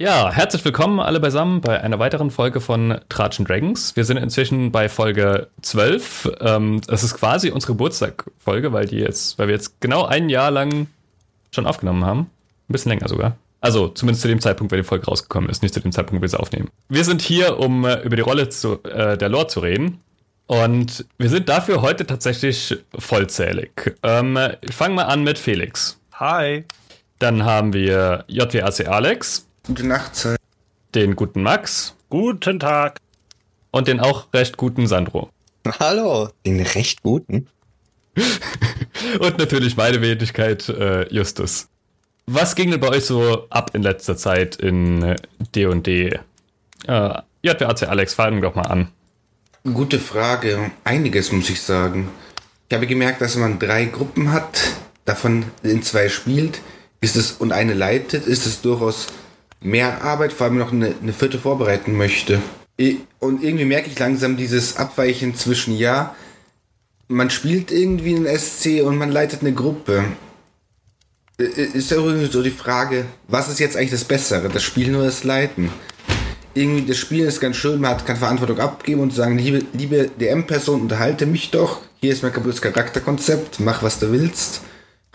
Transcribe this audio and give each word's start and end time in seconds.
Ja, 0.00 0.30
herzlich 0.30 0.64
willkommen 0.64 1.00
alle 1.00 1.18
beisammen 1.18 1.60
bei 1.60 1.80
einer 1.80 1.98
weiteren 1.98 2.30
Folge 2.30 2.60
von 2.60 3.00
Tratschen 3.08 3.44
Dragons. 3.44 3.96
Wir 3.96 4.04
sind 4.04 4.16
inzwischen 4.16 4.70
bei 4.70 4.88
Folge 4.88 5.48
12. 5.62 6.36
Ähm, 6.38 6.80
das 6.86 7.02
ist 7.02 7.16
quasi 7.16 7.50
unsere 7.50 7.72
Geburtstagfolge, 7.72 8.72
weil 8.72 8.86
die 8.86 8.98
jetzt, 8.98 9.40
weil 9.40 9.48
wir 9.48 9.56
jetzt 9.56 9.80
genau 9.80 10.04
ein 10.04 10.28
Jahr 10.28 10.52
lang 10.52 10.86
schon 11.50 11.66
aufgenommen 11.66 12.04
haben. 12.04 12.20
Ein 12.68 12.72
bisschen 12.72 12.90
länger 12.90 13.08
sogar. 13.08 13.38
Also 13.60 13.88
zumindest 13.88 14.22
zu 14.22 14.28
dem 14.28 14.40
Zeitpunkt, 14.40 14.70
wenn 14.70 14.78
die 14.78 14.86
Folge 14.86 15.06
rausgekommen 15.06 15.50
ist, 15.50 15.62
nicht 15.62 15.74
zu 15.74 15.80
dem 15.80 15.90
Zeitpunkt, 15.90 16.20
wo 16.20 16.22
wir 16.22 16.28
sie 16.28 16.38
aufnehmen. 16.38 16.68
Wir 16.88 17.02
sind 17.02 17.20
hier, 17.20 17.58
um 17.58 17.84
äh, 17.84 18.00
über 18.02 18.14
die 18.14 18.22
Rolle 18.22 18.50
zu, 18.50 18.80
äh, 18.84 19.18
der 19.18 19.28
Lore 19.28 19.48
zu 19.48 19.58
reden. 19.58 19.98
Und 20.46 21.06
wir 21.18 21.28
sind 21.28 21.48
dafür 21.48 21.82
heute 21.82 22.06
tatsächlich 22.06 22.78
vollzählig. 22.96 23.96
Ähm, 24.04 24.38
ich 24.60 24.76
fange 24.76 24.94
mal 24.94 25.06
an 25.06 25.24
mit 25.24 25.40
Felix. 25.40 25.98
Hi. 26.12 26.64
Dann 27.18 27.44
haben 27.44 27.72
wir 27.72 28.24
JWAC 28.28 28.86
Alex. 28.86 29.47
Gute 29.68 29.86
Nachtzeit. 29.86 30.38
Den 30.94 31.14
guten 31.14 31.42
Max. 31.42 31.94
Guten 32.08 32.58
Tag. 32.58 33.00
Und 33.70 33.86
den 33.86 34.00
auch 34.00 34.32
recht 34.32 34.56
guten 34.56 34.86
Sandro. 34.86 35.28
Hallo, 35.78 36.30
den 36.46 36.62
recht 36.62 37.02
guten. 37.02 37.48
und 39.20 39.38
natürlich 39.38 39.76
meine 39.76 40.00
Wenigkeit, 40.00 40.66
äh, 40.70 41.06
Justus. 41.12 41.68
Was 42.24 42.54
ging 42.54 42.70
denn 42.70 42.80
bei 42.80 42.88
euch 42.88 43.04
so 43.04 43.46
ab 43.50 43.72
in 43.74 43.82
letzter 43.82 44.16
Zeit 44.16 44.56
in 44.56 45.16
D&D? 45.54 46.18
Äh, 46.86 47.22
JWAC 47.42 47.82
Alex, 47.90 48.14
fangen 48.14 48.40
doch 48.40 48.54
mal 48.54 48.62
an. 48.62 48.88
Gute 49.64 49.98
Frage. 49.98 50.70
Einiges 50.84 51.30
muss 51.30 51.50
ich 51.50 51.60
sagen. 51.60 52.08
Ich 52.70 52.74
habe 52.74 52.86
gemerkt, 52.86 53.20
dass 53.20 53.36
man 53.36 53.58
drei 53.58 53.84
Gruppen 53.84 54.32
hat, 54.32 54.62
davon 55.04 55.44
in 55.62 55.82
zwei 55.82 56.08
spielt, 56.08 56.62
ist 57.02 57.16
es 57.16 57.32
und 57.32 57.52
eine 57.52 57.74
leitet, 57.74 58.26
ist 58.26 58.46
es 58.46 58.62
durchaus 58.62 59.08
mehr 59.60 60.02
Arbeit, 60.02 60.32
vor 60.32 60.46
allem 60.46 60.58
noch 60.58 60.72
eine, 60.72 60.94
eine 61.02 61.12
vierte 61.12 61.38
vorbereiten 61.38 61.96
möchte. 61.96 62.40
Und 63.18 63.42
irgendwie 63.42 63.64
merke 63.64 63.90
ich 63.90 63.98
langsam 63.98 64.36
dieses 64.36 64.76
Abweichen 64.76 65.34
zwischen, 65.34 65.76
ja, 65.76 66.14
man 67.08 67.30
spielt 67.30 67.72
irgendwie 67.72 68.14
einen 68.14 68.26
SC 68.26 68.82
und 68.84 68.96
man 68.96 69.10
leitet 69.10 69.40
eine 69.40 69.52
Gruppe. 69.52 70.04
Ist 71.38 71.90
ja 71.90 71.96
irgendwie 71.96 72.26
so 72.26 72.42
die 72.42 72.50
Frage, 72.50 73.06
was 73.26 73.48
ist 73.48 73.58
jetzt 73.58 73.76
eigentlich 73.76 73.90
das 73.90 74.04
Bessere, 74.04 74.48
das 74.48 74.62
Spielen 74.62 74.94
oder 74.94 75.06
das 75.06 75.24
Leiten? 75.24 75.70
Irgendwie, 76.54 76.86
das 76.86 76.98
Spielen 76.98 77.28
ist 77.28 77.40
ganz 77.40 77.56
schön, 77.56 77.80
man 77.80 77.96
kann 78.04 78.16
Verantwortung 78.16 78.58
abgeben 78.58 79.00
und 79.00 79.14
sagen, 79.14 79.38
liebe, 79.38 79.64
liebe 79.72 80.10
DM-Person, 80.20 80.82
unterhalte 80.82 81.26
mich 81.26 81.50
doch, 81.50 81.80
hier 82.00 82.12
ist 82.12 82.22
mein 82.22 82.32
kaputtes 82.32 82.60
Charakterkonzept, 82.60 83.60
mach 83.60 83.82
was 83.82 83.98
du 83.98 84.12
willst. 84.12 84.62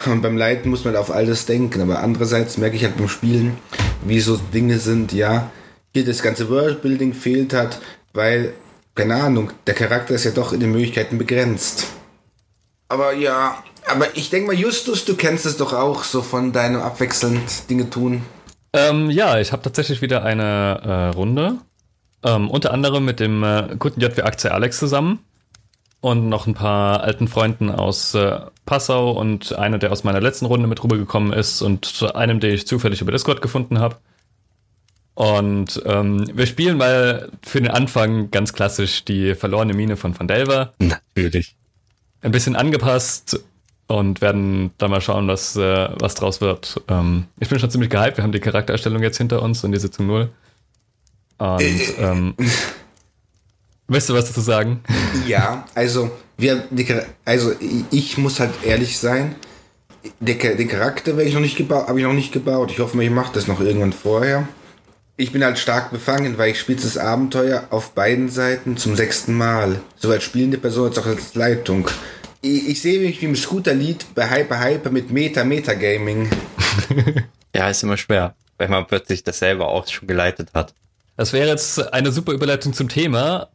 Und 0.05 0.21
beim 0.21 0.37
Leiten 0.37 0.69
muss 0.69 0.83
man 0.83 0.95
auf 0.95 1.11
alles 1.11 1.45
denken, 1.45 1.81
aber 1.81 1.99
andererseits 1.99 2.57
merke 2.57 2.75
ich 2.75 2.83
halt 2.83 2.97
beim 2.97 3.07
Spielen, 3.07 3.57
wie 4.03 4.19
so 4.19 4.37
Dinge 4.37 4.79
sind, 4.79 5.13
ja, 5.13 5.49
hier 5.93 6.05
das 6.05 6.21
ganze 6.21 6.49
Worldbuilding 6.49 7.13
fehlt 7.13 7.53
hat, 7.53 7.79
weil, 8.13 8.53
keine 8.95 9.15
Ahnung, 9.15 9.51
der 9.65 9.75
Charakter 9.75 10.13
ist 10.13 10.25
ja 10.25 10.31
doch 10.31 10.51
in 10.51 10.59
den 10.59 10.71
Möglichkeiten 10.71 11.17
begrenzt. 11.17 11.87
Aber 12.89 13.13
ja, 13.13 13.63
aber 13.87 14.15
ich 14.15 14.29
denke 14.29 14.47
mal, 14.47 14.59
Justus, 14.59 15.05
du 15.05 15.15
kennst 15.15 15.45
es 15.45 15.57
doch 15.57 15.73
auch 15.73 16.03
so 16.03 16.21
von 16.21 16.51
deinem 16.51 16.81
abwechselnd 16.81 17.69
Dinge 17.69 17.89
tun. 17.89 18.23
Ähm, 18.73 19.09
ja, 19.09 19.39
ich 19.39 19.51
habe 19.51 19.61
tatsächlich 19.61 20.01
wieder 20.01 20.23
eine 20.23 20.81
äh, 20.83 21.15
Runde. 21.15 21.57
Ähm, 22.23 22.49
unter 22.49 22.73
anderem 22.73 23.05
mit 23.05 23.19
dem 23.19 23.43
äh, 23.43 23.75
guten 23.77 23.99
JW 23.99 24.21
Aktie 24.21 24.51
Alex 24.51 24.79
zusammen 24.79 25.19
und 26.01 26.29
noch 26.29 26.47
ein 26.47 26.53
paar 26.53 27.01
alten 27.01 27.27
Freunden 27.27 27.69
aus 27.69 28.13
äh, 28.15 28.39
Passau 28.65 29.11
und 29.11 29.53
einer, 29.53 29.77
der 29.77 29.91
aus 29.91 30.03
meiner 30.03 30.21
letzten 30.21 30.45
Runde 30.45 30.67
mit 30.67 30.83
rübergekommen 30.83 31.33
ist 31.33 31.61
und 31.61 32.11
einem, 32.15 32.39
den 32.39 32.53
ich 32.53 32.67
zufällig 32.67 33.01
über 33.01 33.11
Discord 33.11 33.41
gefunden 33.41 33.79
habe. 33.79 33.97
Und 35.15 35.81
ähm, 35.85 36.25
wir 36.33 36.47
spielen 36.47 36.77
mal 36.77 37.29
für 37.43 37.61
den 37.61 37.69
Anfang 37.69 38.31
ganz 38.31 38.53
klassisch 38.53 39.05
die 39.05 39.35
verlorene 39.35 39.73
Mine 39.73 39.95
von 39.95 40.17
Van 40.17 40.27
Delver. 40.27 40.73
Natürlich. 40.79 41.55
Ein 42.21 42.31
bisschen 42.31 42.55
angepasst 42.55 43.43
und 43.87 44.21
werden 44.21 44.71
dann 44.77 44.89
mal 44.89 45.01
schauen, 45.01 45.27
was, 45.27 45.55
äh, 45.55 45.89
was 45.99 46.15
draus 46.15 46.41
wird. 46.41 46.81
Ähm, 46.87 47.25
ich 47.39 47.49
bin 47.49 47.59
schon 47.59 47.69
ziemlich 47.69 47.91
gehypt. 47.91 48.17
Wir 48.17 48.23
haben 48.23 48.31
die 48.31 48.39
Charaktererstellung 48.39 49.03
jetzt 49.03 49.17
hinter 49.17 49.41
uns 49.41 49.63
und 49.63 49.71
die 49.71 49.79
Sitzung 49.79 50.07
null. 50.07 50.29
Und 51.37 51.83
ähm, 51.99 52.33
Weißt 53.87 54.09
du 54.09 54.13
was 54.13 54.27
dazu 54.27 54.41
sagen? 54.41 54.81
Ja, 55.27 55.65
also, 55.75 56.11
wir, 56.37 56.67
also 57.25 57.53
ich 57.91 58.17
muss 58.17 58.39
halt 58.39 58.51
ehrlich 58.63 58.97
sein. 58.97 59.35
Den 60.19 60.67
Charakter 60.67 61.11
habe 61.11 61.23
ich 61.23 61.33
noch 61.33 61.41
nicht 61.41 61.57
gebaut, 61.57 61.87
habe 61.87 61.99
ich 61.99 62.05
noch 62.05 62.13
nicht 62.13 62.31
gebaut. 62.31 62.71
Ich 62.71 62.79
hoffe, 62.79 63.01
ich 63.01 63.09
mache 63.09 63.33
das 63.33 63.47
noch 63.47 63.59
irgendwann 63.59 63.93
vorher. 63.93 64.47
Ich 65.15 65.31
bin 65.31 65.43
halt 65.43 65.59
stark 65.59 65.91
befangen, 65.91 66.37
weil 66.37 66.51
ich 66.51 66.59
spiele 66.59 66.81
das 66.81 66.97
Abenteuer 66.97 67.67
auf 67.69 67.91
beiden 67.91 68.29
Seiten 68.29 68.77
zum 68.77 68.95
sechsten 68.95 69.37
Mal. 69.37 69.79
Sowohl 69.95 70.15
als 70.15 70.23
spielende 70.23 70.57
Person 70.57 70.87
als 70.87 70.97
auch 70.97 71.05
als 71.05 71.35
Leitung. 71.35 71.87
Ich, 72.41 72.69
ich 72.69 72.81
sehe 72.81 72.99
mich 72.99 73.21
wie 73.21 73.25
im 73.25 73.35
Scooter-Lied 73.35 74.15
bei 74.15 74.29
Hyper 74.29 74.59
Hyper 74.59 74.89
mit 74.89 75.11
Meta 75.11 75.43
Meta 75.43 75.73
Gaming. 75.73 76.29
ja, 77.55 77.69
ist 77.69 77.83
immer 77.83 77.97
schwer, 77.97 78.35
wenn 78.57 78.71
man 78.71 78.87
plötzlich 78.87 79.23
das 79.23 79.39
selber 79.39 79.67
auch 79.67 79.87
schon 79.87 80.07
geleitet 80.07 80.49
hat. 80.53 80.73
Das 81.15 81.31
wäre 81.31 81.47
jetzt 81.47 81.93
eine 81.93 82.11
super 82.11 82.31
Überleitung 82.31 82.73
zum 82.73 82.89
Thema, 82.89 83.49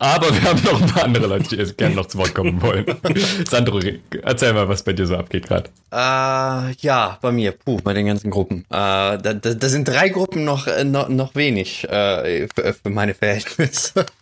aber 0.00 0.32
wir 0.32 0.42
haben 0.42 0.62
noch 0.64 0.80
ein 0.80 0.88
paar 0.88 1.04
andere 1.04 1.26
Leute, 1.26 1.56
die 1.56 1.72
gerne 1.74 1.94
noch 1.94 2.06
zu 2.06 2.16
Wort 2.16 2.34
kommen 2.34 2.60
wollen. 2.62 2.86
Sandro, 3.50 3.80
erzähl 4.22 4.54
mal, 4.54 4.66
was 4.66 4.82
bei 4.82 4.94
dir 4.94 5.06
so 5.06 5.14
abgeht 5.14 5.46
gerade. 5.46 5.68
Äh, 5.92 6.72
ja, 6.80 7.18
bei 7.20 7.30
mir, 7.30 7.52
puh, 7.52 7.76
bei 7.84 7.92
den 7.92 8.06
ganzen 8.06 8.30
Gruppen. 8.30 8.64
Äh, 8.70 8.70
da, 8.70 9.18
da, 9.18 9.34
da 9.34 9.68
sind 9.68 9.86
drei 9.86 10.08
Gruppen 10.08 10.44
noch, 10.44 10.66
äh, 10.66 10.84
noch, 10.84 11.10
noch 11.10 11.34
wenig 11.34 11.86
äh, 11.90 12.48
für, 12.48 12.72
für 12.72 12.90
meine 12.90 13.14
Verhältnisse. 13.14 14.06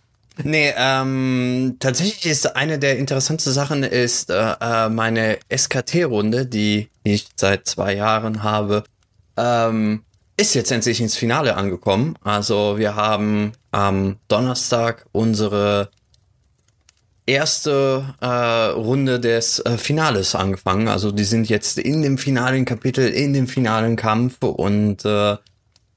Nee, 0.44 0.72
ähm, 0.76 1.78
tatsächlich 1.80 2.26
ist 2.26 2.54
eine 2.54 2.78
der 2.78 2.96
interessantesten 2.96 3.52
Sachen 3.52 3.82
ist 3.82 4.30
äh, 4.30 4.54
äh 4.60 4.88
meine 4.88 5.38
SKT-Runde, 5.52 6.46
die, 6.46 6.90
die 7.04 7.14
ich 7.14 7.26
seit 7.34 7.66
zwei 7.66 7.96
Jahren 7.96 8.44
habe. 8.44 8.84
Ähm, 9.36 10.04
ist 10.38 10.54
jetzt 10.54 10.70
endlich 10.70 11.00
ins 11.00 11.16
Finale 11.16 11.56
angekommen. 11.56 12.14
Also 12.22 12.78
wir 12.78 12.94
haben 12.94 13.52
am 13.72 14.16
Donnerstag 14.28 15.04
unsere 15.12 15.90
erste 17.26 18.14
äh, 18.20 18.26
Runde 18.26 19.18
des 19.20 19.58
äh, 19.58 19.76
Finales 19.76 20.36
angefangen. 20.36 20.88
Also 20.88 21.10
die 21.10 21.24
sind 21.24 21.48
jetzt 21.48 21.76
in 21.76 22.02
dem 22.02 22.18
finalen 22.18 22.64
Kapitel, 22.64 23.08
in 23.08 23.34
dem 23.34 23.48
finalen 23.48 23.96
Kampf 23.96 24.42
und 24.42 25.04
äh, 25.04 25.36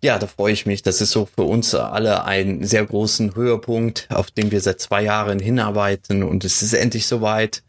ja, 0.03 0.17
da 0.17 0.25
freue 0.25 0.53
ich 0.53 0.65
mich. 0.65 0.81
Das 0.81 0.99
ist 1.01 1.11
so 1.11 1.27
für 1.27 1.43
uns 1.43 1.75
alle 1.75 2.25
ein 2.25 2.63
sehr 2.63 2.83
großen 2.83 3.35
Höhepunkt, 3.35 4.07
auf 4.09 4.31
den 4.31 4.49
wir 4.49 4.59
seit 4.59 4.81
zwei 4.81 5.03
Jahren 5.03 5.37
hinarbeiten 5.37 6.23
und 6.23 6.43
es 6.43 6.63
ist 6.63 6.73
endlich 6.73 7.05
soweit. 7.05 7.61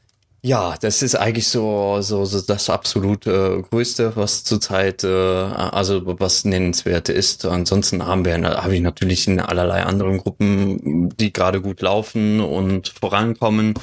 Ja, 0.44 0.74
das 0.80 1.02
ist 1.02 1.14
eigentlich 1.14 1.46
so, 1.46 2.00
so, 2.00 2.24
so 2.24 2.40
das 2.40 2.68
absolute 2.68 3.62
Größte, 3.70 4.16
was 4.16 4.42
zurzeit, 4.42 5.04
äh, 5.04 5.06
also 5.06 6.02
was 6.18 6.44
nennenswert 6.44 7.08
ist. 7.08 7.44
Ansonsten 7.44 8.04
haben 8.04 8.24
wir, 8.24 8.42
habe 8.42 8.74
ich 8.74 8.80
natürlich 8.80 9.28
in 9.28 9.38
allerlei 9.38 9.84
anderen 9.84 10.18
Gruppen, 10.18 11.10
die 11.16 11.32
gerade 11.32 11.60
gut 11.60 11.80
laufen 11.80 12.40
und 12.40 12.88
vorankommen. 12.88 13.74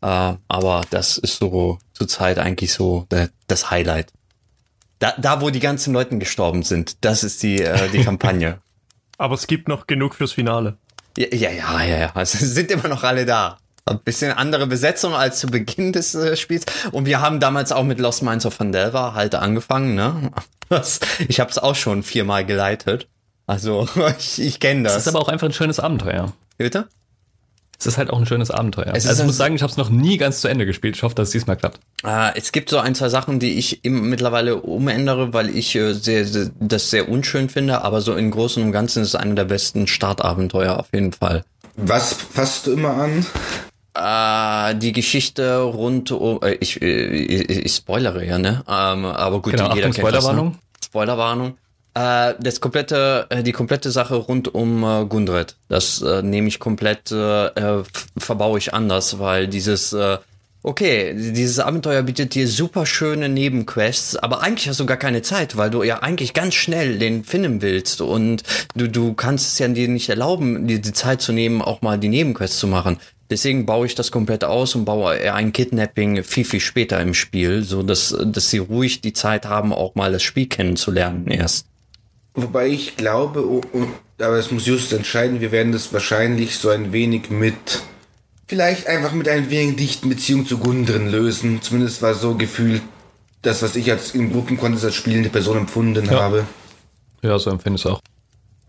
Äh, 0.00 0.34
aber 0.48 0.80
das 0.88 1.18
ist 1.18 1.38
so 1.38 1.78
zurzeit 1.92 2.38
eigentlich 2.38 2.72
so 2.72 3.06
der, 3.10 3.28
das 3.46 3.70
Highlight. 3.70 4.10
Da, 5.00 5.12
da, 5.18 5.42
wo 5.42 5.50
die 5.50 5.60
ganzen 5.60 5.92
Leute 5.92 6.16
gestorben 6.16 6.62
sind, 6.62 7.04
das 7.04 7.22
ist 7.22 7.42
die, 7.42 7.60
äh, 7.60 7.90
die 7.90 8.02
Kampagne. 8.02 8.60
aber 9.18 9.34
es 9.34 9.46
gibt 9.46 9.68
noch 9.68 9.86
genug 9.86 10.14
fürs 10.14 10.32
Finale. 10.32 10.78
Ja, 11.18 11.26
ja, 11.34 11.50
ja, 11.50 11.82
ja, 11.82 11.98
ja. 11.98 12.10
Also 12.14 12.38
sind 12.38 12.70
immer 12.70 12.88
noch 12.88 13.04
alle 13.04 13.26
da. 13.26 13.58
Ein 13.90 14.00
bisschen 14.00 14.32
andere 14.32 14.66
Besetzung 14.66 15.14
als 15.14 15.40
zu 15.40 15.46
Beginn 15.46 15.92
des 15.92 16.14
äh, 16.14 16.36
Spiels. 16.36 16.66
Und 16.92 17.06
wir 17.06 17.20
haben 17.20 17.40
damals 17.40 17.72
auch 17.72 17.84
mit 17.84 17.98
Lost 17.98 18.22
Minds 18.22 18.46
of 18.46 18.58
Vandelva 18.58 19.14
halt 19.14 19.34
angefangen, 19.34 19.94
ne? 19.94 20.30
Das, 20.70 21.00
ich 21.28 21.40
habe 21.40 21.50
es 21.50 21.56
auch 21.56 21.74
schon 21.74 22.02
viermal 22.02 22.44
geleitet. 22.44 23.08
Also 23.46 23.88
ich, 24.18 24.38
ich 24.38 24.60
kenne 24.60 24.82
das. 24.82 24.96
Es 24.96 25.06
ist 25.06 25.08
aber 25.08 25.20
auch 25.20 25.28
einfach 25.28 25.48
ein 25.48 25.54
schönes 25.54 25.80
Abenteuer. 25.80 26.34
Bitte? 26.58 26.88
Es 27.80 27.86
ist 27.86 27.96
halt 27.96 28.10
auch 28.10 28.18
ein 28.18 28.26
schönes 28.26 28.50
Abenteuer. 28.50 28.92
Es 28.94 29.06
also 29.06 29.22
ich 29.22 29.26
muss 29.28 29.36
sagen, 29.36 29.54
ich 29.54 29.62
habe 29.62 29.70
es 29.70 29.76
noch 29.76 29.88
nie 29.88 30.16
ganz 30.16 30.40
zu 30.40 30.48
Ende 30.48 30.66
gespielt. 30.66 30.96
Ich 30.96 31.02
hoffe, 31.04 31.14
dass 31.14 31.28
es 31.28 31.32
diesmal 31.32 31.56
klappt. 31.56 31.78
Äh, 32.04 32.36
es 32.36 32.50
gibt 32.50 32.70
so 32.70 32.78
ein, 32.78 32.96
zwei 32.96 33.08
Sachen, 33.08 33.38
die 33.38 33.56
ich 33.56 33.84
im, 33.84 34.10
mittlerweile 34.10 34.56
umändere, 34.56 35.32
weil 35.32 35.48
ich 35.48 35.76
äh, 35.76 35.92
sehr, 35.92 36.26
sehr, 36.26 36.50
das 36.58 36.90
sehr 36.90 37.08
unschön 37.08 37.48
finde. 37.48 37.82
Aber 37.82 38.00
so 38.00 38.16
im 38.16 38.32
Großen 38.32 38.62
und 38.62 38.72
Ganzen 38.72 39.02
ist 39.02 39.08
es 39.10 39.14
einer 39.14 39.36
der 39.36 39.44
besten 39.44 39.86
Startabenteuer 39.86 40.76
auf 40.76 40.88
jeden 40.92 41.12
Fall. 41.12 41.44
Was 41.76 42.12
fasst 42.12 42.66
du 42.66 42.72
immer 42.72 42.94
an? 42.94 43.24
Äh, 43.98 44.74
die 44.76 44.92
Geschichte 44.92 45.60
rund 45.60 46.10
um, 46.12 46.40
äh, 46.42 46.54
ich, 46.54 46.80
äh, 46.80 47.06
ich, 47.06 47.50
ich 47.50 47.72
spoilere 47.72 48.24
ja, 48.24 48.38
ne? 48.38 48.62
Ähm, 48.68 49.04
aber 49.04 49.40
gut, 49.40 49.52
genau, 49.52 49.64
jeder 49.64 49.72
Achtung, 49.72 49.82
kennt 49.82 49.96
Spoilerwarnung. 49.96 50.46
Das, 50.52 50.56
ne? 50.56 50.86
Spoilerwarnung. 50.86 51.58
Äh, 51.94 52.34
das 52.40 52.60
komplette, 52.60 53.26
die 53.44 53.52
komplette 53.52 53.90
Sache 53.90 54.14
rund 54.16 54.54
um 54.54 54.84
äh, 54.84 55.04
Gundred, 55.06 55.56
das 55.68 56.00
äh, 56.02 56.22
nehme 56.22 56.48
ich 56.48 56.58
komplett, 56.58 57.10
äh 57.10 57.82
verbaue 58.16 58.58
ich 58.58 58.72
anders, 58.74 59.18
weil 59.18 59.48
dieses, 59.48 59.92
äh, 59.92 60.18
okay, 60.62 61.14
dieses 61.14 61.58
Abenteuer 61.58 62.02
bietet 62.02 62.34
dir 62.34 62.46
super 62.46 62.84
schöne 62.86 63.28
Nebenquests, 63.28 64.16
aber 64.16 64.42
eigentlich 64.42 64.68
hast 64.68 64.80
du 64.80 64.86
gar 64.86 64.96
keine 64.96 65.22
Zeit, 65.22 65.56
weil 65.56 65.70
du 65.70 65.82
ja 65.82 66.00
eigentlich 66.00 66.34
ganz 66.34 66.54
schnell 66.54 66.98
den 66.98 67.24
finden 67.24 67.62
willst 67.62 68.00
und 68.00 68.42
du, 68.74 68.88
du 68.88 69.14
kannst 69.14 69.52
es 69.52 69.58
ja 69.58 69.68
dir 69.68 69.88
nicht 69.88 70.08
erlauben, 70.08 70.66
dir 70.66 70.80
die 70.80 70.92
Zeit 70.92 71.22
zu 71.22 71.32
nehmen, 71.32 71.62
auch 71.62 71.82
mal 71.82 71.98
die 71.98 72.08
Nebenquests 72.08 72.58
zu 72.58 72.66
machen. 72.66 72.98
Deswegen 73.30 73.66
baue 73.66 73.86
ich 73.86 73.94
das 73.94 74.10
komplett 74.10 74.42
aus 74.44 74.74
und 74.74 74.84
baue 74.86 75.10
ein 75.34 75.52
Kidnapping 75.52 76.24
viel, 76.24 76.44
viel 76.46 76.60
später 76.60 76.98
im 77.00 77.12
Spiel, 77.12 77.62
so 77.62 77.82
dass, 77.82 78.16
dass 78.24 78.48
sie 78.50 78.58
ruhig 78.58 79.02
die 79.02 79.12
Zeit 79.12 79.44
haben, 79.44 79.72
auch 79.72 79.94
mal 79.94 80.12
das 80.12 80.22
Spiel 80.22 80.46
kennenzulernen 80.46 81.26
erst. 81.28 81.66
Wobei 82.34 82.68
ich 82.68 82.96
glaube, 82.96 83.46
oh, 83.46 83.60
oh, 83.74 83.84
aber 84.22 84.36
es 84.38 84.50
muss 84.50 84.66
Just 84.66 84.92
entscheiden, 84.92 85.40
wir 85.42 85.52
werden 85.52 85.72
das 85.72 85.92
wahrscheinlich 85.92 86.56
so 86.56 86.70
ein 86.70 86.92
wenig 86.92 87.28
mit, 87.30 87.82
vielleicht 88.46 88.86
einfach 88.86 89.12
mit 89.12 89.28
ein 89.28 89.50
wenig 89.50 89.76
dichten 89.76 90.08
Beziehung 90.08 90.46
zu 90.46 90.56
Gundren 90.58 91.10
lösen. 91.10 91.60
Zumindest 91.60 92.00
war 92.00 92.14
so 92.14 92.34
gefühlt 92.34 92.80
das, 93.42 93.60
was 93.62 93.76
ich 93.76 93.90
als 93.90 94.14
im 94.14 94.32
Gruppenkontext 94.32 94.84
als 94.86 94.94
spielende 94.94 95.28
Person 95.28 95.58
empfunden 95.58 96.06
Ja. 96.06 96.20
habe. 96.22 96.46
Ja, 97.22 97.38
so 97.38 97.50
empfinde 97.50 97.76
ich 97.76 97.84
es 97.84 97.90
auch. 97.90 98.00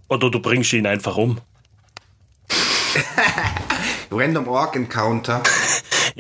Oder 0.10 0.30
du 0.30 0.40
bringst 0.42 0.74
ihn 0.74 0.86
einfach 0.86 1.16
um. 1.16 1.40
Random 4.12 4.48
Orc 4.48 4.76
Encounter. 4.76 5.44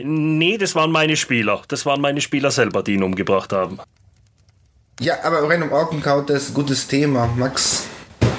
Nee, 0.01 0.57
das 0.57 0.75
waren 0.75 0.91
meine 0.91 1.17
Spieler. 1.17 1.61
Das 1.67 1.85
waren 1.85 1.99
meine 1.99 2.21
Spieler 2.21 2.51
selber, 2.51 2.83
die 2.83 2.93
ihn 2.93 3.03
umgebracht 3.03 3.51
haben. 3.51 3.79
Ja, 5.01 5.15
aber 5.23 5.49
Random 5.49 5.73
Orc 5.73 5.91
Encounter 5.91 6.35
ist 6.35 6.49
ein 6.49 6.53
gutes 6.53 6.87
Thema. 6.87 7.27
Max, 7.35 7.85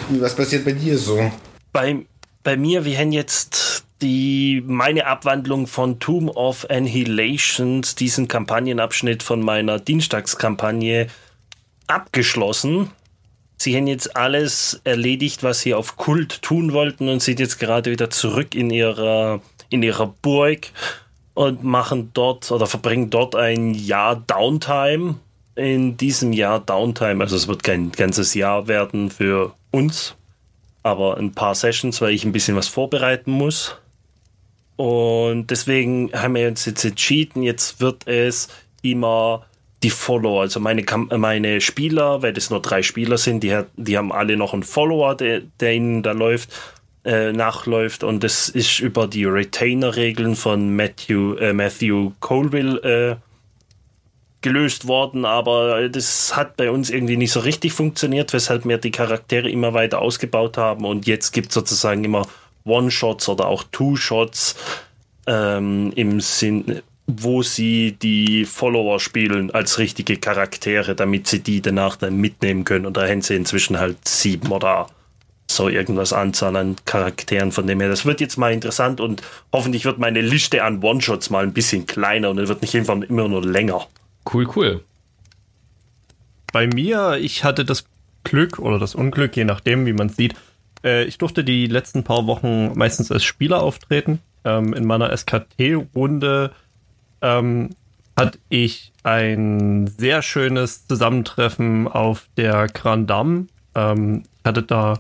was 0.09 0.35
passiert 0.35 0.65
bei 0.65 0.73
dir 0.73 0.97
so? 0.97 1.31
Bei, 1.73 2.07
bei 2.43 2.57
mir, 2.57 2.85
wir 2.87 2.97
haben 2.97 3.13
jetzt 3.13 3.85
die, 4.01 4.63
meine 4.67 5.07
Abwandlung 5.07 5.67
von 5.67 6.01
Tomb 6.01 6.35
of 6.35 6.67
Annihilations, 6.71 7.95
diesen 7.95 8.29
Kampagnenabschnitt 8.29 9.23
von 9.23 9.43
meiner 9.43 9.79
Dienstagskampagne, 9.79 11.09
abgeschlossen. 11.87 12.91
Sie 13.63 13.77
haben 13.77 13.89
jetzt 13.89 14.17
alles 14.17 14.81
erledigt, 14.85 15.43
was 15.43 15.61
sie 15.61 15.75
auf 15.75 15.99
Kult 15.99 16.41
tun 16.41 16.73
wollten 16.73 17.11
und 17.11 17.21
sind 17.21 17.41
jetzt 17.41 17.59
gerade 17.59 17.91
wieder 17.91 18.09
zurück 18.09 18.55
in 18.55 18.71
ihrer, 18.71 19.43
in 19.69 19.83
ihrer 19.83 20.07
Burg 20.07 20.69
und 21.35 21.63
machen 21.63 22.11
dort 22.15 22.51
oder 22.53 22.67
verbringen 22.67 23.11
dort 23.11 23.37
ein 23.37 23.75
Jahr 23.75 24.17
Downtime. 24.17 25.17
In 25.57 25.99
diesem 25.99 26.33
Jahr 26.33 26.61
Downtime, 26.61 27.23
also 27.23 27.37
es 27.37 27.49
wird 27.49 27.63
kein 27.63 27.93
ganzes 27.93 28.33
Jahr 28.33 28.67
werden 28.67 29.11
für 29.11 29.53
uns, 29.73 30.15
aber 30.83 31.19
ein 31.19 31.33
paar 31.33 31.55
Sessions, 31.55 32.01
weil 32.01 32.15
ich 32.15 32.25
ein 32.25 32.33
bisschen 32.33 32.57
was 32.57 32.69
vorbereiten 32.69 33.31
muss. 33.31 33.77
Und 34.77 35.49
deswegen 35.49 36.11
haben 36.15 36.35
wir 36.35 36.49
uns 36.49 36.65
jetzt 36.65 36.87
entschieden, 36.87 37.43
jetzt 37.43 37.79
wird 37.83 38.07
es 38.07 38.49
immer 38.81 39.45
die 39.83 39.91
Follower, 39.91 40.43
also 40.43 40.61
meine, 40.61 40.85
meine 41.17 41.61
Spieler, 41.61 42.23
weil 42.23 42.33
das 42.33 42.51
nur 42.51 42.61
drei 42.61 42.83
Spieler 42.83 43.17
sind, 43.17 43.43
die, 43.43 43.59
die 43.77 43.97
haben 43.97 44.13
alle 44.13 44.37
noch 44.37 44.53
einen 44.53 44.63
Follower, 44.63 45.15
der, 45.15 45.41
der 45.59 45.75
ihnen 45.75 46.03
da 46.03 46.13
läuft, 46.13 46.51
äh, 47.05 47.33
nachläuft. 47.33 48.05
Und 48.05 48.23
das 48.23 48.49
ist 48.51 48.81
über 48.81 49.07
die 49.07 49.25
Retainer-Regeln 49.25 50.37
von 50.37 50.77
Matthew, 50.77 51.35
äh, 51.37 51.55
Matthew 51.55 52.13
Colville 52.21 52.79
äh, 52.83 53.17
gelöst 54.43 54.87
worden, 54.87 55.25
aber 55.25 55.89
das 55.89 56.35
hat 56.35 56.57
bei 56.57 56.71
uns 56.71 56.89
irgendwie 56.89 57.17
nicht 57.17 57.33
so 57.33 57.41
richtig 57.41 57.73
funktioniert, 57.73 58.33
weshalb 58.33 58.67
wir 58.67 58.79
die 58.79 58.91
Charaktere 58.91 59.51
immer 59.51 59.75
weiter 59.75 60.01
ausgebaut 60.01 60.57
haben 60.57 60.87
und 60.87 61.07
jetzt 61.07 61.33
gibt 61.33 61.49
es 61.49 61.55
sozusagen 61.55 62.05
immer 62.05 62.27
One-Shots 62.65 63.29
oder 63.29 63.47
auch 63.47 63.65
Two-Shots 63.71 64.57
ähm, 65.27 65.93
im 65.95 66.21
Sinn, 66.21 66.81
wo 67.19 67.43
sie 67.43 67.93
die 67.93 68.45
Follower 68.45 69.01
spielen 69.01 69.51
als 69.51 69.79
richtige 69.79 70.17
Charaktere, 70.17 70.95
damit 70.95 71.27
sie 71.27 71.41
die 71.41 71.61
danach 71.61 71.97
dann 71.97 72.17
mitnehmen 72.17 72.65
können 72.65 72.87
und 72.87 72.97
da 72.97 73.07
haben 73.07 73.23
sie 73.23 73.37
inzwischen 73.37 73.79
halt 73.79 74.07
sieben 74.07 74.51
oder 74.53 74.89
so 75.51 75.69
irgendwas 75.69 76.13
Anzahl 76.13 76.57
an 76.57 76.77
Charakteren 76.85 77.53
von 77.53 77.67
dem 77.67 77.81
her. 77.81 77.89
Das 77.89 78.07
wird 78.07 78.21
jetzt 78.21 78.37
mal 78.37 78.53
interessant 78.53 79.01
und 79.01 79.23
hoffentlich 79.53 79.85
wird 79.85 79.99
meine 79.99 80.21
Liste 80.21 80.63
an 80.63 80.83
One-Shots 80.83 81.31
mal 81.31 81.45
ein 81.45 81.53
bisschen 81.53 81.87
kleiner 81.87 82.31
und 82.31 82.37
dann 82.37 82.49
wird 82.49 82.63
nicht 82.63 82.75
irgendwann 82.75 83.03
immer 83.03 83.29
nur 83.29 83.45
länger. 83.45 83.87
Cool, 84.33 84.49
cool. 84.57 84.85
Bei 86.53 86.67
mir, 86.67 87.19
ich 87.21 87.45
hatte 87.45 87.65
das 87.65 87.85
Glück 88.25 88.59
oder 88.59 88.79
das 88.79 88.95
Unglück, 88.95 89.37
je 89.37 89.45
nachdem, 89.45 89.87
wie 89.87 89.93
man 89.93 90.09
es 90.09 90.17
sieht. 90.17 90.35
Äh, 90.85 91.05
ich 91.05 91.19
durfte 91.19 91.45
die 91.45 91.67
letzten 91.67 92.05
paar 92.05 92.27
Wochen 92.27 92.77
meistens 92.77 93.11
als 93.11 93.25
Spieler 93.25 93.63
auftreten. 93.63 94.21
Ähm, 94.45 94.73
in 94.73 94.85
meiner 94.87 95.15
SKT-Runde 95.17 96.53
ähm, 97.23 97.71
hatte 98.17 98.39
ich 98.49 98.93
ein 99.03 99.87
sehr 99.87 100.23
schönes 100.23 100.87
Zusammentreffen 100.87 101.89
auf 101.89 102.29
der 102.37 102.67
Grand 102.67 103.09
Dame. 103.09 103.47
Ähm, 103.75 104.25
ich 104.39 104.45
hatte 104.45 104.63
da 104.63 104.99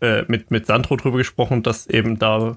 äh, 0.00 0.24
mit, 0.28 0.50
mit 0.50 0.66
Sandro 0.66 0.96
drüber 0.96 1.18
gesprochen, 1.18 1.62
dass 1.62 1.86
eben 1.86 2.18
da 2.18 2.56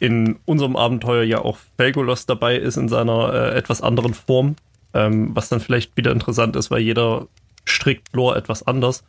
in 0.00 0.36
unserem 0.44 0.76
Abenteuer 0.76 1.22
ja 1.22 1.38
auch 1.38 1.58
Felgolos 1.76 2.26
dabei 2.26 2.56
ist 2.56 2.76
in 2.76 2.88
seiner 2.88 3.32
äh, 3.32 3.56
etwas 3.56 3.80
anderen 3.80 4.14
Form. 4.14 4.56
Ähm, 4.92 5.34
was 5.34 5.48
dann 5.48 5.60
vielleicht 5.60 5.96
wieder 5.96 6.12
interessant 6.12 6.54
ist, 6.54 6.70
weil 6.70 6.80
jeder 6.80 7.26
strickt 7.64 8.12
Lore 8.12 8.36
etwas 8.36 8.64
anders. 8.64 9.02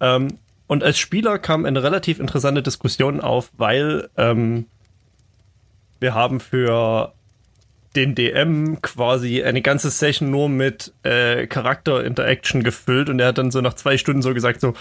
Ähm, 0.00 0.38
und 0.66 0.84
als 0.84 0.98
Spieler 0.98 1.38
kam 1.38 1.64
eine 1.64 1.82
relativ 1.82 2.20
interessante 2.20 2.62
Diskussion 2.62 3.20
auf, 3.20 3.50
weil 3.56 4.08
ähm, 4.16 4.66
wir 5.98 6.14
haben 6.14 6.38
für 6.38 7.12
den 7.96 8.14
DM 8.14 8.80
quasi 8.82 9.42
eine 9.42 9.62
ganze 9.62 9.90
Session 9.90 10.30
nur 10.30 10.48
mit 10.48 10.92
äh, 11.02 11.46
Charakter-Interaction 11.46 12.62
gefüllt 12.62 13.08
und 13.08 13.20
er 13.20 13.28
hat 13.28 13.38
dann 13.38 13.50
so 13.50 13.60
nach 13.60 13.74
zwei 13.74 13.98
Stunden 13.98 14.22
so 14.22 14.34
gesagt, 14.34 14.60
so, 14.60 14.74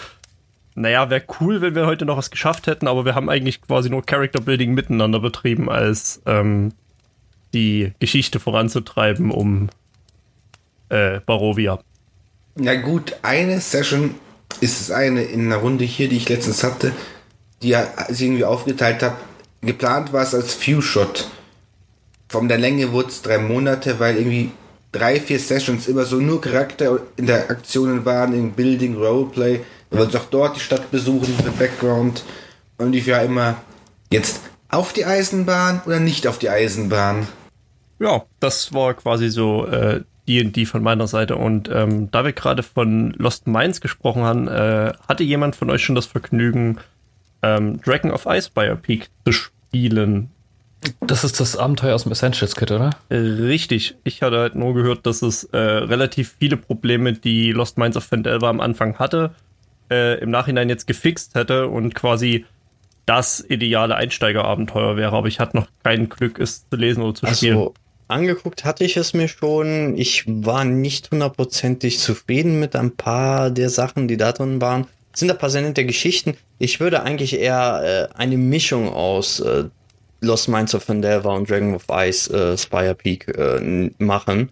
naja, 0.75 1.09
wäre 1.09 1.23
cool, 1.39 1.61
wenn 1.61 1.75
wir 1.75 1.85
heute 1.85 2.05
noch 2.05 2.17
was 2.17 2.31
geschafft 2.31 2.67
hätten, 2.67 2.87
aber 2.87 3.05
wir 3.05 3.15
haben 3.15 3.29
eigentlich 3.29 3.61
quasi 3.61 3.89
nur 3.89 4.05
Character-Building 4.05 4.73
miteinander 4.73 5.19
betrieben, 5.19 5.69
als 5.69 6.21
ähm, 6.25 6.73
die 7.53 7.93
Geschichte 7.99 8.39
voranzutreiben, 8.39 9.29
um 9.31 9.69
äh, 10.89 11.19
Barovia. 11.19 11.79
Na 12.55 12.75
gut, 12.75 13.15
eine 13.21 13.59
Session 13.61 14.15
ist 14.61 14.81
es 14.81 14.91
eine 14.91 15.23
in 15.23 15.45
einer 15.47 15.57
Runde 15.57 15.85
hier, 15.85 16.09
die 16.09 16.17
ich 16.17 16.29
letztens 16.29 16.63
hatte, 16.63 16.91
die 17.61 17.75
ich 18.09 18.21
irgendwie 18.21 18.45
aufgeteilt 18.45 19.03
habe. 19.03 19.17
Geplant 19.61 20.13
war 20.13 20.23
es 20.23 20.35
als 20.35 20.53
Few-Shot. 20.53 21.29
Von 22.33 22.47
der 22.47 22.57
Länge 22.57 22.91
wurde 22.91 23.09
es 23.09 23.21
drei 23.21 23.37
Monate, 23.37 23.99
weil 23.99 24.17
irgendwie 24.17 24.49
drei, 24.91 25.19
vier 25.19 25.37
Sessions 25.37 25.87
immer 25.87 26.03
so 26.03 26.15
nur 26.15 26.41
Charakterinteraktionen 26.41 28.05
waren 28.05 28.33
im 28.33 28.53
Building, 28.53 28.95
Roleplay. 28.95 29.59
Wir 29.91 29.99
wollten 29.99 30.17
auch 30.17 30.25
dort 30.31 30.55
die 30.55 30.59
Stadt 30.59 30.89
besuchen, 30.89 31.31
für 31.35 31.51
Background. 31.51 32.23
Und 32.79 32.95
ich 32.95 33.07
war 33.07 33.21
immer 33.21 33.57
jetzt 34.11 34.41
auf 34.67 34.93
die 34.93 35.05
Eisenbahn 35.05 35.83
oder 35.85 35.99
nicht 35.99 36.25
auf 36.25 36.39
die 36.39 36.49
Eisenbahn. 36.49 37.27
Ja, 37.99 38.23
das 38.39 38.73
war 38.73 38.95
quasi 38.95 39.29
so 39.29 39.67
äh, 39.67 40.01
D&D 40.27 40.65
von 40.65 40.81
meiner 40.81 41.05
Seite. 41.05 41.35
Und 41.35 41.69
ähm, 41.71 42.09
da 42.09 42.25
wir 42.25 42.33
gerade 42.33 42.63
von 42.63 43.11
Lost 43.11 43.45
Mines 43.45 43.79
gesprochen 43.79 44.23
haben, 44.23 44.47
äh, 44.47 44.93
hatte 45.07 45.23
jemand 45.23 45.55
von 45.55 45.69
euch 45.69 45.83
schon 45.83 45.93
das 45.93 46.07
Vergnügen, 46.07 46.79
ähm, 47.43 47.79
Dragon 47.81 48.09
of 48.09 48.25
Ice 48.25 48.49
Biopeak 48.51 49.09
zu 49.23 49.31
spielen? 49.33 50.31
Das 51.01 51.23
ist 51.23 51.39
das 51.39 51.57
Abenteuer 51.57 51.95
aus 51.95 52.03
dem 52.03 52.11
Essentials 52.11 52.55
Kit, 52.55 52.71
oder? 52.71 52.91
Richtig. 53.09 53.95
Ich 54.03 54.21
hatte 54.21 54.37
halt 54.37 54.55
nur 54.55 54.73
gehört, 54.73 55.05
dass 55.05 55.21
es 55.21 55.43
äh, 55.45 55.57
relativ 55.57 56.35
viele 56.39 56.57
Probleme, 56.57 57.13
die 57.13 57.51
Lost 57.51 57.77
Mines 57.77 57.97
of 57.97 58.03
Fandelver 58.03 58.47
am 58.47 58.59
Anfang 58.59 58.99
hatte, 58.99 59.31
äh, 59.89 60.19
im 60.19 60.31
Nachhinein 60.31 60.69
jetzt 60.69 60.87
gefixt 60.87 61.35
hätte 61.35 61.67
und 61.67 61.95
quasi 61.95 62.45
das 63.05 63.43
ideale 63.47 63.95
Einsteigerabenteuer 63.95 64.95
wäre. 64.95 65.15
Aber 65.15 65.27
ich 65.27 65.39
hatte 65.39 65.57
noch 65.57 65.67
kein 65.83 66.09
Glück, 66.09 66.39
es 66.39 66.67
zu 66.69 66.75
lesen 66.75 67.03
oder 67.03 67.15
zu 67.15 67.27
spielen. 67.27 67.57
Also, 67.57 67.73
angeguckt 68.07 68.65
hatte 68.65 68.83
ich 68.83 68.97
es 68.97 69.13
mir 69.13 69.27
schon. 69.27 69.97
Ich 69.97 70.23
war 70.27 70.63
nicht 70.63 71.11
hundertprozentig 71.11 71.99
zufrieden 71.99 72.59
mit 72.59 72.75
ein 72.75 72.95
paar 72.95 73.49
der 73.51 73.69
Sachen, 73.69 74.07
die 74.07 74.17
da 74.17 74.31
drin 74.31 74.61
waren. 74.61 74.87
Es 75.13 75.19
sind 75.19 75.29
ein 75.29 75.37
paar 75.37 75.49
sehr 75.49 75.61
nette 75.61 75.85
Geschichten. 75.85 76.35
Ich 76.57 76.79
würde 76.79 77.03
eigentlich 77.03 77.37
eher 77.37 78.09
äh, 78.13 78.17
eine 78.17 78.37
Mischung 78.37 78.89
aus 78.89 79.39
äh, 79.41 79.65
Lost 80.23 80.47
Minds 80.47 80.73
of 80.73 80.83
Fandelver 80.83 81.33
und 81.33 81.49
Dragon 81.49 81.75
of 81.75 81.83
Ice 81.91 82.33
äh, 82.33 82.57
Spire 82.57 82.95
Peak 82.95 83.27
äh, 83.27 83.91
machen. 83.99 84.49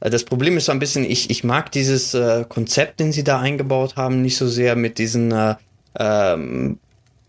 Äh, 0.00 0.10
Das 0.10 0.24
Problem 0.24 0.56
ist 0.56 0.66
so 0.66 0.72
ein 0.72 0.78
bisschen, 0.78 1.04
ich, 1.04 1.30
ich 1.30 1.44
mag 1.44 1.72
dieses 1.72 2.14
äh, 2.14 2.44
Konzept, 2.48 3.00
den 3.00 3.12
sie 3.12 3.24
da 3.24 3.40
eingebaut 3.40 3.96
haben, 3.96 4.22
nicht 4.22 4.36
so 4.36 4.48
sehr 4.48 4.76
mit 4.76 4.98
diesen, 4.98 5.32
äh, 5.32 5.54
ähm, 5.98 6.78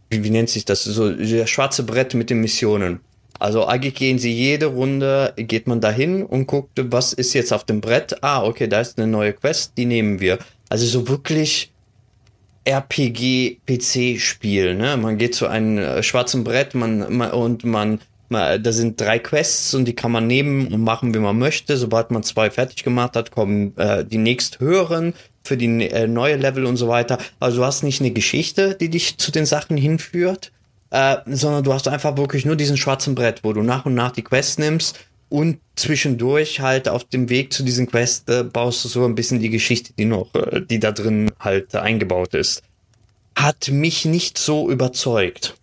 wie, 0.10 0.24
wie 0.24 0.30
nennt 0.30 0.50
sich 0.50 0.66
das, 0.66 0.84
so 0.84 1.12
der 1.12 1.48
schwarze 1.48 1.84
Brett 1.84 2.14
mit 2.14 2.30
den 2.30 2.42
Missionen. 2.42 3.00
Also 3.38 3.66
eigentlich 3.66 3.96
gehen 3.96 4.18
sie 4.18 4.32
jede 4.32 4.68
Runde, 4.68 5.34
geht 5.36 5.68
man 5.68 5.82
dahin 5.82 6.24
und 6.24 6.48
guckt, 6.48 6.80
was 6.82 7.12
ist 7.12 7.34
jetzt 7.34 7.52
auf 7.52 7.66
dem 7.66 7.82
Brett. 7.82 8.24
Ah, 8.24 8.44
okay, 8.44 8.68
da 8.68 8.80
ist 8.80 8.98
eine 8.98 9.08
neue 9.08 9.34
Quest, 9.34 9.74
die 9.78 9.86
nehmen 9.86 10.22
wir. 10.22 10.40
Also 10.70 10.86
so 10.86 11.08
wirklich 11.10 11.74
RPG-PC-Spiel, 12.66 14.76
ne? 14.76 14.98
Man 14.98 15.18
geht 15.18 15.36
zu 15.36 15.48
einem 15.48 15.78
äh, 15.78 16.04
schwarzen 16.04 16.44
Brett 16.44 16.76
man, 16.76 17.16
man, 17.16 17.32
und 17.32 17.64
man 17.64 18.00
Da 18.30 18.72
sind 18.72 19.00
drei 19.00 19.20
Quests 19.20 19.74
und 19.76 19.86
die 19.86 19.94
kann 19.94 20.12
man 20.12 20.28
nehmen 20.28 20.74
und 20.74 20.82
machen, 20.82 21.14
wie 21.14 21.20
man 21.20 21.38
möchte. 21.38 21.78
Sobald 21.78 22.12
man 22.12 22.24
zwei 22.24 22.50
fertig 22.50 22.84
gemacht 22.84 23.16
hat, 23.16 23.32
kommen 23.32 23.78
äh, 23.78 24.04
die 24.04 24.18
nächst 24.18 24.60
höheren 24.60 25.14
für 25.44 25.58
die 25.58 25.90
äh, 25.90 26.08
neue 26.08 26.36
Level 26.36 26.66
und 26.66 26.78
so 26.78 26.88
weiter. 26.88 27.20
Also 27.40 27.58
du 27.58 27.66
hast 27.66 27.84
nicht 27.84 28.02
eine 28.02 28.12
Geschichte, 28.12 28.76
die 28.80 28.90
dich 28.90 29.18
zu 29.18 29.32
den 29.32 29.46
Sachen 29.46 29.78
hinführt, 29.78 30.52
äh, 30.90 31.18
sondern 31.28 31.64
du 31.64 31.72
hast 31.72 31.88
einfach 31.88 32.18
wirklich 32.18 32.46
nur 32.46 32.56
diesen 32.56 32.78
schwarzen 32.78 33.14
Brett, 33.14 33.44
wo 33.44 33.54
du 33.54 33.62
nach 33.62 33.86
und 33.86 33.94
nach 33.94 34.12
die 34.12 34.24
Quests 34.24 34.58
nimmst 34.58 35.00
und 35.36 35.60
zwischendurch 35.76 36.62
halt 36.62 36.88
auf 36.88 37.04
dem 37.04 37.30
Weg 37.30 37.52
zu 37.52 37.64
diesen 37.64 37.88
Quests 37.88 38.24
äh, 38.32 38.46
baust 38.46 38.86
du 38.86 38.88
so 38.88 39.04
ein 39.04 39.16
bisschen 39.16 39.42
die 39.42 39.50
Geschichte, 39.50 39.92
die 39.92 40.06
noch, 40.06 40.34
äh, 40.34 40.62
die 40.62 40.80
da 40.80 40.94
drin 40.94 41.30
halt 41.42 41.74
äh, 41.74 41.80
eingebaut 41.80 42.34
ist. 42.34 42.64
Hat 43.36 43.68
mich 43.70 44.06
nicht 44.06 44.38
so 44.38 44.72
überzeugt. 44.72 45.58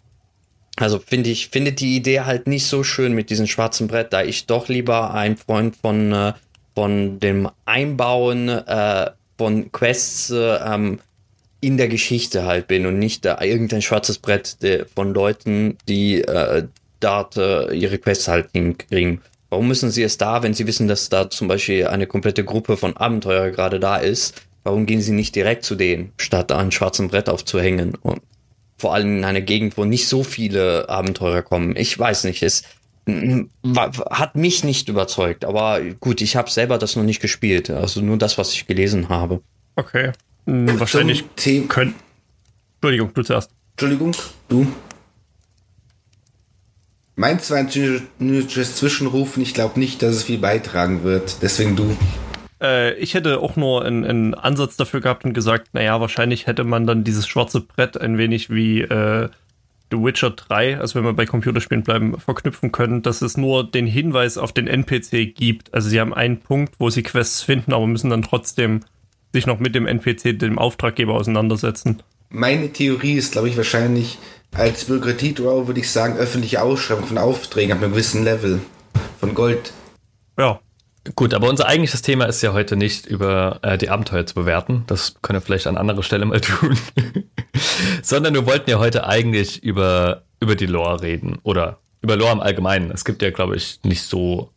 Also 0.76 0.99
finde 0.99 1.31
ich, 1.31 1.49
finde 1.49 1.73
die 1.73 1.97
Idee 1.97 2.21
halt 2.21 2.47
nicht 2.47 2.67
so 2.67 2.85
schön 2.85 3.14
mit 3.14 3.31
diesem 3.31 3.47
schwarzen 3.47 3.88
Brett, 3.88 4.12
da 4.12 4.23
ich 4.23 4.45
doch 4.45 4.69
lieber 4.69 5.14
ein 5.14 5.38
Freund 5.38 5.75
von, 5.76 6.12
äh, 6.12 6.33
von 6.75 7.19
dem 7.19 7.49
Einbauen 7.64 8.50
äh, 8.50 9.11
von 9.38 9.73
Quests 9.73 10.29
äh, 10.29 10.57
ähm, 10.57 11.00
in 11.62 11.79
der 11.79 11.88
Geschichte 11.88 12.45
halt 12.45 12.69
bin 12.69 12.85
und 12.85 12.99
nicht 12.99 13.25
da 13.25 13.41
irgendein 13.41 13.81
schwarzes 13.81 14.19
Brett 14.19 14.62
de, 14.62 14.85
von 14.95 15.14
Leuten, 15.14 15.79
die 15.88 16.21
äh, 16.21 16.64
dort 17.00 17.38
äh, 17.38 17.73
ihre 17.73 17.97
Quests 17.97 18.29
halt 18.29 18.50
hinkriegen. 18.52 19.23
Warum 19.53 19.69
müssen 19.69 19.91
sie 19.91 20.03
es 20.03 20.17
da, 20.17 20.43
wenn 20.43 20.55
sie 20.55 20.67
wissen, 20.67 20.89
dass 20.89 21.11
da 21.11 21.29
zum 21.29 21.47
Beispiel 21.47 21.87
eine 21.87 22.07
komplette 22.07 22.43
Gruppe 22.43 22.79
von 22.79 22.97
Abenteurer 22.97 23.51
gerade 23.51 23.79
da 23.79 23.99
ist? 23.99 24.41
Warum 24.65 24.87
gehen 24.87 25.03
sie 25.03 25.13
nicht 25.13 25.37
direkt 25.37 25.63
zu 25.67 25.75
denen, 25.75 26.11
statt 26.17 26.51
da 26.51 26.57
ein 26.57 26.73
schwarzes 26.73 27.07
Brett 27.09 27.29
aufzuhängen? 27.29 27.95
Und 27.97 28.23
vor 28.79 28.95
allem 28.95 29.19
in 29.19 29.25
einer 29.25 29.43
Gegend, 29.43 29.77
wo 29.77 29.85
nicht 29.85 30.09
so 30.09 30.25
viele 30.25 30.89
Abenteurer 30.89 31.43
kommen. 31.43 31.77
Ich 31.77 31.99
weiß 31.99 32.25
nicht, 32.25 32.43
es 32.43 32.63
hat 33.07 34.37
mich 34.37 34.65
nicht 34.65 34.89
überzeugt, 34.89 35.45
aber 35.45 35.83
gut, 36.01 36.23
ich 36.23 36.35
habe 36.35 36.51
selber 36.51 36.79
das 36.79 36.97
noch 36.97 37.05
nicht 37.05 37.21
gespielt, 37.21 37.69
also 37.69 38.01
nur 38.01 38.17
das, 38.17 38.39
was 38.39 38.55
ich 38.55 38.67
gelesen 38.67 39.11
habe. 39.11 39.43
Okay, 39.77 40.13
hm, 40.47 40.81
wahrscheinlich 40.81 41.27
können. 41.69 41.95
Entschuldigung, 42.77 43.13
du 43.13 43.23
zuerst. 43.23 43.51
Entschuldigung, 43.73 44.17
du. 44.49 44.67
Mein 47.23 47.38
zweites 47.38 48.75
Zwischenrufen, 48.75 49.45
ich 49.45 49.55
glaube 49.55 49.79
nicht, 49.79 50.02
dass 50.02 50.17
es 50.17 50.25
viel 50.25 50.38
beitragen 50.38 51.05
wird. 51.05 51.37
Deswegen 51.41 51.76
du. 51.76 51.97
Äh, 52.61 52.95
ich 52.95 53.14
hätte 53.14 53.38
auch 53.38 53.55
nur 53.55 53.85
einen, 53.85 54.05
einen, 54.05 54.35
Ansatz 54.35 54.76
dafür 54.76 55.00
gehabt 55.00 55.25
und 55.25 55.33
gesagt, 55.33 55.69
naja, 55.73 56.00
wahrscheinlich 56.00 56.49
hätte 56.49 56.64
man 56.64 56.85
dann 56.85 57.05
dieses 57.05 57.29
schwarze 57.29 57.61
Brett 57.61 57.97
ein 57.97 58.19
wenig 58.19 58.50
wie 58.50 58.81
äh, 58.81 59.29
The 59.93 59.99
Witcher 59.99 60.31
3, 60.31 60.81
also 60.81 60.97
wenn 60.97 61.05
wir 61.05 61.12
bei 61.12 61.25
Computerspielen 61.25 61.85
bleiben, 61.85 62.19
verknüpfen 62.19 62.73
können, 62.73 63.02
dass 63.02 63.23
es 63.23 63.37
nur 63.37 63.71
den 63.71 63.87
Hinweis 63.87 64.37
auf 64.37 64.52
den 64.52 64.67
NPC 64.67 65.33
gibt. 65.33 65.73
Also 65.73 65.91
sie 65.91 66.00
haben 66.00 66.12
einen 66.12 66.41
Punkt, 66.41 66.75
wo 66.81 66.91
sie 66.91 67.05
Quests 67.05 67.41
finden, 67.41 67.73
aber 67.73 67.87
müssen 67.87 68.11
dann 68.11 68.23
trotzdem 68.23 68.81
sich 69.33 69.47
noch 69.47 69.61
mit 69.61 69.76
dem 69.76 69.87
NPC, 69.87 70.37
dem 70.41 70.59
Auftraggeber 70.59 71.14
auseinandersetzen. 71.14 72.02
Meine 72.31 72.73
Theorie 72.73 73.12
ist, 73.12 73.31
glaube 73.31 73.49
ich, 73.49 73.57
wahrscheinlich 73.57 74.19
als 74.55 74.85
Bürokratie-Draw 74.85 75.67
würde 75.67 75.81
ich 75.81 75.91
sagen, 75.91 76.17
öffentliche 76.17 76.63
Ausschreibung 76.63 77.07
von 77.07 77.19
Aufträgen 77.19 77.73
ab 77.73 77.83
einem 77.83 77.93
gewissen 77.93 78.25
Level 78.25 78.61
von 79.21 79.35
Gold. 79.35 79.73
Ja, 80.39 80.61
Gut, 81.17 81.35
aber 81.35 81.49
unser 81.49 81.67
eigentliches 81.67 82.03
Thema 82.03 82.27
ist 82.27 82.43
ja 82.43 82.53
heute 82.53 82.77
nicht 82.77 83.07
über 83.07 83.59
äh, 83.63 83.77
die 83.77 83.91
Abenteuer 83.91 84.25
zu 84.25 84.35
bewerten. 84.35 84.85
Das 84.87 85.17
können 85.21 85.39
wir 85.39 85.41
vielleicht 85.41 85.67
an 85.67 85.77
anderer 85.77 86.05
Stelle 86.05 86.25
mal 86.25 86.41
tun. 86.41 86.79
Sondern 88.03 88.35
wir 88.35 88.47
wollten 88.47 88.71
ja 88.71 88.79
heute 88.79 89.05
eigentlich 89.07 89.65
über, 89.65 90.23
über 90.39 90.55
die 90.55 90.67
Lore 90.67 91.03
reden. 91.03 91.39
Oder 91.43 91.79
über 92.03 92.17
Lore 92.17 92.33
im 92.33 92.41
Allgemeinen. 92.41 92.93
Es 92.93 93.05
gibt 93.05 93.21
ja, 93.21 93.31
glaube 93.31 93.57
ich, 93.57 93.81
nicht 93.83 94.03
so 94.03 94.51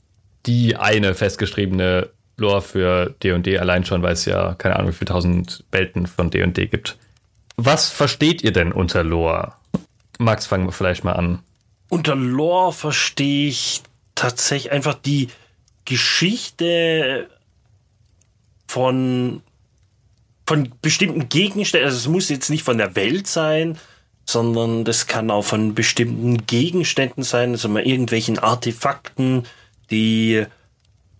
die 0.45 0.75
eine 0.75 1.15
festgeschriebene 1.15 2.09
Lore 2.37 2.61
für 2.61 3.15
D&D 3.23 3.57
allein 3.57 3.83
schon, 3.83 4.03
weil 4.03 4.13
es 4.13 4.25
ja 4.25 4.53
keine 4.53 4.75
Ahnung, 4.75 4.91
wie 4.91 4.95
viele 4.95 5.09
tausend 5.09 5.63
Welten 5.71 6.05
von 6.05 6.29
D&D 6.29 6.67
gibt. 6.67 6.97
Was 7.57 7.89
versteht 7.89 8.43
ihr 8.43 8.51
denn 8.51 8.71
unter 8.71 9.03
Lore? 9.03 9.53
Max, 10.17 10.45
fangen 10.47 10.67
wir 10.67 10.71
vielleicht 10.71 11.03
mal 11.03 11.13
an. 11.13 11.39
Unter 11.89 12.15
Lore 12.15 12.73
verstehe 12.73 13.49
ich 13.49 13.83
tatsächlich 14.15 14.71
einfach 14.71 14.95
die 14.95 15.29
Geschichte 15.85 17.29
von, 18.67 19.41
von 20.45 20.71
bestimmten 20.81 21.29
Gegenständen, 21.29 21.85
also 21.85 21.97
es 21.97 22.07
muss 22.07 22.29
jetzt 22.29 22.49
nicht 22.49 22.63
von 22.63 22.77
der 22.77 22.95
Welt 22.95 23.27
sein, 23.27 23.77
sondern 24.25 24.83
das 24.83 25.05
kann 25.05 25.29
auch 25.29 25.43
von 25.43 25.75
bestimmten 25.75 26.47
Gegenständen 26.47 27.23
sein, 27.23 27.51
also 27.51 27.69
mal 27.69 27.85
irgendwelchen 27.85 28.39
Artefakten, 28.39 29.43
die, 29.91 30.45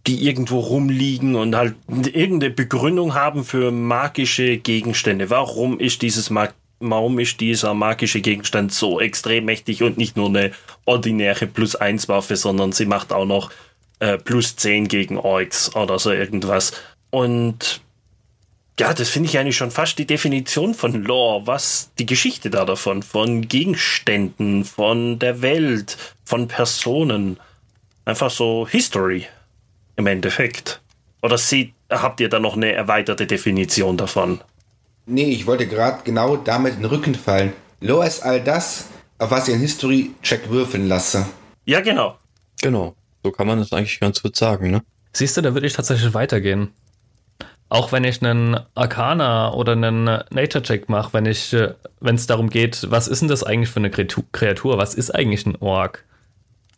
die 0.08 0.26
irgendwo 0.26 0.60
rumliegen 0.60 1.36
und 1.36 1.56
halt 1.56 1.76
irgendeine 1.88 2.52
Begründung 2.52 3.14
haben 3.14 3.46
für 3.46 3.72
magische 3.72 4.58
Gegenstände. 4.58 5.30
Warum 5.30 5.80
ist 5.80 6.02
dieses 6.02 6.32
Mag 6.32 6.56
warum 6.80 7.20
ist 7.20 7.40
dieser 7.40 7.74
magische 7.74 8.22
Gegenstand 8.22 8.74
so 8.74 9.00
extrem 9.00 9.46
mächtig 9.46 9.84
und 9.84 9.98
nicht 9.98 10.18
nur 10.18 10.30
eine 10.30 10.52
ordinäre 10.86 11.48
Plus 11.48 11.76
1 11.76 12.08
Waffe, 12.10 12.36
sondern 12.36 12.72
sie 12.72 12.86
macht 12.86 13.14
auch 13.14 13.26
noch 13.26 13.52
äh, 14.00 14.18
plus 14.18 14.56
10 14.56 14.88
gegen 14.88 15.18
Orks 15.18 15.76
oder 15.76 16.00
so 16.00 16.12
irgendwas. 16.12 16.74
Und 17.10 17.82
ja, 18.80 18.94
das 18.94 19.10
finde 19.10 19.30
ich 19.30 19.38
eigentlich 19.38 19.56
schon 19.56 19.72
fast 19.72 19.98
die 19.98 20.06
Definition 20.06 20.74
von 20.74 21.04
Lore, 21.04 21.48
was 21.48 21.92
die 21.98 22.06
Geschichte 22.06 22.50
da 22.50 22.66
davon, 22.66 23.04
von 23.04 23.48
Gegenständen, 23.48 24.66
von 24.66 25.18
der 25.18 25.42
Welt, 25.42 25.98
von 26.26 26.48
Personen. 26.50 27.40
Einfach 28.04 28.30
so 28.30 28.68
History 28.68 29.28
im 29.96 30.08
Endeffekt. 30.08 30.82
Oder 31.22 31.38
seht, 31.38 31.74
habt 31.90 32.20
ihr 32.20 32.28
da 32.28 32.40
noch 32.40 32.58
eine 32.58 32.74
erweiterte 32.74 33.26
Definition 33.26 33.96
davon? 33.96 34.42
Nee, 35.06 35.32
ich 35.32 35.46
wollte 35.46 35.68
gerade 35.68 36.02
genau 36.04 36.36
damit 36.36 36.76
in 36.76 36.82
den 36.82 36.90
Rücken 36.90 37.16
fallen. 37.16 37.54
Lore 37.80 38.08
ist 38.08 38.24
all 38.24 38.42
das, 38.42 38.88
auf 39.20 39.32
was 39.32 39.48
ich 39.48 39.54
einen 39.54 39.62
History-Check 39.62 40.50
würfeln 40.50 40.88
lasse. 40.88 41.26
Ja, 41.66 41.82
genau. 41.82 42.18
Genau. 42.62 42.96
So 43.24 43.32
kann 43.32 43.48
man 43.48 43.60
das 43.60 43.72
eigentlich 43.72 44.00
ganz 44.00 44.22
gut 44.22 44.36
sagen, 44.36 44.72
ne? 44.72 44.84
Siehst 45.14 45.38
du, 45.38 45.42
da 45.42 45.54
würde 45.54 45.68
ich 45.68 45.74
tatsächlich 45.74 46.14
weitergehen. 46.14 46.70
Auch 47.70 47.92
wenn 47.92 48.04
ich 48.04 48.22
einen 48.22 48.60
Arcana 48.76 49.54
oder 49.54 49.74
einen 49.74 50.06
Nature-Check 50.06 50.90
mache, 50.90 51.14
wenn 51.14 51.26
ich, 51.26 51.54
äh, 51.54 51.74
wenn 52.00 52.16
es 52.16 52.28
darum 52.28 52.50
geht, 52.50 52.88
was 52.90 53.08
ist 53.08 53.22
denn 53.22 53.30
das 53.30 53.44
eigentlich 53.44 53.70
für 53.70 53.80
eine 53.80 53.90
Kreatur? 53.90 54.78
Was 54.78 54.94
ist 54.94 55.12
eigentlich 55.12 55.46
ein 55.46 55.56
Ork? 55.58 56.04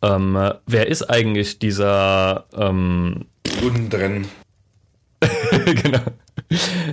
Ähm, 0.02 0.52
wer 0.66 0.86
ist 0.86 1.02
eigentlich 1.10 1.58
dieser 1.58 2.46
ähm, 2.54 3.26
Undren? 3.62 4.28
genau. 5.64 6.00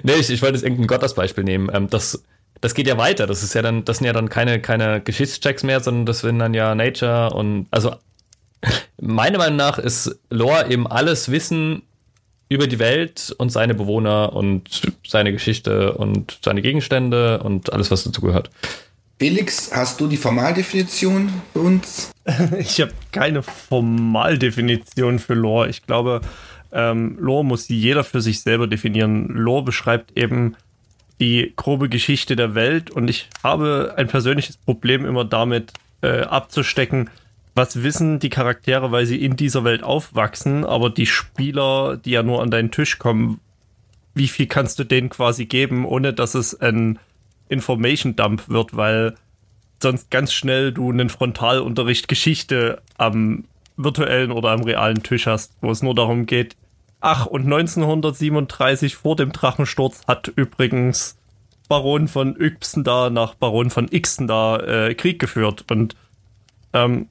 Nee, 0.04 0.14
ich, 0.20 0.30
ich 0.30 0.42
wollte 0.42 0.56
jetzt 0.56 0.64
irgendein 0.64 0.88
Gott 0.88 1.04
als 1.04 1.14
Beispiel 1.14 1.44
nehmen. 1.44 1.70
Ähm, 1.74 1.90
das, 1.90 2.24
das 2.62 2.74
geht 2.74 2.88
ja 2.88 2.98
weiter. 2.98 3.28
Das 3.28 3.44
ist 3.44 3.54
ja 3.54 3.62
dann, 3.62 3.86
das 3.86 3.98
sind 3.98 4.08
ja 4.08 4.14
dann 4.14 4.30
keine, 4.30 4.60
keine 4.60 5.02
Geschichtschecks 5.02 5.64
mehr, 5.64 5.80
sondern 5.80 6.06
das 6.06 6.20
sind 6.20 6.40
dann 6.40 6.54
ja 6.54 6.76
Nature 6.76 7.32
und 7.34 7.68
also 7.72 7.96
Meiner 9.00 9.38
Meinung 9.38 9.58
nach 9.58 9.78
ist 9.78 10.18
Lore 10.30 10.72
eben 10.72 10.88
alles 10.88 11.32
Wissen 11.32 11.84
über 12.50 12.68
die 12.68 12.80
Welt 12.80 13.34
und 13.38 13.50
seine 13.52 13.74
Bewohner 13.74 14.34
und 14.34 14.82
seine 15.06 15.32
Geschichte 15.32 15.94
und 15.94 16.40
seine 16.44 16.62
Gegenstände 16.62 17.42
und 17.42 17.74
alles, 17.74 17.92
was 17.92 18.04
dazu 18.04 18.22
gehört. 18.22 18.50
Felix, 19.18 19.72
hast 19.74 20.00
du 20.02 20.08
die 20.08 20.18
Formaldefinition 20.18 21.32
für 21.54 21.60
uns? 21.60 22.12
Ich 22.58 22.82
habe 22.82 22.92
keine 23.12 23.44
Formaldefinition 23.44 25.20
für 25.20 25.36
Lore. 25.36 25.70
Ich 25.70 25.86
glaube, 25.86 26.22
ähm, 26.72 27.17
Lore 27.19 27.45
muss 27.45 27.67
jeder 27.69 28.03
für 28.03 28.22
sich 28.22 28.41
selber 28.41 28.67
definieren. 28.67 29.27
Lore 29.27 29.63
beschreibt 29.63 30.17
eben 30.17 30.55
die 31.19 31.53
grobe 31.55 31.89
Geschichte 31.89 32.36
der 32.36 32.55
Welt 32.55 32.91
und 32.91 33.10
ich 33.10 33.29
habe 33.43 33.93
ein 33.98 34.07
persönliches 34.07 34.57
Problem 34.57 35.05
immer 35.05 35.24
damit 35.24 35.74
äh, 36.01 36.22
abzustecken, 36.22 37.10
was 37.55 37.84
wissen 37.84 38.19
die 38.19 38.29
Charaktere, 38.29 38.91
weil 38.91 39.05
sie 39.05 39.24
in 39.24 39.38
dieser 39.38 39.63
Welt 39.63 39.81
aufwachsen, 39.81 40.65
aber 40.65 40.89
die 40.89 41.05
Spieler, 41.05 41.95
die 41.95 42.12
ja 42.12 42.22
nur 42.22 42.41
an 42.41 42.51
deinen 42.51 42.72
Tisch 42.72 43.00
kommen, 43.00 43.39
wie 44.13 44.27
viel 44.27 44.48
kannst 44.48 44.77
du 44.77 44.84
denen 44.84 45.10
quasi 45.10 45.45
geben, 45.45 45.86
ohne 45.86 46.13
dass 46.13 46.36
es 46.36 46.60
ein 46.60 47.00
Information 47.48 48.15
Dump 48.15 48.50
wird, 48.50 48.75
weil 48.75 49.15
sonst 49.81 50.10
ganz 50.12 50.34
schnell 50.34 50.74
du 50.74 50.91
einen 50.91 51.10
Frontalunterricht 51.10 52.07
Geschichte 52.07 52.81
am 52.98 53.45
virtuellen 53.77 54.32
oder 54.32 54.50
am 54.50 54.63
realen 54.63 55.03
Tisch 55.03 55.27
hast, 55.27 55.53
wo 55.62 55.72
es 55.72 55.82
nur 55.82 55.96
darum 55.96 56.25
geht, 56.25 56.55
ach, 57.01 57.25
und 57.25 57.44
1937 57.44 58.96
vor 58.96 59.15
dem 59.15 59.32
Drachensturz 59.32 60.08
hat 60.08 60.27
übrigens 60.36 61.17
Baron 61.67 62.08
von 62.08 62.36
Ypsen 62.39 62.84
da 62.84 63.10
nach 63.10 63.36
Baron 63.36 63.70
von 63.70 63.88
Ixen 63.91 64.27
da 64.27 64.58
äh, 64.58 64.94
Krieg 64.96 65.20
geführt 65.20 65.65
und 65.70 65.96
ähm, 66.74 67.08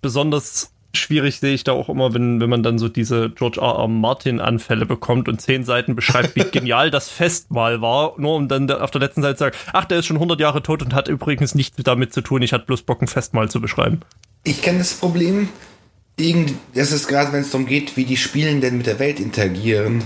besonders 0.00 0.74
schwierig 0.96 1.40
sehe 1.40 1.54
ich 1.54 1.64
da 1.64 1.72
auch 1.72 1.88
immer, 1.88 2.14
wenn, 2.14 2.40
wenn 2.40 2.50
man 2.50 2.62
dann 2.62 2.78
so 2.78 2.88
diese 2.88 3.30
George 3.30 3.60
R. 3.60 3.78
R. 3.78 3.88
Martin-Anfälle 3.88 4.86
bekommt 4.86 5.28
und 5.28 5.40
zehn 5.40 5.64
Seiten 5.64 5.96
beschreibt, 5.96 6.36
wie 6.36 6.44
genial 6.52 6.90
das 6.90 7.08
Festmahl 7.08 7.80
war, 7.80 8.14
nur 8.18 8.36
um 8.36 8.48
dann 8.48 8.70
auf 8.70 8.90
der 8.90 9.00
letzten 9.00 9.22
Seite 9.22 9.34
zu 9.36 9.44
sagen, 9.44 9.56
ach, 9.72 9.84
der 9.86 9.98
ist 9.98 10.06
schon 10.06 10.16
100 10.16 10.38
Jahre 10.40 10.62
tot 10.62 10.82
und 10.82 10.94
hat 10.94 11.08
übrigens 11.08 11.54
nichts 11.54 11.82
damit 11.82 12.12
zu 12.12 12.20
tun, 12.20 12.42
ich 12.42 12.52
hatte 12.52 12.66
bloß 12.66 12.82
Bock, 12.82 13.02
ein 13.02 13.08
Festmahl 13.08 13.50
zu 13.50 13.60
beschreiben. 13.60 14.00
ich 14.44 14.62
kenne 14.62 14.78
das 14.78 14.94
Problem. 14.94 15.48
Irgend, 16.16 16.54
das 16.74 16.92
ist 16.92 17.08
gerade, 17.08 17.32
wenn 17.32 17.40
es 17.40 17.50
darum 17.50 17.66
geht, 17.66 17.96
wie 17.96 18.04
die 18.04 18.16
Spielenden 18.16 18.76
mit 18.76 18.86
der 18.86 18.98
Welt 18.98 19.18
interagieren. 19.18 20.04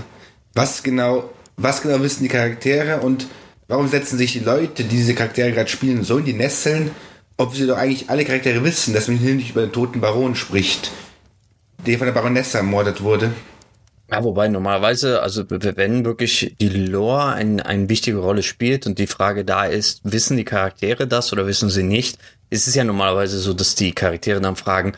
Was 0.53 0.81
genau, 0.81 1.29
was 1.55 1.81
genau 1.81 2.01
wissen 2.01 2.23
die 2.23 2.29
Charaktere 2.29 3.01
und 3.01 3.27
warum 3.67 3.87
setzen 3.87 4.17
sich 4.17 4.33
die 4.33 4.39
Leute, 4.39 4.83
die 4.83 4.97
diese 4.97 5.13
Charaktere 5.13 5.51
gerade 5.51 5.69
spielen, 5.69 6.03
so 6.03 6.17
in 6.17 6.25
die 6.25 6.33
Nesseln, 6.33 6.91
ob 7.37 7.55
sie 7.55 7.67
doch 7.67 7.77
eigentlich 7.77 8.09
alle 8.09 8.25
Charaktere 8.25 8.63
wissen, 8.63 8.93
dass 8.93 9.07
man 9.07 9.17
hier 9.17 9.35
nicht 9.35 9.51
über 9.51 9.61
den 9.61 9.71
toten 9.71 10.01
Baron 10.01 10.35
spricht, 10.35 10.91
der 11.85 11.97
von 11.97 12.07
der 12.07 12.13
Baronessa 12.13 12.57
ermordet 12.57 13.01
wurde. 13.01 13.31
Ja, 14.11 14.23
wobei 14.23 14.47
normalerweise, 14.47 15.21
also 15.21 15.43
wenn 15.47 16.03
wirklich 16.03 16.55
die 16.59 16.69
Lore 16.69 17.33
ein, 17.33 17.59
eine 17.59 17.87
wichtige 17.89 18.17
Rolle 18.17 18.41
spielt 18.41 18.87
und 18.87 18.97
die 18.97 19.05
Frage 19.05 19.45
da 19.45 19.65
ist, 19.65 20.01
wissen 20.03 20.35
die 20.35 20.45
Charaktere 20.45 21.07
das 21.07 21.31
oder 21.31 21.45
wissen 21.45 21.69
sie 21.69 21.83
nicht, 21.83 22.17
ist 22.49 22.67
es 22.67 22.73
ja 22.73 22.83
normalerweise 22.83 23.37
so, 23.37 23.53
dass 23.53 23.75
die 23.75 23.91
Charaktere 23.91 24.41
dann 24.41 24.55
fragen, 24.55 24.93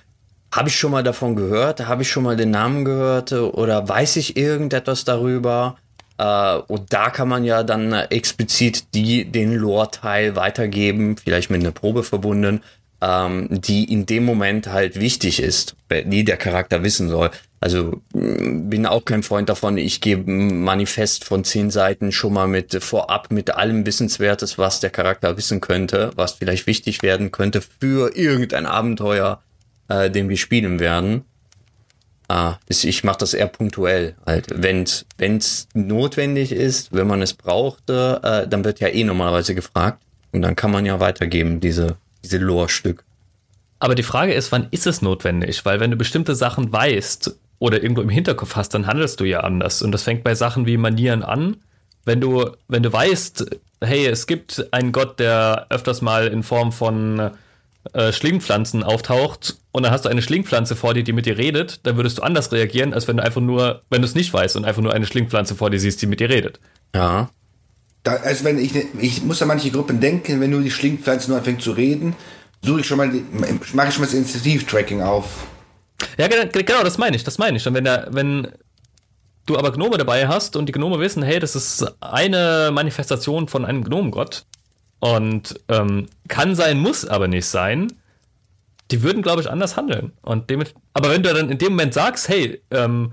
habe 0.54 0.70
ich 0.70 0.76
schon 0.76 0.92
mal 0.92 1.04
davon 1.04 1.36
gehört, 1.36 1.88
habe 1.88 2.02
ich 2.02 2.12
schon 2.12 2.24
mal 2.24 2.36
den 2.36 2.52
Namen 2.52 2.86
gehört 2.86 3.32
oder 3.32 3.88
weiß 3.88 4.18
ich 4.18 4.38
irgendetwas 4.38 5.06
darüber? 5.06 5.78
Äh, 6.18 6.58
und 6.68 6.94
da 6.94 7.10
kann 7.10 7.30
man 7.30 7.44
ja 7.44 7.64
dann 7.64 7.94
explizit 7.94 8.94
die 8.94 9.26
den 9.26 9.56
Lore-Teil 9.56 10.36
weitergeben, 10.36 11.18
vielleicht 11.18 11.50
mit 11.50 11.62
einer 11.62 11.72
Probe 11.72 12.04
verbunden, 12.04 12.62
ähm, 13.02 13.48
die 13.50 13.92
in 13.92 14.06
dem 14.06 14.26
Moment 14.26 14.68
halt 14.68 15.00
wichtig 15.00 15.42
ist, 15.42 15.76
die 15.90 16.24
der 16.24 16.38
Charakter 16.38 16.84
wissen 16.84 17.10
soll. 17.10 17.32
Also 17.60 18.02
mm, 18.14 18.70
bin 18.70 18.86
auch 18.86 19.06
kein 19.06 19.24
Freund 19.24 19.50
davon, 19.50 19.78
ich 19.78 20.02
gebe 20.02 20.32
ein 20.32 20.62
Manifest 20.62 21.24
von 21.24 21.44
zehn 21.44 21.72
Seiten 21.72 22.12
schon 22.12 22.34
mal 22.34 22.48
mit 22.48 22.84
vorab 22.84 23.32
mit 23.32 23.56
allem 23.56 23.86
Wissenswertes, 23.86 24.58
was 24.58 24.80
der 24.80 24.90
Charakter 24.90 25.38
wissen 25.38 25.62
könnte, 25.62 26.12
was 26.16 26.34
vielleicht 26.34 26.68
wichtig 26.68 27.02
werden 27.02 27.32
könnte 27.32 27.62
für 27.62 28.16
irgendein 28.16 28.66
Abenteuer, 28.66 29.42
äh, 29.92 30.10
den 30.10 30.30
wir 30.30 30.38
spielen 30.38 30.80
werden. 30.80 31.26
Ah, 32.28 32.56
ich 32.70 33.04
mache 33.04 33.18
das 33.18 33.34
eher 33.34 33.48
punktuell. 33.48 34.16
Halt, 34.26 34.48
wenn 34.56 34.84
es 34.84 35.68
notwendig 35.74 36.54
ist, 36.54 36.94
wenn 36.94 37.08
man 37.08 37.22
es 37.22 37.34
braucht, 37.34 37.90
äh, 37.90 38.48
dann 38.48 38.64
wird 38.64 38.80
ja 38.80 38.88
eh 38.88 39.04
normalerweise 39.04 39.54
gefragt 39.54 40.02
und 40.32 40.42
dann 40.42 40.56
kann 40.56 40.72
man 40.72 40.86
ja 40.86 41.00
weitergeben 41.02 41.60
diese 41.60 41.98
diese 42.24 42.38
Lore-Stück. 42.38 43.04
Aber 43.80 43.96
die 43.96 44.04
Frage 44.04 44.34
ist, 44.34 44.52
wann 44.52 44.68
ist 44.72 44.86
es 44.86 45.02
notwendig? 45.02 45.66
Weil 45.66 45.80
wenn 45.80 45.92
du 45.92 45.98
bestimmte 45.98 46.36
Sachen 46.36 46.72
weißt 46.72 47.36
oder 47.60 47.82
irgendwo 47.82 48.02
im 48.02 48.10
Hinterkopf 48.10 48.56
hast, 48.56 48.74
dann 48.74 48.88
handelst 48.88 49.20
du 49.20 49.26
ja 49.26 49.42
anders. 49.42 49.82
Und 49.82 49.92
das 49.92 50.04
fängt 50.04 50.24
bei 50.24 50.36
Sachen 50.36 50.66
wie 50.66 50.78
Manieren 50.78 51.24
an. 51.24 51.58
Wenn 52.06 52.22
du, 52.22 52.52
wenn 52.68 52.84
du 52.84 52.94
weißt, 52.94 53.46
hey, 53.82 54.06
es 54.08 54.28
gibt 54.28 54.68
einen 54.72 54.92
Gott, 54.92 55.20
der 55.20 55.68
öfters 55.70 56.02
mal 56.02 56.28
in 56.28 56.44
Form 56.44 56.72
von 56.72 57.32
äh, 57.94 58.12
Schlingpflanzen 58.12 58.84
auftaucht 58.84 59.58
und 59.72 59.84
dann 59.84 59.92
hast 59.92 60.06
du 60.06 60.10
eine 60.10 60.22
Schlingpflanze 60.22 60.76
vor 60.76 60.94
dir, 60.94 61.04
die 61.04 61.14
mit 61.14 61.26
dir 61.26 61.38
redet, 61.38 61.80
dann 61.84 61.96
würdest 61.96 62.18
du 62.18 62.24
anders 62.24 62.52
reagieren, 62.52 62.94
als 62.94 63.08
wenn 63.08 63.18
du 63.18 63.24
einfach 63.24 63.42
nur, 63.42 63.82
wenn 63.90 64.02
du 64.02 64.08
es 64.08 64.16
nicht 64.16 64.34
weißt 64.34 64.58
und 64.58 64.66
einfach 64.66 64.82
nur 64.82 64.94
eine 64.94 65.06
Schlingpflanze 65.06 65.56
vor 65.56 65.70
dir 65.70 65.80
siehst, 65.80 66.02
die 66.02 66.08
mit 66.08 66.20
dir 66.20 66.30
redet. 66.30 66.60
Ja. 66.94 67.30
Da, 68.04 68.16
also 68.16 68.44
wenn 68.44 68.58
ich, 68.58 68.72
ich 69.00 69.24
muss 69.24 69.42
an 69.42 69.48
manche 69.48 69.72
Gruppen 69.72 70.00
denken, 70.00 70.42
wenn 70.42 70.50
nur 70.50 70.62
die 70.62 70.72
Schlingpflanze 70.72 71.30
nur 71.30 71.38
anfängt 71.38 71.62
zu 71.62 71.72
reden, 71.72 72.16
suche 72.62 72.82
ich 72.82 72.88
schon 72.88 72.98
mal, 72.98 73.08
mache 73.08 73.90
ich 73.90 73.94
schon 73.94 74.02
mal 74.02 74.08
das 74.08 74.14
Initiativ-Tracking 74.14 75.02
auf. 75.02 75.48
Ja, 76.18 76.28
genau, 76.28 76.84
das 76.84 76.98
meine 76.98 77.16
ich, 77.16 77.24
das 77.24 77.38
meine 77.38 77.58
ich. 77.58 77.68
Und 77.68 77.74
wenn 77.74 77.84
der, 77.84 78.08
wenn 78.12 78.48
du 79.46 79.58
aber 79.58 79.72
Gnome 79.72 79.98
dabei 79.98 80.28
hast 80.28 80.56
und 80.56 80.68
die 80.68 80.74
Gnome 80.74 81.00
wissen, 81.00 81.24
hey, 81.24 81.40
das 81.40 81.56
ist 81.56 81.86
eine 82.02 82.72
Manifestation 82.74 83.48
von 83.48 83.66
einem 83.66 83.84
Gnomengott 83.84 84.46
und 85.00 85.60
ähm, 85.70 86.08
kann 86.28 86.56
sein, 86.56 86.80
muss 86.80 87.06
aber 87.06 87.28
nicht 87.28 87.46
sein, 87.46 87.94
die 88.92 89.04
würden, 89.04 89.22
glaube 89.22 89.42
ich, 89.42 89.50
anders 89.50 89.78
handeln. 89.78 90.12
Und 90.22 90.52
damit, 90.52 90.74
aber 90.94 91.10
wenn 91.10 91.24
du 91.24 91.34
dann 91.34 91.50
in 91.50 91.58
dem 91.58 91.74
Moment 91.74 91.94
sagst, 91.94 92.30
hey, 92.30 92.62
ähm, 92.72 93.12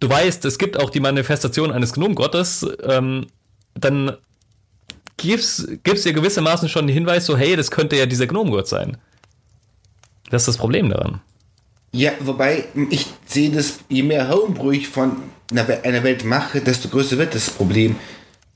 du 0.00 0.08
weißt, 0.08 0.44
es 0.44 0.58
gibt 0.58 0.78
auch 0.78 0.90
die 0.90 1.00
Manifestation 1.00 1.72
eines 1.72 1.92
Gnomengottes, 1.92 2.66
ähm, 2.84 3.26
dann 3.74 4.16
gibst, 5.16 5.68
gibst 5.82 6.04
dir 6.04 6.12
gewissermaßen 6.12 6.68
schon 6.68 6.86
den 6.86 6.94
Hinweis, 6.94 7.26
so, 7.26 7.36
hey, 7.36 7.56
das 7.56 7.70
könnte 7.70 7.96
ja 7.96 8.06
dieser 8.06 8.26
Gnomengott 8.26 8.68
sein. 8.68 8.96
Das 10.30 10.42
ist 10.42 10.48
das 10.48 10.56
Problem 10.58 10.90
daran. 10.90 11.20
Ja, 11.92 12.12
wobei 12.20 12.64
ich 12.90 13.06
sehe 13.26 13.50
das, 13.50 13.78
je 13.88 14.02
mehr 14.02 14.28
Homebrew 14.28 14.72
ich 14.72 14.88
von 14.88 15.16
einer, 15.50 16.02
Welt 16.02 16.24
mache, 16.24 16.60
desto 16.60 16.88
größer 16.88 17.16
wird 17.16 17.34
das 17.34 17.48
Problem. 17.48 17.96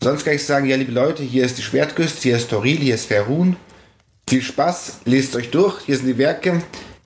Sonst 0.02 0.24
kann 0.24 0.34
ich 0.34 0.44
sagen, 0.44 0.66
ja, 0.66 0.76
liebe 0.76 0.92
Leute, 0.92 1.22
hier 1.22 1.44
ist 1.44 1.56
die 1.58 1.62
Schwertküste, 1.62 2.22
hier 2.22 2.36
ist 2.36 2.50
Toril, 2.50 2.78
hier 2.78 2.94
ist 2.94 3.06
Ferun. 3.06 3.56
Viel 4.30 4.42
Spaß, 4.42 5.00
lest 5.06 5.34
euch 5.34 5.50
durch, 5.50 5.80
hier 5.86 5.96
sind 5.96 6.06
die 6.06 6.16
Werke. 6.16 6.62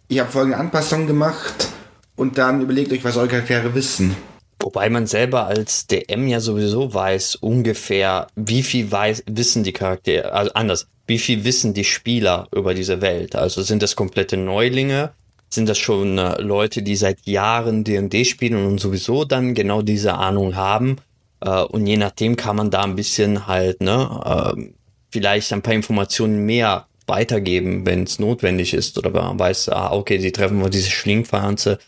Ich 0.09 0.19
habe 0.19 0.31
folgende 0.31 0.59
Anpassungen 0.59 1.07
gemacht 1.07 1.71
und 2.17 2.37
dann 2.37 2.61
überlegt 2.61 2.93
euch, 2.93 3.03
was 3.03 3.17
eure 3.17 3.29
Charaktere 3.29 3.75
wissen. 3.75 4.15
Wobei 4.61 4.91
man 4.91 5.07
selber 5.07 5.47
als 5.47 5.87
DM 5.87 6.29
ja 6.29 6.41
sowieso 6.41 6.93
weiß 6.93 7.37
ungefähr, 7.37 8.27
wie 8.37 8.63
viel 8.63 8.93
weiß, 8.93 9.23
wissen 9.27 9.65
die 9.65 9.73
Charaktere, 9.73 10.35
also 10.35 10.53
anders, 10.53 10.87
wie 11.07 11.19
viel 11.19 11.45
wissen 11.45 11.73
die 11.73 11.85
Spieler 11.85 12.47
über 12.55 12.75
diese 12.75 13.01
Welt. 13.01 13.37
Also 13.37 13.63
sind 13.63 13.83
das 13.83 13.97
komplette 13.97 14.37
Neulinge? 14.37 15.13
Sind 15.49 15.67
das 15.67 15.79
schon 15.79 16.19
äh, 16.19 16.39
Leute, 16.43 16.83
die 16.83 16.95
seit 16.95 17.27
Jahren 17.27 17.85
D&D 17.85 18.27
spielen 18.27 18.67
und 18.67 18.81
sowieso 18.81 19.25
dann 19.25 19.55
genau 19.55 19.81
diese 19.81 20.13
Ahnung 20.13 20.57
haben? 20.57 20.99
Äh, 21.41 21.63
und 21.63 21.87
je 21.87 21.97
nachdem 21.97 22.37
kann 22.37 22.57
man 22.57 22.71
da 22.71 22.83
ein 22.83 22.97
bisschen 22.97 23.47
halt, 23.47 23.81
ne, 23.81 24.55
äh, 24.55 24.73
vielleicht 25.11 25.51
ein 25.55 25.63
paar 25.63 25.73
Informationen 25.73 26.45
mehr 26.45 26.87
weitergeben, 27.07 27.87
wenn 27.87 28.05
es 28.05 28.19
notwendig 28.19 28.75
ist. 28.75 28.99
Oder 28.99 29.11
man 29.11 29.39
weiß, 29.39 29.69
ah, 29.71 29.93
okay, 29.93 30.19
sie 30.19 30.33
treffen 30.33 30.63
wohl 30.63 30.71
diese 30.71 30.91
Schlingpflanze, 30.91 31.79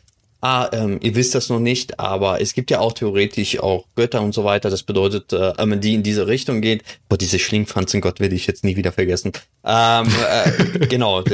ah, 0.41 0.69
ähm, 0.73 0.99
ihr 1.03 1.15
wisst 1.15 1.35
das 1.35 1.49
noch 1.49 1.59
nicht, 1.59 1.99
aber 1.99 2.41
es 2.41 2.55
gibt 2.55 2.71
ja 2.71 2.79
auch 2.79 2.93
theoretisch 2.93 3.59
auch 3.59 3.87
Götter 3.97 4.23
und 4.23 4.33
so 4.33 4.45
weiter. 4.45 4.71
Das 4.71 4.83
bedeutet, 4.83 5.33
äh, 5.33 5.53
wenn 5.57 5.69
man 5.69 5.81
die 5.81 5.95
in 5.95 6.03
diese 6.03 6.27
Richtung 6.27 6.61
geht, 6.61 6.83
boah, 7.09 7.19
diese 7.19 7.39
Schlingpflanzengott 7.39 8.21
werde 8.21 8.35
ich 8.35 8.47
jetzt 8.47 8.65
nie 8.65 8.77
wieder 8.77 8.93
vergessen. 8.93 9.33
Ähm, 9.65 10.07
äh, 10.07 10.87
genau, 10.87 11.25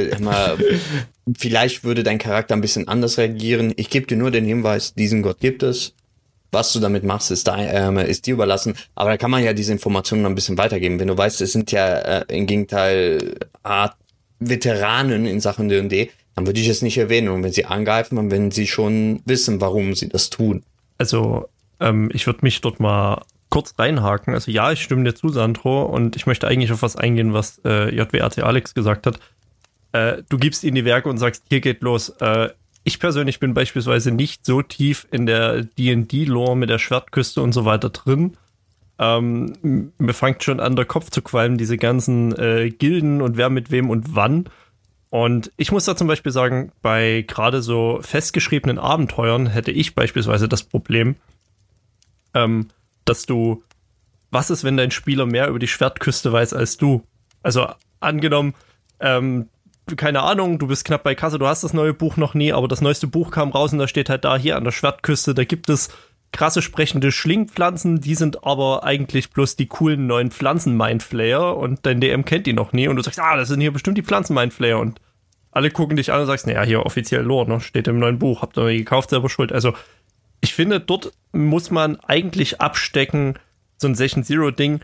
vielleicht 1.36 1.84
würde 1.84 2.02
dein 2.02 2.18
Charakter 2.18 2.54
ein 2.54 2.60
bisschen 2.60 2.88
anders 2.88 3.18
reagieren. 3.18 3.72
Ich 3.76 3.90
gebe 3.90 4.06
dir 4.06 4.16
nur 4.16 4.30
den 4.30 4.44
Hinweis, 4.44 4.94
diesen 4.94 5.22
Gott 5.22 5.40
gibt 5.40 5.62
es. 5.62 5.94
Was 6.52 6.72
du 6.72 6.80
damit 6.80 7.02
machst, 7.02 7.30
ist, 7.30 7.48
dein, 7.48 7.96
äh, 7.96 8.08
ist 8.08 8.26
dir 8.26 8.34
überlassen. 8.34 8.74
Aber 8.94 9.10
da 9.10 9.16
kann 9.16 9.30
man 9.30 9.42
ja 9.42 9.52
diese 9.54 9.72
Informationen 9.72 10.22
noch 10.22 10.30
ein 10.30 10.34
bisschen 10.34 10.58
weitergeben. 10.58 11.00
Wenn 11.00 11.08
du 11.08 11.16
weißt, 11.16 11.40
es 11.40 11.52
sind 11.52 11.72
ja 11.72 11.98
äh, 11.98 12.24
im 12.28 12.46
Gegenteil 12.46 13.36
Art 13.62 13.96
Veteranen 14.38 15.26
in 15.26 15.40
Sachen 15.40 15.68
D&D, 15.68 16.10
dann 16.34 16.46
würde 16.46 16.60
ich 16.60 16.68
es 16.68 16.82
nicht 16.82 16.98
erwähnen. 16.98 17.28
Und 17.28 17.42
wenn 17.42 17.52
sie 17.52 17.64
angreifen, 17.64 18.16
dann 18.16 18.30
werden 18.30 18.50
sie 18.50 18.66
schon 18.66 19.22
wissen, 19.24 19.60
warum 19.60 19.94
sie 19.94 20.08
das 20.08 20.30
tun. 20.30 20.62
Also, 20.98 21.48
ähm, 21.80 22.10
ich 22.12 22.26
würde 22.26 22.40
mich 22.42 22.60
dort 22.60 22.80
mal 22.80 23.22
kurz 23.52 23.74
reinhaken. 23.78 24.34
Also 24.34 24.50
ja, 24.50 24.72
ich 24.72 24.82
stimme 24.82 25.04
dir 25.04 25.14
zu, 25.14 25.28
Sandro, 25.28 25.82
und 25.82 26.16
ich 26.16 26.26
möchte 26.26 26.48
eigentlich 26.48 26.72
auf 26.72 26.82
was 26.82 26.96
eingehen, 26.96 27.34
was 27.34 27.60
äh, 27.64 27.94
JWRT 27.94 28.42
Alex 28.42 28.74
gesagt 28.74 29.06
hat. 29.06 29.20
Äh, 29.92 30.22
du 30.28 30.38
gibst 30.38 30.64
ihnen 30.64 30.74
die 30.74 30.86
Werke 30.86 31.10
und 31.10 31.18
sagst, 31.18 31.44
hier 31.48 31.60
geht 31.60 31.82
los. 31.82 32.08
Äh, 32.20 32.48
ich 32.84 32.98
persönlich 32.98 33.38
bin 33.38 33.54
beispielsweise 33.54 34.10
nicht 34.10 34.44
so 34.44 34.62
tief 34.62 35.06
in 35.10 35.26
der 35.26 35.62
D&D-Lore 35.62 36.56
mit 36.56 36.70
der 36.70 36.78
Schwertküste 36.78 37.40
und 37.40 37.52
so 37.52 37.64
weiter 37.64 37.90
drin. 37.90 38.36
Ähm, 38.98 39.92
mir 39.98 40.14
fängt 40.14 40.42
schon 40.42 40.60
an, 40.60 40.76
der 40.76 40.84
Kopf 40.84 41.10
zu 41.10 41.22
qualmen, 41.22 41.58
diese 41.58 41.76
ganzen 41.76 42.36
äh, 42.38 42.70
Gilden 42.70 43.22
und 43.22 43.36
wer 43.36 43.50
mit 43.50 43.70
wem 43.70 43.90
und 43.90 44.14
wann. 44.14 44.48
Und 45.10 45.52
ich 45.56 45.70
muss 45.70 45.84
da 45.84 45.96
zum 45.96 46.08
Beispiel 46.08 46.32
sagen, 46.32 46.72
bei 46.82 47.24
gerade 47.26 47.62
so 47.62 47.98
festgeschriebenen 48.00 48.78
Abenteuern 48.78 49.46
hätte 49.46 49.70
ich 49.70 49.94
beispielsweise 49.94 50.48
das 50.48 50.62
Problem, 50.62 51.16
ähm, 52.34 52.68
dass 53.04 53.26
du, 53.26 53.62
was 54.30 54.50
ist, 54.50 54.64
wenn 54.64 54.76
dein 54.76 54.90
Spieler 54.90 55.26
mehr 55.26 55.48
über 55.48 55.58
die 55.58 55.68
Schwertküste 55.68 56.32
weiß 56.32 56.54
als 56.54 56.78
du? 56.78 57.02
Also 57.42 57.68
angenommen, 58.00 58.54
ähm, 59.00 59.48
keine 59.96 60.22
Ahnung, 60.22 60.58
du 60.58 60.66
bist 60.66 60.84
knapp 60.84 61.02
bei 61.02 61.14
Kasse, 61.14 61.38
du 61.38 61.46
hast 61.46 61.64
das 61.64 61.72
neue 61.72 61.94
Buch 61.94 62.16
noch 62.16 62.34
nie, 62.34 62.52
aber 62.52 62.68
das 62.68 62.80
neueste 62.80 63.06
Buch 63.06 63.30
kam 63.30 63.50
raus 63.50 63.72
und 63.72 63.78
da 63.78 63.88
steht 63.88 64.10
halt 64.10 64.24
da 64.24 64.36
hier 64.36 64.56
an 64.56 64.64
der 64.64 64.72
Schwertküste, 64.72 65.34
da 65.34 65.44
gibt 65.44 65.68
es 65.68 65.90
krasse 66.32 66.62
sprechende 66.62 67.12
Schlingpflanzen, 67.12 68.00
die 68.00 68.14
sind 68.14 68.44
aber 68.44 68.84
eigentlich 68.84 69.30
bloß 69.30 69.56
die 69.56 69.66
coolen 69.66 70.06
neuen 70.06 70.30
Pflanzen-Mindflayer 70.30 71.56
und 71.56 71.80
dein 71.84 72.00
DM 72.00 72.24
kennt 72.24 72.46
die 72.46 72.54
noch 72.54 72.72
nie 72.72 72.88
und 72.88 72.96
du 72.96 73.02
sagst, 73.02 73.20
ah, 73.20 73.36
das 73.36 73.48
sind 73.48 73.60
hier 73.60 73.72
bestimmt 73.72 73.98
die 73.98 74.02
Pflanzen-Mindflayer 74.02 74.78
und 74.78 75.00
alle 75.50 75.70
gucken 75.70 75.96
dich 75.96 76.10
an 76.10 76.20
und 76.20 76.26
sagst, 76.26 76.46
naja, 76.46 76.62
hier 76.62 76.86
offiziell 76.86 77.22
Lore, 77.22 77.48
ne, 77.48 77.60
steht 77.60 77.86
im 77.86 77.98
neuen 77.98 78.18
Buch, 78.18 78.40
habt 78.40 78.56
ihr 78.56 78.72
gekauft, 78.72 79.10
selber 79.10 79.28
schuld. 79.28 79.52
Also, 79.52 79.74
ich 80.40 80.54
finde, 80.54 80.80
dort 80.80 81.12
muss 81.32 81.70
man 81.70 82.00
eigentlich 82.00 82.60
abstecken, 82.60 83.38
so 83.76 83.86
ein 83.86 83.94
Session 83.94 84.24
Zero 84.24 84.50
Ding, 84.50 84.80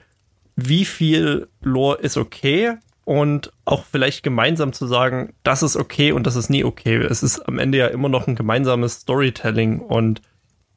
wie 0.57 0.85
viel 0.85 1.49
Lore 1.61 1.99
ist 1.99 2.19
okay 2.19 2.77
und 3.09 3.55
auch 3.65 3.87
vielleicht 3.91 4.23
gemeinsam 4.23 4.75
zu 4.75 4.87
sagen, 4.87 5.33
das 5.43 5.63
ist 5.63 5.77
okay 5.77 6.13
und 6.13 6.27
das 6.27 6.37
ist 6.37 6.51
nie 6.51 6.63
okay. 6.63 6.97
Es 6.97 7.23
ist 7.23 7.41
am 7.49 7.59
Ende 7.59 7.79
ja 7.79 7.87
immer 7.87 8.11
noch 8.11 8.27
ein 8.27 8.37
gemeinsames 8.37 9.01
Storytelling 9.01 9.79
und 9.81 10.21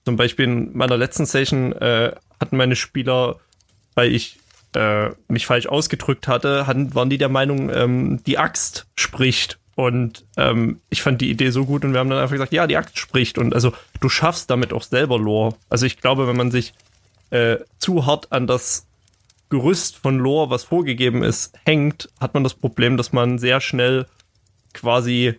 zum 0.05 0.15
Beispiel 0.15 0.45
in 0.45 0.77
meiner 0.77 0.95
letzten 0.95 1.25
Session 1.25 1.73
äh, 1.73 2.13
hatten 2.39 2.55
meine 2.55 2.77
Spieler, 2.77 3.35
weil 3.95 4.13
ich 4.13 4.39
äh, 4.75 5.09
mich 5.27 5.45
falsch 5.45 5.67
ausgedrückt 5.67 6.29
hatte, 6.29 6.67
hatten, 6.67 6.95
waren 6.95 7.09
die 7.09 7.17
der 7.17 7.27
Meinung, 7.27 7.69
ähm, 7.69 8.23
die 8.23 8.37
Axt 8.37 8.87
spricht 8.95 9.59
Und 9.75 10.23
ähm, 10.37 10.79
ich 10.89 11.01
fand 11.01 11.19
die 11.19 11.31
Idee 11.31 11.49
so 11.49 11.65
gut 11.65 11.83
und 11.83 11.91
wir 11.91 11.99
haben 11.99 12.09
dann 12.09 12.19
einfach 12.19 12.35
gesagt, 12.35 12.53
ja, 12.53 12.65
die 12.65 12.77
Axt 12.77 12.97
spricht. 12.97 13.39
Und 13.39 13.53
also 13.53 13.73
du 13.99 14.07
schaffst 14.07 14.49
damit 14.49 14.71
auch 14.71 14.83
selber 14.83 15.19
Lore. 15.19 15.55
Also 15.69 15.85
ich 15.85 15.97
glaube, 15.97 16.29
wenn 16.29 16.37
man 16.37 16.49
sich 16.49 16.73
äh, 17.29 17.57
zu 17.77 18.05
hart 18.05 18.31
an 18.31 18.47
das 18.47 18.87
Gerüst 19.51 19.97
von 19.97 20.17
Lore, 20.17 20.49
was 20.49 20.63
vorgegeben 20.63 21.23
ist, 21.23 21.53
hängt, 21.65 22.09
hat 22.19 22.33
man 22.33 22.43
das 22.43 22.55
Problem, 22.55 22.97
dass 22.97 23.13
man 23.13 23.37
sehr 23.37 23.61
schnell 23.61 24.07
quasi 24.73 25.35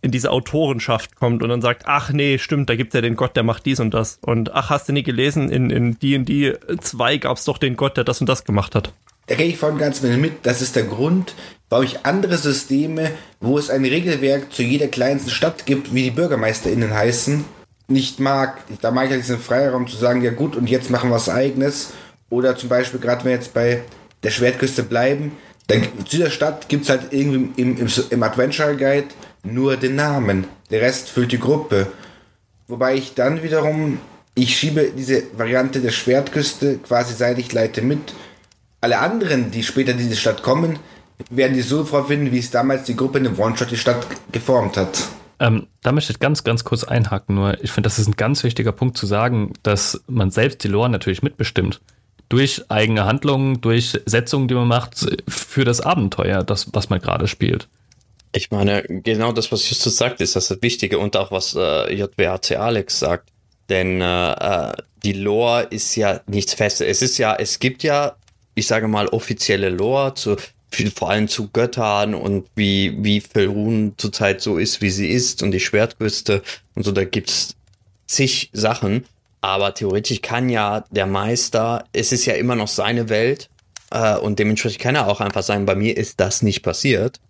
in 0.00 0.12
diese 0.12 0.30
Autorenschaft 0.30 1.16
kommt 1.16 1.42
und 1.42 1.48
dann 1.48 1.62
sagt, 1.62 1.82
ach 1.86 2.12
nee, 2.12 2.38
stimmt, 2.38 2.70
da 2.70 2.76
gibt 2.76 2.94
es 2.94 2.94
ja 2.94 3.00
den 3.00 3.16
Gott, 3.16 3.34
der 3.34 3.42
macht 3.42 3.66
dies 3.66 3.80
und 3.80 3.92
das. 3.92 4.18
Und 4.22 4.54
ach, 4.54 4.70
hast 4.70 4.88
du 4.88 4.92
nie 4.92 5.02
gelesen, 5.02 5.50
in 5.50 5.70
in 5.70 5.98
D&D 5.98 6.56
2 6.80 7.16
gab 7.16 7.36
es 7.36 7.44
doch 7.44 7.58
den 7.58 7.76
Gott, 7.76 7.96
der 7.96 8.04
das 8.04 8.20
und 8.20 8.28
das 8.28 8.44
gemacht 8.44 8.76
hat. 8.76 8.92
Da 9.26 9.34
gehe 9.34 9.46
ich 9.46 9.58
voll 9.58 9.72
und 9.72 9.78
ganz 9.78 10.02
mit. 10.02 10.44
Das 10.44 10.62
ist 10.62 10.76
der 10.76 10.84
Grund, 10.84 11.34
warum 11.68 11.84
ich 11.84 12.06
andere 12.06 12.38
Systeme, 12.38 13.10
wo 13.40 13.58
es 13.58 13.70
ein 13.70 13.84
Regelwerk 13.84 14.52
zu 14.52 14.62
jeder 14.62 14.88
kleinsten 14.88 15.30
Stadt 15.30 15.66
gibt, 15.66 15.92
wie 15.92 16.04
die 16.04 16.10
BürgermeisterInnen 16.10 16.94
heißen, 16.94 17.44
nicht 17.88 18.20
mag. 18.20 18.62
Da 18.80 18.90
mag 18.90 19.06
ich 19.06 19.10
halt 19.10 19.22
diesen 19.22 19.38
Freiraum 19.38 19.86
zu 19.86 19.96
sagen, 19.96 20.22
ja 20.22 20.30
gut, 20.30 20.56
und 20.56 20.70
jetzt 20.70 20.90
machen 20.90 21.10
wir 21.10 21.16
was 21.16 21.28
eigenes. 21.28 21.92
Oder 22.30 22.56
zum 22.56 22.68
Beispiel, 22.68 23.00
gerade 23.00 23.24
wenn 23.24 23.30
wir 23.30 23.36
jetzt 23.36 23.54
bei 23.54 23.82
der 24.22 24.30
Schwertküste 24.30 24.82
bleiben, 24.82 25.32
dann 25.68 25.82
zu 26.06 26.18
der 26.18 26.30
Stadt 26.30 26.68
gibt 26.68 26.84
es 26.84 26.90
halt 26.90 27.12
irgendwie 27.12 27.60
im, 27.60 27.76
im, 27.76 27.88
im 28.10 28.22
Adventure 28.22 28.76
Guide 28.76 29.08
nur 29.42 29.76
den 29.76 29.96
Namen. 29.96 30.46
Der 30.70 30.80
Rest 30.80 31.10
füllt 31.10 31.32
die 31.32 31.38
Gruppe. 31.38 31.86
Wobei 32.66 32.94
ich 32.94 33.14
dann 33.14 33.42
wiederum, 33.42 33.98
ich 34.34 34.56
schiebe 34.56 34.92
diese 34.96 35.22
Variante 35.36 35.80
der 35.80 35.90
Schwertküste 35.90 36.78
quasi 36.78 37.14
seitlich 37.14 37.52
leite 37.52 37.82
mit. 37.82 38.14
Alle 38.80 38.98
anderen, 38.98 39.50
die 39.50 39.62
später 39.62 39.92
in 39.92 39.98
diese 39.98 40.16
Stadt 40.16 40.42
kommen, 40.42 40.78
werden 41.30 41.54
die 41.54 41.62
so 41.62 41.84
vorfinden, 41.84 42.32
wie 42.32 42.38
es 42.38 42.50
damals 42.50 42.84
die 42.84 42.96
Gruppe 42.96 43.18
in 43.18 43.24
dem 43.24 43.38
One-Shot 43.38 43.70
die 43.70 43.76
Stadt 43.76 44.06
geformt 44.32 44.76
hat. 44.76 45.08
Ähm, 45.40 45.66
da 45.82 45.92
möchte 45.92 46.12
ich 46.12 46.20
ganz, 46.20 46.44
ganz 46.44 46.64
kurz 46.64 46.84
einhaken. 46.84 47.34
Nur, 47.34 47.62
ich 47.62 47.72
finde, 47.72 47.88
das 47.88 47.98
ist 47.98 48.08
ein 48.08 48.16
ganz 48.16 48.44
wichtiger 48.44 48.72
Punkt 48.72 48.96
zu 48.96 49.06
sagen, 49.06 49.52
dass 49.62 50.00
man 50.06 50.30
selbst 50.30 50.62
die 50.64 50.68
Lore 50.68 50.90
natürlich 50.90 51.22
mitbestimmt. 51.22 51.80
Durch 52.28 52.62
eigene 52.68 53.06
Handlungen, 53.06 53.60
durch 53.60 53.98
Setzungen, 54.04 54.48
die 54.48 54.54
man 54.54 54.68
macht, 54.68 55.06
für 55.28 55.64
das 55.64 55.80
Abenteuer, 55.80 56.44
das, 56.44 56.68
was 56.72 56.90
man 56.90 57.00
gerade 57.00 57.26
spielt. 57.26 57.68
Ich 58.32 58.50
meine, 58.50 58.82
genau 58.82 59.32
das, 59.32 59.50
was 59.50 59.68
Justus 59.68 59.96
sagt, 59.96 60.20
ist 60.20 60.36
das, 60.36 60.48
das 60.48 60.60
Wichtige 60.60 60.98
und 60.98 61.16
auch 61.16 61.30
was 61.30 61.54
äh, 61.54 61.94
JWAC 61.94 62.52
Alex 62.52 62.98
sagt. 62.98 63.30
Denn 63.70 64.00
äh, 64.00 64.32
äh, 64.32 64.72
die 65.02 65.14
Lore 65.14 65.66
ist 65.70 65.94
ja 65.96 66.20
nichts 66.26 66.54
Festes. 66.54 66.86
Es 66.86 67.02
ist 67.02 67.18
ja, 67.18 67.34
es 67.34 67.58
gibt 67.58 67.82
ja, 67.82 68.16
ich 68.54 68.66
sage 68.66 68.88
mal, 68.88 69.08
offizielle 69.08 69.70
Lore 69.70 70.14
zu 70.14 70.36
vor 70.94 71.10
allem 71.10 71.28
zu 71.28 71.48
Göttern 71.48 72.14
und 72.14 72.46
wie, 72.54 72.94
wie 73.02 73.20
Felrun 73.20 73.94
zurzeit 73.96 74.40
so 74.40 74.58
ist, 74.58 74.82
wie 74.82 74.90
sie 74.90 75.08
ist 75.08 75.42
und 75.42 75.50
die 75.50 75.60
Schwertküste 75.60 76.42
und 76.74 76.84
so, 76.84 76.92
da 76.92 77.04
gibt's 77.04 77.56
zig 78.06 78.50
Sachen. 78.52 79.04
Aber 79.40 79.74
theoretisch 79.74 80.20
kann 80.20 80.48
ja 80.48 80.84
der 80.90 81.06
Meister, 81.06 81.84
es 81.92 82.12
ist 82.12 82.26
ja 82.26 82.34
immer 82.34 82.56
noch 82.56 82.68
seine 82.68 83.08
Welt 83.08 83.48
äh, 83.90 84.16
und 84.16 84.38
dementsprechend 84.38 84.80
kann 84.80 84.94
er 84.94 85.08
auch 85.08 85.20
einfach 85.20 85.42
sagen, 85.42 85.66
bei 85.66 85.74
mir 85.74 85.96
ist 85.96 86.20
das 86.20 86.42
nicht 86.42 86.62
passiert, 86.62 87.20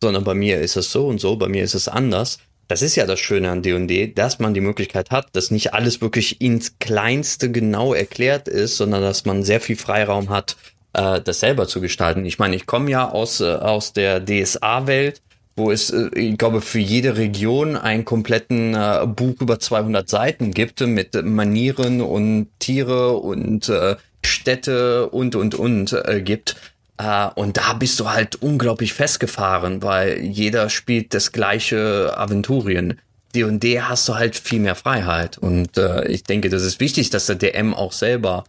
sondern 0.00 0.24
bei 0.24 0.34
mir 0.34 0.60
ist 0.60 0.76
es 0.76 0.90
so 0.90 1.06
und 1.06 1.20
so, 1.20 1.36
bei 1.36 1.48
mir 1.48 1.64
ist 1.64 1.74
es 1.74 1.88
anders. 1.88 2.38
Das 2.68 2.82
ist 2.82 2.96
ja 2.96 3.06
das 3.06 3.20
Schöne 3.20 3.50
an 3.50 3.62
D&D, 3.62 4.14
dass 4.14 4.38
man 4.38 4.54
die 4.54 4.60
Möglichkeit 4.60 5.10
hat, 5.10 5.28
dass 5.32 5.50
nicht 5.50 5.74
alles 5.74 6.00
wirklich 6.00 6.40
ins 6.40 6.78
Kleinste 6.78 7.50
genau 7.50 7.92
erklärt 7.92 8.48
ist, 8.48 8.76
sondern 8.76 9.02
dass 9.02 9.24
man 9.24 9.42
sehr 9.42 9.60
viel 9.60 9.76
Freiraum 9.76 10.30
hat, 10.30 10.56
äh, 10.94 11.20
das 11.20 11.40
selber 11.40 11.68
zu 11.68 11.80
gestalten. 11.80 12.24
Ich 12.24 12.38
meine, 12.38 12.56
ich 12.56 12.66
komme 12.66 12.90
ja 12.90 13.10
aus, 13.10 13.40
äh, 13.40 13.54
aus 13.54 13.92
der 13.92 14.24
DSA-Welt, 14.24 15.20
wo 15.56 15.70
es, 15.70 15.90
äh, 15.90 16.08
ich 16.14 16.38
glaube, 16.38 16.60
für 16.60 16.78
jede 16.78 17.16
Region 17.16 17.76
einen 17.76 18.04
kompletten 18.04 18.74
äh, 18.74 19.06
Buch 19.06 19.40
über 19.40 19.58
200 19.58 20.08
Seiten 20.08 20.52
gibt 20.52 20.80
mit 20.80 21.14
Manieren 21.24 22.00
und 22.00 22.48
Tiere 22.58 23.16
und 23.18 23.68
äh, 23.68 23.96
Städte 24.24 25.08
und, 25.10 25.34
und, 25.34 25.54
und 25.54 25.92
äh, 25.92 26.20
gibt. 26.22 26.56
Uh, 27.02 27.28
und 27.34 27.56
da 27.56 27.72
bist 27.72 27.98
du 27.98 28.08
halt 28.08 28.36
unglaublich 28.36 28.92
festgefahren, 28.92 29.82
weil 29.82 30.20
jeder 30.20 30.70
spielt 30.70 31.12
das 31.12 31.32
gleiche 31.32 32.16
Aventurien. 32.16 33.00
D&D 33.34 33.80
hast 33.80 34.08
du 34.08 34.14
halt 34.14 34.36
viel 34.36 34.60
mehr 34.60 34.76
Freiheit. 34.76 35.36
Und 35.36 35.76
uh, 35.76 36.02
ich 36.06 36.22
denke, 36.22 36.50
das 36.50 36.62
ist 36.62 36.78
wichtig, 36.78 37.10
dass 37.10 37.26
der 37.26 37.34
DM 37.34 37.74
auch 37.74 37.90
selber 37.90 38.44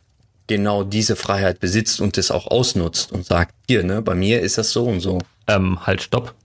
genau 0.46 0.84
diese 0.84 1.16
Freiheit 1.16 1.60
besitzt 1.60 2.00
und 2.00 2.18
das 2.18 2.30
auch 2.30 2.46
ausnutzt 2.46 3.12
und 3.12 3.26
sagt, 3.26 3.56
hier, 3.68 3.84
ne, 3.84 4.04
bei 4.04 4.14
mir 4.14 4.42
ist 4.42 4.60
das 4.60 4.72
so 4.72 4.86
und 4.86 5.00
so. 5.00 5.18
Ähm, 5.48 5.84
halt, 5.84 6.04
stopp. 6.04 6.36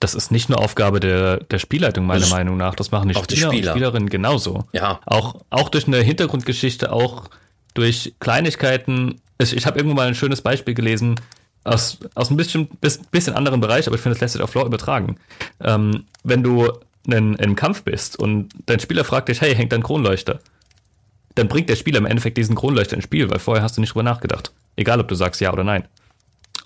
Das 0.00 0.14
ist 0.14 0.30
nicht 0.30 0.48
nur 0.48 0.60
Aufgabe 0.60 1.00
der, 1.00 1.38
der 1.38 1.58
Spielleitung, 1.58 2.06
meiner 2.06 2.20
das 2.20 2.30
Meinung 2.30 2.56
nach. 2.56 2.74
Das 2.74 2.90
machen 2.90 3.08
die 3.08 3.16
auch 3.16 3.24
Spieler 3.24 3.50
die 3.50 3.56
Spieler. 3.56 3.72
und 3.72 3.78
Spielerinnen 3.78 4.08
genauso. 4.08 4.64
Ja. 4.72 5.00
Auch, 5.06 5.36
auch 5.50 5.68
durch 5.68 5.86
eine 5.86 5.98
Hintergrundgeschichte, 5.98 6.92
auch 6.92 7.24
durch 7.74 8.14
Kleinigkeiten. 8.20 9.20
Ich, 9.38 9.56
ich 9.56 9.66
habe 9.66 9.78
irgendwo 9.78 9.96
mal 9.96 10.06
ein 10.06 10.14
schönes 10.14 10.40
Beispiel 10.40 10.74
gelesen, 10.74 11.20
aus, 11.64 11.98
aus 12.14 12.30
ein 12.30 12.36
bisschen, 12.36 12.68
bisschen 13.10 13.34
anderen 13.34 13.60
Bereich, 13.60 13.86
aber 13.86 13.96
ich 13.96 14.02
finde, 14.02 14.14
das 14.14 14.20
lässt 14.20 14.32
sich 14.34 14.42
auf 14.42 14.54
Lore 14.54 14.66
übertragen. 14.66 15.16
Ähm, 15.60 16.04
wenn 16.22 16.42
du 16.42 16.68
in, 17.06 17.12
in 17.12 17.36
einem 17.36 17.56
Kampf 17.56 17.82
bist 17.82 18.18
und 18.18 18.50
dein 18.66 18.80
Spieler 18.80 19.04
fragt 19.04 19.28
dich, 19.28 19.40
hey, 19.40 19.54
hängt 19.54 19.72
dein 19.72 19.82
Kronleuchter? 19.82 20.38
dann 21.38 21.48
bringt 21.48 21.68
der 21.68 21.76
Spieler 21.76 21.98
im 21.98 22.06
Endeffekt 22.06 22.36
diesen 22.36 22.56
Kronleuchter 22.56 22.96
ins 22.96 23.04
Spiel, 23.04 23.30
weil 23.30 23.38
vorher 23.38 23.62
hast 23.62 23.76
du 23.76 23.80
nicht 23.80 23.94
drüber 23.94 24.02
nachgedacht. 24.02 24.52
Egal, 24.76 25.00
ob 25.00 25.08
du 25.08 25.14
sagst 25.14 25.40
ja 25.40 25.52
oder 25.52 25.64
nein. 25.64 25.84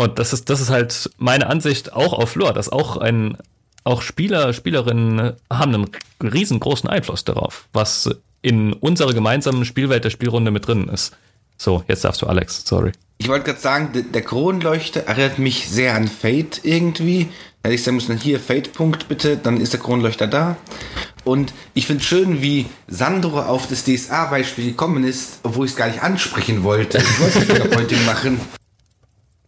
Und 0.03 0.19
das 0.19 0.33
ist, 0.33 0.51
das 0.51 0.61
ist 0.61 0.71
halt 0.71 1.11
meine 1.19 1.47
Ansicht 1.47 1.93
auch 1.93 2.12
auf 2.12 2.35
Lore, 2.35 2.53
dass 2.53 2.69
auch 2.69 2.97
ein, 2.97 3.37
auch 3.85 4.03
Spieler, 4.03 4.53
Spielerinnen 4.53 5.35
haben 5.49 5.75
einen 5.75 5.88
riesengroßen 6.21 6.91
Einfluss 6.91 7.23
darauf, 7.23 7.69
was 7.73 8.11
in 8.41 8.73
unserer 8.73 9.12
gemeinsamen 9.12 9.65
Spielwelt 9.65 10.03
der 10.03 10.11
Spielrunde 10.11 10.51
mit 10.51 10.67
drin 10.67 10.88
ist. 10.88 11.17
So, 11.57 11.85
jetzt 11.87 12.05
darfst 12.05 12.21
du 12.21 12.27
Alex, 12.27 12.65
sorry. 12.67 12.91
Ich 13.19 13.29
wollte 13.29 13.45
gerade 13.45 13.61
sagen, 13.61 13.91
der 14.12 14.23
Kronleuchter 14.23 15.03
erinnert 15.07 15.38
mich 15.38 15.69
sehr 15.69 15.95
an 15.95 16.09
Fate 16.09 16.61
irgendwie. 16.65 17.29
Hätte 17.62 17.77
ich 17.77 17.85
sagen 17.85 17.95
müssen, 17.95 18.19
hier 18.19 18.41
Fate-Punkt 18.41 19.07
bitte, 19.07 19.37
dann 19.37 19.61
ist 19.61 19.73
der 19.73 19.79
Kronleuchter 19.79 20.27
da. 20.27 20.57
Und 21.23 21.55
ich 21.75 21.87
finde 21.87 22.03
schön, 22.03 22.43
wie 22.43 22.67
Sandro 22.88 23.41
auf 23.43 23.69
das 23.69 23.85
DSA-Beispiel 23.85 24.65
gekommen 24.65 25.05
ist, 25.05 25.38
obwohl 25.45 25.67
ich 25.67 25.73
es 25.73 25.77
gar 25.77 25.87
nicht 25.87 26.03
ansprechen 26.03 26.65
wollte. 26.65 26.99
Ich 26.99 27.21
wollte 27.21 27.38
es 27.38 27.47
Therapeutin 27.47 28.05
machen. 28.05 28.41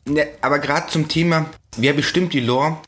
Ne, 0.06 0.28
aber 0.42 0.58
gerade 0.58 0.88
zum 0.88 1.08
Thema, 1.08 1.46
wer 1.76 1.94
bestimmt 1.94 2.34
die 2.34 2.40
Lore? 2.40 2.78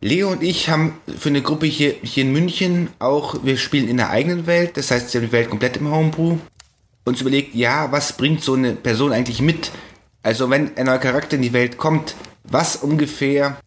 Leo 0.00 0.30
und 0.30 0.42
ich 0.42 0.68
haben 0.68 1.00
für 1.18 1.30
eine 1.30 1.42
Gruppe 1.42 1.66
hier, 1.66 1.94
hier 2.02 2.24
in 2.24 2.32
München 2.32 2.90
auch, 2.98 3.42
wir 3.42 3.56
spielen 3.56 3.88
in 3.88 3.96
der 3.96 4.10
eigenen 4.10 4.46
Welt, 4.46 4.76
das 4.76 4.90
heißt, 4.90 5.12
wir 5.12 5.20
haben 5.20 5.28
die 5.28 5.32
Welt 5.32 5.50
komplett 5.50 5.78
im 5.78 5.90
Homebrew. 5.90 6.38
Uns 7.04 7.20
überlegt, 7.20 7.54
ja, 7.54 7.90
was 7.90 8.16
bringt 8.16 8.42
so 8.42 8.54
eine 8.54 8.74
Person 8.74 9.12
eigentlich 9.12 9.40
mit? 9.40 9.72
Also, 10.22 10.48
wenn 10.48 10.76
ein 10.76 10.86
neuer 10.86 10.98
Charakter 10.98 11.36
in 11.36 11.42
die 11.42 11.52
Welt 11.52 11.76
kommt, 11.76 12.14
was 12.44 12.76
ungefähr, 12.76 13.58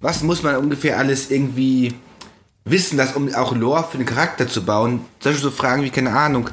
was 0.00 0.22
muss 0.22 0.42
man 0.42 0.56
ungefähr 0.56 0.98
alles 0.98 1.30
irgendwie 1.30 1.94
wissen, 2.64 2.98
dass 2.98 3.14
um 3.14 3.32
auch 3.34 3.54
Lore 3.54 3.86
für 3.90 3.98
den 3.98 4.06
Charakter 4.06 4.48
zu 4.48 4.64
bauen, 4.64 5.04
solche 5.20 5.38
so 5.38 5.50
Fragen 5.50 5.82
wie, 5.84 5.90
keine 5.90 6.12
Ahnung, 6.12 6.50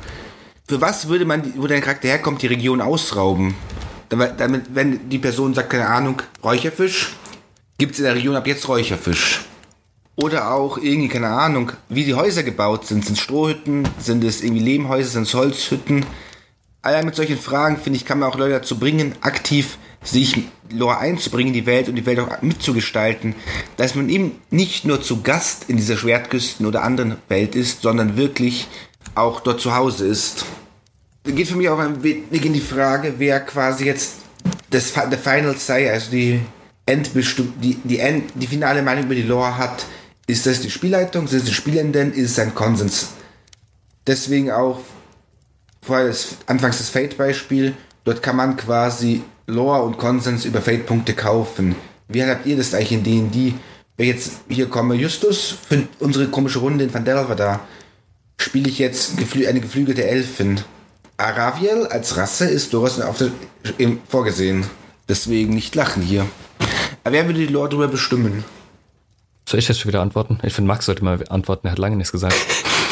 für 0.67 0.79
was 0.79 1.07
würde 1.07 1.25
man, 1.25 1.53
wo 1.57 1.67
der 1.67 1.81
Charakter 1.81 2.07
herkommt, 2.07 2.41
die 2.41 2.47
Region 2.47 2.79
ausrauben? 2.79 3.55
Damit, 4.15 4.63
wenn 4.73 5.09
die 5.09 5.19
Person 5.19 5.53
sagt, 5.53 5.69
keine 5.69 5.87
Ahnung, 5.87 6.21
Räucherfisch, 6.43 7.13
gibt 7.77 7.93
es 7.93 7.99
in 7.99 8.05
der 8.05 8.15
Region 8.15 8.35
ab 8.35 8.47
jetzt 8.47 8.67
Räucherfisch. 8.67 9.41
Oder 10.15 10.51
auch 10.51 10.77
irgendwie, 10.77 11.07
keine 11.07 11.29
Ahnung, 11.29 11.71
wie 11.89 12.03
die 12.03 12.13
Häuser 12.13 12.43
gebaut 12.43 12.85
sind. 12.85 13.03
Sind 13.03 13.17
es 13.17 13.23
Strohhütten? 13.23 13.87
Sind 13.99 14.23
es 14.23 14.43
irgendwie 14.43 14.63
Lehmhäuser? 14.63 15.09
Sind 15.09 15.23
es 15.23 15.33
Holzhütten? 15.33 16.05
Allein 16.83 17.05
mit 17.05 17.15
solchen 17.15 17.37
Fragen, 17.37 17.77
finde 17.77 17.97
ich, 17.97 18.05
kann 18.05 18.19
man 18.19 18.29
auch 18.29 18.37
Leute 18.37 18.53
dazu 18.53 18.77
bringen, 18.77 19.15
aktiv 19.21 19.77
sich 20.03 20.43
Lore 20.69 20.97
einzubringen, 20.97 21.53
die 21.53 21.65
Welt 21.65 21.87
und 21.87 21.95
die 21.95 22.05
Welt 22.05 22.19
auch 22.19 22.41
mitzugestalten, 22.41 23.35
dass 23.77 23.95
man 23.95 24.09
eben 24.09 24.33
nicht 24.49 24.85
nur 24.85 25.01
zu 25.01 25.21
Gast 25.21 25.69
in 25.69 25.77
dieser 25.77 25.97
Schwertküsten 25.97 26.65
oder 26.65 26.83
anderen 26.83 27.15
Welt 27.29 27.55
ist, 27.55 27.83
sondern 27.83 28.17
wirklich 28.17 28.67
auch 29.15 29.39
dort 29.39 29.61
zu 29.61 29.75
Hause 29.75 30.05
ist. 30.05 30.45
Geht 31.23 31.47
für 31.47 31.55
mich 31.55 31.69
auch 31.69 31.79
ein 31.79 32.03
wenig 32.03 32.45
in 32.45 32.53
die 32.53 32.59
Frage, 32.59 33.13
wer 33.17 33.39
quasi 33.39 33.85
jetzt 33.85 34.15
das 34.69 34.93
der 34.93 35.17
Final 35.17 35.55
sei, 35.57 35.91
also 35.91 36.11
die 36.11 36.41
Endbestimmung, 36.85 37.53
die, 37.61 37.75
die, 37.83 37.99
End, 37.99 38.31
die 38.35 38.47
finale 38.47 38.81
Meinung 38.81 39.05
über 39.05 39.15
die 39.15 39.21
Lore 39.21 39.57
hat. 39.57 39.85
Ist 40.27 40.45
das 40.45 40.61
die 40.61 40.69
Spielleitung? 40.69 41.27
Sind 41.27 41.39
es 41.39 41.45
die 41.45 41.53
Spielenden? 41.53 42.13
Ist 42.13 42.31
es 42.31 42.39
ein 42.39 42.53
Konsens? 42.53 43.09
Deswegen 44.05 44.51
auch 44.51 44.79
vorher 45.81 46.07
das, 46.07 46.37
anfangs 46.45 46.79
das 46.79 46.89
Fate-Beispiel. 46.89 47.73
Dort 48.03 48.21
kann 48.21 48.35
man 48.35 48.57
quasi 48.57 49.23
Lore 49.47 49.83
und 49.83 49.97
Konsens 49.97 50.45
über 50.45 50.61
Fate-Punkte 50.61 51.13
kaufen. 51.13 51.75
Wie 52.09 52.23
habt 52.23 52.45
ihr 52.45 52.57
das 52.57 52.73
eigentlich 52.73 52.91
in 52.91 53.03
D&D? 53.03 53.53
Wenn 53.95 54.07
jetzt 54.07 54.41
hier 54.49 54.67
komme 54.67 54.95
Justus 54.95 55.55
für 55.67 55.87
unsere 55.99 56.27
komische 56.27 56.59
Runde 56.59 56.83
in 56.83 56.93
Van 56.93 57.05
da 57.05 57.61
spiele 58.37 58.69
ich 58.69 58.79
jetzt 58.79 59.13
eine 59.17 59.61
geflügelte 59.61 60.03
Elfin. 60.03 60.61
Araviel 61.23 61.87
als 61.87 62.17
Rasse 62.17 62.45
ist 62.45 62.73
durchaus 62.73 62.99
auf 62.99 63.17
der, 63.17 63.31
im, 63.77 64.01
vorgesehen. 64.07 64.65
Deswegen 65.07 65.53
nicht 65.53 65.75
lachen 65.75 66.01
hier. 66.01 66.25
Aber 67.03 67.13
wer 67.13 67.25
würde 67.25 67.39
die 67.39 67.47
Lore 67.47 67.69
darüber 67.69 67.87
bestimmen? 67.87 68.43
Soll 69.47 69.59
ich 69.59 69.67
jetzt 69.67 69.79
schon 69.79 69.89
wieder 69.89 70.01
antworten? 70.01 70.39
Ich 70.43 70.53
finde, 70.53 70.67
Max 70.67 70.85
sollte 70.85 71.03
mal 71.03 71.19
antworten, 71.29 71.67
er 71.67 71.71
hat 71.71 71.79
lange 71.79 71.97
nichts 71.97 72.11
gesagt. 72.11 72.35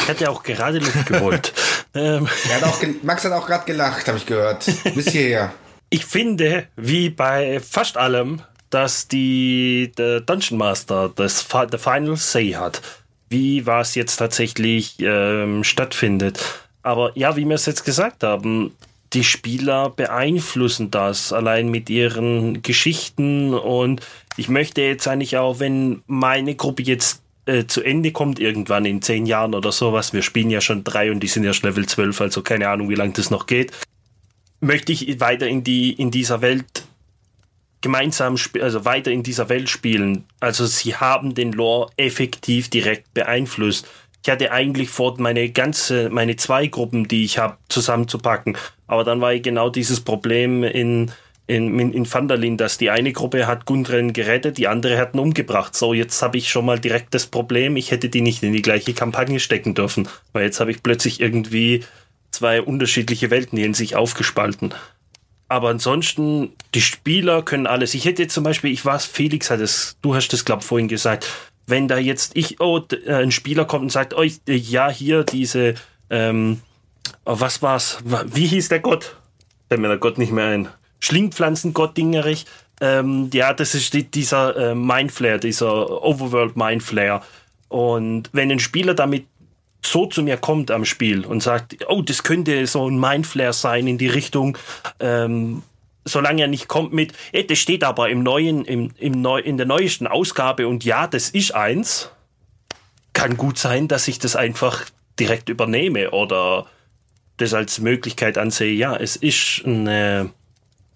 Ich 0.00 0.08
hätte 0.08 0.24
ja 0.24 0.30
auch 0.30 0.42
gerade 0.42 0.78
Luft 0.78 1.06
gewollt. 1.06 1.52
ähm, 1.94 2.28
Hat 2.28 2.64
auch 2.64 2.78
Max 3.02 3.24
hat 3.24 3.32
auch 3.32 3.46
gerade 3.46 3.64
gelacht, 3.64 4.08
habe 4.08 4.18
ich 4.18 4.26
gehört. 4.26 4.66
Bis 4.94 5.10
hierher. 5.10 5.52
ich 5.90 6.04
finde, 6.04 6.66
wie 6.76 7.10
bei 7.10 7.60
fast 7.60 7.96
allem, 7.96 8.42
dass 8.70 9.08
die 9.08 9.92
der 9.96 10.20
Dungeon 10.20 10.58
Master 10.58 11.10
das 11.14 11.46
the 11.70 11.78
Final 11.78 12.16
Say 12.16 12.52
hat, 12.52 12.82
wie 13.28 13.66
was 13.66 13.94
jetzt 13.94 14.16
tatsächlich 14.16 14.96
ähm, 15.00 15.64
stattfindet. 15.64 16.61
Aber 16.82 17.12
ja, 17.16 17.36
wie 17.36 17.44
wir 17.44 17.54
es 17.54 17.66
jetzt 17.66 17.84
gesagt 17.84 18.22
haben, 18.22 18.72
die 19.12 19.24
Spieler 19.24 19.90
beeinflussen 19.90 20.90
das 20.90 21.32
allein 21.32 21.68
mit 21.68 21.90
ihren 21.90 22.62
Geschichten 22.62 23.54
und 23.54 24.00
ich 24.36 24.48
möchte 24.48 24.80
jetzt 24.80 25.06
eigentlich 25.06 25.36
auch, 25.36 25.60
wenn 25.60 26.02
meine 26.06 26.54
Gruppe 26.54 26.82
jetzt 26.82 27.22
äh, 27.44 27.66
zu 27.66 27.82
Ende 27.82 28.12
kommt, 28.12 28.38
irgendwann 28.38 28.86
in 28.86 29.02
zehn 29.02 29.26
Jahren 29.26 29.54
oder 29.54 29.70
sowas, 29.70 30.12
wir 30.12 30.22
spielen 30.22 30.50
ja 30.50 30.60
schon 30.60 30.84
drei 30.84 31.10
und 31.10 31.20
die 31.20 31.28
sind 31.28 31.44
erst 31.44 31.62
Level 31.62 31.86
12, 31.86 32.20
also 32.20 32.42
keine 32.42 32.68
Ahnung, 32.68 32.88
wie 32.88 32.94
lange 32.94 33.12
das 33.12 33.30
noch 33.30 33.46
geht, 33.46 33.72
möchte 34.60 34.92
ich 34.92 35.20
weiter 35.20 35.46
in 35.46 35.62
die 35.62 35.92
in 35.92 36.10
dieser 36.10 36.40
Welt 36.40 36.84
gemeinsam 37.82 38.36
also 38.60 38.84
weiter 38.84 39.10
in 39.10 39.22
dieser 39.22 39.48
Welt 39.48 39.68
spielen. 39.68 40.24
Also 40.40 40.66
sie 40.66 40.96
haben 40.96 41.34
den 41.34 41.52
Lore 41.52 41.90
effektiv 41.96 42.70
direkt 42.70 43.12
beeinflusst. 43.12 43.88
Ich 44.24 44.30
hatte 44.30 44.52
eigentlich 44.52 44.88
vor, 44.88 45.20
meine 45.20 45.50
ganze, 45.50 46.08
meine 46.08 46.36
zwei 46.36 46.68
Gruppen, 46.68 47.08
die 47.08 47.24
ich 47.24 47.38
habe, 47.38 47.56
zusammenzupacken. 47.68 48.56
Aber 48.86 49.02
dann 49.02 49.20
war 49.20 49.36
genau 49.38 49.68
dieses 49.68 50.00
Problem 50.00 50.62
in, 50.62 51.10
in, 51.48 51.78
in, 51.80 51.92
in 51.92 52.12
Vandalin, 52.12 52.56
dass 52.56 52.78
die 52.78 52.90
eine 52.90 53.12
Gruppe 53.12 53.48
hat 53.48 53.66
Gundren 53.66 54.12
gerettet, 54.12 54.58
die 54.58 54.68
andere 54.68 54.96
hat 54.98 55.14
ihn 55.14 55.18
umgebracht. 55.18 55.74
So, 55.74 55.92
jetzt 55.92 56.22
habe 56.22 56.38
ich 56.38 56.50
schon 56.50 56.64
mal 56.64 56.78
direkt 56.78 57.14
das 57.14 57.26
Problem, 57.26 57.76
ich 57.76 57.90
hätte 57.90 58.08
die 58.08 58.20
nicht 58.20 58.44
in 58.44 58.52
die 58.52 58.62
gleiche 58.62 58.94
Kampagne 58.94 59.40
stecken 59.40 59.74
dürfen. 59.74 60.08
Weil 60.32 60.44
jetzt 60.44 60.60
habe 60.60 60.70
ich 60.70 60.84
plötzlich 60.84 61.20
irgendwie 61.20 61.84
zwei 62.30 62.62
unterschiedliche 62.62 63.30
Welten, 63.30 63.56
die 63.56 63.64
in 63.64 63.74
sich 63.74 63.96
aufgespalten. 63.96 64.72
Aber 65.48 65.68
ansonsten, 65.68 66.52
die 66.74 66.80
Spieler 66.80 67.42
können 67.42 67.66
alles. 67.66 67.92
Ich 67.92 68.04
hätte 68.04 68.26
zum 68.28 68.44
Beispiel, 68.44 68.72
ich 68.72 68.84
weiß, 68.84 69.04
Felix 69.04 69.50
hat 69.50 69.60
es, 69.60 69.98
du 70.00 70.14
hast 70.14 70.28
das, 70.28 70.44
glaube 70.44 70.62
vorhin 70.62 70.88
gesagt, 70.88 71.28
wenn 71.66 71.88
da 71.88 71.98
jetzt 71.98 72.36
ich, 72.36 72.60
oh, 72.60 72.80
äh, 73.06 73.14
ein 73.14 73.30
Spieler 73.32 73.64
kommt 73.64 73.84
und 73.84 73.92
sagt, 73.92 74.14
oh, 74.14 74.22
äh, 74.22 74.32
ja, 74.46 74.90
hier 74.90 75.24
diese, 75.24 75.74
ähm, 76.10 76.60
oh, 77.24 77.36
was 77.38 77.62
war's? 77.62 77.98
Wa- 78.04 78.24
Wie 78.26 78.46
hieß 78.46 78.68
der 78.68 78.80
Gott? 78.80 79.16
Fällt 79.68 79.80
mir 79.80 79.88
der 79.88 79.98
Gott 79.98 80.18
nicht 80.18 80.32
mehr 80.32 80.46
ein. 80.46 80.68
Schlingpflanzengott 81.00 81.96
Dingerich. 81.96 82.46
Ähm, 82.80 83.30
ja, 83.32 83.52
das 83.54 83.74
ist 83.74 83.94
die, 83.94 84.04
dieser 84.04 84.56
äh, 84.56 84.74
Mindflayer, 84.74 85.38
dieser 85.38 86.02
Overworld 86.02 86.56
Mindflayer. 86.56 87.22
Und 87.68 88.28
wenn 88.32 88.50
ein 88.50 88.58
Spieler 88.58 88.94
damit 88.94 89.26
so 89.84 90.06
zu 90.06 90.22
mir 90.22 90.36
kommt 90.36 90.70
am 90.70 90.84
Spiel 90.84 91.24
und 91.24 91.42
sagt, 91.42 91.76
oh, 91.88 92.02
das 92.02 92.22
könnte 92.22 92.66
so 92.66 92.88
ein 92.88 93.00
Mindflare 93.00 93.52
sein 93.52 93.86
in 93.86 93.98
die 93.98 94.08
Richtung, 94.08 94.56
ähm, 95.00 95.62
solange 96.04 96.42
er 96.42 96.48
nicht 96.48 96.68
kommt 96.68 96.92
mit, 96.92 97.12
eh, 97.32 97.44
das 97.44 97.58
steht 97.58 97.84
aber 97.84 98.08
im 98.10 98.22
neuen, 98.22 98.64
im, 98.64 98.90
im 98.98 99.20
neu, 99.20 99.38
in 99.40 99.56
der 99.56 99.66
neuesten 99.66 100.06
Ausgabe 100.06 100.66
und 100.68 100.84
ja, 100.84 101.06
das 101.06 101.30
ist 101.30 101.54
eins, 101.54 102.10
kann 103.12 103.36
gut 103.36 103.58
sein, 103.58 103.88
dass 103.88 104.08
ich 104.08 104.18
das 104.18 104.36
einfach 104.36 104.84
direkt 105.18 105.48
übernehme 105.48 106.10
oder 106.10 106.66
das 107.36 107.54
als 107.54 107.78
Möglichkeit 107.78 108.38
ansehe, 108.38 108.72
ja, 108.72 108.96
es 108.96 109.16
ist 109.16 109.62
eine, 109.64 110.30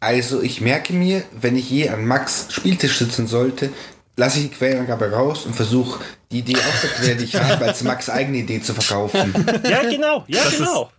Also 0.00 0.42
ich 0.42 0.60
merke 0.60 0.92
mir, 0.92 1.22
wenn 1.40 1.56
ich 1.56 1.70
je 1.70 1.88
an 1.88 2.04
Max 2.06 2.48
Spieltisch 2.50 2.96
sitzen 2.98 3.26
sollte, 3.26 3.70
lasse 4.16 4.38
ich 4.38 4.50
die 4.50 4.54
Quellenangabe 4.56 5.10
raus 5.12 5.44
und 5.44 5.54
versuche 5.54 6.00
die 6.32 6.38
Idee 6.40 6.54
Quelle, 6.54 7.16
die 7.16 7.24
ich 7.24 7.34
habe, 7.36 7.64
als 7.66 7.82
Max 7.82 8.08
eigene 8.08 8.38
Idee 8.38 8.60
zu 8.60 8.74
verkaufen. 8.74 9.32
ja 9.68 9.82
genau, 9.82 10.24
ja 10.26 10.42
Das 10.44 10.52
ist- 10.54 10.58
genau. 10.58 10.90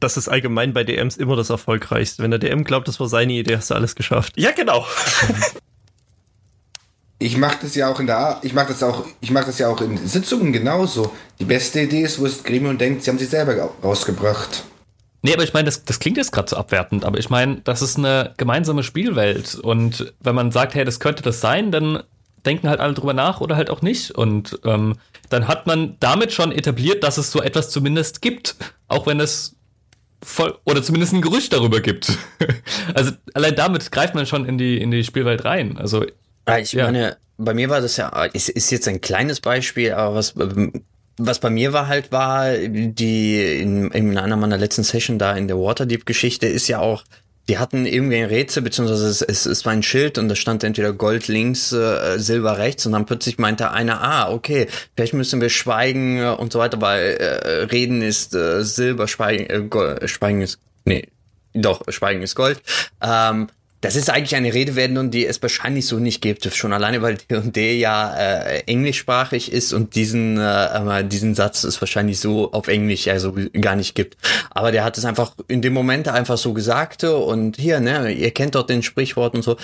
Das 0.00 0.16
ist 0.16 0.28
allgemein 0.28 0.72
bei 0.72 0.84
DMs 0.84 1.16
immer 1.16 1.36
das 1.36 1.50
Erfolgreichste. 1.50 2.22
Wenn 2.22 2.30
der 2.30 2.38
DM 2.38 2.64
glaubt, 2.64 2.86
das 2.88 3.00
war 3.00 3.08
seine 3.08 3.32
Idee, 3.32 3.56
hast 3.56 3.70
du 3.70 3.74
alles 3.74 3.94
geschafft. 3.94 4.34
Ja, 4.36 4.52
genau. 4.52 4.86
Ich 7.20 7.36
mache 7.36 7.58
das 7.62 7.74
ja 7.74 7.90
auch 7.90 7.98
in 7.98 8.06
der, 8.06 8.38
ich 8.42 8.52
mache 8.54 8.68
das 8.68 8.80
auch, 8.80 9.04
ich 9.20 9.32
mache 9.32 9.46
das 9.46 9.58
ja 9.58 9.66
auch 9.68 9.80
in 9.80 9.96
Sitzungen 10.06 10.52
genauso. 10.52 11.12
Die 11.40 11.44
beste 11.44 11.80
Idee 11.80 12.02
ist, 12.02 12.20
wo 12.20 12.24
das 12.24 12.44
Gremium 12.44 12.78
denkt, 12.78 13.02
sie 13.02 13.10
haben 13.10 13.18
sie 13.18 13.24
selber 13.24 13.70
rausgebracht. 13.82 14.62
Nee, 15.22 15.34
aber 15.34 15.42
ich 15.42 15.52
meine, 15.52 15.64
das, 15.64 15.82
das 15.82 15.98
klingt 15.98 16.16
jetzt 16.16 16.30
gerade 16.30 16.48
so 16.48 16.56
abwertend, 16.56 17.04
aber 17.04 17.18
ich 17.18 17.28
meine, 17.28 17.60
das 17.64 17.82
ist 17.82 17.98
eine 17.98 18.34
gemeinsame 18.36 18.84
Spielwelt 18.84 19.56
und 19.56 20.12
wenn 20.20 20.36
man 20.36 20.52
sagt, 20.52 20.76
hey, 20.76 20.84
das 20.84 21.00
könnte 21.00 21.24
das 21.24 21.40
sein, 21.40 21.72
dann 21.72 22.04
denken 22.46 22.68
halt 22.68 22.78
alle 22.78 22.94
drüber 22.94 23.14
nach 23.14 23.40
oder 23.40 23.56
halt 23.56 23.68
auch 23.68 23.82
nicht 23.82 24.12
und 24.12 24.60
ähm, 24.64 24.94
dann 25.28 25.48
hat 25.48 25.66
man 25.66 25.96
damit 25.98 26.32
schon 26.32 26.52
etabliert, 26.52 27.02
dass 27.02 27.18
es 27.18 27.32
so 27.32 27.42
etwas 27.42 27.70
zumindest 27.70 28.22
gibt, 28.22 28.54
auch 28.86 29.08
wenn 29.08 29.18
es 29.18 29.56
voll 30.22 30.58
oder 30.64 30.82
zumindest 30.82 31.12
ein 31.12 31.22
Gerücht 31.22 31.52
darüber 31.52 31.80
gibt. 31.80 32.18
also 32.94 33.12
allein 33.34 33.54
damit 33.54 33.90
greift 33.90 34.14
man 34.14 34.26
schon 34.26 34.44
in 34.46 34.58
die 34.58 34.78
in 34.80 34.90
die 34.90 35.04
Spielwelt 35.04 35.44
rein. 35.44 35.76
Also 35.78 36.04
ich 36.60 36.72
Ja. 36.72 36.84
meine, 36.86 37.16
bei 37.36 37.54
mir 37.54 37.68
war 37.68 37.80
das 37.80 37.96
ja, 37.96 38.24
ist, 38.24 38.48
ist 38.48 38.70
jetzt 38.70 38.88
ein 38.88 39.00
kleines 39.00 39.40
Beispiel, 39.40 39.92
aber 39.92 40.14
was, 40.16 40.34
was 41.18 41.38
bei 41.40 41.50
mir 41.50 41.72
war 41.72 41.86
halt 41.88 42.10
war, 42.10 42.52
die 42.56 43.60
in, 43.60 43.90
in 43.92 44.16
einer 44.18 44.36
meiner 44.36 44.56
letzten 44.58 44.82
Session 44.82 45.18
da 45.18 45.36
in 45.36 45.46
der 45.46 45.58
Waterdeep-Geschichte 45.58 46.46
ist 46.46 46.68
ja 46.68 46.80
auch, 46.80 47.04
die 47.48 47.58
hatten 47.58 47.86
irgendwie 47.86 48.16
ein 48.16 48.26
Rätsel, 48.26 48.62
beziehungsweise 48.62 49.08
es, 49.08 49.22
es, 49.22 49.46
es 49.46 49.64
war 49.64 49.72
ein 49.72 49.82
Schild 49.82 50.18
und 50.18 50.28
da 50.28 50.34
stand 50.34 50.62
entweder 50.64 50.92
Gold 50.92 51.28
links, 51.28 51.72
äh, 51.72 52.18
Silber 52.18 52.58
rechts 52.58 52.84
und 52.84 52.92
dann 52.92 53.06
plötzlich 53.06 53.38
meinte 53.38 53.70
einer, 53.70 54.02
ah, 54.02 54.30
okay, 54.30 54.68
vielleicht 54.94 55.14
müssen 55.14 55.40
wir 55.40 55.48
schweigen 55.48 56.18
äh, 56.18 56.28
und 56.28 56.52
so 56.52 56.58
weiter, 56.58 56.80
weil 56.80 57.14
äh, 57.14 57.64
Reden 57.64 58.02
ist 58.02 58.34
äh, 58.34 58.62
Silber, 58.62 59.08
Schweigen, 59.08 59.48
äh, 59.48 59.62
Gold, 59.62 60.08
Schweigen 60.10 60.42
ist, 60.42 60.58
nee, 60.84 61.08
doch, 61.54 61.82
Schweigen 61.88 62.22
ist 62.22 62.34
Gold. 62.34 62.60
Ähm, 63.00 63.48
das 63.80 63.94
ist 63.94 64.10
eigentlich 64.10 64.34
eine 64.34 64.52
Redewendung, 64.52 65.10
die 65.10 65.24
es 65.24 65.40
wahrscheinlich 65.40 65.86
so 65.86 65.98
nicht 65.98 66.20
gibt. 66.20 66.44
Schon 66.54 66.72
alleine, 66.72 67.00
weil 67.00 67.16
D&D 67.16 67.78
ja 67.78 68.16
äh, 68.16 68.60
englischsprachig 68.66 69.52
ist 69.52 69.72
und 69.72 69.94
diesen, 69.94 70.36
äh, 70.36 71.00
äh, 71.00 71.04
diesen 71.04 71.36
Satz 71.36 71.62
es 71.62 71.80
wahrscheinlich 71.80 72.18
so 72.18 72.50
auf 72.52 72.66
Englisch 72.66 73.06
also 73.06 73.34
gar 73.60 73.76
nicht 73.76 73.94
gibt. 73.94 74.16
Aber 74.50 74.72
der 74.72 74.82
hat 74.82 74.98
es 74.98 75.04
einfach 75.04 75.34
in 75.46 75.62
dem 75.62 75.74
Moment 75.74 76.08
einfach 76.08 76.38
so 76.38 76.54
gesagt 76.54 77.04
und 77.04 77.56
hier, 77.56 77.78
ne, 77.78 78.10
ihr 78.10 78.32
kennt 78.32 78.56
doch 78.56 78.66
den 78.66 78.82
Sprichwort 78.82 79.34
und 79.34 79.42
so. 79.42 79.56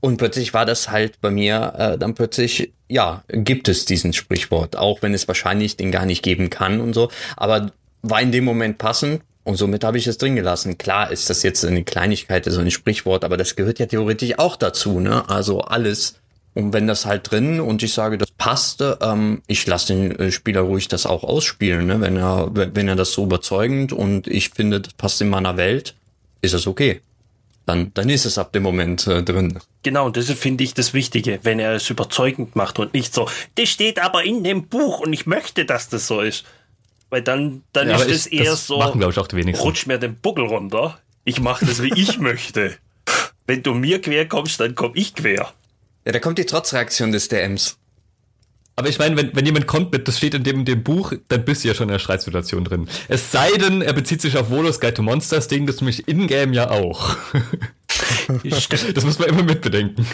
Und 0.00 0.18
plötzlich 0.18 0.52
war 0.52 0.66
das 0.66 0.90
halt 0.90 1.20
bei 1.20 1.30
mir 1.30 1.74
äh, 1.78 1.98
dann 1.98 2.14
plötzlich, 2.14 2.72
ja, 2.88 3.22
gibt 3.28 3.68
es 3.68 3.86
diesen 3.86 4.12
Sprichwort, 4.12 4.76
auch 4.76 5.00
wenn 5.00 5.14
es 5.14 5.28
wahrscheinlich 5.28 5.76
den 5.76 5.92
gar 5.92 6.04
nicht 6.04 6.22
geben 6.22 6.50
kann 6.50 6.80
und 6.80 6.92
so. 6.92 7.10
Aber 7.36 7.70
war 8.02 8.20
in 8.20 8.32
dem 8.32 8.44
Moment 8.44 8.78
passend 8.78 9.22
und 9.44 9.56
somit 9.56 9.84
habe 9.84 9.98
ich 9.98 10.06
es 10.06 10.18
drin 10.18 10.36
gelassen. 10.36 10.78
Klar 10.78 11.10
ist 11.10 11.28
das 11.28 11.42
jetzt 11.42 11.64
eine 11.64 11.82
Kleinigkeit, 11.84 12.44
so 12.44 12.60
ein 12.60 12.70
Sprichwort, 12.70 13.24
aber 13.24 13.36
das 13.36 13.56
gehört 13.56 13.78
ja 13.78 13.86
theoretisch 13.86 14.38
auch 14.38 14.56
dazu, 14.56 15.00
ne? 15.00 15.28
Also 15.28 15.60
alles. 15.62 16.16
Und 16.54 16.74
wenn 16.74 16.86
das 16.86 17.06
halt 17.06 17.30
drin 17.30 17.60
und 17.60 17.82
ich 17.82 17.94
sage, 17.94 18.18
das 18.18 18.30
passte, 18.30 18.98
ähm, 19.00 19.42
ich 19.46 19.66
lasse 19.66 19.94
den 19.94 20.18
äh, 20.18 20.30
Spieler 20.30 20.60
ruhig 20.60 20.86
das 20.86 21.06
auch 21.06 21.24
ausspielen, 21.24 21.86
ne? 21.86 22.00
Wenn 22.00 22.16
er, 22.16 22.50
wenn 22.52 22.88
er 22.88 22.96
das 22.96 23.12
so 23.12 23.24
überzeugend 23.24 23.92
und 23.92 24.28
ich 24.28 24.50
finde, 24.50 24.80
das 24.80 24.92
passt 24.94 25.20
in 25.20 25.30
meiner 25.30 25.56
Welt, 25.56 25.94
ist 26.40 26.54
das 26.54 26.66
okay. 26.66 27.00
Dann, 27.64 27.92
dann 27.94 28.08
ist 28.08 28.24
es 28.24 28.38
ab 28.38 28.52
dem 28.52 28.64
Moment 28.64 29.06
äh, 29.06 29.22
drin. 29.22 29.58
Genau, 29.82 30.06
und 30.06 30.16
das 30.16 30.30
finde 30.30 30.64
ich 30.64 30.74
das 30.74 30.94
Wichtige, 30.94 31.40
wenn 31.42 31.58
er 31.58 31.72
es 31.72 31.88
überzeugend 31.90 32.54
macht 32.54 32.78
und 32.78 32.92
nicht 32.92 33.14
so, 33.14 33.28
das 33.54 33.68
steht 33.68 34.00
aber 34.00 34.24
in 34.24 34.44
dem 34.44 34.66
Buch 34.66 35.00
und 35.00 35.12
ich 35.12 35.26
möchte, 35.26 35.64
dass 35.64 35.88
das 35.88 36.06
so 36.06 36.20
ist. 36.20 36.44
Weil 37.12 37.20
dann, 37.20 37.62
dann 37.74 37.90
Ja, 37.90 37.96
ist 38.00 38.28
ich- 38.32 38.40
eher 38.40 38.52
das 38.52 38.66
so, 38.66 38.78
machen, 38.78 38.98
ich, 39.06 39.18
auch 39.18 39.26
die 39.26 39.36
wenigsten. 39.36 39.62
rutsch 39.62 39.86
mir 39.86 39.98
den 39.98 40.14
Buckel 40.16 40.46
runter, 40.46 40.98
ich 41.24 41.40
mache 41.40 41.66
das, 41.66 41.82
wie 41.82 41.92
ich 41.94 42.18
möchte. 42.18 42.74
Wenn 43.46 43.62
du 43.62 43.74
mir 43.74 44.00
quer 44.00 44.26
kommst, 44.26 44.58
dann 44.60 44.74
komm 44.74 44.92
ich 44.94 45.14
quer. 45.14 45.52
Ja, 46.06 46.12
da 46.12 46.18
kommt 46.20 46.38
die 46.38 46.46
Trotzreaktion 46.46 47.12
des 47.12 47.28
DMs. 47.28 47.76
Aber 48.76 48.88
ich 48.88 48.98
meine, 48.98 49.14
wenn, 49.18 49.36
wenn 49.36 49.44
jemand 49.44 49.66
kommt 49.66 49.92
mit, 49.92 50.08
das 50.08 50.16
steht 50.16 50.32
in 50.32 50.42
dem, 50.42 50.64
dem 50.64 50.82
Buch, 50.82 51.12
dann 51.28 51.44
bist 51.44 51.62
du 51.64 51.68
ja 51.68 51.74
schon 51.74 51.88
in 51.90 51.92
der 51.92 51.98
Streitsituation 51.98 52.64
drin. 52.64 52.88
Es 53.08 53.30
sei 53.30 53.50
denn, 53.58 53.82
er 53.82 53.92
bezieht 53.92 54.22
sich 54.22 54.38
auf 54.38 54.48
Volos 54.48 54.80
Guide 54.80 54.94
to 54.94 55.02
Monsters, 55.02 55.48
Ding, 55.48 55.66
das 55.66 55.82
nämlich 55.82 56.08
in-game 56.08 56.54
ja 56.54 56.70
auch. 56.70 57.14
das 58.94 59.04
muss 59.04 59.18
man 59.18 59.28
immer 59.28 59.42
mitbedenken. 59.42 60.06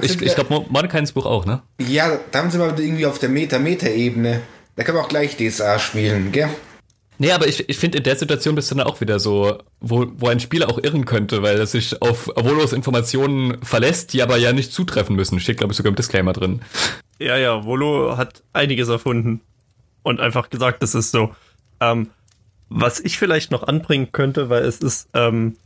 Ich, 0.00 0.22
ich 0.22 0.34
glaube, 0.34 0.64
Mordekains 0.70 1.12
Buch 1.12 1.26
auch, 1.26 1.44
ne? 1.44 1.62
ja, 1.86 2.18
dann 2.32 2.50
sind 2.50 2.60
wir 2.60 2.78
irgendwie 2.78 3.04
auf 3.04 3.18
der 3.18 3.28
Meta-Meta-Ebene. 3.28 4.40
Da 4.80 4.84
können 4.84 4.96
wir 4.96 5.02
auch 5.02 5.10
gleich 5.10 5.36
DSA 5.36 5.78
spielen, 5.78 6.32
gell? 6.32 6.48
Nee, 7.18 7.32
aber 7.32 7.46
ich, 7.46 7.68
ich 7.68 7.76
finde, 7.76 7.98
in 7.98 8.04
der 8.04 8.16
Situation 8.16 8.54
bist 8.54 8.70
du 8.70 8.76
dann 8.76 8.86
auch 8.86 9.02
wieder 9.02 9.20
so, 9.20 9.58
wo, 9.78 10.06
wo 10.16 10.28
ein 10.28 10.40
Spieler 10.40 10.70
auch 10.70 10.78
irren 10.78 11.04
könnte, 11.04 11.42
weil 11.42 11.58
er 11.58 11.66
sich 11.66 12.00
auf 12.00 12.32
Volos 12.34 12.72
Informationen 12.72 13.62
verlässt, 13.62 14.14
die 14.14 14.22
aber 14.22 14.38
ja 14.38 14.54
nicht 14.54 14.72
zutreffen 14.72 15.16
müssen. 15.16 15.38
Steht, 15.38 15.58
glaube 15.58 15.74
ich, 15.74 15.76
sogar 15.76 15.90
im 15.90 15.96
Disclaimer 15.96 16.32
drin. 16.32 16.62
Ja, 17.18 17.36
ja, 17.36 17.62
Volo 17.66 18.16
hat 18.16 18.42
einiges 18.54 18.88
erfunden 18.88 19.42
und 20.02 20.18
einfach 20.18 20.48
gesagt, 20.48 20.82
das 20.82 20.94
ist 20.94 21.10
so. 21.10 21.34
Ähm, 21.80 22.08
was 22.70 23.00
ich 23.00 23.18
vielleicht 23.18 23.50
noch 23.50 23.64
anbringen 23.64 24.12
könnte, 24.12 24.48
weil 24.48 24.62
es 24.62 24.78
ist, 24.78 25.10
ähm, 25.12 25.58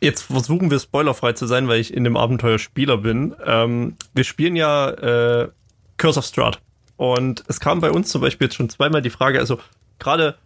jetzt 0.00 0.22
versuchen 0.22 0.70
wir 0.70 0.78
spoilerfrei 0.78 1.32
zu 1.32 1.48
sein, 1.48 1.66
weil 1.66 1.80
ich 1.80 1.92
in 1.92 2.04
dem 2.04 2.16
Abenteuer 2.16 2.60
Spieler 2.60 2.98
bin. 2.98 3.34
Ähm, 3.44 3.96
wir 4.14 4.22
spielen 4.22 4.54
ja 4.54 4.90
äh, 4.90 5.48
Curse 5.96 6.20
of 6.20 6.26
Strahd. 6.26 6.60
Und 7.02 7.42
es 7.48 7.58
kam 7.58 7.80
bei 7.80 7.90
uns 7.90 8.10
zum 8.10 8.20
Beispiel 8.20 8.44
jetzt 8.44 8.54
schon 8.54 8.70
zweimal 8.70 9.02
die 9.02 9.10
Frage, 9.10 9.40
also 9.40 9.58
gerade, 9.98 10.36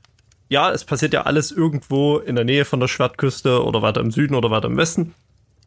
ja, 0.48 0.72
es 0.72 0.86
passiert 0.86 1.12
ja 1.12 1.24
alles 1.24 1.52
irgendwo 1.52 2.16
in 2.16 2.34
der 2.34 2.46
Nähe 2.46 2.64
von 2.64 2.80
der 2.80 2.88
Schwertküste 2.88 3.62
oder 3.62 3.82
weiter 3.82 4.00
im 4.00 4.10
Süden 4.10 4.34
oder 4.34 4.50
weiter 4.50 4.68
im 4.68 4.78
Westen. 4.78 5.14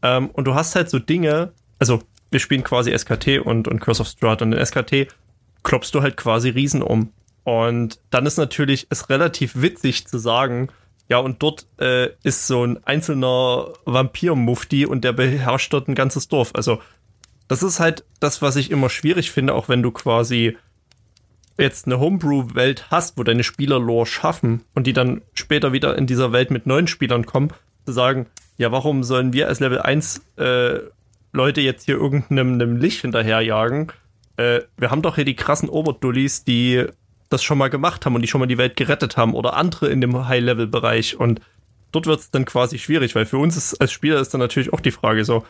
Ähm, 0.01 0.31
und 0.31 0.45
du 0.45 0.55
hast 0.55 0.73
halt 0.73 0.89
so 0.89 0.97
Dinge, 0.97 1.53
also 1.77 2.01
wir 2.31 2.39
spielen 2.39 2.63
quasi 2.63 2.91
SKT 2.97 3.37
und, 3.37 3.67
und 3.67 3.79
Curse 3.81 4.01
of 4.01 4.07
Strahd 4.07 4.41
und 4.41 4.51
in 4.51 4.65
SKT 4.65 5.13
klopfst 5.61 5.91
du 5.93 6.01
halt 6.01 6.17
quasi 6.17 6.49
Riesen 6.49 6.81
um. 6.81 7.13
Und 7.43 7.99
dann 8.09 8.25
ist 8.25 8.37
natürlich 8.37 8.87
es 8.89 9.09
relativ 9.11 9.61
witzig 9.61 10.07
zu 10.07 10.17
sagen, 10.17 10.69
ja, 11.07 11.19
und 11.19 11.43
dort 11.43 11.67
äh, 11.79 12.09
ist 12.23 12.47
so 12.47 12.65
ein 12.65 12.83
einzelner 12.83 13.73
Vampir-Mufti 13.85 14.87
und 14.87 15.03
der 15.03 15.13
beherrscht 15.13 15.71
dort 15.71 15.87
ein 15.87 15.93
ganzes 15.93 16.29
Dorf. 16.29 16.49
Also, 16.55 16.81
das 17.47 17.61
ist 17.61 17.79
halt 17.79 18.05
das, 18.19 18.41
was 18.41 18.55
ich 18.55 18.71
immer 18.71 18.89
schwierig 18.89 19.29
finde, 19.29 19.53
auch 19.53 19.69
wenn 19.69 19.83
du 19.83 19.91
quasi 19.91 20.57
jetzt 21.59 21.85
eine 21.85 21.99
Homebrew-Welt 21.99 22.89
hast, 22.89 23.17
wo 23.17 23.23
deine 23.23 23.43
Spieler 23.43 23.79
Lore 23.79 24.05
schaffen 24.05 24.63
und 24.75 24.87
die 24.87 24.93
dann 24.93 25.21
später 25.33 25.73
wieder 25.73 25.97
in 25.97 26.07
dieser 26.07 26.31
Welt 26.31 26.51
mit 26.51 26.65
neuen 26.65 26.87
Spielern 26.87 27.25
kommen, 27.25 27.49
zu 27.85 27.91
sagen, 27.91 28.27
ja, 28.57 28.71
warum 28.71 29.03
sollen 29.03 29.33
wir 29.33 29.47
als 29.47 29.59
Level 29.59 29.79
1 29.79 30.21
äh, 30.37 30.79
Leute 31.31 31.61
jetzt 31.61 31.85
hier 31.85 31.95
irgendeinem 31.95 32.77
Licht 32.77 33.01
hinterherjagen? 33.01 33.91
Äh, 34.37 34.61
wir 34.77 34.91
haben 34.91 35.01
doch 35.01 35.15
hier 35.15 35.25
die 35.25 35.35
krassen 35.35 35.69
Oberdullis, 35.69 36.43
die 36.43 36.85
das 37.29 37.43
schon 37.43 37.57
mal 37.57 37.69
gemacht 37.69 38.05
haben 38.05 38.15
und 38.15 38.21
die 38.21 38.27
schon 38.27 38.39
mal 38.39 38.47
die 38.47 38.57
Welt 38.57 38.75
gerettet 38.75 39.17
haben 39.17 39.33
oder 39.33 39.55
andere 39.55 39.89
in 39.89 40.01
dem 40.01 40.27
High-Level-Bereich 40.27 41.19
und 41.19 41.41
dort 41.91 42.05
wird 42.05 42.19
es 42.19 42.31
dann 42.31 42.45
quasi 42.45 42.79
schwierig, 42.79 43.15
weil 43.15 43.25
für 43.25 43.37
uns 43.37 43.55
ist, 43.55 43.79
als 43.79 43.91
Spieler 43.91 44.19
ist 44.19 44.33
dann 44.33 44.39
natürlich 44.39 44.73
auch 44.73 44.81
die 44.81 44.91
Frage 44.91 45.25
so, 45.25 45.45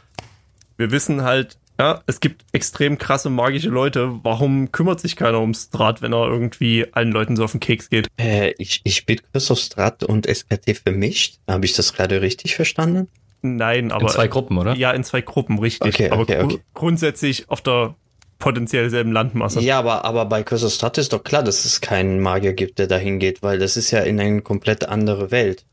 wir 0.78 0.92
wissen 0.92 1.24
halt, 1.24 1.58
ja, 1.80 2.02
es 2.08 2.20
gibt 2.20 2.44
extrem 2.52 2.98
krasse 2.98 3.30
magische 3.30 3.70
Leute. 3.70 4.20
Warum 4.24 4.72
kümmert 4.72 5.00
sich 5.00 5.16
keiner 5.16 5.40
ums 5.40 5.70
Draht, 5.70 6.02
wenn 6.02 6.14
er 6.14 6.28
irgendwie 6.28 6.86
allen 6.92 7.12
Leuten 7.12 7.38
so 7.38 7.46
auf 7.46 7.52
den 7.52 7.62
Keks 7.62 7.90
geht? 7.90 8.08
Äh, 8.18 8.54
ich, 8.58 8.82
ich 8.84 9.06
bin 9.06 9.22
Christoph 9.32 9.60
Strat 9.60 10.04
und 10.04 10.28
SKT 10.28 10.78
vermischt. 10.84 11.40
Habe 11.48 11.66
ich 11.66 11.74
das 11.74 11.94
gerade 11.94 12.22
richtig 12.22 12.56
verstanden? 12.56 13.08
Nein, 13.42 13.94
aber. 13.94 14.04
In 14.04 14.10
zwei 14.10 14.28
Gruppen, 14.28 14.58
oder? 14.58 14.76
Ja, 14.76 14.92
in 14.92 15.06
zwei 15.06 15.22
Gruppen, 15.22 15.58
richtig. 15.58 15.96
Okay, 15.96 16.10
aber 16.10 16.24
okay, 16.24 16.44
okay. 16.44 16.60
grundsätzlich 16.74 17.50
auf 17.50 17.62
der 17.62 17.96
potenziell 18.40 18.90
selben 18.90 19.14
Landmasse. 19.14 19.62
Ja, 19.62 19.80
aber, 19.80 20.04
aber 20.04 20.26
bei 20.26 20.44
Curse 20.44 20.70
Strat 20.70 20.98
ist 20.98 21.14
doch 21.14 21.24
klar, 21.24 21.44
dass 21.44 21.64
es 21.64 21.80
keinen 21.80 22.20
Magier 22.20 22.54
gibt, 22.54 22.80
der 22.80 22.88
dahin 22.88 23.20
geht, 23.20 23.42
weil 23.42 23.58
das 23.58 23.78
ist 23.78 23.92
ja 23.92 24.00
in 24.00 24.20
eine 24.20 24.42
komplett 24.42 24.86
andere 24.86 25.32
Welt. 25.32 25.66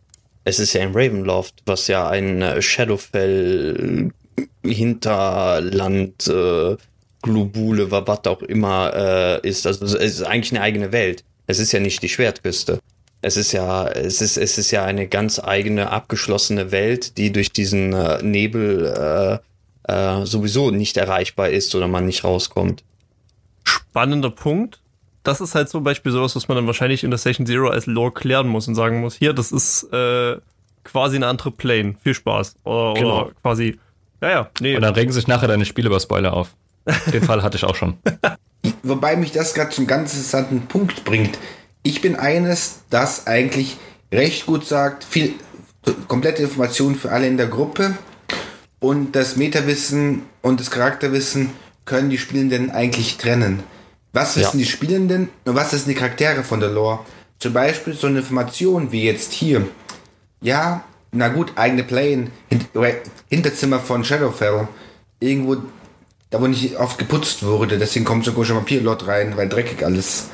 Es 0.44 0.60
ist 0.60 0.72
ja 0.72 0.82
in 0.82 0.92
Ravenloft, 0.94 1.62
was 1.66 1.88
ja 1.88 2.08
ein 2.08 2.42
äh, 2.42 2.62
Shadowfell 2.62 4.12
Hinterland 4.64 6.26
äh, 6.28 6.76
Globule, 7.22 7.90
was 7.90 8.24
auch 8.26 8.42
immer 8.42 8.92
äh, 9.42 9.48
ist. 9.48 9.66
Also 9.66 9.84
es 9.84 9.94
ist 9.94 10.22
eigentlich 10.22 10.52
eine 10.52 10.62
eigene 10.62 10.92
Welt. 10.92 11.24
Es 11.46 11.58
ist 11.58 11.72
ja 11.72 11.80
nicht 11.80 12.02
die 12.02 12.08
Schwertküste. 12.08 12.80
Es 13.22 13.36
ist 13.36 13.52
ja, 13.52 13.88
es 13.88 14.20
ist, 14.20 14.36
es 14.36 14.58
ist 14.58 14.70
ja 14.70 14.84
eine 14.84 15.08
ganz 15.08 15.40
eigene, 15.40 15.90
abgeschlossene 15.90 16.70
Welt, 16.70 17.16
die 17.18 17.32
durch 17.32 17.50
diesen 17.52 17.92
äh, 17.92 18.22
Nebel 18.22 19.40
äh, 19.86 19.92
äh, 19.92 20.26
sowieso 20.26 20.70
nicht 20.70 20.96
erreichbar 20.96 21.48
ist 21.48 21.74
oder 21.74 21.88
man 21.88 22.06
nicht 22.06 22.24
rauskommt. 22.24 22.84
Spannender 23.64 24.30
Punkt. 24.30 24.80
Das 25.22 25.40
ist 25.40 25.56
halt 25.56 25.68
zum 25.68 25.82
Beispiel 25.82 26.12
sowas, 26.12 26.36
was 26.36 26.46
man 26.46 26.56
dann 26.56 26.66
wahrscheinlich 26.68 27.02
in 27.02 27.10
der 27.10 27.18
Session 27.18 27.46
Zero 27.46 27.68
als 27.68 27.86
Lore 27.86 28.12
klären 28.12 28.46
muss 28.46 28.68
und 28.68 28.76
sagen 28.76 29.00
muss, 29.00 29.16
hier, 29.16 29.32
das 29.32 29.50
ist 29.50 29.92
äh, 29.92 30.36
quasi 30.84 31.16
eine 31.16 31.26
andere 31.26 31.50
Plane. 31.50 31.96
Viel 32.00 32.14
Spaß. 32.14 32.56
Oder, 32.62 32.94
Genau. 32.94 33.22
oder 33.22 33.30
quasi. 33.42 33.80
Ja, 34.26 34.32
ja, 34.32 34.50
nee. 34.60 34.74
Und 34.74 34.82
dann 34.82 34.94
regen 34.94 35.12
sich 35.12 35.28
nachher 35.28 35.46
deine 35.46 35.64
Spiele 35.64 35.86
über 35.88 36.00
Spoiler 36.00 36.32
auf. 36.32 36.50
Den 37.12 37.22
Fall 37.22 37.42
hatte 37.44 37.56
ich 37.56 37.64
auch 37.64 37.76
schon. 37.76 37.96
Wobei 38.82 39.16
mich 39.16 39.30
das 39.32 39.54
gerade 39.54 39.70
zum 39.70 39.86
ganz 39.86 40.14
interessanten 40.14 40.62
Punkt 40.62 41.04
bringt. 41.04 41.38
Ich 41.84 42.00
bin 42.00 42.16
eines, 42.16 42.80
das 42.90 43.28
eigentlich 43.28 43.76
recht 44.12 44.46
gut 44.46 44.66
sagt, 44.66 45.04
viel 45.04 45.34
komplette 46.08 46.42
Informationen 46.42 46.96
für 46.96 47.12
alle 47.12 47.28
in 47.28 47.36
der 47.36 47.46
Gruppe 47.46 47.96
und 48.80 49.12
das 49.12 49.36
Metawissen 49.36 50.22
und 50.42 50.58
das 50.58 50.70
Charakterwissen 50.72 51.52
können 51.84 52.10
die 52.10 52.18
Spielenden 52.18 52.72
eigentlich 52.72 53.18
trennen. 53.18 53.62
Was 54.12 54.36
wissen 54.36 54.58
Ja. 54.58 54.64
die 54.64 54.70
Spielenden 54.70 55.28
und 55.44 55.54
was 55.54 55.72
wissen 55.72 55.88
die 55.88 55.94
Charaktere 55.94 56.42
von 56.42 56.58
der 56.58 56.70
Lore? 56.70 57.00
Zum 57.38 57.52
Beispiel 57.52 57.94
so 57.94 58.08
eine 58.08 58.18
Information 58.18 58.90
wie 58.90 59.04
jetzt 59.04 59.32
hier. 59.32 59.68
Ja, 60.40 60.82
na 61.16 61.28
gut, 61.28 61.52
eigene 61.56 61.82
Plane, 61.82 62.28
Hin 62.48 62.60
Hinterzimmer 63.28 63.80
von 63.80 64.04
Shadowfell. 64.04 64.68
Irgendwo, 65.20 65.56
da 66.30 66.40
wo 66.40 66.46
nicht 66.46 66.76
oft 66.76 66.98
geputzt 66.98 67.42
wurde, 67.42 67.78
deswegen 67.78 68.04
kommt 68.04 68.24
so 68.24 68.30
ein 68.30 68.34
komischer 68.34 68.54
Vampirlord 68.54 69.06
rein, 69.06 69.36
weil 69.36 69.48
dreckig 69.48 69.84
alles. 69.84 70.28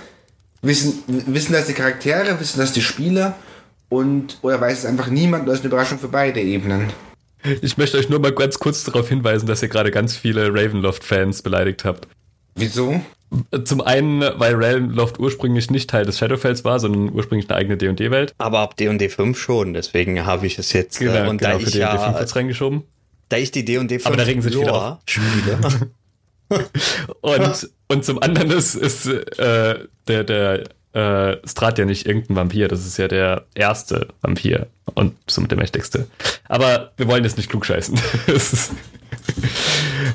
Wissen, 0.60 1.02
wissen 1.06 1.52
das 1.52 1.66
die 1.66 1.72
Charaktere, 1.72 2.38
wissen 2.38 2.58
das 2.58 2.72
die 2.72 2.82
Spieler 2.82 3.36
und 3.88 4.38
oder 4.42 4.60
weiß 4.60 4.80
es 4.80 4.86
einfach 4.86 5.08
niemand, 5.08 5.48
das 5.48 5.56
ist 5.56 5.60
eine 5.60 5.68
Überraschung 5.68 5.98
für 5.98 6.08
beide 6.08 6.40
Ebenen. 6.40 6.90
Ich 7.60 7.76
möchte 7.76 7.98
euch 7.98 8.08
nur 8.08 8.20
mal 8.20 8.32
ganz 8.32 8.58
kurz 8.58 8.84
darauf 8.84 9.08
hinweisen, 9.08 9.46
dass 9.46 9.62
ihr 9.62 9.68
gerade 9.68 9.90
ganz 9.90 10.16
viele 10.16 10.48
Ravenloft-Fans 10.48 11.42
beleidigt 11.42 11.84
habt. 11.84 12.06
Wieso? 12.54 13.00
Zum 13.64 13.80
einen, 13.80 14.20
weil 14.20 14.54
Ravenloft 14.54 15.18
ursprünglich 15.18 15.70
nicht 15.70 15.88
Teil 15.88 16.04
des 16.04 16.18
Shadowfells 16.18 16.64
war, 16.64 16.78
sondern 16.78 17.10
ursprünglich 17.14 17.48
eine 17.48 17.58
eigene 17.58 17.76
D&D-Welt. 17.78 18.34
Aber 18.36 18.60
ab 18.60 18.76
D&D 18.76 19.08
5 19.08 19.38
schon, 19.38 19.72
deswegen 19.72 20.26
habe 20.26 20.46
ich 20.46 20.58
es 20.58 20.72
jetzt. 20.74 21.00
äh, 21.00 21.26
und 21.26 21.42
da 21.42 21.52
genau, 21.52 21.60
für 21.60 21.68
ich 21.68 21.72
D&D 21.72 21.86
5 21.86 22.00
ja, 22.02 22.18
wird's 22.18 22.36
reingeschoben. 22.36 22.82
da 23.30 23.38
ich 23.38 23.50
die 23.50 23.64
D&D 23.64 24.00
5 24.00 24.06
Aber 24.06 24.16
da 24.16 24.24
regen 24.24 24.42
sich 24.42 24.54
Lore 24.54 24.98
spiele. 25.06 25.58
Und, 27.22 27.70
und 27.88 28.04
zum 28.04 28.22
anderen 28.22 28.50
ist, 28.50 28.74
ist 28.74 29.06
äh, 29.06 29.86
der, 30.06 30.24
der 30.24 30.64
äh, 30.92 31.36
Strat 31.46 31.78
ja 31.78 31.84
nicht 31.84 32.06
irgendein 32.06 32.36
Vampir, 32.36 32.68
das 32.68 32.86
ist 32.86 32.98
ja 32.98 33.08
der 33.08 33.46
erste 33.54 34.08
Vampir 34.20 34.66
und 34.94 35.14
somit 35.26 35.50
der 35.50 35.58
mächtigste. 35.58 36.06
Aber 36.48 36.92
wir 36.96 37.06
wollen 37.08 37.24
jetzt 37.24 37.38
nicht 37.38 37.48
klugscheißen. 37.48 37.98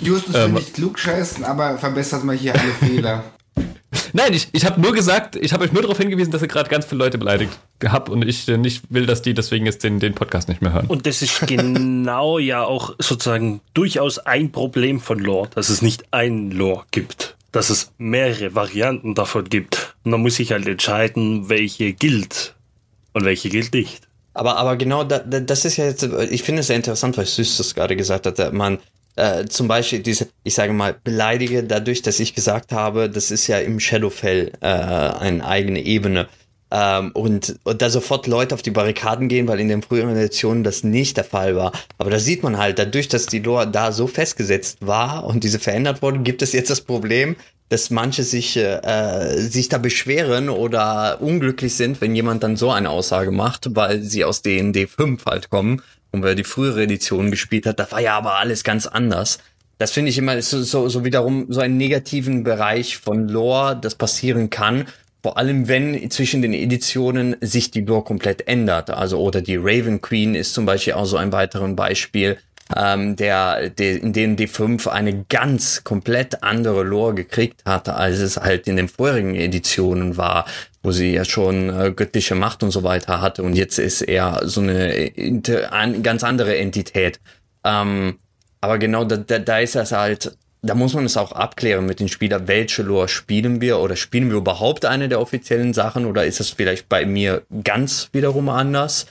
Justus 0.02 0.34
will 0.34 0.50
nicht 0.50 0.74
klug 0.74 1.00
scheißen, 1.00 1.44
aber 1.44 1.78
verbessert 1.78 2.24
mal 2.24 2.36
hier 2.36 2.54
alle 2.54 2.72
Fehler. 2.74 3.24
Nein, 4.14 4.34
ich, 4.34 4.50
ich 4.52 4.66
habe 4.66 4.80
nur 4.80 4.94
gesagt, 4.94 5.36
ich 5.36 5.54
habe 5.54 5.64
euch 5.64 5.72
nur 5.72 5.82
darauf 5.82 5.98
hingewiesen, 5.98 6.32
dass 6.32 6.42
ihr 6.42 6.48
gerade 6.48 6.70
ganz 6.70 6.86
viele 6.86 7.00
Leute 7.04 7.18
beleidigt 7.18 7.58
habt 7.86 8.10
und 8.10 8.24
ich 8.24 8.48
äh, 8.48 8.58
nicht 8.58 8.84
will, 8.90 9.06
dass 9.06 9.22
die 9.22 9.34
deswegen 9.34 9.66
jetzt 9.66 9.84
den, 9.84 10.00
den 10.00 10.14
Podcast 10.14 10.50
nicht 10.50 10.62
mehr 10.62 10.74
hören. 10.74 10.88
Und 10.88 11.06
das 11.06 11.22
ist 11.22 11.46
genau 11.48 12.40
ja 12.40 12.64
auch 12.64 12.96
sozusagen 13.00 13.62
durchaus 13.74 14.20
ein 14.20 14.52
Problem 14.52 15.00
von 15.00 15.20
Lore, 15.20 15.50
dass 15.54 15.70
es 15.70 15.82
nicht 15.82 16.06
ein 16.12 16.52
Lore 16.52 16.86
gibt, 16.92 17.36
dass 17.52 17.70
es 17.70 17.92
mehrere 17.98 18.56
Varianten 18.56 19.16
davon 19.16 19.46
gibt. 19.46 19.96
Und 20.04 20.12
man 20.12 20.22
muss 20.22 20.36
sich 20.36 20.52
halt 20.52 20.68
entscheiden, 20.68 21.50
welche 21.50 21.94
gilt 21.94 22.56
und 23.14 23.26
welche 23.26 23.50
gilt 23.50 23.74
nicht. 23.74 24.02
Aber, 24.34 24.58
aber 24.58 24.76
genau, 24.76 25.04
da, 25.04 25.20
da, 25.20 25.40
das 25.40 25.66
ist 25.66 25.78
ja 25.78 25.86
jetzt, 25.86 26.04
ich 26.04 26.44
finde 26.44 26.62
es 26.62 26.68
sehr 26.68 26.76
interessant, 26.76 27.18
was 27.18 27.36
Süß 27.36 27.58
das 27.58 27.74
gerade 27.74 27.96
gesagt 27.96 28.28
hat, 28.28 28.38
dass 28.38 28.52
man 28.54 28.78
äh, 29.18 29.46
zum 29.46 29.68
Beispiel 29.68 30.00
diese, 30.00 30.28
ich 30.44 30.54
sage 30.54 30.74
mal, 30.74 30.96
beleidige 31.04 31.64
dadurch, 31.64 32.02
dass 32.02 32.20
ich 32.20 32.36
gesagt 32.36 32.72
habe, 32.72 33.10
das 33.10 33.32
ist 33.32 33.48
ja 33.48 33.58
im 33.58 33.80
Shadowfell 33.80 34.52
äh, 34.62 34.68
eine 34.68 35.46
eigene 35.46 35.82
Ebene. 35.84 36.28
Ähm, 36.70 37.12
und, 37.14 37.56
und 37.64 37.82
da 37.82 37.90
sofort 37.90 38.28
Leute 38.28 38.54
auf 38.54 38.62
die 38.62 38.72
Barrikaden 38.72 39.28
gehen, 39.30 39.48
weil 39.48 39.60
in 39.60 39.70
den 39.70 39.82
früheren 39.82 40.16
Editionen 40.16 40.64
das 40.64 40.84
nicht 40.84 41.18
der 41.18 41.24
Fall 41.24 41.56
war. 41.56 41.72
Aber 41.98 42.10
da 42.10 42.20
sieht 42.20 42.44
man 42.44 42.58
halt, 42.58 42.78
dadurch, 42.78 43.08
dass 43.08 43.26
die 43.26 43.40
Lore 43.40 43.68
da 43.68 43.92
so 43.92 44.06
festgesetzt 44.06 44.80
war 44.82 45.24
und 45.26 45.44
diese 45.44 45.60
verändert 45.60 46.02
wurde, 46.02 46.20
gibt 46.20 46.42
es 46.42 46.54
jetzt 46.54 46.70
das 46.70 46.82
Problem, 46.82 47.38
dass 47.70 47.90
manche 47.90 48.24
sich, 48.24 48.56
äh, 48.56 49.38
sich 49.38 49.68
da 49.70 49.78
beschweren 49.78 50.50
oder 50.50 51.22
unglücklich 51.22 51.76
sind, 51.76 52.02
wenn 52.02 52.16
jemand 52.16 52.44
dann 52.44 52.56
so 52.56 52.72
eine 52.72 52.90
Aussage 52.90 53.32
macht, 53.32 53.76
weil 53.76 54.02
sie 54.04 54.24
aus 54.24 54.42
D&D 54.42 54.88
5 54.88 55.26
halt 55.26 55.50
kommen 55.50 55.82
und 56.12 56.24
wer 56.24 56.36
die 56.36 56.44
frühere 56.44 56.84
Edition 56.84 57.32
gespielt 57.32 57.66
hat, 57.66 57.80
da 57.80 57.92
war 57.92 58.02
ja 58.02 58.18
aber 58.18 58.38
alles 58.40 58.64
ganz 58.64 58.88
anders. 58.88 59.40
Das 59.78 59.92
finde 59.92 60.10
ich 60.10 60.18
immer 60.18 60.42
so, 60.42 60.62
so, 60.64 60.90
so 60.90 61.06
wiederum 61.06 61.46
so 61.50 61.60
einen 61.60 61.78
negativen 61.78 62.44
Bereich 62.44 62.98
von 62.98 63.28
Lore, 63.28 63.78
das 63.80 63.96
passieren 63.96 64.50
kann. 64.50 64.86
Vor 65.22 65.38
allem, 65.38 65.68
wenn 65.68 66.10
zwischen 66.10 66.42
den 66.42 66.54
Editionen 66.54 67.36
sich 67.42 67.70
die 67.70 67.82
Lore 67.82 68.04
komplett 68.04 68.48
ändert. 68.48 68.90
Also, 68.90 69.20
oder 69.20 69.42
die 69.42 69.58
Raven 69.58 70.02
Queen 70.02 70.36
ist 70.36 70.54
zum 70.54 70.66
Beispiel 70.66 70.94
auch 70.94 71.06
so 71.06 71.18
ein 71.18 71.32
weiteres 71.32 71.76
Beispiel 71.76 72.38
ähm, 72.76 73.16
der, 73.16 73.70
der 73.70 74.02
in 74.02 74.14
den 74.14 74.38
D5 74.38 74.88
eine 74.88 75.26
ganz 75.30 75.84
komplett 75.84 76.44
andere 76.44 76.84
Lore 76.84 77.16
gekriegt 77.16 77.62
hatte, 77.66 77.96
als 77.96 78.20
es 78.20 78.38
halt 78.38 78.68
in 78.68 78.76
den 78.76 78.90
vorherigen 78.90 79.36
Editionen 79.36 80.18
war, 80.18 80.46
wo 80.84 80.92
sie 80.92 81.14
ja 81.14 81.26
schon 81.26 81.70
äh, 81.70 81.92
göttliche 81.92 82.36
Macht 82.36 82.64
und 82.64 82.72
so 82.72 82.84
weiter 82.84 83.22
hatte 83.22 83.44
und 83.44 83.54
jetzt 83.54 83.80
ist 83.80 84.02
er 84.02 84.42
so 84.44 84.62
eine 84.62 84.94
inter, 84.94 85.72
ein, 85.74 86.04
ganz 86.04 86.24
andere 86.24 86.58
Entität. 86.58 87.20
Ähm, 87.64 88.20
aber 88.62 88.78
genau 88.78 89.06
da, 89.06 89.18
da, 89.18 89.40
da 89.40 89.60
ist 89.60 89.76
das 89.76 89.92
halt, 89.92 90.38
da 90.62 90.76
muss 90.76 90.94
man 90.94 91.06
es 91.06 91.18
auch 91.18 91.32
abklären 91.32 91.86
mit 91.86 92.00
den 92.00 92.10
Spielern, 92.10 92.48
welche 92.48 92.84
Lore 92.84 93.08
spielen 93.08 93.62
wir 93.62 93.80
oder 93.80 93.96
spielen 93.96 94.30
wir 94.30 94.38
überhaupt 94.38 94.86
eine 94.86 95.08
der 95.08 95.22
offiziellen 95.22 95.74
Sachen 95.74 96.06
oder 96.06 96.26
ist 96.26 96.40
es 96.40 96.50
vielleicht 96.50 96.90
bei 96.90 97.06
mir 97.06 97.44
ganz 97.64 98.10
wiederum 98.12 98.50
anders? 98.50 99.06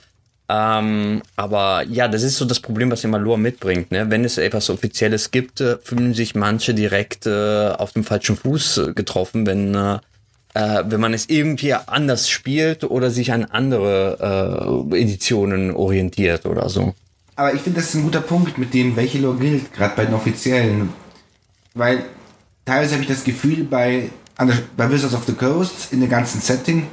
Ähm, 0.49 1.21
aber 1.35 1.83
ja, 1.83 2.07
das 2.07 2.23
ist 2.23 2.37
so 2.37 2.45
das 2.45 2.61
Problem, 2.61 2.89
was 2.89 3.03
immer 3.03 3.19
Lore 3.19 3.37
mitbringt. 3.37 3.91
Ne? 3.91 4.09
Wenn 4.09 4.23
es 4.23 4.37
etwas 4.37 4.69
Offizielles 4.69 5.31
gibt, 5.31 5.59
äh, 5.59 5.77
fühlen 5.83 6.13
sich 6.13 6.35
manche 6.35 6.73
direkt 6.73 7.25
äh, 7.25 7.69
auf 7.69 7.91
dem 7.91 8.05
falschen 8.05 8.37
Fuß 8.37 8.91
getroffen, 8.95 9.45
wenn, 9.45 9.75
äh, 9.75 9.99
äh, 10.53 10.83
wenn 10.87 11.01
man 11.01 11.13
es 11.13 11.29
irgendwie 11.29 11.73
anders 11.73 12.29
spielt 12.29 12.85
oder 12.85 13.11
sich 13.11 13.33
an 13.33 13.43
andere 13.43 14.89
äh, 14.91 14.97
Editionen 15.01 15.71
orientiert 15.71 16.45
oder 16.45 16.69
so. 16.69 16.93
Aber 17.35 17.53
ich 17.53 17.61
finde, 17.61 17.81
das 17.81 17.89
ist 17.89 17.95
ein 17.95 18.03
guter 18.03 18.21
Punkt 18.21 18.57
mit 18.57 18.73
dem, 18.73 18.95
welche 18.95 19.19
Lore 19.19 19.37
gilt, 19.37 19.73
gerade 19.73 19.95
bei 19.97 20.05
den 20.05 20.13
offiziellen. 20.13 20.89
Weil 21.73 22.05
teilweise 22.65 22.93
habe 22.93 23.03
ich 23.03 23.09
das 23.09 23.25
Gefühl, 23.25 23.65
bei, 23.65 24.09
bei 24.77 24.89
Wizards 24.89 25.13
of 25.13 25.25
the 25.25 25.33
Coast, 25.33 25.91
in 25.91 25.99
dem 25.99 26.09
ganzen 26.09 26.39
Setting, 26.39 26.87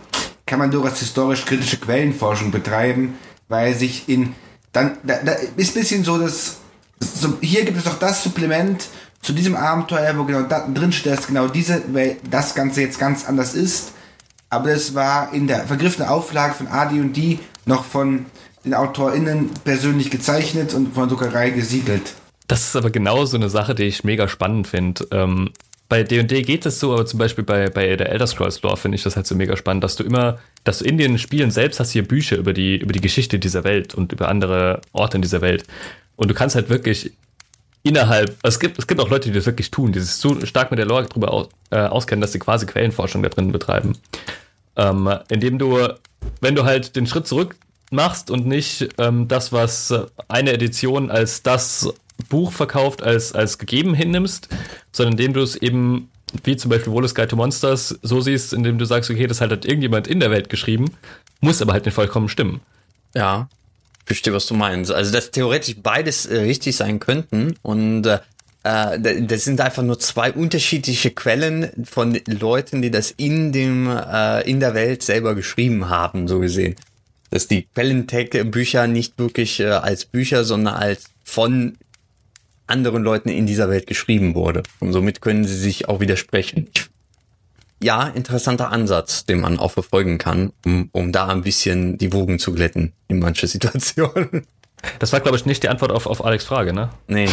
kann 0.45 0.59
man 0.59 0.71
durchaus 0.71 0.99
historisch-kritische 0.99 1.79
Quellenforschung 1.79 2.51
betreiben, 2.51 3.15
weil 3.49 3.75
sich 3.75 4.09
in 4.09 4.35
dann 4.73 4.99
da, 5.05 5.19
da 5.25 5.33
ist 5.57 5.77
ein 5.77 5.81
bisschen 5.81 6.05
so, 6.05 6.19
dass 6.19 6.59
so, 7.01 7.39
hier 7.41 7.65
gibt 7.65 7.79
es 7.79 7.85
doch 7.85 7.99
das 7.99 8.23
Supplement 8.23 8.87
zu 9.21 9.33
diesem 9.33 9.57
Abenteuer, 9.57 10.19
wo 10.19 10.25
genau 10.25 10.43
da 10.43 10.67
drin 10.67 10.93
steht, 10.93 11.19
dass 11.19 11.27
genau 11.27 11.49
diese, 11.49 11.83
weil 11.93 12.17
das 12.31 12.55
Ganze 12.55 12.83
jetzt 12.83 12.99
ganz 12.99 13.27
anders 13.27 13.55
ist. 13.55 13.93
Aber 14.51 14.71
das 14.71 14.95
war 14.95 15.33
in 15.33 15.47
der 15.47 15.67
vergriffenen 15.67 16.09
Auflage 16.09 16.55
von 16.55 16.69
AD&D 16.69 17.39
noch 17.67 17.85
von 17.85 18.27
den 18.65 18.75
AutorInnen 18.75 19.51
persönlich 19.65 20.11
gezeichnet 20.11 20.75
und 20.75 20.95
von 20.95 21.09
der 21.09 21.17
Druckerei 21.17 21.51
gesiegelt. 21.51 22.15
Das 22.47 22.63
ist 22.69 22.77
aber 22.77 22.91
genau 22.91 23.25
so 23.25 23.37
eine 23.37 23.49
Sache, 23.49 23.75
die 23.75 23.85
ich 23.85 24.05
mega 24.05 24.29
spannend 24.29 24.67
finde. 24.67 25.07
Ähm, 25.11 25.51
bei 25.89 26.03
D&D 26.03 26.43
geht 26.43 26.65
es 26.67 26.81
so, 26.81 26.93
aber 26.93 27.07
zum 27.07 27.19
Beispiel 27.19 27.45
bei, 27.45 27.69
bei 27.69 27.95
der 27.97 28.11
Elder 28.11 28.27
Scrolls 28.27 28.63
Lore 28.63 28.77
finde 28.77 28.97
ich 28.97 29.03
das 29.03 29.17
halt 29.17 29.27
so 29.27 29.35
mega 29.35 29.57
spannend, 29.57 29.85
dass 29.85 29.97
du 29.97 30.05
immer, 30.05 30.39
dass 30.65 30.79
du 30.79 30.87
in 30.87 30.99
den 30.99 31.19
Spielen 31.19 31.51
selbst 31.51 31.79
hast 31.79 31.91
hier 31.91 32.07
Bücher 32.07 32.37
über 32.37 32.53
die, 32.53 32.77
über 32.77 32.93
die 32.93 33.01
Geschichte 33.01 33.39
dieser 33.39 33.65
Welt 33.65 33.95
und 33.95 34.13
über 34.13 34.29
andere 34.29 34.81
Orte 34.93 35.19
in 35.19 35.23
dieser 35.23 35.41
Welt. 35.41 35.65
Und 36.17 36.31
du 36.31 36.35
kannst 36.35 36.55
halt 36.55 36.71
wirklich 36.71 37.13
innerhalb, 37.83 38.31
also 38.43 38.57
es 38.57 38.61
gibt, 38.61 38.79
es 38.79 38.87
gibt 38.87 39.01
auch 39.01 39.11
Leute, 39.11 39.29
die 39.29 39.35
das 39.35 39.47
wirklich 39.47 39.71
tun, 39.71 39.93
die 39.93 40.01
sich 40.01 40.13
so 40.13 40.45
stark 40.47 40.71
mit 40.71 40.79
der 40.79 40.87
Lore 40.87 41.05
drüber 41.05 41.33
aus, 41.33 41.49
äh, 41.71 41.77
auskennen, 41.77 42.23
dass 42.23 42.33
sie 42.33 42.39
quasi 42.39 42.67
Quellenforschung 42.67 43.23
da 43.23 43.29
drin 43.29 43.53
betreiben. 43.53 43.97
Ähm, 44.77 45.09
indem 45.29 45.59
du, 45.59 45.79
wenn 46.41 46.55
du 46.55 46.65
halt 46.65 46.97
den 46.97 47.07
Schritt 47.07 47.27
zurück 47.27 47.57
machst 47.91 48.31
und 48.31 48.47
nicht 48.47 48.89
ähm, 48.99 49.29
das, 49.29 49.53
was 49.53 49.95
eine 50.29 50.53
Edition 50.53 51.11
als 51.11 51.43
das 51.43 51.93
Buch 52.29 52.53
verkauft, 52.53 53.03
als, 53.03 53.33
als 53.33 53.59
gegeben 53.59 53.95
hinnimmst, 53.95 54.49
sondern 54.93 55.13
indem 55.13 55.33
du 55.35 55.41
es 55.41 55.57
eben, 55.57 56.11
wie 56.43 56.57
zum 56.57 56.71
Beispiel 56.71 56.93
Wallace 56.93 57.15
Guide 57.15 57.29
to 57.29 57.37
Monsters, 57.37 57.99
so 58.03 58.21
siehst, 58.21 58.53
indem 58.53 58.79
du 58.79 58.85
sagst, 58.85 59.11
okay, 59.11 59.27
das 59.27 59.41
halt 59.41 59.53
hat 59.53 59.65
irgendjemand 59.65 60.07
in 60.07 60.21
der 60.21 60.31
Welt 60.31 60.49
geschrieben, 60.49 60.93
muss 61.41 61.63
aber 61.63 61.73
halt 61.73 61.85
nicht 61.85 61.95
vollkommen 61.95 62.29
stimmen. 62.29 62.61
Ja, 63.15 63.49
verstehe, 64.05 64.33
was 64.33 64.47
du 64.47 64.55
meinst. 64.55 64.91
Also, 64.91 65.13
dass 65.13 65.31
theoretisch 65.31 65.77
beides 65.83 66.27
äh, 66.27 66.41
richtig 66.41 66.77
sein 66.77 67.01
könnten 67.01 67.57
und 67.63 68.07
äh, 68.07 68.19
äh 68.65 69.23
das 69.23 69.45
sind 69.45 69.61
einfach 69.61 69.83
nur 69.83 69.99
zwei 69.99 70.33
unterschiedliche 70.33 71.11
Quellen 71.11 71.71
von 71.85 72.19
Leuten, 72.27 72.83
die 72.83 72.91
das 72.91 73.11
in 73.11 73.53
dem 73.53 73.89
äh, 73.89 74.43
in 74.49 74.61
der 74.61 74.75
Welt 74.75 75.03
selber 75.03 75.35
geschrieben 75.35 75.89
haben, 75.89 76.29
so 76.29 76.41
gesehen. 76.41 76.77
Dass 77.31 77.49
die 77.49 77.67
Quellentech-Bücher 77.75 78.87
nicht 78.87 79.19
wirklich 79.19 79.61
äh, 79.61 79.67
als 79.67 80.05
Bücher, 80.05 80.45
sondern 80.45 80.75
als 80.75 81.05
von 81.25 81.77
anderen 82.67 83.03
Leuten 83.03 83.29
in 83.29 83.47
dieser 83.47 83.69
Welt 83.69 83.87
geschrieben 83.87 84.35
wurde. 84.35 84.63
Und 84.81 84.93
somit 84.93 85.21
können 85.21 85.45
sie 85.45 85.57
sich 85.57 85.89
auch 85.89 86.01
widersprechen. 86.01 86.69
Ja, 87.83 88.09
interessanter 88.09 88.71
Ansatz, 88.71 89.27
den 89.27 89.41
man 89.41 89.59
auch 89.59 89.73
verfolgen 89.73 90.19
kann, 90.19 90.53
um, 90.65 90.89
um 90.93 91.13
da 91.13 91.27
ein 91.29 91.43
bisschen 91.43 91.99
die 91.99 92.13
Wogen 92.13 92.39
zu 92.39 92.53
glätten 92.53 92.93
in 93.09 93.19
manche 93.19 93.47
Situationen. 93.49 94.47
Das 94.99 95.13
war, 95.13 95.21
glaube 95.21 95.37
ich, 95.37 95.47
nicht 95.47 95.63
die 95.63 95.69
Antwort 95.69 95.93
auf, 95.93 96.07
auf 96.07 96.25
Alex' 96.25 96.45
Frage, 96.45 96.73
ne? 96.73 96.91
Nee. 97.07 97.29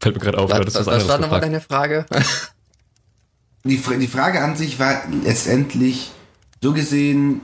Fällt 0.00 0.14
mir 0.14 0.20
gerade 0.20 0.38
auf. 0.38 0.50
Was, 0.50 0.74
was, 0.74 0.86
was 0.86 1.08
war 1.08 1.18
nochmal 1.18 1.40
deine 1.40 1.60
Frage? 1.60 2.06
Die, 3.64 3.76
die 3.76 4.06
Frage 4.06 4.40
an 4.40 4.56
sich 4.56 4.78
war 4.78 5.02
letztendlich 5.24 6.10
so 6.62 6.72
gesehen, 6.72 7.42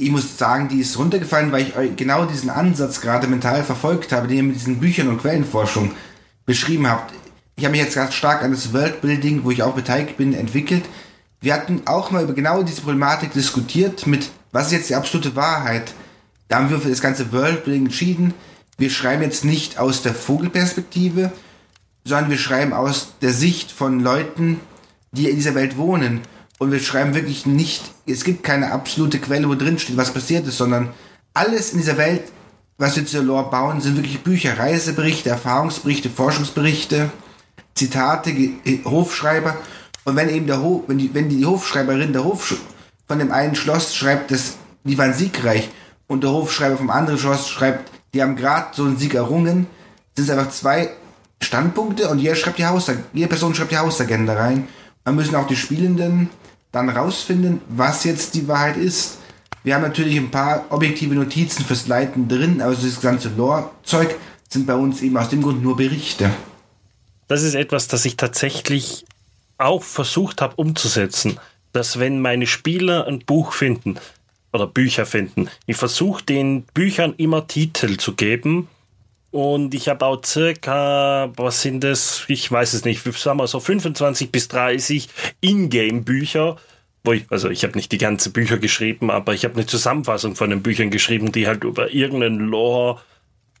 ich 0.00 0.10
muss 0.10 0.38
sagen, 0.38 0.68
die 0.68 0.80
ist 0.80 0.96
runtergefallen, 0.96 1.50
weil 1.50 1.66
ich 1.66 1.96
genau 1.96 2.24
diesen 2.24 2.50
Ansatz 2.50 3.00
gerade 3.00 3.26
mental 3.26 3.64
verfolgt 3.64 4.12
habe, 4.12 4.28
den 4.28 4.36
ihr 4.36 4.42
mit 4.44 4.54
diesen 4.54 4.78
Büchern 4.78 5.08
und 5.08 5.20
Quellenforschung 5.20 5.90
beschrieben 6.46 6.88
habt. 6.88 7.12
Ich 7.56 7.64
habe 7.64 7.72
mich 7.72 7.82
jetzt 7.82 7.96
ganz 7.96 8.14
stark 8.14 8.42
an 8.42 8.52
das 8.52 8.72
Worldbuilding, 8.72 9.42
wo 9.42 9.50
ich 9.50 9.64
auch 9.64 9.74
beteiligt 9.74 10.16
bin, 10.16 10.32
entwickelt. 10.32 10.84
Wir 11.40 11.52
hatten 11.52 11.82
auch 11.86 12.12
mal 12.12 12.22
über 12.22 12.32
genau 12.32 12.62
diese 12.62 12.82
Problematik 12.82 13.32
diskutiert 13.32 14.06
mit, 14.06 14.30
was 14.52 14.66
ist 14.66 14.72
jetzt 14.72 14.90
die 14.90 14.94
absolute 14.94 15.34
Wahrheit? 15.34 15.92
Da 16.46 16.58
haben 16.58 16.70
wir 16.70 16.78
für 16.78 16.88
das 16.88 17.02
ganze 17.02 17.32
Worldbuilding 17.32 17.86
entschieden. 17.86 18.34
Wir 18.76 18.90
schreiben 18.90 19.22
jetzt 19.22 19.44
nicht 19.44 19.78
aus 19.80 20.02
der 20.02 20.14
Vogelperspektive, 20.14 21.32
sondern 22.04 22.30
wir 22.30 22.38
schreiben 22.38 22.72
aus 22.72 23.14
der 23.20 23.32
Sicht 23.32 23.72
von 23.72 23.98
Leuten, 23.98 24.60
die 25.10 25.28
in 25.28 25.34
dieser 25.34 25.56
Welt 25.56 25.76
wohnen. 25.76 26.20
Und 26.58 26.72
wir 26.72 26.80
schreiben 26.80 27.14
wirklich 27.14 27.46
nicht, 27.46 27.82
es 28.06 28.24
gibt 28.24 28.42
keine 28.42 28.72
absolute 28.72 29.20
Quelle, 29.20 29.48
wo 29.48 29.54
drin 29.54 29.78
steht, 29.78 29.96
was 29.96 30.12
passiert 30.12 30.46
ist, 30.46 30.58
sondern 30.58 30.90
alles 31.32 31.72
in 31.72 31.78
dieser 31.78 31.96
Welt, 31.96 32.24
was 32.78 32.96
wir 32.96 33.06
zu 33.06 33.22
Lore 33.22 33.50
bauen, 33.50 33.80
sind 33.80 33.96
wirklich 33.96 34.22
Bücher, 34.22 34.58
Reiseberichte, 34.58 35.30
Erfahrungsberichte, 35.30 36.10
Forschungsberichte, 36.10 37.10
Zitate, 37.74 38.34
Hofschreiber. 38.84 39.56
Und 40.04 40.16
wenn 40.16 40.28
eben 40.28 40.46
der 40.46 40.60
Hof, 40.60 40.84
wenn 40.88 40.98
die, 40.98 41.14
wenn 41.14 41.28
die 41.28 41.44
Hofschreiberin 41.46 42.12
der 42.12 42.24
Hof 42.24 42.56
von 43.06 43.18
dem 43.18 43.30
einen 43.30 43.54
Schloss 43.54 43.94
schreibt, 43.94 44.30
dass 44.30 44.56
die 44.84 44.98
waren 44.98 45.14
siegreich 45.14 45.68
und 46.06 46.24
der 46.24 46.30
Hofschreiber 46.30 46.76
vom 46.76 46.90
anderen 46.90 47.18
Schloss 47.18 47.48
schreibt, 47.48 47.90
die 48.14 48.22
haben 48.22 48.36
gerade 48.36 48.68
so 48.72 48.84
einen 48.84 48.96
Sieg 48.96 49.14
errungen, 49.14 49.66
sind 50.16 50.28
es 50.28 50.30
einfach 50.30 50.50
zwei 50.50 50.90
Standpunkte 51.40 52.08
und 52.08 52.18
jeder 52.18 52.34
schreibt 52.34 52.58
die 52.58 52.66
Haus, 52.66 52.90
jede 53.12 53.28
Person 53.28 53.54
schreibt 53.54 53.70
die 53.70 53.78
Hausagenda 53.78 54.34
rein. 54.34 54.66
Dann 55.04 55.14
müssen 55.14 55.36
auch 55.36 55.46
die 55.46 55.56
Spielenden 55.56 56.30
dann 56.72 56.88
rausfinden, 56.88 57.60
was 57.68 58.04
jetzt 58.04 58.34
die 58.34 58.48
Wahrheit 58.48 58.76
ist. 58.76 59.18
Wir 59.64 59.74
haben 59.74 59.82
natürlich 59.82 60.16
ein 60.16 60.30
paar 60.30 60.66
objektive 60.70 61.14
Notizen 61.14 61.64
fürs 61.64 61.88
Leiten 61.88 62.28
drin, 62.28 62.60
aber 62.60 62.74
das 62.74 63.00
ganze 63.00 63.30
Lore-Zeug 63.30 64.14
sind 64.48 64.66
bei 64.66 64.74
uns 64.74 65.02
eben 65.02 65.16
aus 65.16 65.28
dem 65.28 65.42
Grund 65.42 65.62
nur 65.62 65.76
Berichte. 65.76 66.30
Das 67.26 67.42
ist 67.42 67.54
etwas, 67.54 67.88
das 67.88 68.04
ich 68.04 68.16
tatsächlich 68.16 69.04
auch 69.58 69.82
versucht 69.82 70.40
habe 70.40 70.54
umzusetzen, 70.56 71.38
dass 71.72 71.98
wenn 71.98 72.20
meine 72.20 72.46
Spieler 72.46 73.06
ein 73.06 73.20
Buch 73.20 73.52
finden 73.52 73.98
oder 74.52 74.66
Bücher 74.66 75.04
finden, 75.04 75.48
ich 75.66 75.76
versuche 75.76 76.24
den 76.24 76.62
Büchern 76.62 77.14
immer 77.18 77.46
Titel 77.46 77.98
zu 77.98 78.14
geben, 78.14 78.68
und 79.30 79.74
ich 79.74 79.88
habe 79.88 80.06
auch 80.06 80.24
circa, 80.24 81.30
was 81.36 81.62
sind 81.62 81.84
das? 81.84 82.24
Ich 82.28 82.50
weiß 82.50 82.72
es 82.72 82.84
nicht, 82.84 83.02
sagen 83.18 83.38
wir 83.38 83.46
so 83.46 83.60
25 83.60 84.32
bis 84.32 84.48
30 84.48 85.08
Ingame-Bücher. 85.40 86.56
Also 87.30 87.48
ich 87.48 87.62
habe 87.64 87.76
nicht 87.76 87.92
die 87.92 87.98
ganze 87.98 88.30
Bücher 88.30 88.58
geschrieben, 88.58 89.10
aber 89.10 89.32
ich 89.32 89.44
habe 89.44 89.54
eine 89.54 89.66
Zusammenfassung 89.66 90.34
von 90.34 90.50
den 90.50 90.62
Büchern 90.62 90.90
geschrieben, 90.90 91.32
die 91.32 91.46
halt 91.46 91.64
über 91.64 91.90
irgendeinen 91.90 92.40
Lore 92.40 93.00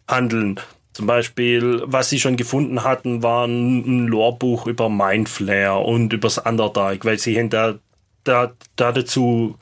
handeln. 0.06 0.60
Zum 0.92 1.06
Beispiel, 1.06 1.82
was 1.84 2.10
sie 2.10 2.18
schon 2.18 2.36
gefunden 2.36 2.82
hatten, 2.82 3.22
war 3.22 3.46
ein 3.46 4.06
Lore-Buch 4.06 4.66
über 4.66 4.88
Mindflare 4.88 5.78
und 5.78 6.12
übers 6.12 6.38
Underdark, 6.38 7.04
weil 7.04 7.18
sie 7.18 7.48
da, 7.48 7.78
da, 8.24 8.52
da 8.76 8.92
dazu 8.92 9.56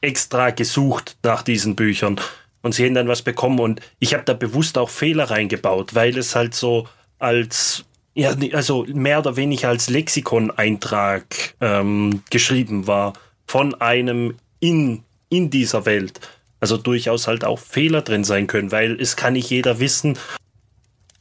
extra 0.00 0.50
gesucht 0.50 1.16
nach 1.22 1.42
diesen 1.42 1.76
Büchern 1.76 2.20
und 2.62 2.74
sie 2.74 2.84
haben 2.84 2.94
dann 2.94 3.08
was 3.08 3.22
bekommen 3.22 3.60
und 3.60 3.80
ich 3.98 4.14
habe 4.14 4.24
da 4.24 4.34
bewusst 4.34 4.78
auch 4.78 4.90
Fehler 4.90 5.30
reingebaut, 5.30 5.94
weil 5.94 6.16
es 6.18 6.34
halt 6.34 6.54
so 6.54 6.88
als 7.18 7.84
ja, 8.14 8.34
also 8.52 8.86
mehr 8.88 9.18
oder 9.18 9.36
weniger 9.36 9.68
als 9.68 9.90
Lexikon-Eintrag 9.90 11.54
ähm, 11.60 12.22
geschrieben 12.30 12.86
war 12.86 13.12
von 13.46 13.74
einem 13.74 14.36
in, 14.58 15.04
in 15.28 15.50
dieser 15.50 15.84
Welt. 15.84 16.20
Also 16.58 16.78
durchaus 16.78 17.26
halt 17.26 17.44
auch 17.44 17.58
Fehler 17.58 18.00
drin 18.00 18.24
sein 18.24 18.46
können, 18.46 18.72
weil 18.72 18.98
es 18.98 19.16
kann 19.16 19.34
nicht 19.34 19.50
jeder 19.50 19.80
wissen 19.80 20.18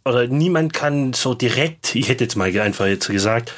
oder 0.06 0.28
niemand 0.28 0.74
kann 0.74 1.14
so 1.14 1.34
direkt, 1.34 1.96
ich 1.96 2.08
hätte 2.10 2.24
jetzt 2.24 2.36
mal 2.36 2.58
einfach 2.62 2.86
jetzt 2.86 3.08
gesagt, 3.08 3.54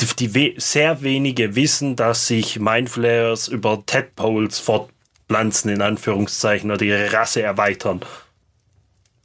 die, 0.00 0.28
die 0.28 0.54
sehr 0.58 1.02
wenige 1.02 1.56
wissen, 1.56 1.96
dass 1.96 2.28
sich 2.28 2.58
Mindflares 2.58 3.48
über 3.48 3.82
Tadpoles 3.84 4.58
fort 4.58 4.90
Pflanzen 5.28 5.70
in 5.70 5.82
Anführungszeichen 5.82 6.70
oder 6.70 6.82
ihre 6.82 7.12
Rasse 7.12 7.42
erweitern. 7.42 8.00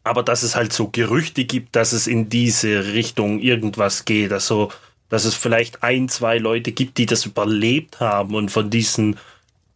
Aber 0.04 0.24
dass 0.24 0.44
es 0.44 0.56
halt 0.56 0.74
so 0.74 0.88
Gerüchte 0.88 1.46
gibt, 1.46 1.76
dass 1.76 1.92
es 1.94 2.08
in 2.08 2.30
diese 2.30 2.94
Richtung 2.94 3.40
irgendwas 3.40 4.06
geht, 4.06 4.32
also 4.32 4.72
dass 5.10 5.26
es 5.26 5.36
vielleicht 5.36 5.84
ein, 5.84 6.10
zwei 6.10 6.38
Leute 6.38 6.72
gibt, 6.72 6.98
die 6.98 7.06
das 7.06 7.26
überlebt 7.26 8.00
haben 8.00 8.34
und 8.34 8.50
von 8.50 8.70
diesen 8.70 9.18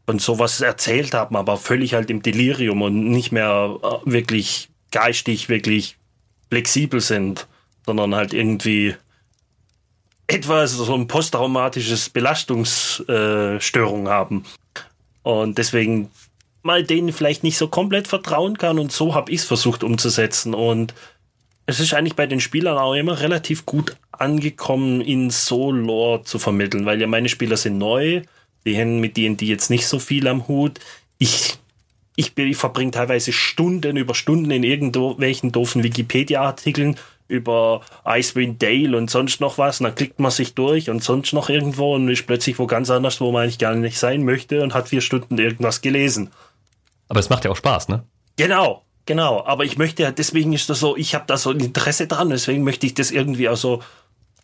von 0.06 0.20
sowas 0.20 0.62
erzählt 0.62 1.14
haben, 1.14 1.36
aber 1.36 1.58
völlig 1.58 1.96
halt 1.96 2.10
im 2.10 2.22
Delirium 2.22 2.82
und 2.84 3.10
nicht 3.10 3.32
mehr 3.32 3.78
äh, 3.82 3.98
wirklich 4.06 4.70
geistig, 4.92 5.50
wirklich 5.50 5.98
flexibel 6.50 7.02
sind, 7.02 7.48
sondern 7.86 8.14
halt 8.16 8.34
irgendwie 8.34 8.96
etwas, 10.28 10.74
so 10.74 10.94
ein 10.94 11.08
posttraumatisches 11.08 12.10
Belastungsstörung 12.10 14.08
haben. 14.08 14.46
Und 15.26 15.58
deswegen 15.58 16.12
mal 16.62 16.84
denen 16.84 17.12
vielleicht 17.12 17.44
nicht 17.44 17.58
so 17.58 17.68
komplett 17.68 18.08
vertrauen 18.08 18.60
kann. 18.60 18.78
Und 18.78 18.92
so 18.92 19.16
habe 19.16 19.32
ich 19.32 19.40
es 19.40 19.46
versucht 19.46 19.84
umzusetzen. 19.84 20.54
Und 20.54 20.94
es 21.66 21.80
ist 21.80 21.96
eigentlich 21.96 22.16
bei 22.16 22.28
den 22.28 22.40
Spielern 22.40 22.78
auch 22.78 22.94
immer 22.94 23.20
relativ 23.20 23.66
gut 23.66 23.98
angekommen, 24.12 25.02
in 25.02 25.32
so 25.32 25.72
Lore 25.72 26.24
zu 26.24 26.38
vermitteln, 26.38 26.86
weil 26.86 27.02
ja 27.02 27.08
meine 27.08 27.28
Spieler 27.28 27.58
sind 27.58 27.80
neu, 27.80 28.22
die 28.68 28.80
haben 28.80 29.00
mit 29.00 29.18
denen 29.18 29.36
die 29.36 29.48
jetzt 29.48 29.72
nicht 29.72 29.88
so 29.88 29.98
viel 29.98 30.28
am 30.28 30.48
Hut. 30.48 30.80
Ich 31.18 31.58
ich, 32.16 32.38
ich 32.38 32.58
verbringe 32.58 32.92
teilweise 32.92 33.34
Stunden 33.34 33.98
über 33.98 34.16
Stunden 34.16 34.52
in 34.52 34.64
irgendwelchen 34.64 35.52
doofen 35.52 35.84
Wikipedia-Artikeln 35.84 36.98
über 37.28 37.82
Icewind 38.06 38.62
Dale 38.62 38.98
und 38.98 39.10
sonst 39.10 39.42
noch 39.42 39.58
was. 39.58 39.80
Und 39.80 39.86
dann 39.86 39.96
klickt 39.96 40.20
man 40.20 40.32
sich 40.32 40.54
durch 40.54 40.90
und 40.90 41.04
sonst 41.04 41.34
noch 41.34 41.50
irgendwo 41.50 41.96
und 41.96 42.10
ist 42.10 42.28
plötzlich 42.28 42.60
wo 42.60 42.68
ganz 42.68 42.90
anders, 42.90 43.20
wo 43.22 43.32
man 43.32 43.44
eigentlich 43.44 43.60
gar 43.60 43.76
nicht 43.76 43.98
sein 43.98 44.24
möchte 44.24 44.62
und 44.62 44.74
hat 44.74 44.90
vier 44.90 45.02
Stunden 45.02 45.38
irgendwas 45.38 45.82
gelesen. 45.82 46.32
Aber 47.08 47.20
es 47.20 47.30
macht 47.30 47.46
ja 47.46 47.52
auch 47.52 47.56
Spaß, 47.56 47.88
ne? 47.90 48.04
Genau, 48.38 48.84
genau. 49.06 49.44
Aber 49.46 49.64
ich 49.66 49.78
möchte 49.78 50.04
ja, 50.04 50.12
deswegen 50.12 50.54
ist 50.54 50.70
das 50.70 50.80
so, 50.80 50.96
ich 50.98 51.16
habe 51.16 51.26
da 51.28 51.38
so 51.38 51.52
ein 51.52 51.60
Interesse 51.60 52.08
dran, 52.08 52.30
deswegen 52.30 52.64
möchte 52.64 52.86
ich 52.86 52.94
das 52.94 53.12
irgendwie 53.12 53.50
auch 53.50 53.58
so 53.58 53.82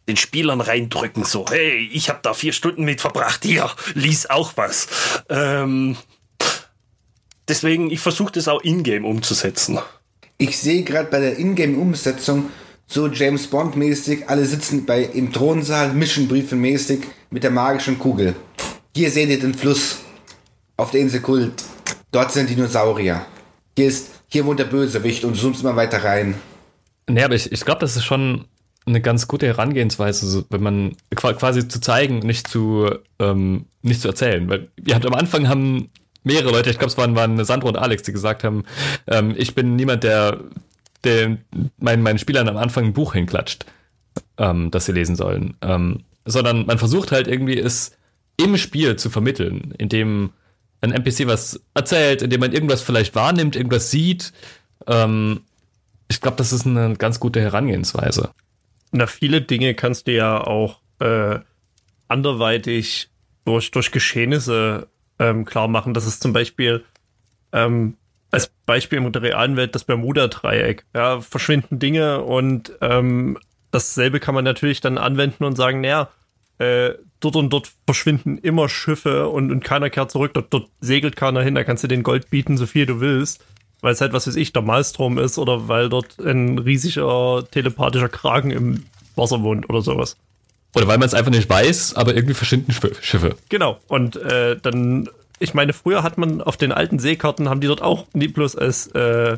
den 0.08 0.18
Spielern 0.18 0.62
reindrücken, 0.62 1.24
so, 1.24 1.46
hey, 1.48 1.88
ich 1.94 2.10
habe 2.10 2.20
da 2.24 2.34
vier 2.34 2.54
Stunden 2.54 2.84
mit 2.84 3.02
verbracht, 3.02 3.44
hier, 3.44 3.70
lies 3.94 4.30
auch 4.30 4.54
was. 4.56 4.88
Ähm, 5.30 5.96
deswegen, 7.48 7.92
ich 7.92 8.00
versuche 8.00 8.32
das 8.32 8.48
auch 8.48 8.62
in-game 8.62 9.06
umzusetzen. 9.06 9.80
Ich 10.38 10.58
sehe 10.58 10.84
gerade 10.84 11.10
bei 11.10 11.20
der 11.20 11.38
Ingame-Umsetzung 11.38 12.50
so 12.92 13.08
James 13.08 13.48
Bond-mäßig, 13.48 14.28
alle 14.28 14.46
sitzen 14.46 14.86
bei 14.86 15.04
im 15.04 15.32
Thronsaal, 15.32 15.92
Missionbriefe-mäßig 15.94 17.00
mit 17.30 17.44
der 17.44 17.52
magischen 17.52 17.98
Kugel. 17.98 18.36
Hier 18.94 19.10
seht 19.10 19.30
ihr 19.30 19.40
den 19.40 19.54
Fluss 19.54 20.00
auf 20.76 20.92
der 20.92 21.00
Insel 21.00 21.22
Kult. 21.22 21.54
Dort 22.12 22.34
sind 22.34 22.50
Dinosaurier. 22.50 23.26
Hier 23.78 23.88
ist, 23.88 24.10
hier 24.28 24.46
wohnt 24.46 24.60
der 24.60 24.66
Bösewicht 24.66 25.24
und 25.24 25.36
zoomst 25.36 25.64
mal 25.64 25.78
weiter 25.78 26.04
rein. 26.04 26.36
Nee, 27.10 27.24
aber 27.24 27.36
ich, 27.36 27.50
ich 27.54 27.64
glaube, 27.64 27.80
das 27.80 27.96
ist 27.96 28.04
schon 28.04 28.46
eine 28.86 29.00
ganz 29.00 29.30
gute 29.30 29.48
Herangehensweise, 29.48 30.44
wenn 30.50 30.62
man 30.62 30.98
quasi 31.16 31.66
zu 31.70 31.80
zeigen, 31.80 32.20
nicht 32.20 32.50
zu, 32.50 32.90
ähm, 33.20 33.68
nicht 33.84 34.02
zu 34.02 34.10
erzählen. 34.10 34.50
Weil 34.50 34.68
ihr 34.86 34.96
habt 34.96 35.06
am 35.06 35.14
Anfang 35.14 35.48
haben 35.48 35.90
mehrere 36.26 36.52
Leute, 36.52 36.70
ich 36.70 36.78
glaube, 36.78 36.92
es 36.92 36.98
waren, 36.98 37.16
waren 37.16 37.44
Sandro 37.46 37.70
und 37.70 37.78
Alex, 37.78 38.04
die 38.04 38.12
gesagt 38.12 38.44
haben, 38.44 38.66
ähm, 39.08 39.34
ich 39.38 39.56
bin 39.56 39.78
niemand, 39.78 40.04
der, 40.04 40.42
der 41.04 41.38
meinen, 41.78 42.04
meinen 42.04 42.20
Spielern 42.20 42.48
am 42.48 42.58
Anfang 42.58 42.86
ein 42.86 42.94
Buch 42.94 43.14
hinklatscht, 43.14 43.66
ähm, 44.38 44.72
das 44.72 44.86
sie 44.86 44.92
lesen 44.92 45.16
sollen. 45.16 45.56
Ähm, 45.62 46.04
sondern 46.26 46.66
man 46.66 46.78
versucht 46.78 47.12
halt 47.12 47.28
irgendwie 47.28 47.58
es 47.58 47.98
im 48.38 48.58
Spiel 48.58 48.96
zu 48.96 49.10
vermitteln, 49.10 49.74
indem 49.78 50.32
ein 50.82 50.92
NPC 50.92 51.28
was 51.28 51.62
erzählt, 51.74 52.22
indem 52.22 52.40
man 52.40 52.54
irgendwas 52.54 52.82
vielleicht 52.82 53.16
wahrnimmt, 53.16 53.56
irgendwas 53.56 53.92
sieht. 53.92 54.34
Ähm, 54.88 55.42
ich 56.08 56.22
glaube, 56.22 56.38
das 56.38 56.52
ist 56.52 56.66
eine 56.66 56.96
ganz 56.96 57.20
gute 57.20 57.40
Herangehensweise. 57.40 58.32
Na, 58.92 59.08
viele 59.08 59.42
Dinge 59.42 59.74
kannst 59.76 60.08
du 60.08 60.14
ja 60.14 60.42
auch 60.42 60.82
äh, 61.00 61.40
anderweitig 62.08 63.10
durch, 63.46 63.72
durch 63.72 63.92
Geschehnisse 63.92 64.88
ähm, 65.20 65.46
klar 65.46 65.68
machen. 65.68 65.94
Das 65.94 66.06
ist 66.06 66.22
zum 66.22 66.34
Beispiel 66.34 66.84
ähm, 67.54 67.96
als 68.32 68.52
Beispiel 68.66 69.00
in 69.00 69.12
der 69.12 69.22
realen 69.22 69.58
Welt 69.58 69.76
das 69.76 69.84
Bermuda-Dreieck. 69.84 70.86
Ja, 70.96 71.22
verschwinden 71.22 71.80
Dinge 71.80 72.22
und 72.22 72.72
ähm, 72.82 73.38
dasselbe 73.72 74.20
kann 74.20 74.36
man 74.36 74.44
natürlich 74.44 74.82
dann 74.82 74.98
anwenden 74.98 75.44
und 75.44 75.56
sagen, 75.56 75.82
naja, 75.82 76.10
äh, 76.58 76.94
dort 77.20 77.36
und 77.36 77.52
dort 77.52 77.72
verschwinden 77.86 78.38
immer 78.38 78.70
Schiffe 78.70 79.28
und, 79.28 79.52
und 79.52 79.64
keiner 79.64 79.90
kehrt 79.90 80.12
zurück, 80.12 80.32
dort, 80.34 80.54
dort 80.54 80.70
segelt 80.80 81.16
keiner 81.16 81.42
hin, 81.42 81.56
da 81.56 81.64
kannst 81.64 81.84
du 81.84 81.88
den 81.88 82.04
Gold 82.04 82.30
bieten, 82.30 82.58
so 82.58 82.66
viel 82.66 82.86
du 82.86 83.00
willst, 83.00 83.44
weil 83.82 83.94
es 83.94 84.02
halt, 84.02 84.14
was 84.14 84.28
weiß 84.28 84.36
ich, 84.36 84.54
der 84.54 84.62
Malstrom 84.62 85.18
ist 85.18 85.38
oder 85.38 85.68
weil 85.68 85.90
dort 85.90 86.20
ein 86.20 86.58
riesiger 86.60 87.44
telepathischer 87.52 88.10
Kragen 88.10 88.52
im 88.52 88.86
Wasser 89.16 89.42
wohnt 89.44 89.70
oder 89.70 89.82
sowas. 89.82 90.18
Oder 90.76 90.88
weil 90.88 90.98
man 90.98 91.08
es 91.08 91.14
einfach 91.14 91.32
nicht 91.32 91.50
weiß, 91.50 91.96
aber 91.96 92.16
irgendwie 92.16 92.34
verschwinden 92.34 92.72
Schiffe. 92.72 93.36
Genau. 93.50 93.80
Und 93.88 94.16
äh, 94.16 94.56
dann, 94.62 95.10
ich 95.42 95.54
meine, 95.56 95.74
früher 95.74 96.04
hat 96.04 96.18
man 96.18 96.42
auf 96.42 96.56
den 96.56 96.72
alten 96.72 97.00
Seekarten, 97.00 97.50
haben 97.50 97.62
die 97.62 97.68
dort 97.68 97.82
auch 97.82 98.06
nie 98.14 98.28
bloß 98.28 98.56
als 98.56 98.88
äh, 98.88 99.38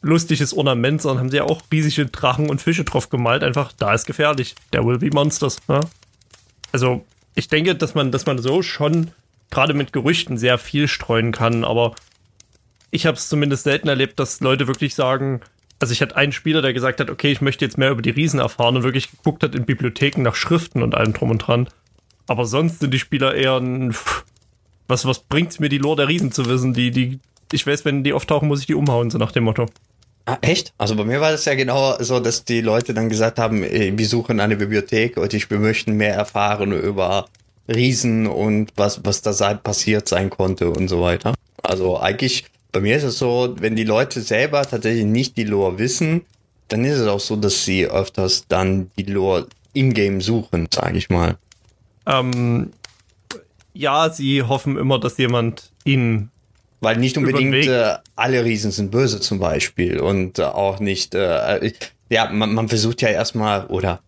lustiges 0.00 0.54
Ornament, 0.54 1.02
sondern 1.02 1.24
haben 1.24 1.30
sie 1.30 1.38
ja 1.38 1.44
auch 1.44 1.62
riesige 1.72 2.06
Drachen 2.06 2.48
und 2.48 2.62
Fische 2.62 2.84
drauf 2.84 3.10
gemalt. 3.10 3.42
Einfach, 3.42 3.72
da 3.72 3.92
ist 3.92 4.06
gefährlich. 4.06 4.54
There 4.70 4.86
will 4.86 4.98
be 4.98 5.10
monsters. 5.12 5.58
Ja? 5.68 5.80
Also, 6.70 7.04
ich 7.34 7.48
denke, 7.48 7.74
dass 7.74 7.94
man, 7.94 8.12
dass 8.12 8.26
man 8.26 8.38
so 8.38 8.62
schon 8.62 9.10
gerade 9.50 9.74
mit 9.74 9.92
Gerüchten 9.92 10.38
sehr 10.38 10.56
viel 10.56 10.86
streuen 10.86 11.32
kann, 11.32 11.64
aber 11.64 11.94
ich 12.90 13.06
habe 13.06 13.16
es 13.16 13.28
zumindest 13.28 13.64
selten 13.64 13.88
erlebt, 13.88 14.18
dass 14.20 14.40
Leute 14.40 14.68
wirklich 14.68 14.94
sagen, 14.94 15.40
also 15.80 15.92
ich 15.92 16.00
hatte 16.00 16.16
einen 16.16 16.32
Spieler, 16.32 16.62
der 16.62 16.72
gesagt 16.72 17.00
hat, 17.00 17.10
okay, 17.10 17.32
ich 17.32 17.40
möchte 17.40 17.64
jetzt 17.64 17.76
mehr 17.76 17.90
über 17.90 18.02
die 18.02 18.10
Riesen 18.10 18.38
erfahren 18.40 18.76
und 18.76 18.82
wirklich 18.84 19.10
geguckt 19.10 19.42
hat 19.42 19.54
in 19.54 19.66
Bibliotheken 19.66 20.22
nach 20.22 20.36
Schriften 20.36 20.82
und 20.82 20.94
allem 20.94 21.12
drum 21.12 21.30
und 21.30 21.38
dran. 21.38 21.68
Aber 22.28 22.46
sonst 22.46 22.80
sind 22.80 22.94
die 22.94 22.98
Spieler 22.98 23.34
eher 23.34 23.56
ein, 23.56 23.94
was, 24.88 25.04
was 25.04 25.20
bringt's 25.20 25.58
mir 25.58 25.68
die 25.68 25.78
Lore 25.78 25.96
der 25.96 26.08
Riesen 26.08 26.32
zu 26.32 26.46
wissen? 26.46 26.74
Die, 26.74 26.90
die, 26.90 27.20
ich 27.52 27.66
weiß, 27.66 27.84
wenn 27.84 28.04
die 28.04 28.12
auftauchen, 28.12 28.48
muss 28.48 28.60
ich 28.60 28.66
die 28.66 28.74
umhauen, 28.74 29.10
so 29.10 29.18
nach 29.18 29.32
dem 29.32 29.44
Motto. 29.44 29.66
Ah, 30.26 30.38
echt? 30.40 30.72
Also 30.76 30.96
bei 30.96 31.04
mir 31.04 31.20
war 31.20 31.30
das 31.30 31.44
ja 31.44 31.54
genau 31.54 31.96
so, 32.00 32.18
dass 32.18 32.44
die 32.44 32.60
Leute 32.60 32.94
dann 32.94 33.08
gesagt 33.08 33.38
haben, 33.38 33.62
wir 33.62 34.06
suchen 34.08 34.40
eine 34.40 34.56
Bibliothek 34.56 35.16
und 35.16 35.32
ich, 35.32 35.50
wir 35.50 35.60
möchten 35.60 35.96
mehr 35.96 36.14
erfahren 36.14 36.72
über 36.72 37.26
Riesen 37.68 38.26
und 38.26 38.72
was, 38.76 39.04
was 39.04 39.22
da 39.22 39.54
passiert 39.54 40.08
sein 40.08 40.30
konnte 40.30 40.70
und 40.70 40.88
so 40.88 41.00
weiter. 41.00 41.34
Also 41.62 42.00
eigentlich 42.00 42.46
bei 42.72 42.80
mir 42.80 42.96
ist 42.96 43.04
es 43.04 43.18
so, 43.18 43.54
wenn 43.58 43.76
die 43.76 43.84
Leute 43.84 44.20
selber 44.20 44.62
tatsächlich 44.62 45.04
nicht 45.04 45.36
die 45.36 45.44
Lore 45.44 45.78
wissen, 45.78 46.22
dann 46.68 46.84
ist 46.84 46.98
es 46.98 47.06
auch 47.06 47.20
so, 47.20 47.36
dass 47.36 47.64
sie 47.64 47.86
öfters 47.86 48.46
dann 48.48 48.90
die 48.98 49.04
Lore 49.04 49.46
in-game 49.72 50.20
suchen, 50.20 50.68
sage 50.72 50.98
ich 50.98 51.08
mal. 51.08 51.36
Ähm, 52.04 52.72
ja, 53.76 54.10
sie 54.10 54.42
hoffen 54.42 54.76
immer, 54.76 54.98
dass 54.98 55.18
jemand 55.18 55.72
ihnen 55.84 56.30
weil 56.80 56.98
nicht 56.98 57.16
unbedingt 57.16 57.66
äh, 57.66 57.94
alle 58.16 58.44
Riesen 58.44 58.70
sind 58.70 58.90
böse 58.90 59.20
zum 59.20 59.38
Beispiel 59.38 59.98
und 59.98 60.38
äh, 60.38 60.42
auch 60.42 60.78
nicht, 60.78 61.14
äh, 61.14 61.72
ja, 62.10 62.30
man, 62.30 62.54
man 62.54 62.68
versucht 62.68 63.02
ja 63.02 63.08
erstmal, 63.08 63.66
oder 63.66 64.00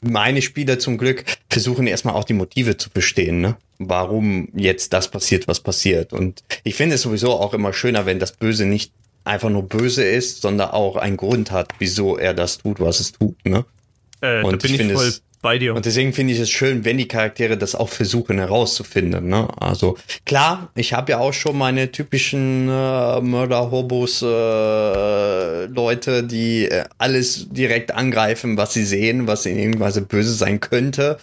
meine 0.00 0.40
Spieler 0.40 0.78
zum 0.78 0.98
Glück 0.98 1.24
versuchen 1.50 1.86
erstmal 1.86 2.14
auch 2.14 2.24
die 2.24 2.34
Motive 2.34 2.76
zu 2.76 2.90
verstehen, 2.90 3.40
ne? 3.40 3.56
warum 3.78 4.48
jetzt 4.54 4.92
das 4.92 5.10
passiert, 5.10 5.48
was 5.48 5.60
passiert. 5.60 6.12
Und 6.12 6.42
ich 6.64 6.74
finde 6.74 6.94
es 6.94 7.02
sowieso 7.02 7.32
auch 7.32 7.52
immer 7.54 7.72
schöner, 7.72 8.06
wenn 8.06 8.18
das 8.18 8.32
Böse 8.32 8.66
nicht 8.66 8.92
einfach 9.24 9.50
nur 9.50 9.64
böse 9.64 10.04
ist, 10.04 10.40
sondern 10.40 10.70
auch 10.70 10.96
einen 10.96 11.16
Grund 11.16 11.50
hat, 11.50 11.72
wieso 11.78 12.16
er 12.16 12.34
das 12.34 12.58
tut, 12.58 12.78
was 12.78 13.00
es 13.00 13.12
tut. 13.12 13.44
Ne? 13.44 13.64
Äh, 14.20 14.42
und 14.42 14.64
ich, 14.64 14.76
voll 14.76 15.06
es, 15.06 15.22
bei 15.46 15.58
dir. 15.58 15.76
Und 15.76 15.86
deswegen 15.86 16.12
finde 16.12 16.32
ich 16.32 16.40
es 16.40 16.50
schön, 16.50 16.84
wenn 16.84 16.98
die 16.98 17.06
Charaktere 17.06 17.56
das 17.56 17.76
auch 17.76 17.88
versuchen 17.88 18.38
herauszufinden. 18.38 19.28
Ne? 19.28 19.46
Also 19.60 19.96
klar, 20.24 20.72
ich 20.74 20.92
habe 20.92 21.12
ja 21.12 21.18
auch 21.20 21.32
schon 21.32 21.56
meine 21.56 21.92
typischen 21.92 22.68
äh, 22.68 23.20
Mörder-Hobos 23.20 24.22
äh, 24.22 25.66
Leute, 25.66 26.24
die 26.24 26.64
äh, 26.64 26.82
alles 26.98 27.46
direkt 27.48 27.94
angreifen, 27.94 28.56
was 28.56 28.72
sie 28.72 28.84
sehen, 28.84 29.28
was 29.28 29.46
in 29.46 29.56
irgendeiner 29.56 29.84
Weise 29.84 30.02
böse 30.02 30.34
sein 30.34 30.58
könnte. 30.58 31.16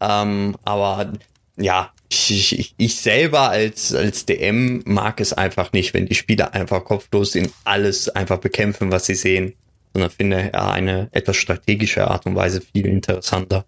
Ähm, 0.00 0.56
aber 0.64 1.12
ja, 1.56 1.92
ich, 2.08 2.58
ich, 2.58 2.74
ich 2.76 2.96
selber 2.96 3.50
als, 3.50 3.94
als 3.94 4.26
DM 4.26 4.82
mag 4.86 5.20
es 5.20 5.32
einfach 5.32 5.72
nicht, 5.72 5.94
wenn 5.94 6.06
die 6.06 6.16
Spieler 6.16 6.52
einfach 6.52 6.84
kopflos 6.84 7.36
in 7.36 7.48
alles 7.62 8.08
einfach 8.08 8.38
bekämpfen, 8.38 8.90
was 8.90 9.06
sie 9.06 9.14
sehen. 9.14 9.52
Sondern 9.92 10.10
finde 10.10 10.50
ja 10.52 10.70
eine 10.70 11.08
etwas 11.12 11.36
strategische 11.36 12.08
Art 12.08 12.26
und 12.26 12.34
Weise 12.34 12.60
viel 12.60 12.86
interessanter. 12.86 13.64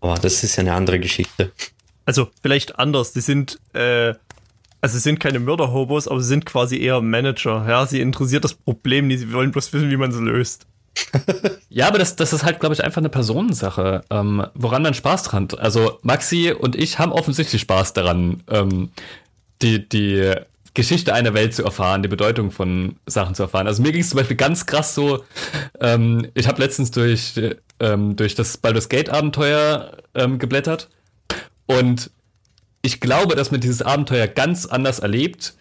Aber 0.00 0.14
das 0.14 0.42
ist 0.42 0.56
ja 0.56 0.62
eine 0.62 0.74
andere 0.74 0.98
Geschichte. 0.98 1.52
Also 2.06 2.28
vielleicht 2.42 2.78
anders. 2.78 3.12
Die 3.12 3.20
sind, 3.20 3.58
äh, 3.72 4.14
also 4.80 4.94
sie 4.94 5.00
sind 5.00 5.20
keine 5.20 5.38
Mörderhobos, 5.38 6.08
aber 6.08 6.20
sie 6.20 6.28
sind 6.28 6.46
quasi 6.46 6.78
eher 6.78 7.00
Manager. 7.00 7.66
Ja, 7.68 7.86
sie 7.86 8.00
interessiert 8.00 8.44
das 8.44 8.54
Problem 8.54 9.06
nicht, 9.06 9.20
sie 9.20 9.32
wollen 9.32 9.52
bloß 9.52 9.72
wissen, 9.72 9.90
wie 9.90 9.96
man 9.96 10.10
es 10.10 10.18
löst. 10.18 10.66
ja, 11.68 11.88
aber 11.88 11.98
das, 11.98 12.16
das 12.16 12.32
ist 12.32 12.44
halt, 12.44 12.60
glaube 12.60 12.74
ich, 12.74 12.82
einfach 12.82 12.98
eine 12.98 13.08
Personensache, 13.08 14.02
ähm, 14.10 14.46
woran 14.54 14.82
man 14.82 14.94
Spaß 14.94 15.22
dran 15.24 15.44
hat. 15.44 15.58
Also 15.58 15.98
Maxi 16.02 16.52
und 16.52 16.76
ich 16.76 16.98
haben 16.98 17.12
offensichtlich 17.12 17.60
Spaß 17.62 17.92
daran, 17.92 18.42
ähm, 18.48 18.90
die, 19.62 19.88
die 19.88 20.34
Geschichte 20.74 21.14
einer 21.14 21.34
Welt 21.34 21.54
zu 21.54 21.64
erfahren, 21.64 22.02
die 22.02 22.08
Bedeutung 22.08 22.50
von 22.50 22.96
Sachen 23.06 23.34
zu 23.34 23.42
erfahren. 23.42 23.66
Also 23.66 23.82
mir 23.82 23.92
ging 23.92 24.02
es 24.02 24.10
zum 24.10 24.18
Beispiel 24.18 24.36
ganz 24.36 24.66
krass 24.66 24.94
so, 24.94 25.24
ähm, 25.80 26.28
ich 26.34 26.46
habe 26.46 26.62
letztens 26.62 26.90
durch, 26.90 27.34
ähm, 27.80 28.16
durch 28.16 28.34
das 28.34 28.56
Baldur's 28.56 28.88
Gate 28.88 29.10
Abenteuer 29.10 29.96
ähm, 30.14 30.38
geblättert 30.38 30.88
und 31.66 32.10
ich 32.82 33.00
glaube, 33.00 33.36
dass 33.36 33.50
man 33.50 33.60
dieses 33.60 33.82
Abenteuer 33.82 34.26
ganz 34.26 34.66
anders 34.66 35.00
erlebt, 35.00 35.54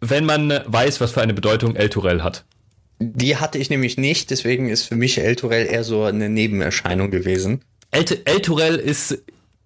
wenn 0.00 0.24
man 0.24 0.50
weiß, 0.66 1.00
was 1.00 1.12
für 1.12 1.22
eine 1.22 1.34
Bedeutung 1.34 1.76
El 1.76 1.90
Turel 1.90 2.24
hat. 2.24 2.44
Die 2.98 3.36
hatte 3.36 3.58
ich 3.58 3.70
nämlich 3.70 3.96
nicht, 3.96 4.30
deswegen 4.30 4.68
ist 4.68 4.84
für 4.84 4.96
mich 4.96 5.18
El 5.18 5.36
Turel 5.36 5.66
eher 5.66 5.84
so 5.84 6.04
eine 6.04 6.28
Nebenerscheinung 6.28 7.10
gewesen. 7.10 7.62
El, 7.90 8.04
El 8.24 8.42
Turel 8.42 8.76
ist 8.76 9.22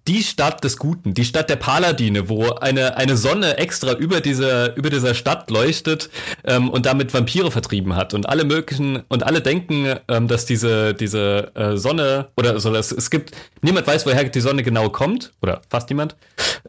die 0.06 0.22
Stadt 0.22 0.62
des 0.64 0.76
Guten, 0.76 1.14
die 1.14 1.24
Stadt 1.24 1.48
der 1.48 1.56
Paladine, 1.56 2.28
wo 2.28 2.50
eine, 2.50 2.96
eine 2.96 3.16
Sonne 3.16 3.56
extra 3.56 3.92
über 3.94 4.20
dieser, 4.20 4.76
über 4.76 4.90
dieser 4.90 5.14
Stadt 5.14 5.50
leuchtet 5.50 6.10
ähm, 6.44 6.68
und 6.68 6.84
damit 6.86 7.14
Vampire 7.14 7.50
vertrieben 7.50 7.96
hat. 7.96 8.12
Und 8.12 8.28
alle 8.28 8.44
möglichen, 8.44 9.02
und 9.08 9.22
alle 9.22 9.40
denken, 9.40 9.98
ähm, 10.08 10.28
dass 10.28 10.44
diese, 10.44 10.92
diese 10.94 11.52
äh, 11.54 11.76
Sonne, 11.76 12.28
oder 12.36 12.60
so, 12.60 12.72
dass 12.72 12.92
es 12.92 13.10
gibt, 13.10 13.32
niemand 13.62 13.86
weiß, 13.86 14.04
woher 14.04 14.24
die 14.24 14.40
Sonne 14.40 14.62
genau 14.62 14.90
kommt, 14.90 15.32
oder 15.40 15.62
fast 15.70 15.88
niemand. 15.88 16.16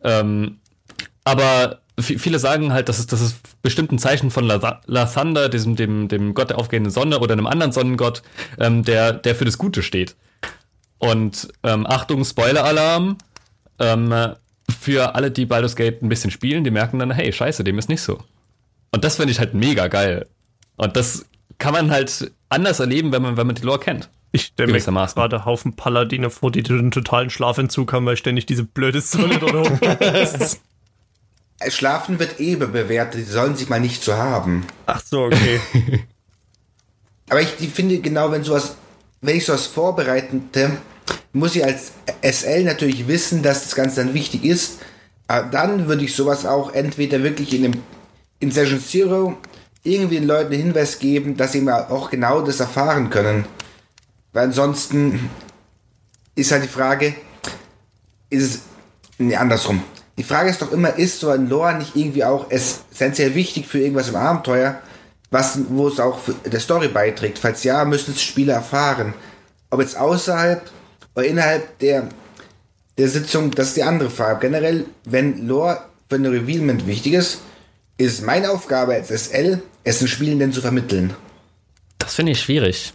Ähm, 0.03 0.59
aber 1.25 1.79
viele 1.99 2.39
sagen 2.39 2.71
halt, 2.71 2.88
dass 2.89 2.99
es, 2.99 3.07
das 3.07 3.21
ist 3.21 3.61
bestimmt 3.61 3.91
ein 3.91 3.99
Zeichen 3.99 4.31
von 4.31 4.45
Lathander, 4.45 5.49
diesem, 5.49 5.75
dem, 5.75 6.07
dem 6.07 6.33
Gott 6.33 6.51
der 6.51 6.57
aufgehenden 6.57 6.91
Sonne 6.91 7.19
oder 7.19 7.33
einem 7.33 7.47
anderen 7.47 7.71
Sonnengott, 7.71 8.21
ähm, 8.59 8.83
der, 8.83 9.13
der 9.13 9.36
für 9.36 9.45
das 9.45 9.57
Gute 9.57 9.81
steht. 9.81 10.15
Und 11.09 11.49
ähm, 11.63 11.85
Achtung, 11.85 12.23
Spoiler-Alarm. 12.23 13.17
Ähm, 13.79 14.35
für 14.79 15.15
alle, 15.15 15.31
die 15.31 15.45
Baldur's 15.45 15.75
Gate 15.75 16.01
ein 16.01 16.09
bisschen 16.09 16.31
spielen, 16.31 16.63
die 16.63 16.71
merken 16.71 16.99
dann, 16.99 17.11
hey, 17.11 17.31
scheiße, 17.31 17.63
dem 17.63 17.77
ist 17.77 17.89
nicht 17.89 18.01
so. 18.01 18.19
Und 18.91 19.03
das 19.03 19.17
finde 19.17 19.31
ich 19.31 19.39
halt 19.39 19.53
mega 19.53 19.87
geil. 19.87 20.27
Und 20.77 20.95
das 20.95 21.25
kann 21.57 21.73
man 21.73 21.91
halt 21.91 22.31
anders 22.49 22.79
erleben, 22.79 23.11
wenn 23.11 23.21
man, 23.21 23.37
wenn 23.37 23.47
man 23.47 23.55
die 23.55 23.61
Lore 23.61 23.79
kennt. 23.79 24.09
Ich 24.31 24.47
stelle 24.47 24.73
mir 24.73 24.79
gerade 24.79 25.45
Haufen 25.45 25.75
Paladine 25.75 26.29
vor, 26.29 26.51
die 26.51 26.63
den 26.63 26.91
totalen 26.91 27.29
Schlafentzug 27.29 27.93
haben, 27.93 28.05
weil 28.05 28.17
ständig 28.17 28.45
diese 28.45 28.63
blöde 28.63 28.99
Sonne 28.99 29.39
dort 29.39 29.55
oben 29.55 29.79
Schlafen 31.69 32.19
wird 32.19 32.39
eh 32.41 32.57
bewertet, 32.57 33.21
die 33.21 33.31
sollen 33.31 33.55
sich 33.55 33.69
mal 33.69 33.79
nicht 33.79 34.03
so 34.03 34.13
haben. 34.13 34.65
Ach 34.87 35.01
so, 35.01 35.23
okay. 35.23 35.61
Aber 37.29 37.41
ich 37.41 37.47
finde 37.69 37.99
genau, 37.99 38.31
wenn 38.31 38.43
sowas, 38.43 38.75
wenn 39.21 39.37
ich 39.37 39.45
sowas 39.45 39.67
vorbereite, 39.67 40.41
muss 41.33 41.55
ich 41.55 41.63
als 41.65 41.91
SL 42.21 42.63
natürlich 42.63 43.07
wissen, 43.07 43.43
dass 43.43 43.63
das 43.63 43.75
Ganze 43.75 44.03
dann 44.03 44.13
wichtig 44.13 44.43
ist. 44.45 44.79
Aber 45.27 45.47
dann 45.47 45.87
würde 45.87 46.03
ich 46.03 46.15
sowas 46.15 46.45
auch 46.45 46.73
entweder 46.73 47.23
wirklich 47.23 47.53
in, 47.53 47.63
dem, 47.63 47.83
in 48.39 48.51
Session 48.51 48.79
Zero 48.79 49.37
irgendwie 49.83 50.15
den 50.15 50.27
Leuten 50.27 50.53
Hinweis 50.53 50.99
geben, 50.99 51.37
dass 51.37 51.51
sie 51.51 51.67
auch 51.69 52.09
genau 52.09 52.41
das 52.41 52.59
erfahren 52.59 53.09
können. 53.09 53.45
Weil 54.33 54.45
ansonsten 54.45 55.29
ist 56.35 56.51
halt 56.51 56.63
die 56.63 56.69
Frage, 56.69 57.15
ist 58.29 58.43
es, 58.43 58.59
nee, 59.17 59.35
andersrum. 59.35 59.83
Die 60.17 60.23
Frage 60.23 60.49
ist 60.49 60.61
doch 60.61 60.71
immer, 60.71 60.95
ist 60.95 61.19
so 61.19 61.29
ein 61.29 61.49
Lore 61.49 61.75
nicht 61.75 61.95
irgendwie 61.95 62.23
auch 62.23 62.49
essentiell 62.49 63.35
wichtig 63.35 63.67
für 63.67 63.79
irgendwas 63.79 64.09
im 64.09 64.15
Abenteuer, 64.15 64.81
was, 65.29 65.59
wo 65.69 65.87
es 65.87 65.99
auch 65.99 66.19
der 66.45 66.59
Story 66.59 66.87
beiträgt? 66.87 67.39
Falls 67.39 67.63
ja, 67.63 67.83
müssen 67.83 68.13
es 68.13 68.21
Spieler 68.21 68.53
erfahren. 68.53 69.13
Ob 69.69 69.81
jetzt 69.81 69.97
außerhalb 69.97 70.69
innerhalb 71.24 71.80
der, 71.80 72.09
der 72.97 73.07
Sitzung, 73.07 73.51
das 73.51 73.70
ist 73.70 73.78
die 73.78 73.84
andere 73.84 74.09
Frage. 74.09 74.39
Generell, 74.41 74.86
wenn 75.05 75.47
Lore 75.47 75.80
für 76.09 76.16
ein 76.16 76.26
Revealment 76.26 76.88
wichtig 76.88 77.13
ist, 77.13 77.41
ist 77.97 78.22
meine 78.24 78.51
Aufgabe 78.51 78.93
als 78.93 79.09
SL, 79.09 79.61
es 79.84 79.99
den 79.99 80.07
Spielenden 80.07 80.51
zu 80.51 80.61
vermitteln. 80.61 81.13
Das 81.97 82.16
finde 82.16 82.34
ich 82.34 82.41
schwierig. 82.41 82.93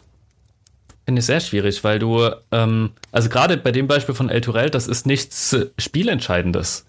Finde 1.07 1.21
ich 1.21 1.27
sehr 1.27 1.41
schwierig, 1.41 1.83
weil 1.83 1.99
du, 1.99 2.29
ähm, 2.53 2.91
also 3.11 3.29
gerade 3.29 3.57
bei 3.57 3.73
dem 3.73 3.89
Beispiel 3.89 4.15
von 4.15 4.29
El 4.29 4.43
Turel, 4.43 4.71
das 4.71 4.87
ist 4.87 5.07
nichts 5.07 5.57
Spielentscheidendes 5.79 6.85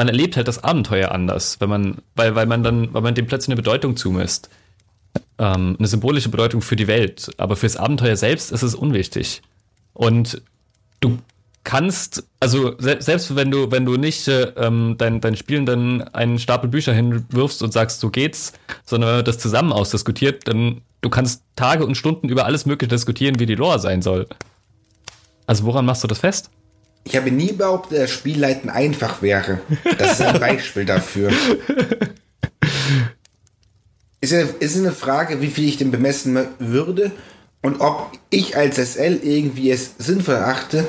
man 0.00 0.08
erlebt 0.08 0.36
halt 0.36 0.48
das 0.48 0.64
Abenteuer 0.64 1.12
anders, 1.12 1.60
wenn 1.60 1.68
man, 1.68 1.98
weil, 2.14 2.34
weil 2.34 2.46
man 2.46 2.62
dann, 2.62 2.92
weil 2.94 3.02
man 3.02 3.14
dem 3.14 3.26
plötzlich 3.26 3.50
eine 3.50 3.56
Bedeutung 3.56 3.96
zumisst. 3.96 4.48
Ähm, 5.38 5.76
eine 5.78 5.88
symbolische 5.88 6.28
Bedeutung 6.28 6.62
für 6.62 6.76
die 6.76 6.86
Welt. 6.86 7.30
Aber 7.36 7.54
fürs 7.56 7.76
Abenteuer 7.76 8.16
selbst 8.16 8.52
ist 8.52 8.62
es 8.62 8.74
unwichtig. 8.74 9.42
Und 9.92 10.40
du 11.00 11.18
kannst, 11.64 12.24
also 12.40 12.74
selbst 12.78 13.36
wenn 13.36 13.50
du, 13.50 13.70
wenn 13.70 13.84
du 13.84 13.96
nicht 13.96 14.28
ähm, 14.28 14.94
dein, 14.98 15.20
dein 15.20 15.36
Spielen 15.36 15.66
dann 15.66 16.02
einen 16.02 16.38
Stapel 16.38 16.70
Bücher 16.70 16.92
hinwirfst 16.92 17.62
und 17.62 17.72
sagst, 17.72 18.00
so 18.00 18.10
geht's, 18.10 18.52
sondern 18.84 19.10
wenn 19.10 19.16
man 19.16 19.24
das 19.24 19.38
zusammen 19.38 19.72
ausdiskutiert, 19.72 20.48
dann 20.48 20.80
du 21.00 21.10
kannst 21.10 21.42
Tage 21.56 21.84
und 21.84 21.96
Stunden 21.96 22.28
über 22.28 22.46
alles 22.46 22.66
Mögliche 22.66 22.88
diskutieren, 22.88 23.38
wie 23.38 23.46
die 23.46 23.54
Lore 23.54 23.78
sein 23.78 24.02
soll. 24.02 24.26
Also 25.46 25.64
woran 25.64 25.84
machst 25.84 26.02
du 26.02 26.08
das 26.08 26.20
fest? 26.20 26.50
Ich 27.04 27.16
habe 27.16 27.30
nie 27.30 27.52
behauptet, 27.52 27.98
dass 27.98 28.10
Spielleiten 28.10 28.68
einfach 28.68 29.22
wäre. 29.22 29.60
Das 29.98 30.12
ist 30.12 30.22
ein 30.22 30.38
Beispiel 30.38 30.84
dafür. 30.84 31.32
Ist 34.22 34.34
eine, 34.34 34.42
ist 34.42 34.76
eine 34.76 34.92
Frage, 34.92 35.40
wie 35.40 35.46
viel 35.46 35.66
ich 35.66 35.78
denn 35.78 35.90
bemessen 35.90 36.38
würde 36.58 37.10
und 37.62 37.80
ob 37.80 38.12
ich 38.30 38.56
als 38.56 38.76
SL 38.76 39.20
irgendwie 39.22 39.70
es 39.70 39.94
sinnvoll 39.98 40.36
erachte, 40.36 40.86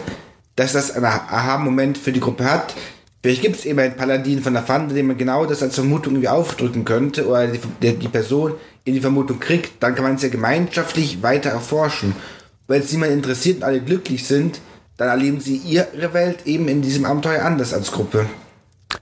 dass 0.56 0.74
das 0.74 0.92
einen 0.92 1.06
Aha-Moment 1.06 1.98
für 1.98 2.12
die 2.12 2.20
Gruppe 2.20 2.46
hat. 2.46 2.76
Vielleicht 3.22 3.42
gibt 3.42 3.58
es 3.58 3.66
eben 3.66 3.80
einen 3.80 3.96
Paladin 3.96 4.42
von 4.42 4.54
der 4.54 4.64
Fande, 4.64 4.96
dem 4.96 5.08
man 5.08 5.18
genau 5.18 5.46
das 5.46 5.62
als 5.62 5.76
Vermutung 5.76 6.14
irgendwie 6.14 6.30
aufdrücken 6.30 6.86
könnte 6.86 7.28
oder 7.28 7.48
die, 7.48 7.94
die 7.94 8.08
Person 8.08 8.54
in 8.84 8.94
die 8.94 9.02
Vermutung 9.02 9.40
kriegt. 9.40 9.84
Dann 9.84 9.96
kann 9.96 10.04
man 10.04 10.16
es 10.16 10.24
ja 10.24 10.30
gemeinschaftlich 10.30 11.22
weiter 11.22 11.50
erforschen. 11.52 12.16
Weil 12.68 12.82
es 12.82 12.92
niemand 12.92 13.12
interessiert 13.12 13.58
und 13.58 13.64
alle 13.64 13.82
glücklich 13.82 14.26
sind, 14.26 14.60
dann 14.98 15.10
erleben 15.10 15.40
sie 15.40 15.58
ihre 15.58 16.14
Welt 16.14 16.46
eben 16.46 16.68
in 16.68 16.82
diesem 16.82 17.06
Abenteuer 17.06 17.44
anders 17.44 17.74
als 17.74 17.92
Gruppe. 17.92 18.28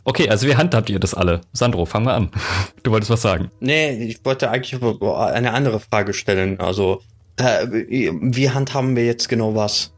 Okay, 0.03 0.29
also 0.29 0.47
wie 0.47 0.55
handhabt 0.55 0.89
ihr 0.89 0.99
das 0.99 1.13
alle? 1.13 1.41
Sandro, 1.53 1.85
fang 1.85 2.03
mal 2.03 2.15
an. 2.15 2.31
Du 2.83 2.91
wolltest 2.91 3.11
was 3.11 3.21
sagen. 3.21 3.51
Nee, 3.59 3.91
ich 4.05 4.23
wollte 4.23 4.49
eigentlich 4.49 4.81
eine 4.81 5.53
andere 5.53 5.79
Frage 5.79 6.13
stellen. 6.13 6.59
Also, 6.59 7.01
äh, 7.39 8.11
wie 8.21 8.49
handhaben 8.49 8.95
wir 8.95 9.05
jetzt 9.05 9.29
genau 9.29 9.55
was? 9.55 9.93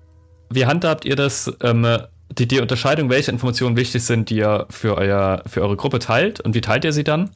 Wie 0.49 0.65
handhabt 0.65 1.05
ihr 1.05 1.15
das, 1.15 1.51
ähm, 1.63 1.87
die, 2.37 2.47
die 2.47 2.59
Unterscheidung, 2.59 3.09
welche 3.09 3.31
Informationen 3.31 3.77
wichtig 3.77 4.03
sind, 4.03 4.29
die 4.29 4.37
ihr 4.37 4.67
für, 4.69 4.97
euer, 4.97 5.43
für 5.47 5.61
eure 5.61 5.77
Gruppe 5.77 5.99
teilt 5.99 6.41
und 6.41 6.55
wie 6.55 6.61
teilt 6.61 6.83
ihr 6.83 6.93
sie 6.93 7.03
dann? 7.03 7.31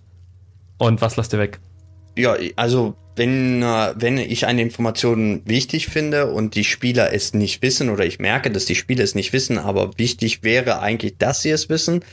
Und 0.77 1.01
was 1.01 1.15
lasst 1.15 1.33
ihr 1.33 1.39
weg? 1.39 1.59
Ja, 2.17 2.35
also 2.55 2.95
wenn, 3.15 3.61
äh, 3.61 3.93
wenn 3.95 4.17
ich 4.17 4.45
eine 4.45 4.61
Information 4.61 5.41
wichtig 5.45 5.87
finde 5.87 6.27
und 6.27 6.55
die 6.55 6.63
Spieler 6.63 7.13
es 7.13 7.33
nicht 7.33 7.61
wissen 7.61 7.89
oder 7.89 8.05
ich 8.05 8.19
merke, 8.19 8.51
dass 8.51 8.65
die 8.65 8.75
Spieler 8.75 9.03
es 9.03 9.15
nicht 9.15 9.33
wissen, 9.33 9.57
aber 9.57 9.97
wichtig 9.97 10.43
wäre 10.43 10.79
eigentlich, 10.79 11.17
dass 11.17 11.41
sie 11.41 11.51
es 11.51 11.69
wissen, 11.69 12.03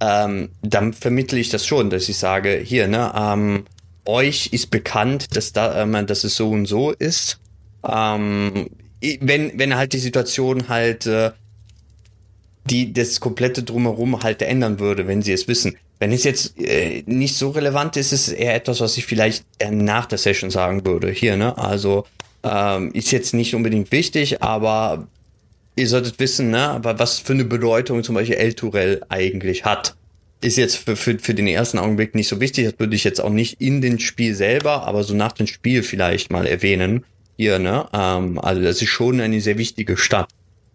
ähm, 0.00 0.50
dann 0.62 0.92
vermittle 0.92 1.38
ich 1.38 1.48
das 1.48 1.66
schon, 1.66 1.90
dass 1.90 2.08
ich 2.08 2.18
sage, 2.18 2.60
hier, 2.62 2.88
ne, 2.88 3.12
ähm, 3.16 3.64
euch 4.08 4.48
ist 4.52 4.70
bekannt, 4.70 5.36
dass, 5.36 5.52
da, 5.52 5.82
ähm, 5.82 6.06
dass 6.06 6.24
es 6.24 6.34
so 6.34 6.50
und 6.50 6.66
so 6.66 6.90
ist. 6.90 7.38
Ähm, 7.88 8.68
wenn, 9.20 9.58
wenn 9.58 9.76
halt 9.76 9.92
die 9.92 9.98
Situation 9.98 10.68
halt 10.68 11.06
äh, 11.06 11.30
die 12.70 12.92
das 12.92 13.20
komplette 13.20 13.62
drumherum 13.62 14.22
halt 14.22 14.42
ändern 14.42 14.78
würde, 14.78 15.06
wenn 15.06 15.22
sie 15.22 15.32
es 15.32 15.48
wissen. 15.48 15.76
Wenn 15.98 16.12
es 16.12 16.24
jetzt 16.24 16.58
äh, 16.58 17.02
nicht 17.06 17.36
so 17.36 17.50
relevant 17.50 17.96
ist, 17.96 18.12
ist 18.12 18.28
es 18.28 18.34
eher 18.34 18.54
etwas, 18.54 18.80
was 18.80 18.96
ich 18.96 19.06
vielleicht 19.06 19.44
eher 19.58 19.72
nach 19.72 20.06
der 20.06 20.18
Session 20.18 20.50
sagen 20.50 20.86
würde. 20.86 21.10
Hier, 21.10 21.36
ne? 21.36 21.56
Also 21.58 22.06
ähm, 22.42 22.92
ist 22.92 23.10
jetzt 23.10 23.34
nicht 23.34 23.54
unbedingt 23.54 23.90
wichtig, 23.90 24.42
aber 24.42 25.08
ihr 25.74 25.88
solltet 25.88 26.18
wissen, 26.18 26.50
ne, 26.50 26.78
was 26.82 27.18
für 27.18 27.32
eine 27.32 27.44
Bedeutung 27.44 28.02
zum 28.02 28.14
Beispiel 28.14 28.36
El 28.36 28.54
Turel 28.54 29.02
eigentlich 29.08 29.64
hat. 29.64 29.96
Ist 30.40 30.56
jetzt 30.56 30.76
für, 30.76 30.94
für, 30.94 31.18
für 31.18 31.34
den 31.34 31.48
ersten 31.48 31.78
Augenblick 31.78 32.14
nicht 32.14 32.28
so 32.28 32.40
wichtig. 32.40 32.64
Das 32.64 32.78
würde 32.78 32.94
ich 32.94 33.04
jetzt 33.04 33.20
auch 33.20 33.30
nicht 33.30 33.60
in 33.60 33.80
den 33.80 33.98
Spiel 33.98 34.34
selber, 34.34 34.86
aber 34.86 35.02
so 35.02 35.14
nach 35.14 35.32
dem 35.32 35.46
Spiel 35.46 35.82
vielleicht 35.82 36.30
mal 36.30 36.46
erwähnen. 36.46 37.04
Hier, 37.36 37.58
ne? 37.58 37.88
Ähm, 37.92 38.38
also 38.38 38.62
das 38.62 38.82
ist 38.82 38.88
schon 38.88 39.20
eine 39.20 39.40
sehr 39.40 39.58
wichtige 39.58 39.96
Stadt, 39.96 40.28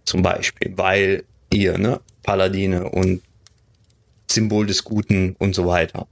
zum 0.05 0.21
Beispiel, 0.21 0.73
weil 0.75 1.23
ihr, 1.51 1.77
ne? 1.77 2.01
Paladine 2.23 2.89
und 2.89 3.21
Symbol 4.29 4.65
des 4.65 4.83
Guten 4.83 5.35
und 5.39 5.55
so 5.55 5.67
weiter. 5.67 6.07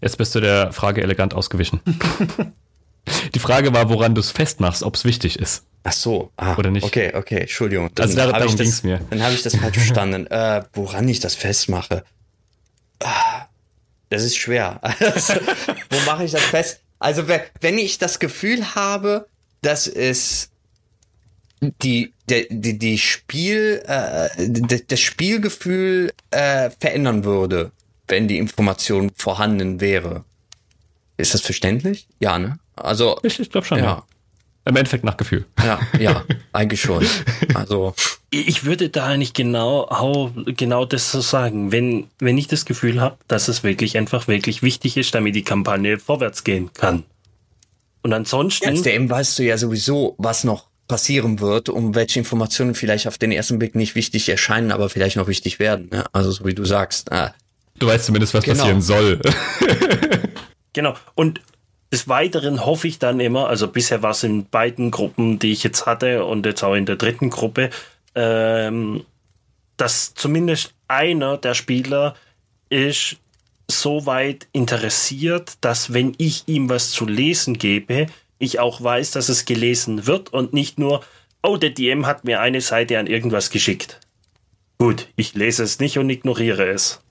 Jetzt 0.00 0.16
bist 0.16 0.34
du 0.34 0.40
der 0.40 0.72
Frage 0.72 1.02
elegant 1.02 1.34
ausgewichen. 1.34 1.80
Die 3.34 3.38
Frage 3.38 3.72
war, 3.72 3.88
woran 3.88 4.14
du 4.14 4.20
es 4.20 4.30
festmachst, 4.30 4.82
ob 4.82 4.94
es 4.94 5.04
wichtig 5.04 5.38
ist. 5.38 5.64
Ach 5.82 5.92
so, 5.92 6.30
ah, 6.36 6.56
oder 6.56 6.70
nicht? 6.70 6.84
Okay, 6.84 7.12
okay, 7.14 7.40
Entschuldigung. 7.40 7.90
Dann 7.94 8.04
also 8.04 8.16
darum, 8.16 8.32
darum 8.32 8.56
ging 8.56 8.68
es 8.68 8.82
mir. 8.82 9.00
Dann 9.08 9.22
habe 9.22 9.34
ich 9.34 9.42
das 9.42 9.56
falsch 9.56 9.76
verstanden. 9.76 10.26
Äh, 10.26 10.62
woran 10.74 11.08
ich 11.08 11.20
das 11.20 11.34
festmache? 11.34 12.04
Das 14.08 14.24
ist 14.24 14.36
schwer. 14.36 14.80
wo 15.90 16.00
mache 16.06 16.24
ich 16.24 16.32
das 16.32 16.42
fest? 16.42 16.80
Also 16.98 17.24
wenn 17.28 17.78
ich 17.78 17.98
das 17.98 18.18
Gefühl 18.18 18.74
habe, 18.74 19.26
dass 19.62 19.86
es 19.86 20.50
die, 21.60 22.12
der, 22.28 22.46
die, 22.48 22.78
die 22.78 22.98
Spiel, 22.98 23.82
äh, 23.86 24.28
das 24.86 25.00
Spielgefühl 25.00 26.12
äh, 26.30 26.70
verändern 26.78 27.24
würde, 27.24 27.72
wenn 28.08 28.28
die 28.28 28.38
Information 28.38 29.10
vorhanden 29.14 29.80
wäre. 29.80 30.24
Ist 31.16 31.34
das 31.34 31.42
verständlich? 31.42 32.08
Ja, 32.18 32.38
ne? 32.38 32.58
Also. 32.76 33.18
Ich, 33.22 33.38
ich 33.38 33.50
glaube 33.50 33.66
schon, 33.66 33.78
ja. 33.78 33.84
ja. 33.84 34.04
Im 34.70 34.76
Endeffekt 34.76 35.02
nach 35.02 35.16
Gefühl. 35.16 35.46
Ja, 35.64 35.80
ja, 35.98 36.24
eigentlich 36.52 36.80
schon. 36.80 37.04
Also. 37.54 37.92
Ich 38.30 38.64
würde 38.64 38.88
da 38.88 39.06
eigentlich 39.06 39.32
genau, 39.32 40.30
genau 40.56 40.84
das 40.84 41.10
so 41.10 41.20
sagen. 41.20 41.72
Wenn, 41.72 42.06
wenn 42.20 42.38
ich 42.38 42.46
das 42.46 42.64
Gefühl 42.64 43.00
habe, 43.00 43.16
dass 43.26 43.48
es 43.48 43.64
wirklich 43.64 43.98
einfach 43.98 44.28
wirklich 44.28 44.62
wichtig 44.62 44.96
ist, 44.96 45.12
damit 45.12 45.34
die 45.34 45.42
Kampagne 45.42 45.98
vorwärts 45.98 46.44
gehen 46.44 46.70
kann. 46.72 47.02
Und 48.02 48.12
ansonsten. 48.12 48.76
Ja, 48.76 49.10
weißt 49.10 49.40
du 49.40 49.42
ja 49.42 49.58
sowieso, 49.58 50.14
was 50.18 50.44
noch 50.44 50.68
passieren 50.86 51.40
wird, 51.40 51.68
um 51.68 51.96
welche 51.96 52.20
Informationen 52.20 52.76
vielleicht 52.76 53.08
auf 53.08 53.18
den 53.18 53.32
ersten 53.32 53.58
Blick 53.58 53.74
nicht 53.74 53.96
wichtig 53.96 54.28
erscheinen, 54.28 54.70
aber 54.70 54.88
vielleicht 54.88 55.16
noch 55.16 55.26
wichtig 55.26 55.58
werden. 55.58 55.88
Ne? 55.90 56.04
Also 56.12 56.30
so 56.30 56.44
wie 56.44 56.54
du 56.54 56.64
sagst. 56.64 57.10
Äh, 57.10 57.30
du 57.80 57.88
weißt 57.88 58.06
zumindest, 58.06 58.34
was 58.34 58.44
genau. 58.44 58.58
passieren 58.58 58.82
soll. 58.82 59.20
genau. 60.72 60.94
Und 61.16 61.40
des 61.92 62.08
Weiteren 62.08 62.64
hoffe 62.64 62.88
ich 62.88 62.98
dann 62.98 63.20
immer, 63.20 63.48
also 63.48 63.68
bisher 63.68 64.02
war 64.02 64.12
es 64.12 64.22
in 64.22 64.46
beiden 64.46 64.90
Gruppen, 64.90 65.38
die 65.38 65.52
ich 65.52 65.64
jetzt 65.64 65.86
hatte 65.86 66.24
und 66.24 66.46
jetzt 66.46 66.62
auch 66.62 66.74
in 66.74 66.86
der 66.86 66.96
dritten 66.96 67.30
Gruppe, 67.30 67.70
ähm, 68.14 69.04
dass 69.76 70.14
zumindest 70.14 70.74
einer 70.88 71.36
der 71.36 71.54
Spieler 71.54 72.14
ist 72.68 73.16
so 73.68 74.06
weit 74.06 74.46
interessiert, 74.52 75.54
dass 75.60 75.92
wenn 75.92 76.14
ich 76.18 76.44
ihm 76.46 76.68
was 76.68 76.90
zu 76.90 77.06
lesen 77.06 77.58
gebe, 77.58 78.06
ich 78.38 78.58
auch 78.58 78.82
weiß, 78.82 79.12
dass 79.12 79.28
es 79.28 79.44
gelesen 79.44 80.06
wird 80.06 80.32
und 80.32 80.52
nicht 80.52 80.78
nur, 80.78 81.02
oh, 81.42 81.56
der 81.56 81.70
DM 81.70 82.06
hat 82.06 82.24
mir 82.24 82.40
eine 82.40 82.60
Seite 82.60 82.98
an 82.98 83.06
irgendwas 83.06 83.50
geschickt. 83.50 84.00
Gut, 84.78 85.08
ich 85.16 85.34
lese 85.34 85.62
es 85.62 85.78
nicht 85.78 85.98
und 85.98 86.08
ignoriere 86.08 86.68
es. 86.68 87.02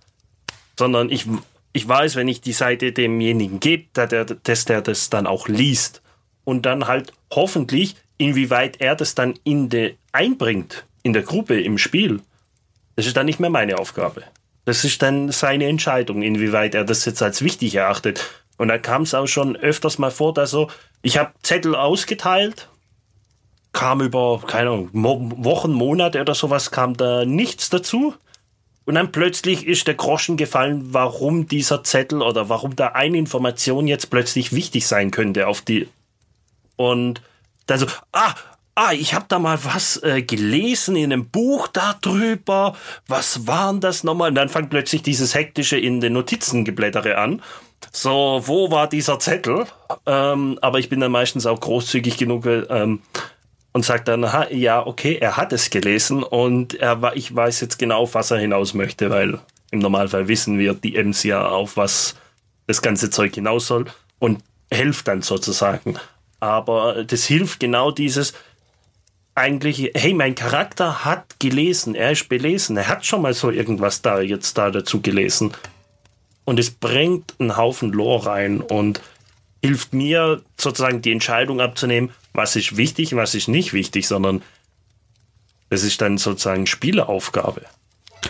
Sondern 0.78 1.10
ich, 1.10 1.26
ich 1.74 1.88
weiß, 1.88 2.16
wenn 2.16 2.28
ich 2.28 2.42
die 2.42 2.54
Seite 2.54 2.92
demjenigen 2.92 3.60
gebe, 3.60 3.86
dass 3.94 4.66
der, 4.66 4.82
das 4.82 5.10
dann 5.10 5.28
auch 5.28 5.48
liest. 5.48 6.02
Und 6.44 6.66
dann 6.66 6.88
halt 6.88 7.14
hoffentlich, 7.32 7.96
inwieweit 8.18 8.82
er 8.82 8.96
das 8.96 9.16
dann 9.16 9.36
in 9.44 9.70
de, 9.70 9.96
einbringt, 10.12 10.86
in 11.04 11.14
der 11.14 11.22
Gruppe, 11.22 11.62
im 11.62 11.78
Spiel. 11.78 12.22
Das 12.96 13.06
ist 13.06 13.16
dann 13.16 13.28
nicht 13.28 13.40
mehr 13.40 13.52
meine 13.52 13.78
Aufgabe. 13.78 14.24
Das 14.66 14.84
ist 14.84 15.02
dann 15.02 15.32
seine 15.32 15.68
Entscheidung, 15.68 16.22
inwieweit 16.22 16.76
er 16.76 16.84
das 16.84 17.06
jetzt 17.06 17.22
als 17.22 17.44
wichtig 17.44 17.76
erachtet. 17.76 18.24
Und 18.58 18.68
da 18.68 18.78
kam 18.78 19.04
es 19.04 19.14
auch 19.14 19.28
schon 19.28 19.56
öfters 19.56 20.00
mal 20.00 20.12
vor, 20.12 20.34
dass 20.34 20.52
so, 20.52 20.70
ich 21.02 21.18
habe 21.18 21.32
Zettel 21.44 21.76
ausgeteilt, 21.76 22.68
kam 23.72 24.02
über, 24.02 24.42
keine 24.46 24.72
Ahnung, 24.72 24.90
Wochen, 24.94 25.72
Monate 25.72 26.20
oder 26.20 26.36
sowas, 26.36 26.72
kam 26.72 26.98
da 26.98 27.26
nichts 27.26 27.70
dazu. 27.70 28.16
Und 28.90 28.96
dann 28.96 29.12
plötzlich 29.12 29.68
ist 29.68 29.86
der 29.86 29.94
Groschen 29.94 30.36
gefallen, 30.36 30.96
warum 30.96 31.48
dieser 31.48 31.84
Zettel 31.84 32.24
oder 32.24 32.50
warum 32.50 32.76
da 32.76 32.88
eine 32.88 33.20
Information 33.20 33.86
jetzt 33.86 34.10
plötzlich 34.10 34.52
wichtig 34.52 34.88
sein 34.88 35.12
könnte 35.12 35.46
auf 35.46 35.62
die. 35.62 35.88
Und 36.76 37.22
dann 37.68 37.78
so, 37.78 37.86
ah, 38.14 38.34
ah, 38.74 38.92
ich 38.94 39.14
habe 39.14 39.26
da 39.28 39.38
mal 39.38 39.64
was 39.64 40.02
äh, 40.02 40.24
gelesen 40.24 40.96
in 40.96 41.14
einem 41.14 41.30
Buch 41.30 41.68
darüber. 41.68 42.76
Was 43.06 43.46
waren 43.46 43.80
das 43.80 44.04
nochmal? 44.04 44.30
Und 44.30 44.36
dann 44.36 44.50
fängt 44.50 44.72
plötzlich 44.72 45.04
dieses 45.04 45.36
hektische 45.36 45.78
in 45.78 46.02
den 46.02 46.14
Notizengeblättere 46.14 47.20
an. 47.20 47.44
So, 47.92 48.42
wo 48.46 48.72
war 48.72 48.90
dieser 48.90 49.20
Zettel? 49.20 49.68
Ähm, 50.08 50.58
aber 50.64 50.80
ich 50.80 50.90
bin 50.90 51.00
dann 51.00 51.12
meistens 51.12 51.46
auch 51.46 51.60
großzügig 51.60 52.18
genug 52.18 52.48
ähm, 52.48 53.04
und 53.72 53.86
sage 53.86 54.04
dann, 54.04 54.24
aha, 54.24 54.48
ja, 54.50 54.86
okay, 54.86 55.18
er 55.20 55.38
hat 55.38 55.54
es 55.54 55.70
gelesen 55.70 56.24
und 56.24 56.74
er, 56.76 57.14
ich 57.16 57.36
weiß 57.36 57.62
jetzt 57.62 57.78
genau, 57.78 58.02
auf 58.02 58.16
was 58.16 58.32
er 58.32 58.38
hinaus 58.38 58.74
möchte, 58.74 59.10
weil 59.10 59.40
im 59.72 59.80
Normalfall 59.80 60.28
wissen 60.28 60.58
wir 60.58 60.74
die 60.74 60.96
Ems 60.96 61.24
ja, 61.24 61.48
auf 61.48 61.78
was 61.78 62.16
das 62.68 62.82
ganze 62.82 63.10
Zeug 63.10 63.36
hinaus 63.36 63.68
soll 63.68 63.86
und 64.18 64.44
hilft 64.72 65.08
dann 65.08 65.22
sozusagen. 65.22 65.98
Aber 66.40 67.04
das 67.04 67.26
hilft 67.26 67.60
genau 67.60 67.92
dieses, 67.92 68.34
eigentlich, 69.36 69.92
hey, 69.96 70.14
mein 70.14 70.36
Charakter 70.36 71.06
hat 71.06 71.40
gelesen, 71.40 71.96
er 71.96 72.12
ist 72.12 72.30
belesen, 72.30 72.78
er 72.78 72.88
hat 72.88 73.06
schon 73.06 73.22
mal 73.22 73.34
so 73.34 73.50
irgendwas 73.50 74.02
da 74.02 74.20
jetzt 74.20 74.58
da 74.58 74.72
dazu 74.72 75.02
gelesen. 75.02 75.54
Und 76.46 76.60
es 76.60 76.72
bringt 76.72 77.36
einen 77.40 77.56
Haufen 77.56 77.92
Lore 77.92 78.26
rein 78.26 78.62
und 78.62 79.02
hilft 79.64 79.94
mir 79.94 80.42
sozusagen 80.58 81.02
die 81.02 81.12
Entscheidung 81.12 81.62
abzunehmen, 81.62 82.12
was 82.34 82.56
ist 82.56 82.78
wichtig, 82.78 83.16
was 83.16 83.36
ist 83.36 83.48
nicht 83.48 83.74
wichtig, 83.74 84.08
sondern 84.08 84.42
es 85.70 85.84
ist 85.84 86.02
dann 86.02 86.18
sozusagen 86.18 86.68
Spieleraufgabe. 86.68 87.62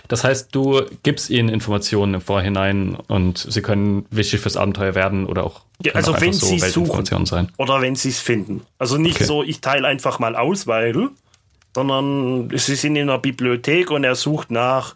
Das 0.07 0.23
heißt, 0.23 0.53
du 0.53 0.83
gibst 1.03 1.29
ihnen 1.29 1.49
Informationen 1.49 2.15
im 2.15 2.21
Vorhinein 2.21 2.95
und 3.07 3.37
sie 3.37 3.61
können 3.61 4.05
wichtig 4.11 4.39
fürs 4.41 4.57
Abenteuer 4.57 4.95
werden 4.95 5.25
oder 5.25 5.43
auch, 5.43 5.61
ja, 5.83 5.93
also 5.93 6.13
auch 6.13 6.21
wenn 6.21 6.33
so 6.33 6.45
sie 6.45 6.59
suchen 6.59 7.25
sein. 7.25 7.51
oder 7.57 7.81
wenn 7.81 7.95
sie 7.95 8.09
es 8.09 8.19
finden. 8.19 8.61
Also 8.77 8.97
nicht 8.97 9.15
okay. 9.15 9.25
so, 9.25 9.43
ich 9.43 9.61
teile 9.61 9.87
einfach 9.87 10.19
mal 10.19 10.35
aus, 10.35 10.67
weil, 10.67 11.09
sondern 11.73 12.49
sie 12.55 12.75
sind 12.75 12.95
in 12.95 13.09
einer 13.09 13.19
Bibliothek 13.19 13.89
und 13.89 14.03
er 14.03 14.15
sucht 14.15 14.51
nach 14.51 14.95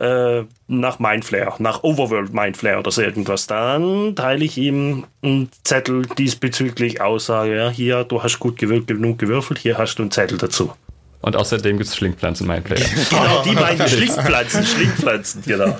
äh, 0.00 0.44
nach 0.66 0.98
Mindflare, 0.98 1.62
nach 1.62 1.82
Overworld 1.82 2.32
Mindflare 2.32 2.78
oder 2.78 2.90
so 2.90 3.02
irgendwas. 3.02 3.46
Dann 3.46 4.16
teile 4.16 4.44
ich 4.44 4.56
ihm 4.56 5.04
einen 5.22 5.50
Zettel 5.62 6.06
diesbezüglich 6.16 7.00
aus, 7.00 7.26
sage, 7.26 7.54
ja, 7.54 7.68
hier, 7.68 8.04
du 8.04 8.22
hast 8.22 8.38
gut 8.38 8.56
gewür 8.56 8.84
genug 8.84 9.18
gewürfelt, 9.18 9.58
hier 9.58 9.76
hast 9.76 9.96
du 9.96 10.02
einen 10.02 10.10
Zettel 10.10 10.38
dazu. 10.38 10.72
Und 11.20 11.36
außerdem 11.36 11.76
gibt 11.76 11.90
es 11.90 11.96
Schlingpflanzen 11.96 12.46
in 12.46 12.52
Mindflare. 12.52 12.80
genau, 13.10 13.42
die 13.42 13.54
beiden 13.54 13.86
Schlingpflanzen, 13.86 14.64
Schlingpflanzen, 14.64 15.42
genau. 15.42 15.78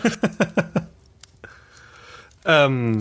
ähm, 2.44 2.98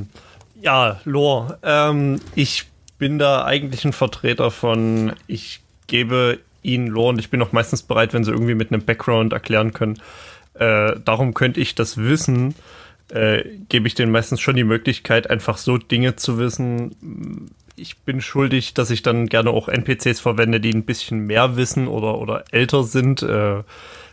ja, 0.62 1.02
Lore. 1.04 1.60
Ähm, 1.64 2.22
ich 2.36 2.68
bin 2.98 3.20
da 3.20 3.44
eigentlich 3.44 3.84
ein 3.84 3.92
Vertreter 3.92 4.52
von, 4.52 5.12
ich 5.28 5.60
gebe 5.88 6.40
ihnen 6.62 6.88
Lore 6.88 7.10
und 7.10 7.20
ich 7.20 7.30
bin 7.30 7.42
auch 7.42 7.52
meistens 7.52 7.84
bereit, 7.84 8.14
wenn 8.14 8.24
sie 8.24 8.32
irgendwie 8.32 8.56
mit 8.56 8.72
einem 8.72 8.86
Background 8.86 9.34
erklären 9.34 9.74
können, 9.74 10.02
äh, 10.60 11.00
darum 11.04 11.34
könnte 11.34 11.60
ich 11.60 11.76
das 11.76 11.98
wissen, 11.98 12.54
äh, 13.10 13.44
gebe 13.70 13.88
ich 13.88 13.96
denen 13.96 14.12
meistens 14.12 14.42
schon 14.42 14.56
die 14.56 14.64
Möglichkeit, 14.64 15.30
einfach 15.30 15.58
so 15.58 15.78
Dinge 15.78 16.16
zu 16.16 16.38
wissen. 16.38 17.50
Ich 17.76 17.98
bin 18.00 18.22
schuldig, 18.22 18.74
dass 18.74 18.92
ich 18.92 19.02
dann 19.02 19.28
gerne 19.28 19.52
auch 19.52 19.68
NPCs 19.68 20.20
verwende, 20.20 20.60
die 20.60 20.74
ein 20.74 20.84
bisschen 20.84 21.26
mehr 21.26 21.56
wissen 21.56 21.88
oder, 21.88 22.20
oder 22.20 22.44
älter 22.52 22.84
sind. 22.84 23.24
Äh, 23.24 23.64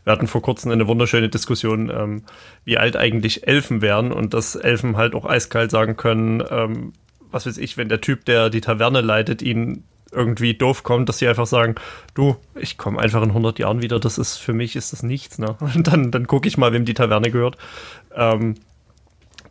wir 0.06 0.12
hatten 0.12 0.28
vor 0.28 0.40
kurzem 0.40 0.70
eine 0.70 0.86
wunderschöne 0.86 1.28
Diskussion, 1.28 1.90
ähm, 1.90 2.22
wie 2.64 2.78
alt 2.78 2.96
eigentlich 2.96 3.48
Elfen 3.48 3.82
wären 3.82 4.12
und 4.12 4.34
dass 4.34 4.54
Elfen 4.54 4.96
halt 4.96 5.14
auch 5.16 5.26
eiskalt 5.26 5.72
sagen 5.72 5.96
können, 5.96 6.44
ähm, 6.48 6.92
was 7.32 7.44
weiß 7.44 7.58
ich, 7.58 7.76
wenn 7.76 7.88
der 7.88 8.00
Typ, 8.00 8.24
der 8.24 8.50
die 8.50 8.60
Taverne 8.60 9.00
leitet, 9.00 9.42
ihnen 9.42 9.82
irgendwie 10.16 10.54
doof 10.54 10.82
kommt, 10.82 11.08
dass 11.08 11.18
sie 11.18 11.28
einfach 11.28 11.46
sagen, 11.46 11.74
du, 12.14 12.36
ich 12.58 12.78
komme 12.78 12.98
einfach 12.98 13.22
in 13.22 13.28
100 13.28 13.58
Jahren 13.58 13.82
wieder, 13.82 14.00
das 14.00 14.18
ist, 14.18 14.38
für 14.38 14.52
mich 14.52 14.74
ist 14.74 14.92
das 14.92 15.02
nichts, 15.02 15.38
ne? 15.38 15.56
Und 15.60 15.86
dann, 15.86 16.10
dann 16.10 16.26
gucke 16.26 16.48
ich 16.48 16.56
mal, 16.56 16.72
wem 16.72 16.84
die 16.84 16.94
Taverne 16.94 17.30
gehört. 17.30 17.56
Ähm, 18.14 18.54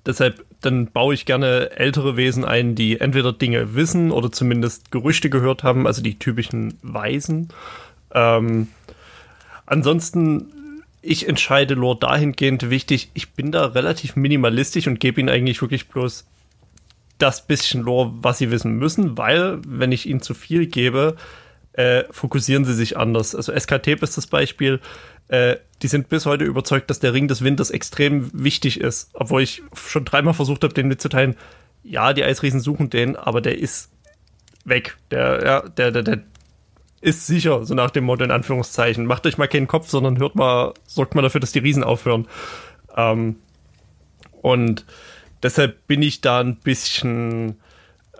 deshalb, 0.05 0.43
dann 0.61 0.87
baue 0.87 1.13
ich 1.13 1.25
gerne 1.25 1.71
ältere 1.77 2.17
Wesen 2.17 2.43
ein, 2.43 2.75
die 2.75 2.99
entweder 2.99 3.31
Dinge 3.31 3.75
wissen 3.75 4.11
oder 4.11 4.31
zumindest 4.31 4.91
Gerüchte 4.91 5.29
gehört 5.29 5.63
haben, 5.63 5.85
also 5.87 6.01
die 6.01 6.17
typischen 6.17 6.77
Weisen. 6.81 7.49
Ähm, 8.13 8.67
ansonsten, 9.67 10.81
ich 11.01 11.27
entscheide 11.29 11.75
Lore 11.75 11.99
dahingehend 11.99 12.69
wichtig, 12.71 13.11
ich 13.13 13.33
bin 13.33 13.51
da 13.51 13.67
relativ 13.67 14.15
minimalistisch 14.15 14.87
und 14.87 14.99
gebe 14.99 15.21
ihnen 15.21 15.29
eigentlich 15.29 15.61
wirklich 15.61 15.87
bloß 15.87 16.25
das 17.17 17.47
bisschen 17.47 17.81
Lore, 17.81 18.13
was 18.21 18.37
sie 18.37 18.51
wissen 18.51 18.73
müssen, 18.77 19.17
weil, 19.17 19.59
wenn 19.65 19.91
ich 19.91 20.05
ihnen 20.05 20.21
zu 20.21 20.33
viel 20.33 20.67
gebe, 20.67 21.15
äh, 21.73 22.03
fokussieren 22.11 22.65
sie 22.65 22.73
sich 22.73 22.97
anders. 22.97 23.35
Also 23.35 23.51
SKT 23.57 24.01
ist 24.01 24.17
das 24.17 24.27
Beispiel. 24.27 24.79
Äh, 25.27 25.57
die 25.81 25.87
sind 25.87 26.09
bis 26.09 26.25
heute 26.25 26.45
überzeugt, 26.45 26.89
dass 26.89 26.99
der 26.99 27.13
Ring 27.13 27.27
des 27.27 27.43
Winters 27.43 27.69
extrem 27.69 28.29
wichtig 28.33 28.79
ist. 28.79 29.09
Obwohl 29.13 29.41
ich 29.41 29.61
schon 29.73 30.05
dreimal 30.05 30.33
versucht 30.33 30.63
habe, 30.63 30.73
denen 30.73 30.89
mitzuteilen, 30.89 31.35
ja, 31.83 32.13
die 32.13 32.23
Eisriesen 32.23 32.59
suchen 32.59 32.89
den, 32.89 33.15
aber 33.15 33.41
der 33.41 33.57
ist 33.59 33.91
weg. 34.63 34.97
Der, 35.11 35.43
ja, 35.45 35.61
der, 35.69 35.91
der, 35.91 36.03
der 36.03 36.23
ist 37.01 37.27
sicher, 37.27 37.65
so 37.65 37.75
nach 37.75 37.91
dem 37.91 38.05
Motto 38.05 38.23
in 38.23 38.31
Anführungszeichen. 38.31 39.05
Macht 39.05 39.27
euch 39.27 39.37
mal 39.37 39.47
keinen 39.47 39.67
Kopf, 39.67 39.89
sondern 39.89 40.17
hört 40.17 40.35
mal, 40.35 40.73
sorgt 40.87 41.13
mal 41.13 41.21
dafür, 41.21 41.41
dass 41.41 41.51
die 41.51 41.59
Riesen 41.59 41.83
aufhören. 41.83 42.27
Ähm, 42.95 43.35
und 44.41 44.85
Deshalb 45.43 45.87
bin 45.87 46.01
ich 46.01 46.21
da 46.21 46.39
ein 46.39 46.55
bisschen 46.55 47.59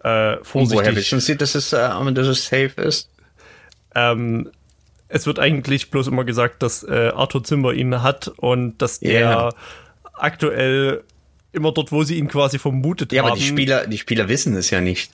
äh, 0.03 0.38
vorsichtig. 0.43 0.78
woher 0.78 0.95
wissen 0.95 1.20
Sie, 1.20 1.36
dass 1.36 1.55
es, 1.55 1.74
äh, 1.74 1.78
dass 2.13 2.28
es 2.28 2.45
safe 2.45 2.74
ist? 2.82 3.09
Ähm, 3.95 4.49
es 5.07 5.26
wird 5.26 5.39
eigentlich 5.39 5.91
bloß 5.91 6.07
immer 6.07 6.24
gesagt, 6.24 6.61
dass 6.61 6.84
äh, 6.84 7.11
Arthur 7.16 7.43
Zimmer 7.43 7.74
ihn 7.74 8.01
hat 8.01 8.28
und 8.38 8.78
dass 8.80 8.99
der 8.99 9.22
yeah. 9.22 9.55
aktuell 10.13 11.03
immer 11.51 11.72
dort, 11.72 11.91
wo 11.91 12.03
sie 12.03 12.18
ihn 12.18 12.28
quasi 12.28 12.59
vermutet 12.59 13.11
ja, 13.11 13.22
haben. 13.22 13.28
Ja, 13.28 13.32
aber 13.32 13.39
die 13.39 13.47
Spieler, 13.47 13.88
die 13.88 13.97
Spieler 13.97 14.28
wissen 14.28 14.55
es 14.55 14.70
ja 14.70 14.82
nicht. 14.82 15.11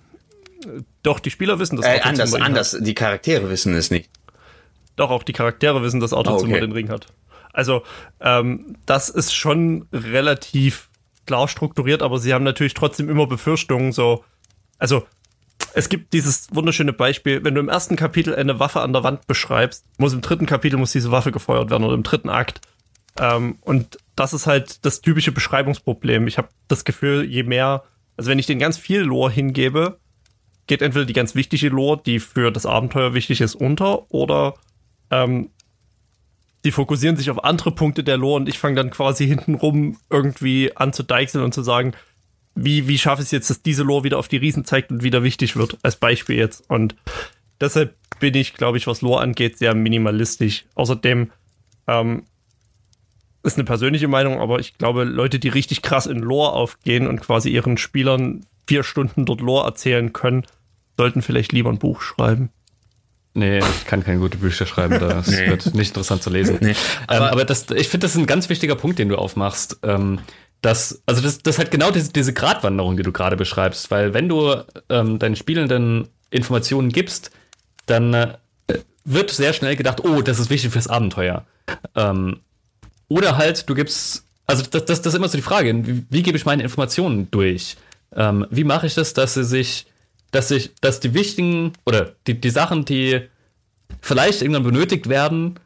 Doch, 1.04 1.20
die 1.20 1.30
Spieler 1.32 1.60
wissen 1.60 1.78
das. 1.78 1.86
Äh, 1.86 2.02
anders, 2.02 2.34
anders. 2.34 2.74
Hat. 2.74 2.86
Die 2.86 2.94
Charaktere 2.94 3.50
wissen 3.50 3.74
es 3.76 3.92
nicht. 3.92 4.10
Doch, 4.96 5.10
auch 5.10 5.24
die 5.24 5.34
Charaktere 5.34 5.82
wissen, 5.82 6.00
dass 6.00 6.14
Arthur 6.14 6.34
oh, 6.34 6.36
okay. 6.38 6.46
Zimmer 6.46 6.60
den 6.60 6.72
Ring 6.72 6.90
hat. 6.90 7.08
Also, 7.54 7.84
ähm, 8.20 8.78
das 8.86 9.10
ist 9.10 9.34
schon 9.34 9.88
relativ 9.92 10.90
klar 11.32 11.48
strukturiert, 11.48 12.02
aber 12.02 12.20
sie 12.20 12.34
haben 12.34 12.44
natürlich 12.44 12.74
trotzdem 12.74 13.10
immer 13.10 13.26
Befürchtungen, 13.26 13.94
so, 13.94 14.26
also 14.78 15.08
es 15.74 15.88
gibt 15.88 16.12
dieses 16.12 16.50
wunderschöne 16.54 16.92
Beispiel, 16.92 17.42
wenn 17.46 17.56
du 17.56 17.62
im 17.62 17.70
ersten 17.70 17.96
Kapitel 17.96 18.36
eine 18.36 18.60
Waffe 18.60 18.82
an 18.82 18.92
der 18.92 19.06
Wand 19.06 19.28
beschreibst, 19.28 19.86
muss 19.98 20.12
im 20.12 20.20
dritten 20.20 20.46
Kapitel 20.46 20.76
muss 20.76 20.92
diese 20.92 21.12
Waffe 21.12 21.32
gefeuert 21.32 21.70
werden 21.70 21.86
oder 21.86 21.94
im 21.94 22.04
dritten 22.04 22.30
Akt. 22.30 22.60
Ähm, 23.18 23.60
und 23.62 23.98
das 24.18 24.34
ist 24.34 24.46
halt 24.46 24.86
das 24.86 25.00
typische 25.00 25.32
Beschreibungsproblem. 25.32 26.28
Ich 26.28 26.38
habe 26.38 26.50
das 26.68 26.84
Gefühl, 26.84 27.24
je 27.24 27.44
mehr, 27.44 27.84
also 28.18 28.30
wenn 28.30 28.40
ich 28.40 28.46
den 28.46 28.60
ganz 28.60 28.78
viel 28.78 29.00
Lore 29.00 29.32
hingebe, 29.32 30.00
geht 30.68 30.82
entweder 30.82 31.06
die 31.06 31.14
ganz 31.14 31.34
wichtige 31.34 31.70
Lore, 31.70 32.02
die 32.06 32.20
für 32.20 32.52
das 32.52 32.66
Abenteuer 32.66 33.14
wichtig 33.14 33.40
ist, 33.40 33.56
unter 33.56 34.12
oder 34.12 34.56
ähm, 35.10 35.52
die 36.64 36.72
fokussieren 36.72 37.18
sich 37.18 37.30
auf 37.30 37.44
andere 37.44 37.72
Punkte 37.72 38.04
der 38.04 38.18
Lore 38.18 38.42
und 38.42 38.50
ich 38.50 38.60
fange 38.60 38.76
dann 38.76 38.92
quasi 38.92 39.28
hintenrum 39.28 39.98
irgendwie 40.10 40.76
an 40.76 40.94
zu 40.94 41.04
deichseln 41.04 41.44
und 41.44 41.54
zu 41.54 41.64
sagen, 41.64 41.94
wie, 42.54 42.88
wie 42.88 42.98
schaffe 42.98 43.22
ich 43.22 43.28
es 43.28 43.32
jetzt, 43.32 43.50
dass 43.50 43.62
diese 43.62 43.84
Lore 43.84 44.04
wieder 44.04 44.20
auf 44.20 44.28
die 44.28 44.38
Riesen 44.38 44.66
zeigt 44.66 44.92
und 44.92 45.04
wieder 45.04 45.24
wichtig 45.24 45.56
wird, 45.56 45.78
als 45.84 45.96
Beispiel 45.96 46.36
jetzt. 46.36 46.70
Und 46.70 46.96
deshalb 47.60 47.96
bin 48.20 48.36
ich, 48.36 48.54
glaube 48.54 48.78
ich, 48.78 48.88
was 48.88 49.02
Lore 49.02 49.22
angeht, 49.22 49.58
sehr 49.58 49.74
minimalistisch. 49.74 50.66
Außerdem 50.76 51.32
ähm, 51.88 52.24
ist 53.44 53.58
eine 53.58 53.64
persönliche 53.64 54.08
Meinung, 54.08 54.40
aber 54.40 54.60
ich 54.60 54.78
glaube, 54.78 55.04
Leute, 55.04 55.40
die 55.40 55.48
richtig 55.48 55.82
krass 55.82 56.06
in 56.06 56.20
Lore 56.20 56.52
aufgehen 56.54 57.08
und 57.08 57.22
quasi 57.22 57.50
ihren 57.50 57.78
Spielern 57.78 58.46
vier 58.68 58.84
Stunden 58.84 59.26
dort 59.26 59.42
Lore 59.42 59.66
erzählen 59.66 60.14
können, 60.14 60.44
sollten 60.98 61.22
vielleicht 61.22 61.52
lieber 61.52 61.70
ein 61.70 61.80
Buch 61.80 62.02
schreiben. 62.02 62.50
Nee, 63.34 63.60
ich 63.60 63.86
kann 63.86 64.04
keine 64.04 64.20
gute 64.20 64.38
Bücher 64.38 64.66
schreiben, 64.66 65.00
das 65.00 65.28
nee. 65.28 65.48
wird 65.48 65.74
nicht 65.74 65.90
interessant 65.90 66.22
zu 66.22 66.30
lesen. 66.30 66.58
Nee, 66.60 66.76
aber, 67.08 67.28
ähm, 67.28 67.32
aber 67.32 67.46
das, 67.46 67.66
ich 67.72 67.88
finde, 67.88 68.06
das 68.06 68.12
ist 68.12 68.18
ein 68.18 68.26
ganz 68.26 68.50
wichtiger 68.50 68.76
Punkt, 68.76 69.00
den 69.00 69.08
du 69.08 69.16
aufmachst. 69.16 69.80
Ähm, 69.84 70.20
das, 70.62 71.02
also 71.06 71.22
das, 71.22 71.40
das 71.40 71.58
hat 71.58 71.72
genau 71.72 71.92
diese, 71.92 72.12
diese 72.12 72.34
Gratwanderung, 72.34 72.98
die 72.98 73.04
du 73.04 73.12
gerade 73.12 73.38
beschreibst, 73.38 73.90
weil 73.90 74.14
wenn 74.14 74.28
du 74.28 74.56
ähm, 74.90 75.18
deinen 75.18 75.36
Spielenden 75.36 76.10
Informationen 76.30 76.90
gibst, 76.90 77.32
dann 77.86 78.14
äh, 78.14 78.38
wird 79.06 79.32
sehr 79.32 79.54
schnell 79.54 79.76
gedacht, 79.76 80.04
oh, 80.04 80.22
das 80.22 80.40
ist 80.40 80.50
wichtig 80.50 80.72
fürs 80.72 80.88
Abenteuer. 80.88 81.46
Ähm, 81.96 82.42
oder 83.08 83.38
halt, 83.38 83.70
du 83.70 83.76
gibst, 83.76 84.26
also 84.46 84.64
das, 84.64 84.86
das, 84.86 85.02
das 85.02 85.14
ist 85.14 85.18
immer 85.18 85.30
so 85.30 85.38
die 85.38 85.44
Frage, 85.44 85.74
wie, 85.86 86.06
wie 86.10 86.24
gebe 86.24 86.38
ich 86.38 86.46
meine 86.46 86.64
Informationen 86.64 87.32
durch? 87.32 87.78
Ähm, 88.16 88.46
wie 88.50 88.66
mache 88.66 88.88
ich 88.88 88.94
das, 88.94 89.14
dass 89.14 89.34
sie 89.34 89.46
sich 89.46 89.88
dass 90.32 90.48
sich, 90.48 90.74
dass 90.82 91.00
die 91.00 91.14
wichtigen 91.14 91.74
oder 91.86 92.14
die, 92.28 92.40
die 92.40 92.50
Sachen, 92.50 92.86
die 92.86 93.22
vielleicht 94.02 94.42
irgendwann 94.42 94.64
benötigt 94.64 95.10
werden, 95.10 95.60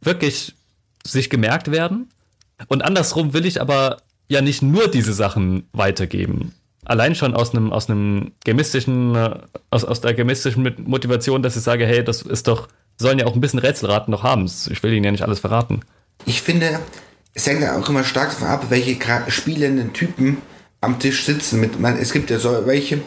wirklich 0.00 0.54
sich 1.04 1.30
gemerkt 1.30 1.70
werden. 1.70 2.08
Und 2.68 2.82
andersrum 2.82 3.34
will 3.34 3.46
ich 3.46 3.60
aber 3.60 3.98
ja 4.28 4.40
nicht 4.40 4.62
nur 4.62 4.88
diese 4.88 5.12
Sachen 5.12 5.68
weitergeben. 5.72 6.54
Allein 6.84 7.14
schon 7.14 7.34
aus 7.34 7.52
einem, 7.52 7.72
aus 7.72 7.88
einem 7.88 8.32
gemistischen, 8.44 9.14
äh, 9.14 9.38
aus, 9.70 9.84
aus 9.84 10.00
der 10.00 10.14
gemistischen 10.14 10.74
Motivation, 10.84 11.42
dass 11.42 11.56
ich 11.56 11.62
sage, 11.62 11.86
hey, 11.86 12.02
das 12.02 12.22
ist 12.22 12.48
doch, 12.48 12.68
sollen 12.96 13.18
ja 13.18 13.26
auch 13.26 13.34
ein 13.34 13.40
bisschen 13.40 13.60
Rätselraten 13.60 14.10
noch 14.10 14.22
haben. 14.22 14.50
Ich 14.70 14.82
will 14.82 14.92
ihnen 14.92 15.04
ja 15.04 15.12
nicht 15.12 15.22
alles 15.22 15.40
verraten. 15.40 15.80
Ich 16.24 16.42
finde, 16.42 16.80
es 17.34 17.46
hängt 17.46 17.62
ja 17.62 17.78
auch 17.78 17.88
immer 17.88 18.04
stark 18.04 18.30
davon 18.30 18.48
ab, 18.48 18.66
welche 18.68 18.96
spielenden 19.28 19.92
Typen 19.92 20.38
am 20.80 20.98
Tisch 20.98 21.24
sitzen. 21.24 21.60
Mit, 21.60 21.78
man, 21.80 21.96
es 21.98 22.12
gibt 22.12 22.30
ja 22.30 22.38
so 22.38 22.66
welche, 22.66 23.00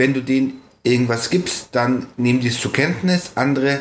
wenn 0.00 0.14
du 0.14 0.22
denen 0.22 0.62
irgendwas 0.82 1.28
gibst, 1.28 1.68
dann 1.72 2.06
nehmen 2.16 2.40
die 2.40 2.48
es 2.48 2.58
zur 2.58 2.72
Kenntnis, 2.72 3.32
andere 3.34 3.80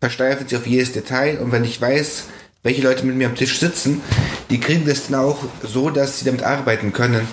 versteifen 0.00 0.48
sich 0.48 0.56
auf 0.56 0.66
jedes 0.66 0.92
Detail 0.92 1.38
und 1.38 1.52
wenn 1.52 1.62
ich 1.62 1.78
weiß, 1.78 2.24
welche 2.62 2.80
Leute 2.80 3.04
mit 3.04 3.16
mir 3.16 3.26
am 3.26 3.34
Tisch 3.34 3.60
sitzen, 3.60 4.00
die 4.48 4.60
kriegen 4.60 4.86
das 4.86 5.08
dann 5.08 5.20
auch 5.20 5.44
so, 5.62 5.90
dass 5.90 6.18
sie 6.18 6.24
damit 6.24 6.42
arbeiten 6.42 6.94
können. 6.94 7.28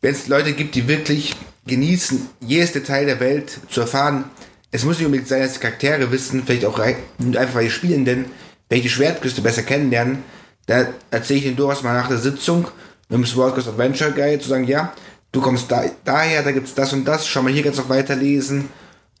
Wenn 0.00 0.12
es 0.12 0.26
Leute 0.26 0.54
gibt, 0.54 0.74
die 0.74 0.88
wirklich 0.88 1.36
genießen, 1.66 2.30
jedes 2.40 2.72
Detail 2.72 3.04
der 3.04 3.20
Welt 3.20 3.60
zu 3.68 3.82
erfahren, 3.82 4.24
es 4.70 4.84
muss 4.84 4.96
nicht 4.96 5.06
unbedingt 5.06 5.28
sein, 5.28 5.42
dass 5.42 5.52
die 5.52 5.60
Charaktere 5.60 6.10
wissen, 6.10 6.44
vielleicht 6.46 6.64
auch 6.64 6.78
einfach 6.78 7.54
weil 7.54 7.64
die 7.64 7.70
spielen, 7.70 8.06
denn 8.06 8.24
wenn 8.70 8.78
ich 8.78 8.84
die 8.84 8.90
Schwertküste 8.90 9.42
besser 9.42 9.62
kennenlernen, 9.62 10.22
da 10.64 10.86
erzähle 11.10 11.40
ich 11.40 11.46
ihnen 11.46 11.56
durchaus 11.56 11.82
mal 11.82 11.92
nach 11.92 12.08
der 12.08 12.18
Sitzung 12.18 12.68
mit 13.10 13.18
dem 13.18 13.26
Sword 13.26 13.54
Coast 13.54 13.68
Adventure 13.68 14.12
Guide 14.12 14.40
zu 14.40 14.48
sagen, 14.48 14.64
ja, 14.64 14.94
du 15.32 15.40
kommst 15.40 15.70
da, 15.70 15.84
daher, 16.04 16.42
da 16.42 16.52
gibt 16.52 16.68
es 16.68 16.74
das 16.74 16.92
und 16.92 17.04
das, 17.04 17.26
schau 17.26 17.42
mal, 17.42 17.52
hier 17.52 17.62
kannst 17.62 17.78
du 17.78 17.82
auch 17.82 17.88
weiterlesen. 17.88 18.68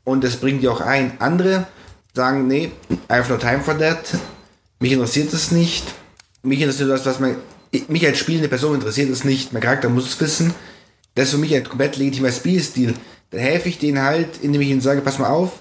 Und 0.04 0.22
das 0.22 0.36
bringt 0.36 0.62
dir 0.62 0.72
auch 0.72 0.80
ein. 0.80 1.12
Andere 1.18 1.66
sagen, 2.14 2.46
nee, 2.46 2.70
I 2.90 3.14
have 3.14 3.30
no 3.30 3.38
time 3.38 3.60
for 3.60 3.76
that. 3.78 3.98
Mich 4.78 4.92
interessiert 4.92 5.32
es 5.32 5.50
nicht. 5.50 5.84
Mich 6.42 6.60
interessiert 6.60 6.90
das, 6.90 7.04
was 7.04 7.20
man. 7.20 7.36
Mich 7.88 8.06
als 8.06 8.18
spielende 8.18 8.48
Person 8.48 8.76
interessiert 8.76 9.10
es 9.10 9.24
nicht. 9.24 9.52
Mein 9.52 9.62
Charakter 9.62 9.88
muss 9.88 10.06
es 10.06 10.20
wissen. 10.20 10.54
Das 11.14 11.26
ist 11.26 11.30
für 11.32 11.38
mich 11.38 11.54
ein 11.54 11.64
komplett 11.64 11.96
legitimer 11.96 12.30
Spielstil. 12.30 12.94
Dann 13.30 13.40
helfe 13.40 13.68
ich 13.68 13.78
denen 13.78 14.00
halt, 14.02 14.38
indem 14.42 14.60
ich 14.60 14.68
ihnen 14.68 14.80
sage, 14.80 15.00
pass 15.00 15.18
mal 15.18 15.28
auf, 15.28 15.58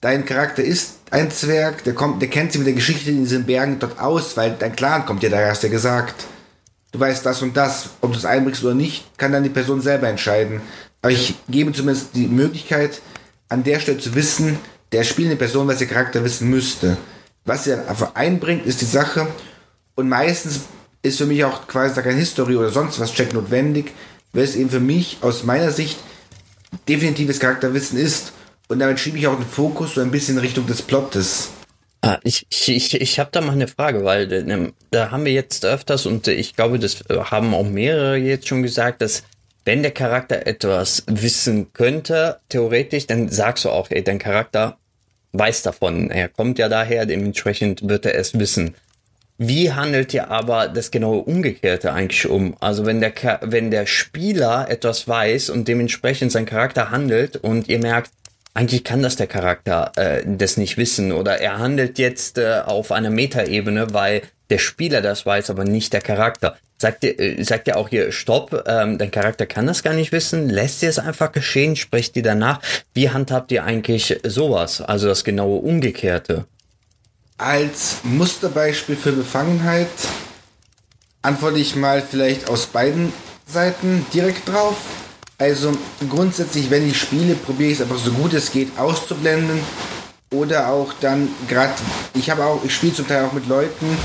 dein 0.00 0.24
Charakter 0.24 0.64
ist 0.64 1.00
ein 1.10 1.30
Zwerg, 1.30 1.84
der 1.84 1.94
kommt, 1.94 2.22
der 2.22 2.30
kennt 2.30 2.52
sich 2.52 2.58
mit 2.58 2.66
der 2.66 2.74
Geschichte 2.74 3.10
in 3.10 3.24
diesen 3.24 3.44
Bergen 3.44 3.78
dort 3.78 4.00
aus, 4.00 4.36
weil 4.36 4.56
dein 4.58 4.74
Clan 4.74 5.04
kommt 5.04 5.22
ja 5.22 5.28
da, 5.28 5.46
hast 5.46 5.62
du 5.62 5.66
ja 5.66 5.72
gesagt 5.72 6.26
du 6.94 7.00
weißt 7.00 7.26
das 7.26 7.42
und 7.42 7.56
das, 7.56 7.90
ob 8.00 8.12
du 8.12 8.18
es 8.18 8.24
einbringst 8.24 8.62
oder 8.62 8.74
nicht, 8.74 9.18
kann 9.18 9.32
dann 9.32 9.42
die 9.42 9.50
Person 9.50 9.80
selber 9.80 10.08
entscheiden. 10.08 10.62
Aber 11.02 11.12
ich 11.12 11.34
gebe 11.48 11.72
zumindest 11.72 12.10
die 12.14 12.28
Möglichkeit, 12.28 13.02
an 13.48 13.64
der 13.64 13.80
Stelle 13.80 13.98
zu 13.98 14.14
wissen, 14.14 14.58
der 14.92 15.02
spielende 15.02 15.36
Person, 15.36 15.66
was 15.66 15.80
ihr 15.80 15.88
Charakter 15.88 16.22
wissen 16.22 16.48
müsste. 16.48 16.96
Was 17.44 17.64
sie 17.64 17.70
dann 17.70 17.88
einfach 17.88 18.14
einbringt, 18.14 18.64
ist 18.64 18.80
die 18.80 18.86
Sache. 18.86 19.26
Und 19.96 20.08
meistens 20.08 20.60
ist 21.02 21.18
für 21.18 21.26
mich 21.26 21.44
auch 21.44 21.66
quasi 21.66 22.00
kein 22.00 22.16
History 22.16 22.54
oder 22.56 22.70
sonst 22.70 23.00
was 23.00 23.12
Check 23.12 23.34
notwendig, 23.34 23.92
weil 24.32 24.44
es 24.44 24.54
eben 24.54 24.70
für 24.70 24.80
mich 24.80 25.18
aus 25.20 25.42
meiner 25.42 25.72
Sicht 25.72 25.98
definitives 26.88 27.40
Charakterwissen 27.40 27.98
ist. 27.98 28.32
Und 28.68 28.78
damit 28.78 29.00
schiebe 29.00 29.18
ich 29.18 29.26
auch 29.26 29.36
den 29.36 29.46
Fokus 29.46 29.96
so 29.96 30.00
ein 30.00 30.12
bisschen 30.12 30.36
in 30.36 30.40
Richtung 30.40 30.66
des 30.68 30.80
Plottes. 30.80 31.48
Ah, 32.04 32.20
ich 32.22 32.46
ich, 32.50 33.00
ich, 33.00 33.18
habe 33.18 33.30
da 33.32 33.40
mal 33.40 33.52
eine 33.52 33.66
Frage, 33.66 34.04
weil 34.04 34.30
äh, 34.30 34.72
da 34.90 35.10
haben 35.10 35.24
wir 35.24 35.32
jetzt 35.32 35.64
öfters 35.64 36.04
und 36.04 36.28
ich 36.28 36.54
glaube, 36.54 36.78
das 36.78 37.02
haben 37.08 37.54
auch 37.54 37.64
mehrere 37.64 38.18
jetzt 38.18 38.46
schon 38.46 38.62
gesagt, 38.62 39.00
dass 39.00 39.22
wenn 39.64 39.80
der 39.80 39.90
Charakter 39.90 40.46
etwas 40.46 41.04
wissen 41.06 41.72
könnte, 41.72 42.40
theoretisch, 42.50 43.06
dann 43.06 43.30
sagst 43.30 43.64
du 43.64 43.70
auch, 43.70 43.90
ey, 43.90 44.04
dein 44.04 44.18
Charakter 44.18 44.76
weiß 45.32 45.62
davon. 45.62 46.10
Er 46.10 46.28
kommt 46.28 46.58
ja 46.58 46.68
daher, 46.68 47.06
dementsprechend 47.06 47.88
wird 47.88 48.04
er 48.04 48.16
es 48.16 48.38
wissen. 48.38 48.74
Wie 49.38 49.72
handelt 49.72 50.12
ihr 50.12 50.30
aber 50.30 50.68
das 50.68 50.90
genaue 50.90 51.22
Umgekehrte 51.22 51.90
eigentlich 51.94 52.28
um? 52.28 52.54
Also 52.60 52.84
wenn 52.84 53.00
der, 53.00 53.14
wenn 53.40 53.70
der 53.70 53.86
Spieler 53.86 54.66
etwas 54.68 55.08
weiß 55.08 55.48
und 55.48 55.68
dementsprechend 55.68 56.32
sein 56.32 56.44
Charakter 56.44 56.90
handelt 56.90 57.38
und 57.38 57.66
ihr 57.68 57.78
merkt, 57.78 58.10
eigentlich 58.54 58.84
kann 58.84 59.02
das 59.02 59.16
der 59.16 59.26
Charakter 59.26 59.92
äh, 59.96 60.22
das 60.24 60.56
nicht 60.56 60.76
wissen 60.76 61.12
oder 61.12 61.40
er 61.40 61.58
handelt 61.58 61.98
jetzt 61.98 62.38
äh, 62.38 62.62
auf 62.64 62.92
einer 62.92 63.10
Metaebene, 63.10 63.92
weil 63.92 64.22
der 64.48 64.58
Spieler 64.58 65.02
das 65.02 65.26
weiß, 65.26 65.50
aber 65.50 65.64
nicht 65.64 65.92
der 65.92 66.00
Charakter. 66.00 66.56
Sagt 66.78 67.02
ihr, 67.02 67.18
äh, 67.18 67.42
sagt 67.42 67.66
ihr 67.66 67.76
auch 67.76 67.88
hier, 67.88 68.12
stopp, 68.12 68.64
ähm, 68.66 68.96
dein 68.98 69.10
Charakter 69.10 69.46
kann 69.46 69.66
das 69.66 69.82
gar 69.82 69.94
nicht 69.94 70.12
wissen, 70.12 70.48
lässt 70.48 70.82
ihr 70.82 70.88
es 70.88 71.00
einfach 71.00 71.32
geschehen, 71.32 71.74
sprecht 71.74 72.16
ihr 72.16 72.22
danach. 72.22 72.60
Wie 72.94 73.10
handhabt 73.10 73.50
ihr 73.50 73.64
eigentlich 73.64 74.20
sowas, 74.22 74.80
also 74.80 75.08
das 75.08 75.24
genaue 75.24 75.58
Umgekehrte? 75.58 76.46
Als 77.36 77.98
Musterbeispiel 78.04 78.96
für 78.96 79.10
Befangenheit 79.10 79.88
antworte 81.22 81.58
ich 81.58 81.74
mal 81.74 82.02
vielleicht 82.02 82.48
aus 82.48 82.66
beiden 82.66 83.12
Seiten 83.46 84.06
direkt 84.14 84.48
drauf. 84.48 84.76
Also 85.44 85.72
grundsätzlich, 86.08 86.70
wenn 86.70 86.88
ich 86.88 86.98
spiele, 86.98 87.34
probiere 87.34 87.72
ich 87.72 87.78
es 87.78 87.82
einfach 87.82 87.98
so 87.98 88.10
gut 88.12 88.32
es 88.32 88.50
geht 88.50 88.78
auszublenden. 88.78 89.60
Oder 90.32 90.68
auch 90.68 90.94
dann 91.02 91.28
gerade, 91.46 91.74
ich 92.14 92.30
habe 92.30 92.42
auch, 92.46 92.64
ich 92.64 92.74
spiele 92.74 92.94
zum 92.94 93.06
Teil 93.06 93.26
auch 93.26 93.32
mit 93.34 93.46
Leuten 93.46 93.98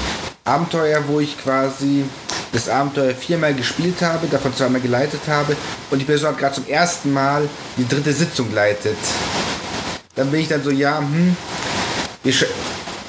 Abenteuer, 0.43 1.01
wo 1.07 1.21
ich 1.21 1.41
quasi 1.41 2.03
das 2.51 2.67
Abenteuer 2.67 3.15
viermal 3.15 3.53
gespielt 3.53 4.01
habe, 4.01 4.27
davon 4.27 4.53
zweimal 4.53 4.81
geleitet 4.81 5.21
habe 5.29 5.55
und 5.91 5.99
die 5.99 6.05
Person 6.05 6.31
hat 6.31 6.39
gerade 6.39 6.55
zum 6.55 6.67
ersten 6.67 7.13
Mal 7.13 7.47
die 7.77 7.87
dritte 7.87 8.11
Sitzung 8.11 8.53
leitet. 8.53 8.97
Dann 10.15 10.29
bin 10.31 10.41
ich 10.41 10.49
dann 10.49 10.61
so, 10.61 10.71
ja, 10.71 10.99
hm, 10.99 11.37
ich, 12.25 12.45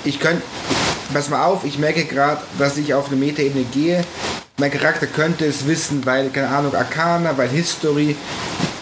ich 0.04 0.20
könnte, 0.20 0.42
pass 1.12 1.30
mal 1.30 1.44
auf, 1.46 1.64
ich 1.64 1.80
merke 1.80 2.04
gerade, 2.04 2.42
dass 2.60 2.76
ich 2.76 2.94
auf 2.94 3.08
eine 3.08 3.16
Metaebene 3.16 3.64
gehe, 3.64 4.04
mein 4.60 4.70
Charakter 4.70 5.06
könnte 5.06 5.46
es 5.46 5.66
wissen, 5.66 6.04
weil, 6.04 6.28
keine 6.28 6.48
Ahnung, 6.48 6.74
Arcana, 6.74 7.36
weil 7.36 7.48
History 7.48 8.14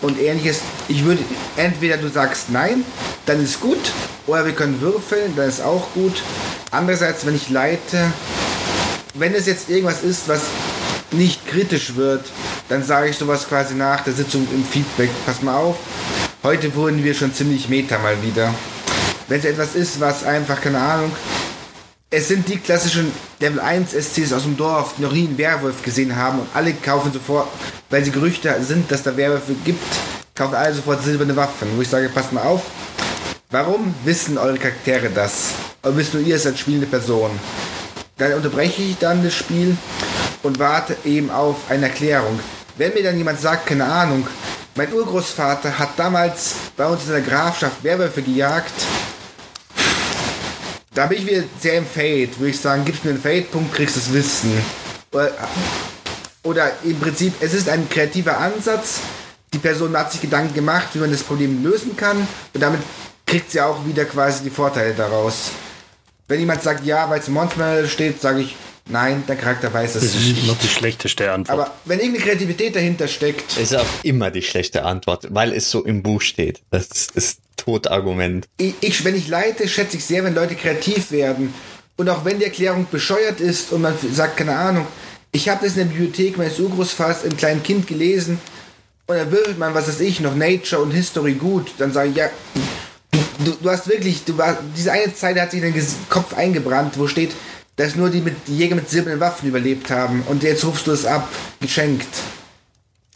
und 0.03 0.21
ähnliches. 0.21 0.61
Ich 0.89 1.05
würde, 1.05 1.23
entweder 1.57 1.97
du 1.97 2.09
sagst 2.09 2.51
nein, 2.51 2.85
dann 3.27 3.43
ist 3.43 3.61
gut, 3.61 3.93
oder 4.27 4.45
wir 4.45 4.53
können 4.55 4.81
würfeln, 4.81 5.35
dann 5.37 5.49
ist 5.49 5.63
auch 5.63 5.93
gut. 5.95 6.21
Andererseits, 6.73 7.25
wenn 7.25 7.37
ich 7.37 7.49
leite, 7.49 8.13
wenn 9.15 9.35
es 9.35 9.47
jetzt 9.47 9.71
irgendwas 9.71 10.03
ist, 10.03 10.29
was 10.29 10.43
nicht 11.13 11.47
kritisch 11.47 11.95
wird, 11.95 12.27
dann 12.69 12.83
sage 12.83 13.11
ich 13.11 13.17
sowas 13.17 13.49
quasi 13.49 13.75
nach 13.75 14.01
der 14.01 14.15
Sitzung 14.15 14.49
im 14.53 14.65
Feedback. 14.65 15.11
Pass 15.27 15.43
mal 15.43 15.57
auf, 15.57 15.77
heute 16.43 16.75
wurden 16.75 17.05
wir 17.05 17.15
schon 17.15 17.33
ziemlich 17.33 17.69
meta 17.69 17.99
mal 17.99 18.21
wieder. 18.23 18.53
Wenn 19.29 19.39
es 19.39 19.45
etwas 19.45 19.77
ist, 19.77 20.01
was 20.01 20.25
einfach, 20.25 20.61
keine 20.61 20.81
Ahnung, 20.81 21.13
es 22.11 22.29
sind 22.29 22.49
die 22.49 22.57
klassischen 22.57 23.13
Level 23.39 23.61
1 23.61 23.93
SCs 23.93 24.33
aus 24.33 24.45
dem 24.45 24.57
Dorf, 24.57 24.95
die 24.97 25.03
noch 25.03 25.13
nie 25.13 25.27
einen 25.27 25.37
Werwolf 25.37 25.83
gesehen 25.83 26.17
haben 26.17 26.41
und 26.41 26.49
alle 26.55 26.73
kaufen 26.73 27.13
sofort, 27.13 27.49
weil 27.91 28.03
sie 28.03 28.11
Gerüchte 28.11 28.55
sind, 28.63 28.91
dass 28.91 29.03
da 29.03 29.15
Werwölfe 29.17 29.55
gibt, 29.65 29.85
kaufen 30.35 30.55
alle 30.55 30.73
sofort 30.73 31.03
silberne 31.03 31.37
Waffen. 31.37 31.69
Wo 31.77 31.83
ich 31.83 31.89
sage, 31.89 32.09
passt 32.09 32.33
mal 32.33 32.45
auf, 32.45 32.63
warum 33.51 33.95
wissen 34.05 34.39
eure 34.39 34.57
Charaktere 34.57 35.11
das? 35.11 35.51
Oder 35.83 35.97
wisst 35.99 36.15
nur 36.15 36.23
ihr 36.23 36.37
es 36.37 36.47
als 36.47 36.59
spielende 36.59 36.87
Person? 36.87 37.31
Dann 38.17 38.33
unterbreche 38.33 38.83
ich 38.83 38.97
dann 38.99 39.23
das 39.23 39.35
Spiel 39.35 39.77
und 40.43 40.59
warte 40.59 40.97
eben 41.05 41.31
auf 41.31 41.57
eine 41.69 41.89
Erklärung. 41.89 42.41
Wenn 42.79 42.95
mir 42.95 43.03
dann 43.03 43.19
jemand 43.19 43.41
sagt, 43.41 43.67
keine 43.67 43.85
Ahnung, 43.85 44.27
Mein 44.79 44.93
Urgroßvater 44.93 45.77
hat 45.77 45.99
damals 45.99 46.55
bei 46.77 46.87
uns 46.87 47.05
in 47.07 47.11
der 47.11 47.23
Grafschaft 47.23 47.83
Werwölfe 47.83 48.23
gejagt. 48.23 48.73
Da 50.99 51.07
bin 51.07 51.19
ich 51.19 51.27
wieder 51.29 51.45
sehr 51.61 51.79
im 51.79 51.87
Fade, 51.87 52.29
würde 52.39 52.51
ich 52.51 52.59
sagen, 52.59 52.85
gibst 52.85 53.05
mir 53.05 53.13
einen 53.13 53.21
Fade-Punkt, 53.23 53.73
kriegst 53.73 53.97
das 53.97 54.13
Wissen. 54.13 54.51
Oder, 55.13 55.31
oder 56.43 56.73
im 56.83 56.99
Prinzip, 56.99 57.35
es 57.39 57.55
ist 57.55 57.69
ein 57.69 57.89
kreativer 57.89 58.37
Ansatz. 58.37 58.99
Die 59.55 59.59
Person 59.59 59.97
hat 59.97 60.11
sich 60.11 60.21
Gedanken 60.21 60.55
gemacht, 60.55 60.89
wie 60.95 60.99
man 60.99 61.13
das 61.13 61.23
Problem 61.23 61.63
lösen 61.63 61.97
kann. 61.97 62.27
Und 62.53 62.61
damit 62.61 62.81
kriegt 63.27 63.53
sie 63.53 63.61
auch 63.61 63.87
wieder 63.87 64.07
quasi 64.07 64.43
die 64.43 64.51
Vorteile 64.51 64.93
daraus. 64.93 65.53
Wenn 66.27 66.41
jemand 66.41 66.65
sagt, 66.65 66.85
ja, 66.85 67.09
weil 67.09 67.21
es 67.21 67.29
im 67.29 67.35
Monster 67.35 67.87
steht, 67.87 68.21
sage 68.21 68.41
ich, 68.41 68.57
nein, 68.89 69.23
der 69.29 69.37
Charakter 69.37 69.73
weiß 69.73 69.95
es 69.95 70.03
Das 70.03 70.15
ist 70.17 70.27
nicht. 70.27 70.47
noch 70.49 70.59
die 70.59 70.67
schlechteste 70.67 71.31
Antwort. 71.31 71.61
Aber 71.61 71.75
wenn 71.85 72.01
irgendeine 72.01 72.25
Kreativität 72.25 72.75
dahinter 72.75 73.07
steckt, 73.07 73.57
Ist 73.57 73.77
auch 73.77 73.87
immer 74.03 74.33
die 74.33 74.43
schlechte 74.43 74.85
Antwort, 74.85 75.29
weil 75.31 75.53
es 75.53 75.71
so 75.71 75.85
im 75.85 76.03
Buch 76.03 76.23
steht. 76.23 76.61
Das 76.73 76.89
ist 77.15 77.39
Totargument. 77.59 78.47
ich, 78.57 78.75
ich, 78.81 79.05
wenn 79.05 79.15
ich 79.15 79.29
leite, 79.29 79.69
schätze 79.69 79.99
ich 79.99 80.05
sehr, 80.05 80.25
wenn 80.25 80.35
Leute 80.35 80.55
kreativ 80.55 81.11
werden. 81.11 81.53
Und 81.97 82.09
auch 82.09 82.25
wenn 82.25 82.39
die 82.39 82.45
Erklärung 82.45 82.87
bescheuert 82.91 83.41
ist 83.41 83.73
und 83.73 83.83
man 83.83 83.95
sagt, 84.13 84.37
keine 84.37 84.57
Ahnung, 84.57 84.87
ich 85.33 85.49
habe 85.49 85.65
das 85.65 85.77
in 85.77 85.89
der 85.89 85.95
Bibliothek 85.95 86.39
meines 86.39 86.59
Urgroßvaters 86.59 87.25
im 87.25 87.37
kleinen 87.37 87.63
Kind 87.63 87.87
gelesen 87.87 88.39
und 89.07 89.17
da 89.17 89.31
würfelt 89.31 89.59
man, 89.59 89.75
was 89.75 89.89
weiß 89.89 90.01
ich, 90.01 90.21
noch 90.21 90.35
Nature 90.35 90.83
und 90.83 90.91
History 90.91 91.35
gut, 91.35 91.73
dann 91.79 91.93
sage 91.93 92.11
ich, 92.11 92.17
ja, 92.17 92.31
du, 93.11 93.21
du, 93.45 93.57
du 93.63 93.71
hast 93.71 93.89
wirklich, 93.89 94.25
du 94.25 94.37
war, 94.39 94.59
diese 94.77 94.93
eine 94.93 95.15
Zeile 95.15 95.43
hat 95.43 95.51
sich 95.51 95.63
in 95.63 95.73
den 95.73 95.87
Kopf 96.09 96.35
eingebrannt, 96.35 96.99
wo 96.99 97.09
steht, 97.09 97.33
dass 97.77 97.97
nur 97.97 98.11
die, 98.11 98.21
mit, 98.21 98.37
die 98.47 98.57
Jäger 98.57 98.75
mit 98.75 98.91
silbernen 98.91 99.21
Waffen 99.21 99.49
überlebt 99.49 99.91
haben 99.91 100.23
und 100.29 100.43
jetzt 100.43 100.65
rufst 100.65 100.87
du 100.87 100.93
es 100.93 101.07
ab, 101.07 101.29
geschenkt. 101.61 102.07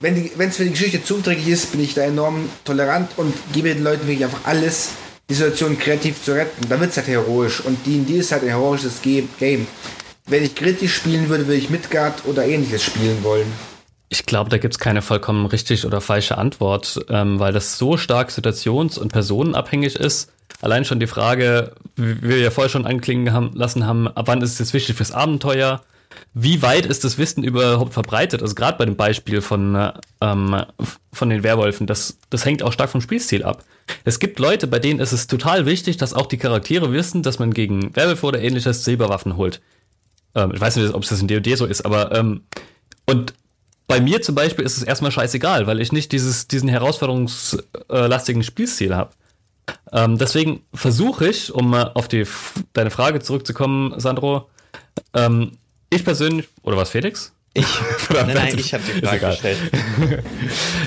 Wenn 0.03 0.30
es 0.36 0.57
für 0.57 0.64
die 0.64 0.70
Geschichte 0.70 1.05
zuträglich 1.05 1.46
ist, 1.46 1.70
bin 1.70 1.80
ich 1.80 1.94
da 1.94 2.03
enorm 2.03 2.50
tolerant 2.64 3.11
und 3.18 3.32
gebe 3.53 3.72
den 3.72 3.84
Leuten 3.84 4.09
wirklich 4.09 4.24
einfach 4.24 4.44
alles, 4.44 4.90
die 5.30 5.34
Situation 5.34 5.78
kreativ 5.78 6.24
zu 6.24 6.32
retten. 6.32 6.68
Da 6.68 6.80
wird 6.80 6.90
es 6.90 6.96
halt 6.96 7.07
heroisch 7.07 7.61
und 7.61 7.86
D&D 7.86 8.14
ist 8.14 8.32
halt 8.32 8.42
ein 8.42 8.48
heroisches 8.48 9.00
Game. 9.00 9.28
Wenn 10.26 10.42
ich 10.42 10.57
kritisch 10.57 10.96
spielen 10.96 11.28
würde, 11.28 11.46
würde 11.46 11.59
ich 11.59 11.70
Midgard 11.70 12.26
oder 12.26 12.44
ähnliches 12.44 12.82
spielen 12.82 13.22
wollen. 13.22 13.46
Ich 14.09 14.26
glaube, 14.26 14.50
da 14.50 14.59
gibt's 14.59 14.80
keine 14.80 15.03
vollkommen 15.03 15.46
richtig 15.46 15.86
oder 15.86 16.00
falsche 16.00 16.36
Antwort, 16.36 17.07
ähm, 17.09 17.38
weil 17.38 17.53
das 17.53 17.78
so 17.78 17.96
stark 17.96 18.30
situations- 18.30 18.98
und 18.98 19.12
personenabhängig 19.12 19.94
ist. 19.94 20.32
Allein 20.61 20.84
schon 20.84 20.98
die 20.98 21.07
Frage, 21.07 21.74
wie 21.94 22.20
wir 22.22 22.38
ja 22.38 22.50
vorher 22.50 22.70
schon 22.70 22.86
anklingen 22.86 23.32
haben, 23.32 23.53
lassen 23.55 23.86
haben, 23.86 24.09
ab 24.09 24.26
wann 24.26 24.42
ist 24.42 24.61
es 24.61 24.72
wichtig 24.72 24.96
fürs 24.96 25.12
Abenteuer? 25.12 25.80
Wie 26.34 26.62
weit 26.62 26.86
ist 26.86 27.04
das 27.04 27.18
Wissen 27.18 27.44
überhaupt 27.44 27.92
verbreitet? 27.92 28.42
Also 28.42 28.54
gerade 28.54 28.78
bei 28.78 28.84
dem 28.84 28.96
Beispiel 28.96 29.40
von, 29.40 29.74
äh, 29.74 29.92
ähm, 30.20 30.64
von 31.12 31.30
den 31.30 31.42
Werwolfen, 31.42 31.86
das, 31.86 32.18
das 32.30 32.44
hängt 32.44 32.62
auch 32.62 32.72
stark 32.72 32.90
vom 32.90 33.00
Spielstil 33.00 33.44
ab. 33.44 33.64
Es 34.04 34.18
gibt 34.18 34.38
Leute, 34.38 34.66
bei 34.66 34.78
denen 34.78 35.00
ist 35.00 35.12
es 35.12 35.26
total 35.26 35.66
wichtig, 35.66 35.96
dass 35.96 36.14
auch 36.14 36.26
die 36.26 36.38
Charaktere 36.38 36.92
wissen, 36.92 37.22
dass 37.22 37.38
man 37.38 37.52
gegen 37.52 37.94
Werwölfe 37.94 38.26
oder 38.26 38.40
ähnliches 38.40 38.84
Silberwaffen 38.84 39.36
holt. 39.36 39.60
Ähm, 40.34 40.52
ich 40.54 40.60
weiß 40.60 40.76
nicht, 40.76 40.94
ob 40.94 41.02
es 41.02 41.10
das 41.10 41.20
in 41.20 41.28
D&D 41.28 41.54
so 41.54 41.66
ist, 41.66 41.84
aber 41.84 42.12
ähm, 42.12 42.42
und 43.06 43.34
bei 43.86 44.00
mir 44.00 44.22
zum 44.22 44.34
Beispiel 44.34 44.64
ist 44.64 44.78
es 44.78 44.82
erstmal 44.82 45.12
scheißegal, 45.12 45.66
weil 45.66 45.80
ich 45.80 45.92
nicht 45.92 46.12
dieses, 46.12 46.48
diesen 46.48 46.68
herausforderungslastigen 46.68 48.42
Spielstil 48.42 48.94
habe. 48.96 49.10
Ähm, 49.92 50.18
deswegen 50.18 50.62
versuche 50.72 51.28
ich, 51.28 51.52
um 51.52 51.70
mal 51.70 51.90
auf 51.94 52.08
die, 52.08 52.26
deine 52.72 52.90
Frage 52.90 53.20
zurückzukommen, 53.20 53.98
Sandro, 54.00 54.48
ähm, 55.14 55.58
ich 55.93 56.05
persönlich, 56.05 56.49
oder 56.62 56.76
was, 56.76 56.90
Felix? 56.90 57.32
Ich, 57.55 57.66
nein, 58.11 58.34
nein, 58.34 58.59
ich 58.59 58.72
habe 58.72 58.82
die. 58.84 59.05
Frage 59.07 59.26
gestellt. 59.26 59.59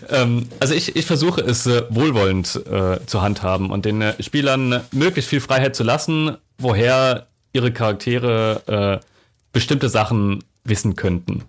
Ähm, 0.08 0.48
also 0.60 0.76
ich, 0.76 0.96
ich 0.96 1.06
versuche 1.08 1.42
es 1.42 1.66
äh, 1.66 1.84
wohlwollend 1.90 2.62
äh, 2.72 3.00
zu 3.08 3.24
handhaben 3.24 3.72
und 3.72 3.86
den 3.86 4.04
äh, 4.04 4.22
Spielern 4.22 4.84
möglichst 4.92 5.32
viel 5.32 5.42
Freiheit 5.42 5.76
zu 5.76 5.84
lassen, 5.84 6.38
woher 6.60 7.26
ihre 7.54 7.72
Charaktere 7.72 9.02
äh, 9.02 9.06
bestimmte 9.52 9.90
Sachen 9.90 10.44
wissen 10.64 10.96
könnten. 10.96 11.44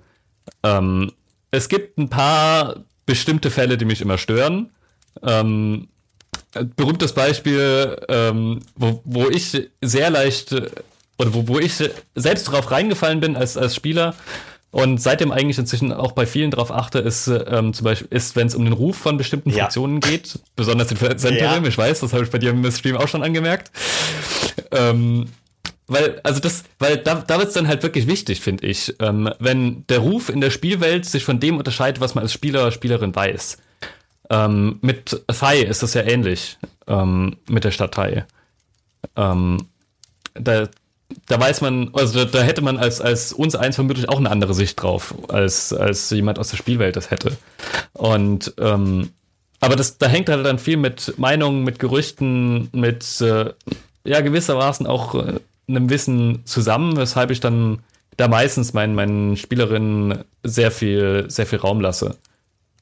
Ähm, 0.62 1.12
es 1.50 1.68
gibt 1.68 1.98
ein 1.98 2.08
paar 2.08 2.76
bestimmte 3.04 3.50
Fälle, 3.50 3.76
die 3.76 3.84
mich 3.84 4.00
immer 4.00 4.16
stören. 4.16 4.70
Ähm, 5.22 5.88
ein 6.54 6.72
berühmtes 6.74 7.12
Beispiel, 7.12 7.96
ähm, 8.08 8.60
wo, 8.74 9.02
wo 9.04 9.28
ich 9.28 9.68
sehr 9.82 10.10
leicht 10.10 10.52
äh, 10.52 10.70
oder 11.18 11.34
wo, 11.34 11.48
wo 11.48 11.58
ich 11.58 11.74
selbst 12.14 12.44
drauf 12.44 12.70
reingefallen 12.70 13.20
bin 13.20 13.36
als, 13.36 13.56
als 13.56 13.74
Spieler 13.74 14.14
und 14.70 15.00
seitdem 15.00 15.32
eigentlich 15.32 15.56
inzwischen 15.58 15.92
auch 15.92 16.12
bei 16.12 16.26
vielen 16.26 16.50
drauf 16.50 16.70
achte, 16.70 16.98
ist 16.98 17.28
äh, 17.28 17.36
ähm, 17.48 17.72
zum 17.72 17.84
Beispiel, 17.84 18.08
ist, 18.10 18.36
wenn 18.36 18.46
es 18.46 18.54
um 18.54 18.64
den 18.64 18.74
Ruf 18.74 18.96
von 18.98 19.16
bestimmten 19.16 19.50
Ja. 19.50 19.64
Fraktionen 19.64 20.00
geht, 20.00 20.38
besonders 20.56 20.88
den 20.88 20.98
Senterim, 20.98 21.62
Ja. 21.62 21.68
ich 21.68 21.78
weiß, 21.78 22.00
das 22.00 22.12
habe 22.12 22.24
ich 22.24 22.30
bei 22.30 22.38
dir 22.38 22.50
im 22.50 22.70
Stream 22.70 22.96
auch 22.96 23.08
schon 23.08 23.22
angemerkt. 23.22 23.70
Ähm, 24.72 25.28
weil, 25.86 26.20
also 26.24 26.40
das, 26.40 26.64
weil 26.78 26.98
da, 26.98 27.14
da 27.26 27.38
wird 27.38 27.48
es 27.48 27.54
dann 27.54 27.68
halt 27.68 27.82
wirklich 27.84 28.06
wichtig, 28.08 28.40
finde 28.40 28.66
ich, 28.66 28.94
ähm, 28.98 29.30
wenn 29.38 29.86
der 29.86 30.00
Ruf 30.00 30.28
in 30.28 30.40
der 30.40 30.50
Spielwelt 30.50 31.06
sich 31.06 31.24
von 31.24 31.38
dem 31.38 31.58
unterscheidet, 31.58 32.00
was 32.00 32.14
man 32.14 32.22
als 32.24 32.32
Spieler, 32.32 32.70
Spielerin 32.72 33.14
weiß. 33.14 33.58
Ähm, 34.28 34.78
mit 34.82 35.22
Thai 35.28 35.60
ist 35.60 35.84
das 35.84 35.94
ja 35.94 36.02
ähnlich, 36.02 36.58
ähm, 36.88 37.36
mit 37.48 37.62
der 37.62 37.70
Stadt 37.70 37.94
Thai. 37.94 38.26
Ähm, 39.14 39.68
da, 40.34 40.68
da 41.26 41.40
weiß 41.40 41.60
man, 41.60 41.90
also 41.92 42.24
da, 42.24 42.38
da 42.38 42.42
hätte 42.42 42.62
man 42.62 42.78
als, 42.78 43.00
als 43.00 43.32
uns 43.32 43.54
eins 43.54 43.76
vermutlich 43.76 44.08
auch 44.08 44.18
eine 44.18 44.30
andere 44.30 44.54
Sicht 44.54 44.80
drauf, 44.80 45.14
als, 45.28 45.72
als 45.72 46.10
jemand 46.10 46.38
aus 46.38 46.48
der 46.48 46.56
Spielwelt 46.56 46.96
das 46.96 47.10
hätte. 47.10 47.36
Und 47.92 48.54
ähm, 48.58 49.10
aber 49.60 49.76
das, 49.76 49.98
da 49.98 50.06
hängt 50.06 50.28
halt 50.28 50.44
dann 50.44 50.58
viel 50.58 50.76
mit 50.76 51.14
Meinungen, 51.18 51.64
mit 51.64 51.78
Gerüchten, 51.78 52.68
mit 52.72 53.20
äh, 53.20 53.52
ja 54.04 54.20
gewissermaßen 54.20 54.86
auch 54.86 55.14
äh, 55.14 55.40
einem 55.68 55.90
Wissen 55.90 56.42
zusammen, 56.44 56.96
weshalb 56.96 57.30
ich 57.30 57.40
dann 57.40 57.80
da 58.16 58.28
meistens 58.28 58.72
meinen, 58.72 58.94
meinen 58.94 59.36
Spielerinnen 59.36 60.24
sehr 60.42 60.70
viel, 60.70 61.26
sehr 61.28 61.46
viel 61.46 61.58
Raum 61.58 61.80
lasse. 61.80 62.16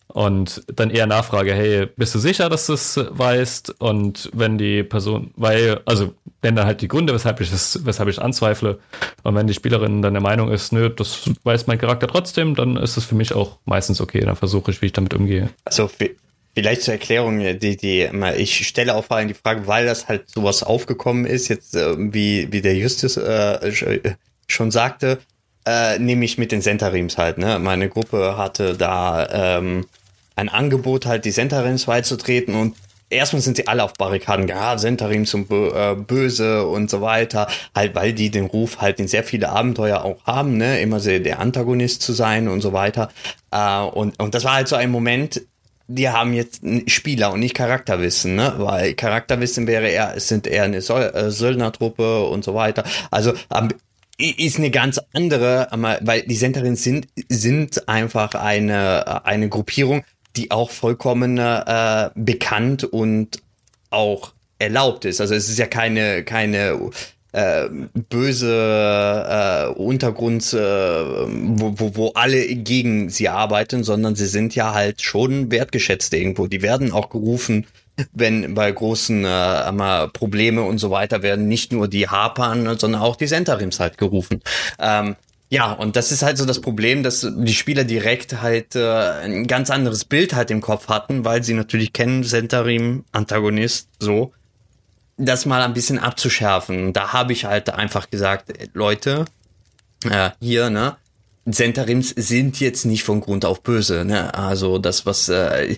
Und 0.08 0.62
dann 0.74 0.90
eher 0.90 1.06
nachfrage, 1.06 1.54
hey, 1.54 1.86
bist 1.96 2.14
du 2.14 2.20
sicher, 2.20 2.48
dass 2.48 2.66
du 2.66 2.74
es 2.74 3.00
weißt? 3.10 3.80
Und 3.80 4.30
wenn 4.32 4.58
die 4.58 4.84
Person, 4.84 5.32
weil, 5.36 5.80
also 5.86 6.14
nenne 6.44 6.64
halt 6.64 6.80
die 6.80 6.88
Gründe, 6.88 7.12
weshalb 7.12 7.40
ich 7.40 7.52
es, 7.52 7.84
weshalb 7.84 8.08
ich 8.08 8.22
anzweifle. 8.22 8.78
Und 9.24 9.34
wenn 9.34 9.48
die 9.48 9.54
Spielerin 9.54 10.00
dann 10.02 10.14
der 10.14 10.22
Meinung 10.22 10.52
ist, 10.52 10.72
nö, 10.72 10.88
das 10.88 11.28
weiß 11.42 11.66
mein 11.66 11.78
Charakter 11.78 12.06
trotzdem, 12.06 12.54
dann 12.54 12.76
ist 12.76 12.96
es 12.96 13.04
für 13.04 13.16
mich 13.16 13.34
auch 13.34 13.58
meistens 13.64 14.00
okay. 14.00 14.20
Dann 14.20 14.36
versuche 14.36 14.70
ich, 14.70 14.80
wie 14.80 14.86
ich 14.86 14.92
damit 14.92 15.14
umgehe. 15.14 15.50
Also 15.64 15.86
vi- 15.86 16.12
vielleicht 16.54 16.82
zur 16.82 16.94
Erklärung, 16.94 17.40
die, 17.40 17.76
die, 17.76 18.08
ich 18.36 18.68
stelle 18.68 18.94
auch 18.94 19.04
vor 19.06 19.16
allem 19.16 19.26
die 19.28 19.34
Frage, 19.34 19.66
weil 19.66 19.86
das 19.86 20.06
halt 20.06 20.30
sowas 20.30 20.62
aufgekommen 20.62 21.24
ist, 21.24 21.48
jetzt 21.48 21.74
äh, 21.74 21.96
wie, 21.98 22.52
wie 22.52 22.60
der 22.60 22.76
Justus 22.76 23.16
äh, 23.16 23.58
sch- 23.64 24.14
schon 24.46 24.70
sagte, 24.70 25.18
äh, 25.66 25.98
nehme 25.98 26.24
ich 26.24 26.38
mit 26.38 26.52
den 26.52 26.60
Sentarims 26.60 27.18
halt. 27.18 27.38
Ne? 27.38 27.58
Meine 27.58 27.88
Gruppe 27.88 28.36
hatte 28.36 28.76
da 28.76 29.56
ähm, 29.58 29.86
ein 30.36 30.48
Angebot, 30.48 31.06
halt 31.06 31.24
die 31.24 31.30
Sentarims 31.30 31.86
beizutreten 31.86 32.54
und 32.54 32.76
erstmal 33.14 33.42
sind 33.42 33.56
sie 33.56 33.66
alle 33.66 33.82
auf 33.84 33.94
Barrikaden, 33.94 34.48
ja, 34.48 34.76
Sentarims 34.78 35.30
sind 35.30 35.48
bö 35.48 35.68
äh, 35.70 35.94
böse 35.94 36.66
und 36.66 36.90
so 36.90 37.00
weiter, 37.00 37.46
halt 37.74 37.94
weil 37.94 38.12
die 38.12 38.30
den 38.30 38.46
Ruf 38.46 38.80
halt 38.80 39.00
in 39.00 39.08
sehr 39.08 39.24
viele 39.24 39.48
Abenteuer 39.48 40.04
auch 40.04 40.24
haben, 40.26 40.56
ne, 40.56 40.80
immer 40.80 41.00
sehr 41.00 41.20
der 41.20 41.40
Antagonist 41.40 42.02
zu 42.02 42.12
sein 42.12 42.48
und 42.48 42.60
so 42.60 42.72
weiter. 42.72 43.10
Äh, 43.50 43.80
und, 43.80 44.20
und 44.20 44.34
das 44.34 44.44
war 44.44 44.54
halt 44.54 44.68
so 44.68 44.76
ein 44.76 44.90
Moment, 44.90 45.42
die 45.86 46.08
haben 46.08 46.32
jetzt 46.32 46.62
Spieler 46.86 47.32
und 47.32 47.40
nicht 47.40 47.54
Charakterwissen, 47.54 48.36
ne? 48.36 48.54
Weil 48.56 48.94
Charakterwissen 48.94 49.66
wäre 49.66 49.88
eher, 49.88 50.14
es 50.16 50.28
sind 50.28 50.46
eher 50.46 50.62
eine 50.64 50.78
äh, 50.78 51.30
Söldnertruppe 51.30 52.24
und 52.24 52.42
so 52.42 52.54
weiter. 52.54 52.84
Also 53.10 53.34
ähm, 53.54 53.68
ist 54.16 54.58
eine 54.58 54.70
ganz 54.70 55.00
andere, 55.12 55.72
aber- 55.72 55.98
weil 56.02 56.22
die 56.22 56.36
Senterin 56.36 56.76
sind, 56.76 57.08
sind 57.28 57.88
einfach 57.88 58.34
eine, 58.34 59.26
eine 59.26 59.48
Gruppierung, 59.48 60.04
die 60.36 60.50
auch 60.50 60.70
vollkommen 60.70 61.38
äh, 61.38 62.10
bekannt 62.14 62.84
und 62.84 63.42
auch 63.90 64.32
erlaubt 64.58 65.04
ist. 65.04 65.20
Also 65.20 65.34
es 65.34 65.48
ist 65.48 65.58
ja 65.58 65.66
keine, 65.66 66.24
keine 66.24 66.90
äh, 67.32 67.68
böse 68.08 68.52
äh, 69.28 69.66
Untergrund, 69.78 70.52
äh, 70.52 70.56
wo, 70.56 71.74
wo, 71.76 71.96
wo 71.96 72.12
alle 72.14 72.46
gegen 72.46 73.10
sie 73.10 73.28
arbeiten, 73.28 73.84
sondern 73.84 74.14
sie 74.14 74.26
sind 74.26 74.54
ja 74.54 74.72
halt 74.72 75.02
schon 75.02 75.50
wertgeschätzt 75.50 76.14
irgendwo. 76.14 76.46
Die 76.46 76.62
werden 76.62 76.92
auch 76.92 77.10
gerufen, 77.10 77.66
wenn 78.12 78.54
bei 78.54 78.70
großen 78.70 79.24
äh, 79.24 80.08
Probleme 80.08 80.62
und 80.62 80.78
so 80.78 80.90
weiter 80.90 81.22
werden 81.22 81.48
nicht 81.48 81.72
nur 81.72 81.88
die 81.88 82.08
Hapern, 82.08 82.78
sondern 82.78 83.00
auch 83.00 83.16
die 83.16 83.26
Sentarims 83.26 83.80
halt 83.80 83.98
gerufen. 83.98 84.40
Ähm, 84.78 85.16
ja, 85.54 85.70
und 85.70 85.94
das 85.94 86.10
ist 86.10 86.24
halt 86.24 86.36
so 86.36 86.44
das 86.46 86.60
Problem, 86.60 87.04
dass 87.04 87.20
die 87.20 87.54
Spieler 87.54 87.84
direkt 87.84 88.42
halt 88.42 88.74
äh, 88.74 89.22
ein 89.22 89.46
ganz 89.46 89.70
anderes 89.70 90.04
Bild 90.04 90.34
halt 90.34 90.50
im 90.50 90.60
Kopf 90.60 90.88
hatten, 90.88 91.24
weil 91.24 91.44
sie 91.44 91.54
natürlich 91.54 91.92
kennen, 91.92 92.24
Sentarim, 92.24 93.04
Antagonist, 93.12 93.88
so. 94.00 94.32
Das 95.16 95.46
mal 95.46 95.62
ein 95.62 95.72
bisschen 95.72 96.00
abzuschärfen. 96.00 96.92
Da 96.92 97.12
habe 97.12 97.32
ich 97.32 97.44
halt 97.44 97.70
einfach 97.70 98.10
gesagt, 98.10 98.50
äh, 98.50 98.66
Leute, 98.74 99.26
äh, 100.10 100.30
hier, 100.40 100.70
ne, 100.70 100.96
Sentarims 101.44 102.08
sind 102.08 102.58
jetzt 102.58 102.84
nicht 102.84 103.04
von 103.04 103.20
Grund 103.20 103.44
auf 103.44 103.62
böse, 103.62 104.04
ne? 104.04 104.34
Also 104.34 104.78
das, 104.78 105.06
was 105.06 105.28
äh, 105.28 105.76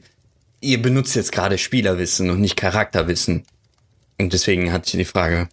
ihr 0.63 0.81
benutzt 0.81 1.15
jetzt 1.17 1.33
gerade 1.33 1.59
Spielerwissen 1.59 2.31
und 2.31 2.41
nicht 2.41 2.57
Charakterwissen. 2.57 3.45
Und 4.19 4.33
deswegen 4.33 4.73
hatte 4.73 4.87
ich 4.87 4.93
die 4.93 5.05
Frage. 5.05 5.51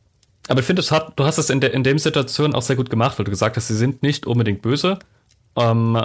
Aber 0.47 0.59
ich 0.59 0.65
finde, 0.65 0.81
du 0.81 1.25
hast 1.25 1.37
es 1.37 1.49
in, 1.49 1.61
der, 1.61 1.73
in 1.73 1.83
dem 1.83 1.97
Situation 1.97 2.53
auch 2.53 2.61
sehr 2.61 2.75
gut 2.75 2.89
gemacht, 2.89 3.17
weil 3.17 3.25
du 3.25 3.31
gesagt 3.31 3.55
hast, 3.55 3.67
sie 3.67 3.75
sind 3.75 4.03
nicht 4.03 4.25
unbedingt 4.27 4.61
böse. 4.61 4.99
Ähm, 5.55 6.01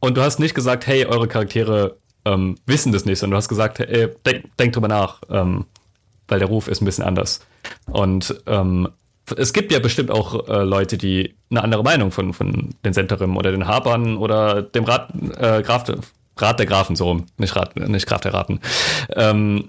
und 0.00 0.16
du 0.16 0.22
hast 0.22 0.38
nicht 0.38 0.54
gesagt, 0.54 0.86
hey, 0.86 1.06
eure 1.06 1.28
Charaktere 1.28 1.96
ähm, 2.24 2.56
wissen 2.66 2.92
das 2.92 3.04
nicht, 3.04 3.18
sondern 3.18 3.32
du 3.32 3.36
hast 3.38 3.48
gesagt, 3.48 3.78
hey, 3.78 4.08
denk, 4.24 4.56
denk 4.56 4.72
drüber 4.72 4.88
nach, 4.88 5.20
ähm, 5.30 5.64
weil 6.28 6.40
der 6.40 6.48
Ruf 6.48 6.68
ist 6.68 6.82
ein 6.82 6.84
bisschen 6.84 7.04
anders. 7.04 7.46
Und 7.86 8.34
ähm, 8.46 8.88
es 9.36 9.52
gibt 9.52 9.72
ja 9.72 9.78
bestimmt 9.78 10.10
auch 10.10 10.48
äh, 10.48 10.62
Leute, 10.62 10.98
die 10.98 11.34
eine 11.50 11.62
andere 11.62 11.82
Meinung 11.82 12.10
von, 12.10 12.32
von 12.32 12.74
den 12.84 12.92
Senterim 12.92 13.36
oder 13.36 13.50
den 13.50 13.66
Habern 13.66 14.16
oder 14.16 14.62
dem 14.62 14.84
Rat, 14.84 15.10
äh, 15.38 15.62
Graf, 15.62 15.84
Rat 16.36 16.58
der 16.58 16.66
Grafen, 16.66 16.96
so 16.96 17.06
rum, 17.06 17.26
nicht, 17.38 17.56
Rat, 17.56 17.76
nicht 17.76 18.06
Graf 18.06 18.20
der 18.20 18.34
Raten, 18.34 18.60
ähm, 19.14 19.68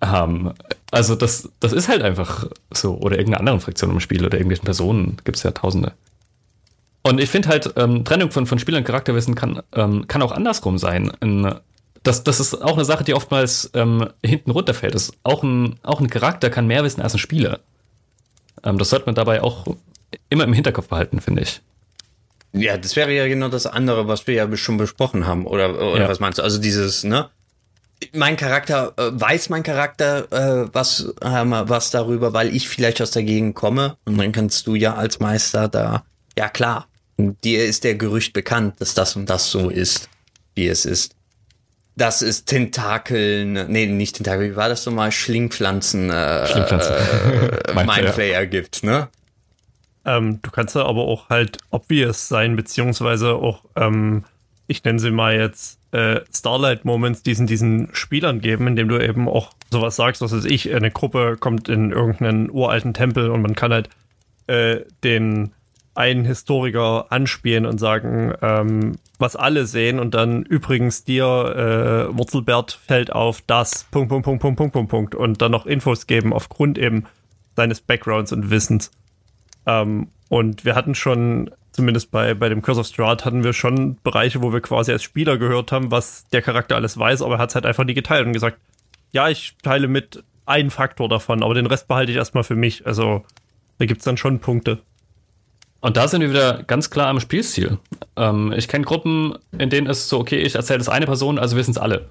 haben. 0.00 0.52
Also 0.90 1.14
das, 1.14 1.48
das 1.60 1.72
ist 1.72 1.88
halt 1.88 2.02
einfach 2.02 2.46
so. 2.72 2.94
Oder 2.96 3.18
irgendeine 3.18 3.40
andere 3.40 3.60
Fraktion 3.60 3.90
im 3.90 4.00
Spiel 4.00 4.24
oder 4.24 4.38
irgendwelchen 4.38 4.64
Personen 4.64 5.16
gibt 5.24 5.36
es 5.36 5.42
ja 5.42 5.50
tausende. 5.50 5.92
Und 7.02 7.20
ich 7.20 7.30
finde 7.30 7.48
halt, 7.48 7.72
ähm, 7.76 8.04
Trennung 8.04 8.30
von, 8.30 8.46
von 8.46 8.58
Spiel 8.58 8.76
und 8.76 8.84
Charakterwissen 8.84 9.34
kann, 9.34 9.62
ähm, 9.72 10.08
kann 10.08 10.22
auch 10.22 10.32
andersrum 10.32 10.78
sein. 10.78 11.12
In, 11.20 11.54
das, 12.02 12.24
das 12.24 12.40
ist 12.40 12.54
auch 12.62 12.74
eine 12.74 12.84
Sache, 12.84 13.04
die 13.04 13.14
oftmals 13.14 13.70
ähm, 13.74 14.08
hinten 14.24 14.50
runterfällt. 14.50 14.94
Das 14.94 15.12
auch, 15.22 15.42
ein, 15.42 15.78
auch 15.82 16.00
ein 16.00 16.10
Charakter 16.10 16.50
kann 16.50 16.66
mehr 16.66 16.82
wissen 16.84 17.00
als 17.00 17.14
ein 17.14 17.18
Spieler. 17.18 17.60
Ähm, 18.64 18.78
das 18.78 18.90
sollte 18.90 19.06
man 19.06 19.14
dabei 19.14 19.42
auch 19.42 19.66
immer 20.30 20.44
im 20.44 20.52
Hinterkopf 20.52 20.88
behalten, 20.88 21.20
finde 21.20 21.42
ich. 21.42 21.60
Ja, 22.52 22.76
das 22.78 22.96
wäre 22.96 23.12
ja 23.12 23.26
genau 23.28 23.48
das 23.48 23.66
andere, 23.66 24.08
was 24.08 24.26
wir 24.26 24.34
ja 24.34 24.56
schon 24.56 24.76
besprochen 24.76 25.26
haben. 25.26 25.46
Oder, 25.46 25.74
oder 25.74 26.02
ja. 26.02 26.08
was 26.08 26.20
meinst 26.20 26.38
du? 26.38 26.42
Also 26.42 26.60
dieses, 26.60 27.04
ne? 27.04 27.28
Mein 28.12 28.36
Charakter, 28.36 28.92
äh, 28.96 29.10
weiß 29.12 29.48
mein 29.48 29.62
Charakter 29.62 30.30
äh, 30.30 30.68
was, 30.72 31.14
äh, 31.20 31.44
was 31.44 31.90
darüber, 31.90 32.32
weil 32.32 32.54
ich 32.54 32.68
vielleicht 32.68 33.00
aus 33.00 33.10
der 33.10 33.22
Gegend 33.22 33.54
komme. 33.54 33.96
Und 34.04 34.18
dann 34.18 34.32
kannst 34.32 34.66
du 34.66 34.74
ja 34.74 34.94
als 34.94 35.18
Meister 35.18 35.68
da, 35.68 36.04
ja 36.36 36.48
klar, 36.48 36.88
dir 37.18 37.64
ist 37.64 37.84
der 37.84 37.94
Gerücht 37.94 38.32
bekannt, 38.32 38.80
dass 38.80 38.94
das 38.94 39.16
und 39.16 39.30
das 39.30 39.50
so 39.50 39.70
ist, 39.70 40.08
wie 40.54 40.68
es 40.68 40.84
ist. 40.84 41.14
Dass 41.96 42.20
es 42.20 42.44
Tentakeln, 42.44 43.70
nee, 43.72 43.86
nicht 43.86 44.16
Tentakel, 44.16 44.52
wie 44.52 44.56
war 44.56 44.68
das 44.68 44.84
nochmal? 44.84 45.12
Schlingpflanzen, 45.12 46.10
äh, 46.10 46.46
Schlingpflanzen. 46.46 46.94
äh, 46.94 47.74
Mindflayer 47.86 48.44
gibt, 48.46 48.82
ne? 48.82 49.08
Ähm, 50.04 50.40
du 50.42 50.50
kannst 50.50 50.76
da 50.76 50.84
aber 50.84 51.02
auch 51.02 51.30
halt 51.30 51.58
obvious 51.70 52.28
sein, 52.28 52.54
beziehungsweise 52.54 53.34
auch, 53.34 53.64
ähm, 53.74 54.24
ich 54.66 54.84
nenne 54.84 54.98
sie 54.98 55.10
mal 55.10 55.36
jetzt 55.36 55.78
äh, 55.96 56.20
Starlight 56.30 56.84
Moments 56.84 57.22
diesen, 57.22 57.46
diesen 57.46 57.88
Spielern 57.92 58.40
geben, 58.40 58.66
indem 58.66 58.88
du 58.88 59.02
eben 59.02 59.28
auch 59.28 59.52
sowas 59.70 59.96
sagst, 59.96 60.20
was 60.20 60.32
weiß 60.32 60.44
ich, 60.44 60.74
eine 60.74 60.90
Gruppe 60.90 61.36
kommt 61.40 61.70
in 61.70 61.90
irgendeinen 61.90 62.50
uralten 62.50 62.92
Tempel 62.92 63.30
und 63.30 63.40
man 63.40 63.54
kann 63.54 63.72
halt 63.72 63.88
äh, 64.46 64.80
den 65.02 65.52
einen 65.94 66.26
Historiker 66.26 67.06
anspielen 67.08 67.64
und 67.64 67.78
sagen, 67.78 68.34
ähm, 68.42 68.98
was 69.18 69.34
alle 69.34 69.64
sehen 69.64 69.98
und 69.98 70.14
dann 70.14 70.42
übrigens 70.42 71.04
dir 71.04 71.24
äh, 71.24 72.16
Wurzelbert 72.16 72.72
fällt 72.72 73.10
auf 73.10 73.42
das 73.46 73.84
Punkt, 73.84 74.10
Punkt, 74.10 74.26
Punkt, 74.26 74.42
Punkt, 74.42 74.58
Punkt, 74.58 74.72
Punkt, 74.72 74.90
Punkt 74.90 75.14
und 75.14 75.40
dann 75.40 75.52
noch 75.52 75.64
Infos 75.64 76.06
geben 76.06 76.34
aufgrund 76.34 76.76
eben 76.76 77.06
seines 77.56 77.80
Backgrounds 77.80 78.32
und 78.32 78.50
Wissens. 78.50 78.90
Ähm, 79.64 80.08
und 80.28 80.66
wir 80.66 80.74
hatten 80.74 80.94
schon, 80.94 81.50
zumindest 81.76 82.10
bei, 82.10 82.34
bei 82.34 82.48
dem 82.48 82.62
Curse 82.62 82.80
of 82.80 82.86
Strahd, 82.86 83.24
hatten 83.24 83.44
wir 83.44 83.52
schon 83.52 83.98
Bereiche, 84.02 84.42
wo 84.42 84.52
wir 84.52 84.60
quasi 84.60 84.92
als 84.92 85.02
Spieler 85.02 85.38
gehört 85.38 85.72
haben, 85.72 85.90
was 85.90 86.26
der 86.32 86.42
Charakter 86.42 86.74
alles 86.74 86.98
weiß, 86.98 87.22
aber 87.22 87.36
er 87.36 87.38
hat 87.38 87.50
es 87.50 87.54
halt 87.54 87.66
einfach 87.66 87.84
nie 87.84 87.94
geteilt 87.94 88.26
und 88.26 88.32
gesagt, 88.32 88.58
ja, 89.12 89.28
ich 89.28 89.54
teile 89.62 89.88
mit 89.88 90.22
einen 90.46 90.70
Faktor 90.70 91.08
davon, 91.08 91.42
aber 91.42 91.54
den 91.54 91.66
Rest 91.66 91.88
behalte 91.88 92.12
ich 92.12 92.18
erstmal 92.18 92.44
für 92.44 92.56
mich. 92.56 92.86
Also 92.86 93.24
da 93.78 93.86
gibt 93.86 94.00
es 94.00 94.04
dann 94.04 94.16
schon 94.16 94.40
Punkte. 94.40 94.78
Und 95.80 95.96
da 95.96 96.08
sind 96.08 96.20
wir 96.20 96.30
wieder 96.30 96.62
ganz 96.62 96.90
klar 96.90 97.08
am 97.08 97.20
Spielstil. 97.20 97.78
Ähm, 98.16 98.52
ich 98.56 98.68
kenne 98.68 98.84
Gruppen, 98.84 99.34
in 99.56 99.70
denen 99.70 99.86
es 99.86 100.08
so, 100.08 100.18
okay, 100.18 100.38
ich 100.38 100.54
erzähle 100.54 100.78
das 100.78 100.88
eine 100.88 101.06
Person, 101.06 101.38
also 101.38 101.56
wissen 101.56 101.72
es 101.72 101.78
alle. 101.78 102.08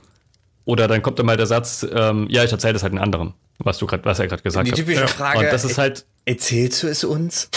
Oder 0.66 0.88
dann 0.88 1.02
kommt 1.02 1.20
dann 1.20 1.26
mal 1.26 1.38
der 1.38 1.48
Satz, 1.48 1.86
ähm, 1.92 2.28
ja, 2.30 2.44
ich 2.44 2.52
erzähle 2.52 2.74
das 2.74 2.84
halt 2.84 2.94
den 2.94 3.00
anderen, 3.00 3.34
was 3.60 3.78
du 3.78 3.86
gerade, 3.86 4.06
was 4.06 4.20
er 4.20 4.28
gerade 4.28 4.44
gesagt 4.44 4.68
hat. 4.68 4.78
Die 4.78 4.82
typische 4.82 5.08
Frage. 5.08 5.40
Und 5.40 5.46
das 5.46 5.66
ist 5.66 5.78
halt. 5.78 6.06
Erzählst 6.26 6.82
du 6.84 6.88
es 6.88 7.04
uns? 7.04 7.50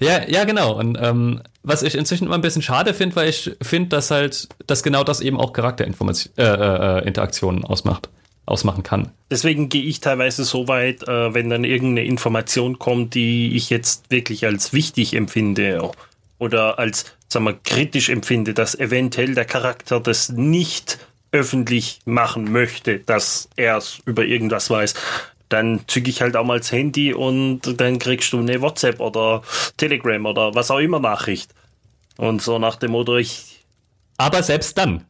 Ja, 0.00 0.26
ja, 0.26 0.44
genau. 0.44 0.78
Und 0.78 0.98
ähm, 1.00 1.42
was 1.62 1.82
ich 1.82 1.94
inzwischen 1.94 2.24
immer 2.24 2.34
ein 2.34 2.40
bisschen 2.40 2.62
schade 2.62 2.94
finde, 2.94 3.16
weil 3.16 3.28
ich 3.28 3.54
finde, 3.62 3.90
dass 3.90 4.10
halt, 4.10 4.48
dass 4.66 4.82
genau 4.82 5.04
das 5.04 5.20
eben 5.20 5.38
auch 5.38 5.52
Charakterinteraktionen 5.52 7.62
äh, 7.62 7.66
äh, 7.66 7.68
ausmacht 7.68 8.08
ausmachen 8.46 8.82
kann. 8.82 9.10
Deswegen 9.30 9.68
gehe 9.68 9.84
ich 9.84 10.00
teilweise 10.00 10.44
so 10.44 10.66
weit, 10.66 11.06
äh, 11.06 11.32
wenn 11.32 11.50
dann 11.50 11.64
irgendeine 11.64 12.06
Information 12.06 12.78
kommt, 12.78 13.14
die 13.14 13.54
ich 13.54 13.70
jetzt 13.70 14.10
wirklich 14.10 14.44
als 14.44 14.72
wichtig 14.72 15.14
empfinde 15.14 15.90
oder 16.38 16.78
als, 16.78 17.04
sagen 17.28 17.44
wir, 17.44 17.58
kritisch 17.62 18.08
empfinde, 18.08 18.52
dass 18.52 18.74
eventuell 18.74 19.34
der 19.34 19.44
Charakter 19.44 20.00
das 20.00 20.30
nicht 20.30 20.98
öffentlich 21.32 22.00
machen 22.06 22.50
möchte, 22.50 22.98
dass 22.98 23.48
er 23.54 23.76
es 23.76 24.00
über 24.04 24.24
irgendwas 24.24 24.68
weiß, 24.68 24.94
dann 25.50 25.80
zücke 25.86 26.08
ich 26.08 26.22
halt 26.22 26.36
auch 26.36 26.44
mal 26.44 26.58
das 26.58 26.72
Handy 26.72 27.12
und 27.12 27.80
dann 27.80 27.98
kriegst 27.98 28.32
du 28.32 28.38
eine 28.38 28.62
WhatsApp 28.62 29.00
oder 29.00 29.42
Telegram 29.76 30.24
oder 30.24 30.54
was 30.54 30.70
auch 30.70 30.78
immer 30.78 31.00
Nachricht. 31.00 31.52
Und 32.16 32.40
so 32.40 32.58
nach 32.58 32.76
dem 32.76 32.92
Motto, 32.92 33.16
ich. 33.16 33.64
Aber 34.16 34.42
selbst 34.42 34.78
dann, 34.78 35.04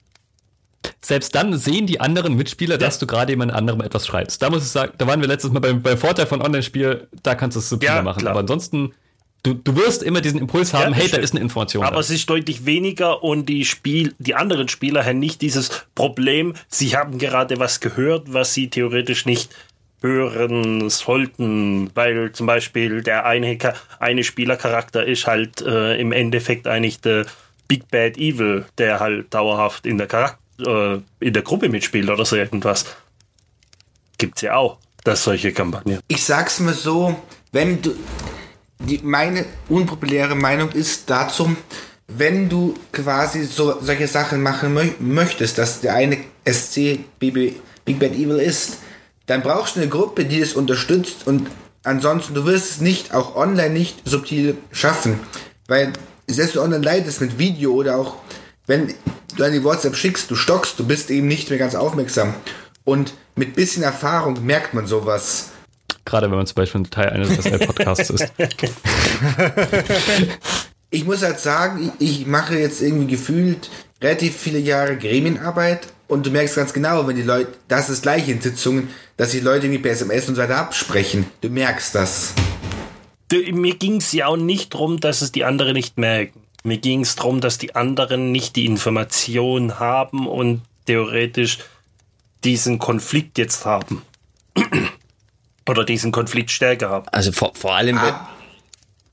selbst 1.03 1.35
dann 1.35 1.57
sehen 1.59 1.87
die 1.87 2.01
anderen 2.01 2.37
Mitspieler, 2.37 2.79
dass 2.79 2.99
du 2.99 3.07
gerade 3.07 3.33
jemand 3.33 3.53
anderem 3.53 3.81
etwas 3.81 4.07
schreibst. 4.07 4.41
Da 4.43 4.51
muss 4.51 4.63
ich 4.63 4.71
sagen, 4.71 4.93
da 4.97 5.07
waren 5.07 5.21
wir 5.21 5.29
letztes 5.29 5.51
Mal 5.51 5.61
beim, 5.61 5.83
beim 5.83 5.99
Vorteil 5.99 6.27
von 6.27 6.41
Online-Spiel, 6.41 7.09
da 7.23 7.35
kannst 7.35 7.57
du 7.57 7.61
es 7.61 7.69
subtiler 7.69 7.97
ja, 7.97 8.03
machen. 8.03 8.21
Klar. 8.21 8.31
Aber 8.31 8.41
ansonsten, 8.41 8.95
du, 9.43 9.55
du 9.55 9.77
wirst 9.77 10.03
immer 10.03 10.21
diesen 10.21 10.41
Impuls 10.41 10.73
haben, 10.73 10.93
ja, 10.93 11.01
hey, 11.01 11.09
da 11.09 11.19
ist 11.19 11.33
eine 11.33 11.41
Information. 11.41 11.85
Aber 11.85 11.97
da. 11.97 12.01
es 12.01 12.11
ist 12.11 12.31
deutlich 12.31 12.65
weniger 12.65 13.23
und 13.23 13.47
die 13.47 13.65
Spiel, 13.65 14.15
die 14.19 14.35
anderen 14.35 14.69
Spieler 14.69 15.05
haben 15.05 15.19
nicht 15.19 15.43
dieses 15.43 15.87
Problem, 15.95 16.55
sie 16.69 16.97
haben 16.97 17.19
gerade 17.19 17.59
was 17.59 17.81
gehört, 17.81 18.33
was 18.33 18.55
sie 18.55 18.71
theoretisch 18.71 19.27
nicht 19.27 19.51
hören 20.03 20.89
sollten, 20.89 21.91
weil 21.95 22.33
zum 22.33 22.47
Beispiel 22.47 23.03
der 23.03 23.27
eine, 23.27 23.59
eine 23.99 24.25
Spielercharakter 24.25 25.05
ist 25.05 25.27
halt 25.27 25.61
äh, 25.63 26.01
im 26.01 26.13
Endeffekt 26.13 26.67
eigentlich 26.67 27.01
der 27.01 27.27
Big 27.69 27.89
Bad 27.91 28.17
Evil, 28.17 28.65
der 28.79 29.01
halt 29.01 29.33
dauerhaft 29.33 29.87
in 29.87 29.99
der 29.99 30.07
Charakter 30.07 30.39
äh, 30.67 31.01
in 31.21 31.33
der 31.33 31.43
Gruppe 31.43 31.69
mitspielt 31.69 32.09
oder 32.09 32.25
so 32.25 32.37
irgendwas. 32.37 32.85
Gibt's 34.19 34.43
ja 34.43 34.57
auch, 34.57 34.79
dass 35.05 35.25
solche 35.25 35.53
Kampagnen. 35.53 36.01
Ich 36.09 36.25
sag's 36.25 36.61
mal 36.61 36.75
so, 36.75 37.17
wenn 37.53 37.81
du 37.81 37.95
die, 38.79 39.01
meine 39.03 39.45
unpopuläre 39.69 40.35
Meinung 40.35 40.71
ist 40.71 41.09
dazu, 41.09 41.57
wenn 42.09 42.49
du 42.49 42.75
quasi 42.93 43.45
so 43.45 43.81
solche 43.81 44.09
Sachen 44.09 44.43
machen 44.43 44.75
mö 44.75 44.85
möchtest, 44.99 45.59
dass 45.59 45.81
der 45.81 45.95
eine 45.95 46.19
SC 46.45 46.99
Big 47.19 47.55
Bad 47.99 48.13
Evil 48.13 48.39
ist, 48.39 48.79
dann 49.31 49.43
brauchst 49.43 49.77
du 49.77 49.81
eine 49.81 49.89
Gruppe, 49.89 50.25
die 50.25 50.41
es 50.41 50.55
unterstützt 50.55 51.29
und 51.29 51.47
ansonsten 51.85 52.35
du 52.35 52.47
wirst 52.47 52.69
es 52.69 52.81
nicht, 52.81 53.15
auch 53.15 53.37
online 53.37 53.71
nicht 53.71 54.03
subtil 54.05 54.59
schaffen, 54.73 55.21
weil 55.69 55.93
selbst 56.27 56.57
du 56.57 56.61
online 56.61 56.85
leidest 56.85 57.21
mit 57.21 57.39
Video 57.39 57.73
oder 57.73 57.97
auch 57.97 58.17
wenn 58.67 58.93
du 59.37 59.45
an 59.45 59.53
die 59.53 59.63
WhatsApp 59.63 59.95
schickst, 59.95 60.33
du 60.33 60.35
stockst, 60.35 60.81
du 60.81 60.85
bist 60.85 61.13
eben 61.13 61.29
nicht 61.29 61.49
mehr 61.49 61.61
ganz 61.61 61.77
aufmerksam. 61.77 62.35
Und 62.83 63.15
mit 63.37 63.55
bisschen 63.55 63.85
Erfahrung 63.85 64.45
merkt 64.45 64.75
man 64.75 64.87
sowas. 64.87 65.51
Gerade 66.05 66.29
wenn 66.29 66.37
man 66.37 66.47
zum 66.49 66.57
Beispiel 66.57 66.81
ein 66.81 66.91
Teil 66.91 67.11
eines 67.11 67.29
SL-Podcasts 67.29 68.11
ist. 68.11 68.33
ich 70.91 71.05
muss 71.05 71.23
halt 71.23 71.39
sagen, 71.39 71.93
ich 72.01 72.27
mache 72.27 72.59
jetzt 72.59 72.83
irgendwie 72.83 73.07
gefühlt 73.07 73.71
relativ 74.03 74.37
viele 74.37 74.59
Jahre 74.59 74.99
Gremienarbeit 74.99 75.87
und 76.11 76.27
du 76.27 76.31
merkst 76.31 76.57
ganz 76.57 76.73
genau, 76.73 77.07
wenn 77.07 77.17
die 77.17 77.23
Leute, 77.23 77.53
das 77.69 77.89
ist 77.89 78.03
gleich 78.03 78.29
in 78.29 78.41
Sitzungen, 78.41 78.89
dass 79.17 79.31
die 79.31 79.41
Leute 79.41 79.67
irgendwie 79.67 79.83
per 79.83 79.93
SMS 79.93 80.29
und 80.29 80.35
so 80.35 80.43
weiter 80.43 80.57
absprechen. 80.57 81.27
Du 81.41 81.49
merkst 81.49 81.95
das. 81.95 82.35
Mir 83.33 83.77
ging 83.77 83.99
es 83.99 84.13
ja 84.13 84.27
auch 84.27 84.37
nicht 84.37 84.75
darum, 84.75 84.99
dass 84.99 85.23
es 85.23 85.31
die 85.31 85.45
anderen 85.45 85.75
nicht 85.75 85.99
merken. 85.99 86.41
Mir 86.65 86.79
ging 86.79 87.03
es 87.03 87.15
darum, 87.15 87.41
dass 87.41 87.59
die 87.59 87.77
anderen 87.77 88.33
nicht 88.33 88.57
die 88.57 88.67
Information 88.67 89.79
haben 89.79 90.27
und 90.27 90.63
theoretisch 90.87 91.59
diesen 92.43 92.81
Konflikt 92.81 93.39
jetzt 93.39 93.65
haben. 93.65 94.03
Oder 95.69 95.85
diesen 95.85 96.11
Konflikt 96.11 96.51
stärker 96.51 96.91
haben. 96.91 97.07
Also 97.13 97.31
vor, 97.31 97.53
vor 97.55 97.77
allem, 97.77 97.99
ah. 97.99 98.29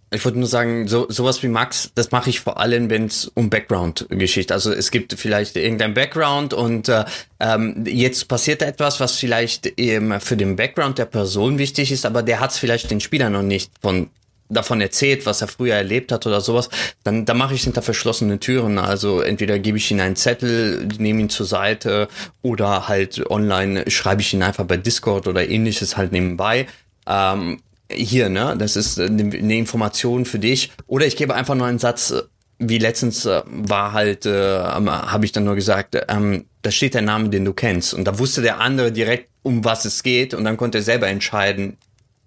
Ich 0.10 0.24
wollte 0.24 0.40
nur 0.40 0.48
sagen, 0.48 0.88
so, 0.88 1.06
sowas 1.10 1.44
wie 1.44 1.50
Max, 1.50 1.92
das 1.96 2.12
mache 2.12 2.30
ich 2.30 2.40
vor 2.40 2.60
allem, 2.60 2.90
wenn 2.90 3.06
es 3.06 3.26
um 3.34 3.50
Background-Geschichte. 3.50 4.54
Also 4.54 4.72
es 4.72 4.92
gibt 4.92 5.14
vielleicht 5.14 5.58
irgendein 5.58 5.94
Background 5.94 6.54
und 6.54 6.88
äh, 6.88 7.04
ähm, 7.40 7.84
jetzt 7.86 8.28
passiert 8.28 8.62
etwas, 8.62 9.00
was 9.00 9.18
vielleicht 9.18 9.66
eben 9.80 10.20
für 10.22 10.38
den 10.38 10.56
Background 10.56 10.98
der 10.98 11.06
Person 11.06 11.58
wichtig 11.58 11.92
ist, 11.92 12.06
aber 12.06 12.24
der 12.24 12.40
hat 12.40 12.52
es 12.52 12.58
vielleicht 12.58 12.90
den 12.90 13.02
Spieler 13.02 13.30
noch 13.30 13.44
nicht 13.44 13.72
von 13.82 14.10
davon 14.50 14.80
erzählt, 14.80 15.26
was 15.26 15.42
er 15.42 15.50
früher 15.50 15.76
erlebt 15.76 16.12
hat 16.12 16.26
oder 16.26 16.42
sowas, 16.42 16.70
dann, 17.04 17.26
dann 17.26 17.38
mache 17.38 17.54
ich 17.54 17.64
hinter 17.64 17.82
verschlossenen 17.82 18.40
Türen. 18.40 18.78
Also 18.78 19.20
entweder 19.20 19.60
gebe 19.60 19.78
ich 19.78 19.92
ihm 19.92 20.00
einen 20.00 20.16
Zettel, 20.16 20.88
nehme 20.98 21.22
ihn 21.22 21.30
zur 21.30 21.46
Seite 21.46 22.08
oder 22.42 22.88
halt 22.88 23.30
online 23.30 23.90
schreibe 23.92 24.22
ich 24.22 24.34
ihn 24.34 24.44
einfach 24.44 24.66
bei 24.66 24.78
Discord 24.78 25.28
oder 25.28 25.48
ähnliches 25.48 25.98
halt 25.98 26.12
nebenbei. 26.12 26.68
Ähm, 27.06 27.60
hier, 27.92 28.30
ne, 28.30 28.56
das 28.58 28.76
ist 28.76 29.00
eine, 29.00 29.24
eine 29.24 29.58
Information 29.58 30.26
für 30.26 30.40
dich. 30.40 30.72
Oder 30.88 31.06
ich 31.06 31.16
gebe 31.16 31.34
einfach 31.34 31.56
nur 31.56 31.68
einen 31.68 31.80
Satz, 31.80 32.14
wie 32.60 32.80
letztens 32.80 33.26
äh, 33.26 33.42
war 33.46 33.94
halt, 33.94 34.26
äh, 34.26 34.60
habe 34.60 35.26
ich 35.26 35.32
dann 35.32 35.44
nur 35.44 35.56
gesagt, 35.56 35.98
ähm, 36.10 36.46
da 36.62 36.72
steht 36.72 36.96
der 36.96 37.02
Name, 37.02 37.30
den 37.30 37.46
du 37.46 37.54
kennst. 37.54 37.94
Und 37.94 38.06
da 38.06 38.20
wusste 38.20 38.42
der 38.42 38.60
andere 38.60 38.92
direkt, 38.92 39.30
um 39.44 39.64
was 39.64 39.86
es 39.86 40.04
geht. 40.04 40.34
Und 40.34 40.44
dann 40.44 40.58
konnte 40.58 40.80
er 40.80 40.84
selber 40.84 41.08
entscheiden, 41.08 41.78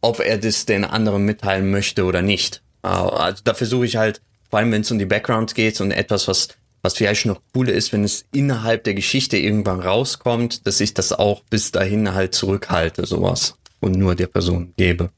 ob 0.01 0.20
er 0.20 0.39
das 0.39 0.66
den 0.66 0.85
anderen 0.85 1.24
mitteilen 1.24 1.70
möchte 1.70 2.05
oder 2.05 2.23
nicht. 2.23 2.62
Äh, 2.82 2.89
also 2.89 3.43
da 3.45 3.55
versuche 3.55 3.87
ich 3.87 3.97
halt, 3.97 4.20
vor 4.49 4.59
allem 4.59 4.73
wenn 4.73 4.82
es 4.82 4.91
um 4.91 4.99
die 4.99 5.07
Backgrounds 5.07 5.55
geht 5.55 5.81
und 5.81 5.91
etwas, 5.91 6.28
was, 6.28 6.49
was 6.82 6.95
vielleicht 6.95 7.27
noch 7.27 7.41
cooler 7.53 7.73
ist, 7.73 7.93
wenn 7.93 8.05
es 8.05 8.24
innerhalb 8.32 8.85
der 8.85 8.95
Geschichte 8.95 9.37
irgendwann 9.37 9.81
rauskommt, 9.81 10.66
dass 10.66 10.81
ich 10.81 10.95
das 10.95 11.12
auch 11.12 11.43
bis 11.51 11.73
dahin 11.73 12.15
halt 12.15 12.35
zurückhalte, 12.35 13.07
sowas. 13.07 13.57
Und 13.81 13.97
nur 13.97 14.15
der 14.15 14.27
Person 14.27 14.74
gebe. 14.77 15.11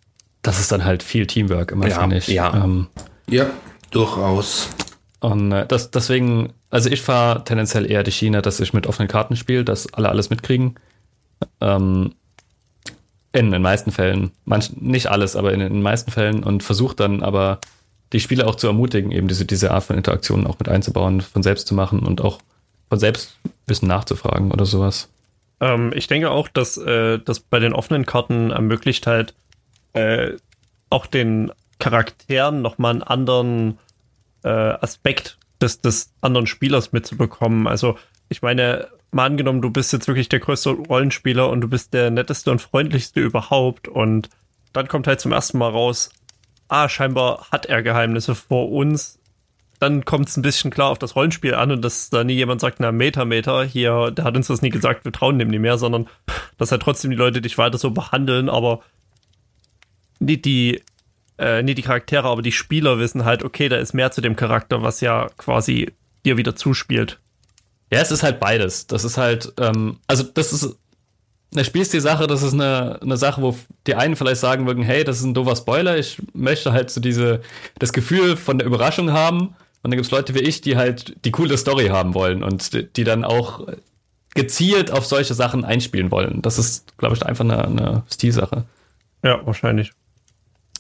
Das 0.43 0.59
ist 0.61 0.73
dann 0.73 0.85
halt 0.85 1.03
viel 1.03 1.27
Teamwork 1.27 1.71
immer, 1.73 1.89
Ja, 1.89 2.01
finde 2.01 2.19
ich. 2.19 2.29
ja. 2.29 2.53
Ähm, 2.65 2.89
Ja, 3.29 3.47
durchaus. 3.91 4.69
Und 5.21 5.53
äh, 5.53 5.67
das, 5.67 5.91
deswegen, 5.91 6.53
also 6.71 6.91
ich 6.91 7.03
fahre 7.03 7.45
tendenziell 7.45 7.89
eher 7.91 8.03
die 8.03 8.11
Schiene, 8.13 8.43
dass 8.43 8.59
ich 8.59 8.73
mit 8.73 8.87
offenen 8.87 9.09
Karten 9.09 9.37
spiele, 9.37 9.65
dass 9.65 9.93
alle 9.95 10.09
alles 10.09 10.31
mitkriegen. 10.31 10.75
Ähm, 11.61 12.15
in 13.33 13.51
den 13.51 13.63
meisten 13.63 13.93
Fällen, 13.93 14.33
manch, 14.45 14.71
nicht 14.77 15.07
alles, 15.07 15.37
aber 15.37 15.53
in 15.53 15.61
den 15.61 15.81
meisten 15.81 16.11
Fällen 16.11 16.43
und 16.45 16.63
versuche 16.63 16.97
dann 16.97 17.23
aber 17.23 17.61
die 18.13 18.21
Spieler 18.21 18.47
auch 18.47 18.57
zu 18.57 18.67
ermutigen, 18.67 19.11
eben 19.11 19.29
diese, 19.29 19.47
diese 19.47 19.71
Art 19.71 19.85
von 19.85 19.97
Interaktionen 19.97 20.47
auch 20.47 20.59
mit 20.59 20.69
einzubauen, 20.69 21.23
von 21.23 21.43
selbst 21.43 21.67
zu 21.67 21.75
machen 21.75 22.01
und 22.01 22.21
auch 22.21 22.41
von 22.91 22.99
selbst 22.99 23.37
ein 23.47 23.53
bisschen 23.65 23.89
nachzufragen 23.89 24.51
oder 24.51 24.67
sowas. 24.67 25.09
Ähm, 25.61 25.93
ich 25.95 26.09
denke 26.09 26.31
auch, 26.31 26.49
dass 26.49 26.77
äh, 26.77 27.21
das 27.21 27.41
bei 27.41 27.59
den 27.59 27.73
offenen 27.73 28.05
Karten 28.05 28.51
ermöglicht 28.51 29.07
halt 29.07 29.35
äh, 29.93 30.33
auch 30.91 31.07
den 31.07 31.53
Charakteren 31.79 32.63
nochmal 32.63 32.93
einen 32.93 33.03
anderen 33.03 33.79
äh, 34.45 34.49
Aspekt 34.49 35.39
des, 35.61 35.81
des 35.81 36.13
anderen 36.21 36.47
Spielers 36.47 36.93
mitzubekommen. 36.93 37.67
Also 37.67 37.97
ich 38.29 38.43
meine, 38.43 38.89
mal 39.11 39.27
angenommen, 39.27 39.63
du 39.63 39.71
bist 39.71 39.93
jetzt 39.93 40.09
wirklich 40.09 40.29
der 40.29 40.41
größte 40.41 40.71
Rollenspieler 40.71 41.49
und 41.51 41.61
du 41.61 41.69
bist 41.69 41.95
der 41.95 42.11
netteste 42.11 42.51
und 42.51 42.61
freundlichste 42.61 43.21
überhaupt 43.21 43.89
und 43.89 44.29
dann 44.73 44.89
kommt 44.89 45.07
halt 45.07 45.21
zum 45.21 45.33
ersten 45.33 45.59
Mal 45.59 45.69
raus, 45.71 46.11
ah, 46.69 46.89
scheinbar 46.89 47.47
hat 47.53 47.67
er 47.67 47.83
Geheimnisse 47.83 48.35
vor 48.35 48.71
uns. 48.73 49.19
Dann 49.79 50.05
kommt 50.05 50.29
es 50.29 50.37
ein 50.37 50.43
bisschen 50.43 50.71
klar 50.71 50.91
auf 50.91 50.99
das 50.99 51.17
Rollenspiel 51.17 51.55
an 51.55 51.73
und 51.73 51.83
dass 51.83 52.09
da 52.09 52.25
nie 52.25 52.35
jemand 52.35 52.61
sagt, 52.61 52.79
na, 52.81 52.93
Meter, 52.93 53.25
Meter, 53.25 53.65
hier, 53.65 54.13
der 54.13 54.25
hat 54.25 54.37
uns 54.37 54.47
das 54.47 54.63
nie 54.63 54.71
gesagt, 54.71 55.05
wir 55.05 55.13
trauen 55.13 55.39
dem 55.39 55.49
nie 55.49 55.59
mehr, 55.59 55.77
sondern 55.77 56.09
dass 56.57 56.71
halt 56.71 56.83
trotzdem 56.83 57.11
die 57.11 57.17
Leute 57.17 57.43
dich 57.43 57.59
weiter 57.59 57.79
so 57.79 57.91
behandeln, 57.91 58.49
aber 58.49 58.83
nicht 60.23 60.45
die, 60.45 60.83
äh, 61.39 61.63
nicht 61.63 61.79
die 61.79 61.83
Charaktere, 61.83 62.29
aber 62.29 62.43
die 62.43 62.53
Spieler 62.53 62.99
wissen 62.99 63.25
halt, 63.25 63.43
okay, 63.43 63.69
da 63.69 63.77
ist 63.77 63.93
mehr 63.95 64.11
zu 64.11 64.21
dem 64.21 64.37
Charakter, 64.37 64.83
was 64.83 65.01
ja 65.01 65.29
quasi 65.37 65.93
dir 66.25 66.37
wieder 66.37 66.57
zuspielt. 66.57 67.19
Ja, 67.91 68.01
es 68.01 68.11
ist 68.11 68.23
halt 68.23 68.41
beides. 68.41 68.87
Das 68.87 69.05
ist 69.05 69.19
halt, 69.19 69.53
ähm, 69.59 69.99
also 70.07 70.23
das 70.23 70.53
ist 70.53 70.77
eine 71.53 71.65
Spielstil-Sache, 71.65 72.27
das 72.27 72.43
ist 72.43 72.55
eine, 72.55 72.99
eine 73.03 73.17
Sache, 73.17 73.43
wo 73.43 73.57
die 73.87 73.95
einen 73.95 74.17
vielleicht 74.17 74.41
sagen 74.41 74.67
würden, 74.67 74.83
hey, 74.83 75.05
das 75.05 75.19
ist 75.19 75.25
ein 75.25 75.35
doofer 75.35 75.57
Spoiler, 75.57 75.99
ich 75.99 76.23
möchte 76.33 76.73
halt 76.73 76.91
so 76.91 77.01
diese, 77.01 77.43
das 77.79 77.93
Gefühl 77.93 78.37
von 78.37 78.59
der 78.59 78.67
Überraschung 78.67 79.13
haben. 79.13 79.49
Und 79.85 79.91
dann 79.91 79.93
gibt 79.93 80.07
es 80.07 80.11
Leute 80.11 80.35
wie 80.35 80.41
ich, 80.41 80.61
die 80.61 80.77
halt 80.77 81.17
die 81.25 81.33
coole 81.33 81.59
Story 81.59 81.89
haben 81.89 82.15
wollen 82.15 82.43
und 82.43 82.73
die, 82.73 82.91
die 82.91 83.05
dann 83.05 83.25
auch 83.25 83.67
gezielt 84.35 84.91
auf 84.91 85.05
solche 85.05 85.35
Sachen 85.35 85.65
einspielen 85.65 86.11
wollen. 86.11 86.41
Das 86.41 86.59
ist, 86.59 86.97
glaube 86.97 87.17
ich, 87.17 87.27
einfach 87.27 87.45
eine, 87.45 87.65
eine 87.65 88.03
Stilsache. 88.11 88.65
Ja, 89.23 89.45
wahrscheinlich. 89.45 89.93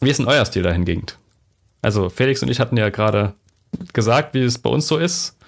Wie 0.02 0.10
ist 0.10 0.18
denn 0.18 0.26
euer 0.26 0.44
Stil 0.44 0.62
dahingegen? 0.62 1.06
Also 1.80 2.10
Felix 2.10 2.42
und 2.42 2.50
ich 2.50 2.60
hatten 2.60 2.76
ja 2.76 2.90
gerade 2.90 3.34
gesagt, 3.92 4.34
wie 4.34 4.42
es 4.42 4.58
bei 4.58 4.68
uns 4.68 4.88
so 4.88 4.98
ist. 4.98 5.38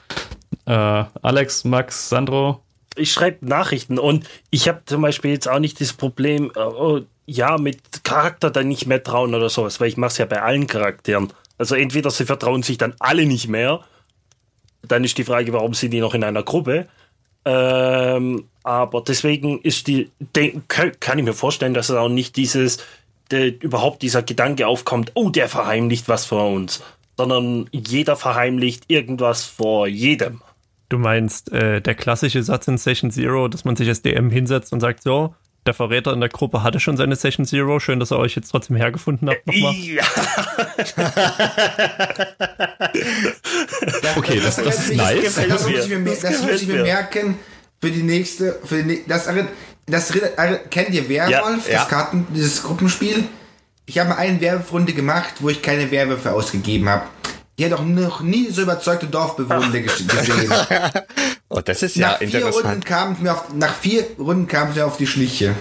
Äh, 0.67 1.05
Alex, 1.23 1.65
Max, 1.65 2.09
Sandro, 2.09 2.61
ich 2.97 3.13
schreibe 3.13 3.47
Nachrichten 3.47 3.99
und 3.99 4.29
ich 4.51 4.69
habe 4.69 4.83
zum 4.87 5.03
Beispiel 5.03 5.33
jetzt 5.33 5.49
auch 5.49 5.59
nicht 5.59 5.81
das 5.81 5.93
Problem, 5.93 6.53
äh, 6.55 6.61
oh, 6.61 7.01
ja, 7.27 7.59
mit 7.59 8.05
Charakter 8.05 8.51
dann 8.51 8.69
nicht 8.69 8.87
mehr 8.87 9.03
trauen 9.03 9.35
oder 9.35 9.49
sowas, 9.49 9.81
weil 9.81 9.89
ich 9.89 9.97
mache 9.97 10.13
es 10.13 10.19
ja 10.19 10.27
bei 10.27 10.41
allen 10.41 10.69
Charakteren. 10.69 11.33
Also 11.59 11.75
entweder 11.75 12.11
sie 12.11 12.25
vertrauen 12.25 12.63
sich 12.63 12.79
dann 12.79 12.95
alle 13.01 13.27
nicht 13.27 13.49
mehr, 13.49 13.81
dann 14.83 15.03
ist 15.03 15.19
die 15.19 15.25
Frage, 15.25 15.53
warum 15.53 15.75
sind 15.75 15.93
die 15.93 16.01
noch 16.01 16.15
in 16.15 16.23
einer 16.23 16.43
Gruppe? 16.43 16.87
Ähm, 17.45 18.49
aber 18.63 19.03
deswegen 19.03 19.61
ist 19.63 19.87
die, 19.87 20.11
denk, 20.37 20.69
kann 20.69 21.19
ich 21.19 21.25
mir 21.25 21.35
vorstellen, 21.35 21.75
dass 21.75 21.89
es 21.89 21.97
auch 21.97 22.09
nicht 22.09 22.37
dieses, 22.37 22.79
der, 23.31 23.61
überhaupt 23.63 24.03
dieser 24.03 24.23
Gedanke 24.23 24.67
aufkommt, 24.67 25.13
oh, 25.15 25.31
der 25.31 25.49
verheimlicht 25.49 26.09
was 26.09 26.25
vor 26.27 26.51
uns, 26.51 26.83
sondern 27.17 27.69
jeder 27.73 28.17
verheimlicht 28.17 28.85
irgendwas 28.89 29.45
vor 29.45 29.87
jedem. 29.87 30.41
Du 30.91 30.99
meinst 30.99 31.51
äh, 31.53 31.81
der 31.81 31.95
klassische 31.95 32.43
Satz 32.43 32.69
in 32.69 32.77
Session 32.79 33.11
Zero, 33.11 33.49
dass 33.49 33.65
man 33.65 33.75
sich 33.77 33.89
als 33.89 34.03
DM 34.03 34.31
hinsetzt 34.31 34.73
und 34.73 34.81
sagt, 34.81 35.03
so, 35.03 35.35
der 35.67 35.73
Verräter 35.73 36.13
in 36.13 36.21
der 36.21 36.29
Gruppe 36.29 36.63
hatte 36.63 36.79
schon 36.79 36.97
seine 36.99 37.17
Session 37.17 37.47
Zero, 37.47 37.81
schön, 37.81 37.99
dass 37.99 38.13
ihr 38.13 38.19
euch 38.19 38.37
jetzt 38.37 38.51
trotzdem 38.51 38.77
hergefunden 38.77 39.31
habt 39.31 39.47
nochmal. 39.47 39.73
Ja. 39.75 40.05
Okay, 44.17 44.41
das, 44.43 44.57
das 44.57 44.79
ist 44.79 44.91
Das 44.91 44.97
nice. 44.97 45.21
gefällt 45.25 45.51
Das 45.51 45.63
muss 45.69 45.85
ich 45.85 45.89
mir, 45.89 46.05
Das 46.05 46.21
das 46.21 46.43
muss 46.43 46.63
ich 46.63 46.69
mir. 46.69 46.83
merken 46.83 47.39
für 47.81 47.91
die 47.91 48.03
nächste. 48.03 48.59
Für 48.65 48.83
die, 48.83 49.05
das, 49.07 49.27
das, 49.87 50.09
das, 50.09 50.59
kennt 50.71 50.91
ihr 50.91 51.09
Werwolf, 51.09 51.31
Ja, 51.33 51.43
das 51.57 51.67
ja. 51.69 51.85
Karten, 51.85 52.27
dieses 52.35 52.63
Gruppenspiel? 52.63 53.25
Ich 53.87 53.99
habe 53.99 54.11
mal 54.11 54.17
eine 54.17 54.41
Werwolf-Runde 54.41 54.93
gemacht, 54.95 55.35
wo 55.41 55.49
ich 55.51 55.61
keine 55.61 55.91
Werwölfe 55.91 56.33
ausgegeben 56.33 56.89
habe. 56.89 57.03
Die 57.59 57.65
hat 57.67 57.73
auch 57.75 57.85
noch 57.85 58.21
nie 58.21 58.49
so 58.51 58.63
überzeugte 58.63 59.07
Dorfbewohner 59.07 59.67
ges- 59.75 60.07
gesehen. 60.09 60.53
Oh, 61.49 61.61
das 61.65 61.83
ist 61.83 61.97
ja 61.97 62.13
nach, 62.13 62.19
vier 62.19 62.47
Runden 62.47 62.83
kam 62.83 63.13
es 63.13 63.19
mir 63.21 63.33
auf, 63.33 63.53
nach 63.55 63.75
vier 63.75 64.05
Runden 64.19 64.49
kam 64.49 64.71
es 64.71 64.77
mir 64.77 64.87
auf 64.87 64.97
die 64.97 65.07
Schliche. 65.07 65.55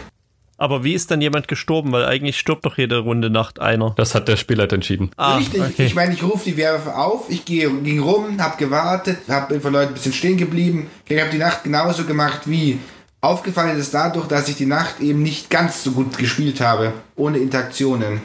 Aber 0.57 0.83
wie 0.83 0.93
ist 0.93 1.11
dann 1.11 1.19
jemand 1.19 1.47
gestorben? 1.49 1.91
Weil 1.91 2.05
eigentlich 2.05 2.39
stirbt 2.39 2.65
doch 2.65 2.77
jede 2.77 2.99
Runde 2.99 3.29
Nacht 3.29 3.59
einer. 3.59 3.93
Das 3.97 4.15
hat 4.15 4.27
der 4.29 4.37
Spieler 4.37 4.71
entschieden. 4.71 5.11
Ah, 5.17 5.35
Richtig, 5.37 5.61
okay. 5.61 5.85
ich 5.85 5.93
meine, 5.95 6.13
ich 6.13 6.23
rufe 6.23 6.45
die 6.45 6.55
Werwölfe 6.55 6.95
auf, 6.95 7.25
ich 7.29 7.43
gehe, 7.43 7.69
ging 7.69 7.99
rum, 7.99 8.41
habe 8.41 8.55
gewartet, 8.57 9.17
habe 9.27 9.59
von 9.59 9.73
Leuten 9.73 9.89
ein 9.89 9.93
bisschen 9.95 10.13
stehen 10.13 10.37
geblieben. 10.37 10.89
Ich 11.09 11.19
habe 11.19 11.31
die 11.31 11.37
Nacht 11.39 11.63
genauso 11.65 12.05
gemacht 12.05 12.41
wie. 12.45 12.79
Aufgefallen 13.23 13.79
ist 13.79 13.93
dadurch, 13.93 14.27
dass 14.27 14.49
ich 14.49 14.57
die 14.57 14.65
Nacht 14.65 14.99
eben 14.99 15.23
nicht 15.23 15.49
ganz 15.49 15.81
so 15.81 15.91
gut 15.91 16.17
gespielt 16.17 16.59
habe, 16.59 16.91
ohne 17.15 17.37
Interaktionen. 17.37 18.19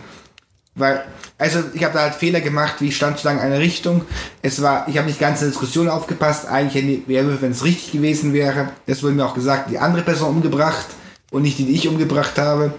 Weil, 0.75 1.05
also 1.39 1.61
ich 1.73 1.85
habe 1.85 1.95
da 1.95 2.01
halt 2.01 2.15
Fehler 2.17 2.41
gemacht, 2.41 2.81
wie 2.81 2.89
ich 2.89 2.97
stand 2.97 3.17
zu 3.17 3.29
lange 3.29 3.39
in 3.39 3.47
einer 3.47 3.61
Richtung. 3.61 4.03
Es 4.43 4.61
war, 4.61 4.89
ich 4.89 4.99
habe 4.99 5.07
nicht 5.07 5.21
ganz 5.21 5.39
in 5.39 5.45
der 5.45 5.51
Diskussion 5.51 5.89
aufgepasst. 5.89 6.49
Eigentlich 6.49 7.07
Werwölfe, 7.07 7.43
wenn 7.43 7.53
es 7.53 7.63
richtig 7.63 7.93
gewesen 7.93 8.33
wäre, 8.33 8.71
das 8.87 9.05
wurde 9.05 9.15
mir 9.15 9.25
auch 9.25 9.35
gesagt, 9.35 9.71
die 9.71 9.79
andere 9.79 10.03
Person 10.03 10.31
umgebracht 10.31 10.87
und 11.31 11.43
nicht 11.43 11.61
die, 11.61 11.67
die 11.67 11.77
ich 11.77 11.87
umgebracht 11.87 12.37
habe. 12.37 12.75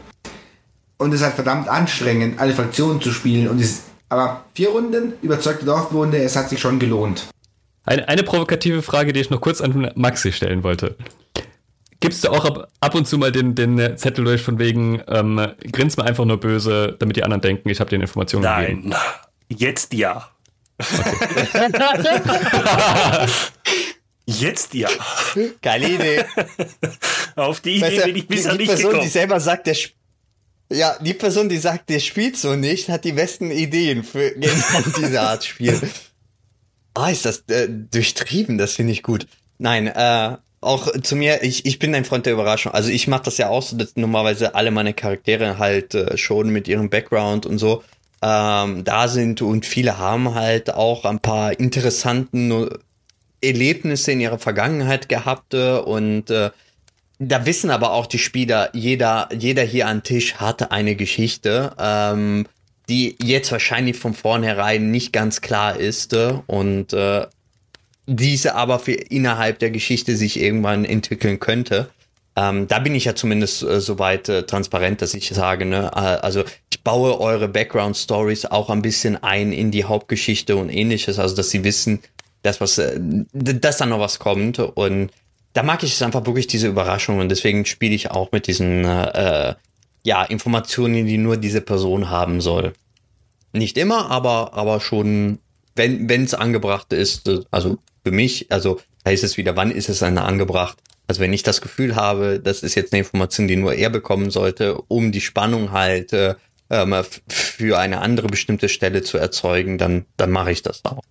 Und 0.98 1.14
es 1.14 1.22
ist 1.22 1.26
halt 1.26 1.36
verdammt 1.36 1.70
anstrengend, 1.70 2.38
alle 2.42 2.52
Fraktionen 2.52 3.00
zu 3.00 3.14
spielen. 3.14 3.48
Und 3.48 3.62
es, 3.62 3.84
aber 4.10 4.44
vier 4.54 4.72
Runden, 4.72 5.14
überzeugte 5.22 5.64
Dorfbewohner, 5.64 6.18
es 6.18 6.36
hat 6.36 6.50
sich 6.50 6.60
schon 6.60 6.80
gelohnt. 6.80 7.28
Eine, 7.86 8.10
eine 8.10 8.24
provokative 8.24 8.82
Frage, 8.82 9.14
die 9.14 9.22
ich 9.22 9.30
noch 9.30 9.40
kurz 9.40 9.62
an 9.62 9.94
Maxi 9.96 10.34
stellen 10.34 10.64
wollte. 10.64 10.98
Gibst 12.02 12.24
du 12.24 12.30
auch 12.30 12.46
ab, 12.46 12.72
ab 12.80 12.96
und 12.96 13.08
zu 13.08 13.18
mal 13.18 13.32
den, 13.32 13.56
den 13.56 13.98
Zettel 13.98 14.24
durch 14.24 14.42
von 14.42 14.58
wegen, 14.58 15.02
ähm, 15.08 15.52
grins 15.72 15.98
mal 15.98 16.08
einfach 16.08 16.24
nur 16.26 16.40
böse, 16.40 16.96
damit 17.00 17.18
die 17.18 17.24
anderen 17.24 17.42
denken, 17.42 17.68
ich 17.70 17.80
habe 17.82 17.90
dir 17.90 17.98
eine 17.98 18.06
Information 18.06 18.42
gegeben? 18.42 18.90
Nein. 18.90 19.00
Jetzt 19.50 19.94
ja. 19.94 20.30
Jetzt 24.26 24.74
ja. 24.76 24.90
Geile 25.62 25.90
Idee. 25.90 26.26
Auf 27.36 27.62
die 27.62 27.78
Idee 27.78 27.82
Weißt 27.88 27.98
du, 27.98 28.02
bin 28.04 28.16
ich 28.16 28.28
die, 28.28 28.36
bisher 28.36 28.52
die 28.52 28.58
nicht 28.60 28.68
Person, 28.68 28.86
gekommen. 28.92 29.04
die 29.04 29.10
selber 29.10 29.40
sagt, 29.40 29.66
der 29.68 29.74
sp- 29.74 29.96
ja, 30.72 30.96
die 31.02 31.16
Person, 31.16 31.50
die 31.50 31.58
sagt, 31.58 31.90
der 31.90 31.98
spielt 32.00 32.38
so 32.38 32.56
nicht, 32.56 32.90
hat 32.90 33.04
die 33.04 33.14
besten 33.14 33.50
Ideen 33.50 34.04
für 34.04 34.32
genau 34.36 34.54
diese 34.98 35.20
Art 35.22 35.44
Spiel. 35.44 35.80
Ah, 36.94 37.10
ist 37.10 37.26
das 37.26 37.40
äh, 37.50 37.68
durchtrieben, 37.70 38.58
das 38.60 38.74
finde 38.76 38.94
ich 38.94 39.02
gut. 39.02 39.26
Nein, 39.58 39.88
äh, 39.88 40.38
auch 40.62 40.92
zu 41.02 41.16
mir, 41.16 41.44
ich, 41.44 41.66
ich 41.66 41.80
bin 41.80 41.96
ein 41.96 42.06
Freund 42.06 42.26
der 42.26 42.34
Überraschung. 42.34 42.74
Also 42.74 42.90
ich 42.90 43.08
mache 43.08 43.24
das 43.24 43.38
ja 43.38 43.50
auch 43.50 43.62
so, 43.62 43.78
dass 43.78 43.96
normalerweise 43.96 44.56
alle 44.56 44.72
meine 44.72 44.94
Charaktere 44.94 45.58
halt 45.58 45.96
äh, 45.96 46.18
schon 46.18 46.50
mit 46.50 46.68
ihrem 46.68 46.90
Background 46.90 47.46
und 47.46 47.58
so 47.58 47.84
ähm, 48.22 48.84
da 48.84 49.08
sind 49.08 49.42
und 49.42 49.66
viele 49.66 49.98
haben 49.98 50.36
halt 50.36 50.74
auch 50.74 51.06
ein 51.06 51.20
paar 51.20 51.58
interessanten 51.60 52.70
Erlebnisse 53.42 54.12
in 54.12 54.20
ihrer 54.20 54.40
Vergangenheit 54.40 55.08
gehabt 55.08 55.54
äh, 55.54 55.78
und 55.78 56.30
äh, 56.30 56.50
da 57.20 57.46
wissen 57.46 57.70
aber 57.70 57.92
auch 57.92 58.06
die 58.08 58.20
Spieler, 58.20 58.70
jeder, 58.74 59.30
jeder 59.38 59.64
hier 59.64 59.88
am 59.88 60.04
Tisch 60.04 60.36
hatte 60.36 60.72
eine 60.72 60.96
Geschichte, 60.96 61.74
ähm, 61.78 62.46
die 62.88 63.16
jetzt 63.22 63.52
wahrscheinlich 63.52 63.98
von 63.98 64.14
vornherein 64.14 64.90
nicht 64.92 65.14
ganz 65.14 65.42
klar 65.42 65.78
ist 65.78 66.14
äh, 66.14 66.34
und 66.48 66.94
äh, 66.94 67.26
diese 68.10 68.56
aber 68.56 68.80
für 68.80 68.94
innerhalb 68.94 69.60
der 69.60 69.70
Geschichte 69.70 70.16
sich 70.16 70.40
irgendwann 70.40 70.84
entwickeln 70.84 71.40
könnte. 71.40 71.90
Ähm, 72.36 72.68
da 72.68 72.80
bin 72.80 72.96
ich 72.96 73.06
ja 73.06 73.16
zumindest 73.16 73.64
äh, 73.64 73.80
soweit 73.80 74.30
äh, 74.30 74.44
transparent, 74.44 75.02
dass 75.02 75.14
ich 75.14 75.30
sage, 75.30 75.66
ne, 75.66 75.92
äh, 75.94 76.00
also 76.00 76.44
ich 76.72 76.82
baue 76.82 77.20
eure 77.20 77.48
Background 77.48 77.98
Stories 77.98 78.46
auch 78.46 78.70
ein 78.70 78.82
bisschen 78.82 79.22
ein 79.22 79.52
in 79.52 79.72
die 79.72 79.84
Hauptgeschichte 79.84 80.56
und 80.56 80.70
ähnliches, 80.70 81.20
also 81.20 81.36
dass 81.36 81.50
sie 81.50 81.64
wissen, 81.64 82.00
dass 82.42 82.62
was, 82.62 82.78
äh, 82.78 83.00
dass 83.34 83.78
da 83.78 83.86
noch 83.86 84.00
was 84.00 84.20
kommt 84.20 84.60
und 84.60 85.12
da 85.54 85.64
mag 85.64 85.84
ich 85.84 85.94
es 85.94 86.02
einfach 86.02 86.26
wirklich 86.26 86.48
diese 86.48 86.68
Überraschung 86.68 87.20
und 87.20 87.30
deswegen 87.30 87.66
spiele 87.66 87.96
ich 87.96 88.12
auch 88.12 88.32
mit 88.32 88.48
diesen 88.48 88.86
äh, 88.86 89.56
ja 90.04 90.24
Informationen, 90.24 91.06
die 91.06 91.18
nur 91.18 91.38
diese 91.38 91.62
Person 91.62 92.10
haben 92.10 92.42
soll. 92.42 92.74
Nicht 93.52 93.78
immer, 93.78 94.10
aber 94.12 94.54
aber 94.54 94.80
schon, 94.80 95.40
wenn 95.76 96.08
wenn 96.08 96.24
es 96.24 96.34
angebracht 96.34 96.94
ist, 96.94 97.28
äh, 97.28 97.42
also 97.52 97.80
für 98.04 98.12
mich, 98.12 98.52
also 98.52 98.80
heißt 99.06 99.24
es 99.24 99.38
wieder, 99.38 99.56
wann 99.56 99.72
ist 99.72 99.90
es 99.90 100.00
dann 100.00 100.18
angebracht? 100.18 100.78
Also 101.08 101.22
wenn 101.22 101.34
ich 101.34 101.44
das 101.44 101.62
Gefühl 101.62 101.96
habe, 101.96 102.40
das 102.40 102.62
ist 102.62 102.76
jetzt 102.76 102.94
eine 102.94 103.00
Information, 103.00 103.48
die 103.48 103.56
nur 103.56 103.74
er 103.74 103.90
bekommen 103.90 104.30
sollte, 104.30 104.76
um 104.88 105.12
die 105.12 105.22
Spannung 105.22 105.72
halt 105.72 106.14
äh, 106.14 106.36
für 107.28 107.80
eine 107.80 108.02
andere 108.02 108.28
bestimmte 108.28 108.70
Stelle 108.70 109.02
zu 109.02 109.18
erzeugen, 109.18 109.80
dann 109.80 110.06
dann 110.18 110.30
mache 110.30 110.52
ich 110.52 110.62
das 110.62 110.86
auch. 110.86 111.02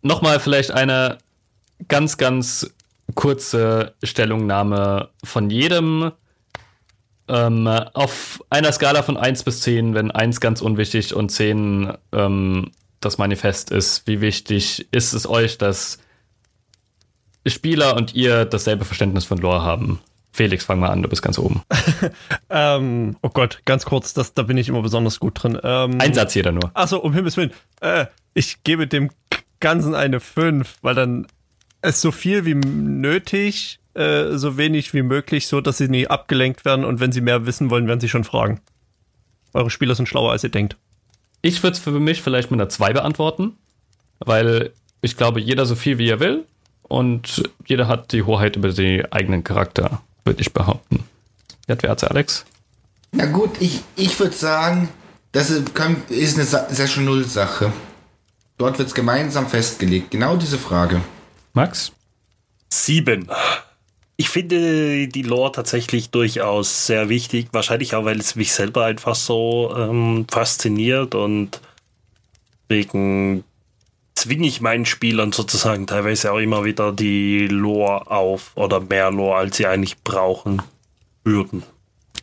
Nochmal 0.00 0.40
vielleicht 0.40 0.70
eine 0.70 1.18
ganz 1.88 2.16
ganz 2.16 2.70
kurze 3.14 3.94
Stellungnahme 4.02 5.10
von 5.22 5.50
jedem. 5.50 6.12
Ähm, 7.28 7.66
auf 7.66 8.42
einer 8.48 8.72
Skala 8.72 9.02
von 9.02 9.18
1 9.18 9.42
bis 9.42 9.60
10, 9.60 9.94
wenn 9.94 10.10
1 10.10 10.40
ganz 10.40 10.62
unwichtig 10.62 11.14
und 11.14 11.28
10 11.28 11.92
ähm, 12.12 12.70
das 13.00 13.18
Manifest 13.18 13.70
ist, 13.70 14.06
wie 14.06 14.22
wichtig 14.22 14.88
ist 14.90 15.12
es 15.12 15.28
euch, 15.28 15.58
dass 15.58 15.98
Spieler 17.50 17.96
und 17.96 18.14
ihr 18.14 18.44
dasselbe 18.44 18.84
Verständnis 18.84 19.24
von 19.24 19.38
Lore 19.38 19.62
haben? 19.62 20.00
Felix, 20.32 20.64
fang 20.64 20.78
mal 20.78 20.90
an, 20.90 21.02
du 21.02 21.08
bist 21.08 21.22
ganz 21.22 21.38
oben. 21.38 21.62
ähm, 22.50 23.16
oh 23.22 23.30
Gott, 23.30 23.60
ganz 23.64 23.84
kurz, 23.84 24.14
das, 24.14 24.34
da 24.34 24.42
bin 24.42 24.56
ich 24.56 24.68
immer 24.68 24.82
besonders 24.82 25.18
gut 25.18 25.42
drin. 25.42 25.58
Ähm, 25.62 26.00
Ein 26.00 26.14
Satz 26.14 26.34
jeder 26.34 26.52
nur. 26.52 26.70
Achso, 26.74 26.98
um 26.98 27.12
Himmels 27.12 27.36
Willen. 27.36 27.52
Äh, 27.80 28.06
ich 28.34 28.62
gebe 28.62 28.86
dem 28.86 29.10
Ganzen 29.58 29.94
eine 29.94 30.20
5, 30.20 30.76
weil 30.82 30.94
dann 30.94 31.26
es 31.82 32.00
so 32.00 32.12
viel 32.12 32.44
wie 32.44 32.54
nötig, 32.54 33.80
äh, 33.94 34.36
so 34.36 34.56
wenig 34.56 34.94
wie 34.94 35.02
möglich, 35.02 35.48
so 35.48 35.60
dass 35.60 35.78
sie 35.78 35.88
nie 35.88 36.06
abgelenkt 36.06 36.64
werden 36.64 36.84
und 36.84 37.00
wenn 37.00 37.10
sie 37.10 37.20
mehr 37.20 37.46
wissen 37.46 37.70
wollen, 37.70 37.88
werden 37.88 38.00
sie 38.00 38.08
schon 38.08 38.24
fragen. 38.24 38.60
Eure 39.54 39.70
Spieler 39.70 39.94
sind 39.94 40.08
schlauer, 40.08 40.32
als 40.32 40.44
ihr 40.44 40.50
denkt. 40.50 40.76
Ich 41.42 41.62
würde 41.62 41.76
es 41.76 41.82
für 41.82 41.90
mich 41.90 42.22
vielleicht 42.22 42.50
mit 42.50 42.60
einer 42.60 42.68
2 42.68 42.92
beantworten, 42.92 43.56
weil 44.20 44.72
ich 45.00 45.16
glaube, 45.16 45.40
jeder 45.40 45.66
so 45.66 45.74
viel 45.74 45.98
wie 45.98 46.08
er 46.08 46.20
will 46.20 46.44
und 46.88 47.42
jeder 47.66 47.86
hat 47.86 48.12
die 48.12 48.22
Hoheit 48.22 48.56
über 48.56 48.72
den 48.72 49.10
eigenen 49.12 49.44
Charakter, 49.44 50.02
würde 50.24 50.40
ich 50.40 50.52
behaupten. 50.52 51.04
Jetzt 51.66 51.82
wer 51.82 52.10
Alex? 52.10 52.44
Na 53.12 53.26
gut, 53.26 53.50
ich, 53.60 53.82
ich 53.96 54.18
würde 54.18 54.34
sagen, 54.34 54.88
das 55.32 55.50
ist 55.50 55.76
eine 55.78 56.44
Session 56.74 57.04
Null 57.04 57.24
Sache. 57.24 57.72
Dort 58.56 58.78
wird 58.78 58.88
es 58.88 58.94
gemeinsam 58.94 59.46
festgelegt. 59.46 60.10
Genau 60.10 60.36
diese 60.36 60.58
Frage. 60.58 61.00
Max? 61.52 61.92
Sieben. 62.70 63.28
Ich 64.16 64.30
finde 64.30 65.06
die 65.06 65.22
Lore 65.22 65.52
tatsächlich 65.52 66.10
durchaus 66.10 66.86
sehr 66.86 67.08
wichtig. 67.08 67.48
Wahrscheinlich 67.52 67.94
auch, 67.94 68.04
weil 68.04 68.18
es 68.18 68.34
mich 68.34 68.52
selber 68.52 68.84
einfach 68.86 69.14
so 69.14 69.72
ähm, 69.76 70.26
fasziniert 70.28 71.14
und 71.14 71.60
wegen 72.68 73.44
zwinge 74.18 74.46
ich 74.46 74.60
meinen 74.60 74.84
Spielern 74.84 75.32
sozusagen 75.32 75.86
teilweise 75.86 76.32
auch 76.32 76.38
immer 76.38 76.64
wieder 76.64 76.92
die 76.92 77.46
Lore 77.46 78.10
auf 78.10 78.52
oder 78.56 78.80
mehr 78.80 79.10
Lore, 79.10 79.36
als 79.36 79.56
sie 79.56 79.66
eigentlich 79.66 80.02
brauchen 80.02 80.62
würden. 81.24 81.62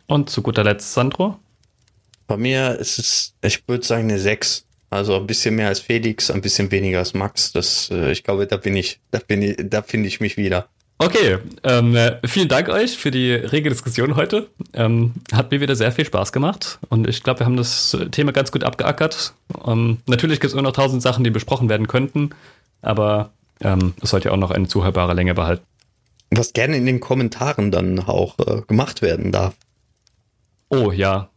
Und 0.06 0.30
zu 0.30 0.42
guter 0.42 0.62
Letzt 0.62 0.92
Sandro? 0.92 1.38
Bei 2.26 2.36
mir 2.36 2.78
ist 2.78 2.98
es, 2.98 3.34
ich 3.42 3.66
würde 3.66 3.86
sagen, 3.86 4.04
eine 4.04 4.18
6. 4.18 4.64
Also 4.90 5.16
ein 5.16 5.26
bisschen 5.26 5.56
mehr 5.56 5.68
als 5.68 5.80
Felix, 5.80 6.30
ein 6.30 6.40
bisschen 6.40 6.70
weniger 6.70 7.00
als 7.00 7.12
Max. 7.12 7.52
Das, 7.52 7.90
äh, 7.90 8.12
ich 8.12 8.22
glaube, 8.22 8.46
da 8.46 8.56
bin 8.56 8.76
ich, 8.76 9.00
da 9.10 9.18
bin 9.18 9.42
ich, 9.42 9.56
da 9.58 9.82
finde 9.82 10.08
ich 10.08 10.20
mich 10.20 10.36
wieder. 10.36 10.68
Okay, 10.98 11.38
ähm, 11.62 11.94
äh, 11.94 12.16
vielen 12.26 12.48
Dank 12.48 12.70
euch 12.70 12.96
für 12.96 13.10
die 13.10 13.32
rege 13.32 13.68
Diskussion 13.68 14.16
heute. 14.16 14.48
Ähm, 14.72 15.12
hat 15.32 15.50
mir 15.50 15.60
wieder 15.60 15.76
sehr 15.76 15.92
viel 15.92 16.06
Spaß 16.06 16.32
gemacht 16.32 16.78
und 16.88 17.06
ich 17.06 17.22
glaube, 17.22 17.40
wir 17.40 17.46
haben 17.46 17.58
das 17.58 17.96
Thema 18.12 18.32
ganz 18.32 18.50
gut 18.50 18.64
abgeackert. 18.64 19.34
Ähm, 19.66 19.98
natürlich 20.06 20.40
gibt 20.40 20.48
es 20.48 20.52
immer 20.54 20.62
noch 20.62 20.72
tausend 20.72 21.02
Sachen, 21.02 21.22
die 21.22 21.30
besprochen 21.30 21.68
werden 21.68 21.86
könnten, 21.86 22.30
aber 22.80 23.30
ähm, 23.60 23.92
es 24.00 24.10
sollte 24.10 24.28
ja 24.28 24.34
auch 24.34 24.38
noch 24.38 24.50
eine 24.50 24.68
zuhörbare 24.68 25.12
Länge 25.12 25.34
behalten. 25.34 25.64
Was 26.30 26.54
gerne 26.54 26.76
in 26.76 26.86
den 26.86 27.00
Kommentaren 27.00 27.70
dann 27.70 28.00
auch 28.00 28.38
äh, 28.38 28.62
gemacht 28.62 29.02
werden 29.02 29.32
darf. 29.32 29.54
Oh 30.70 30.92
ja, 30.92 31.28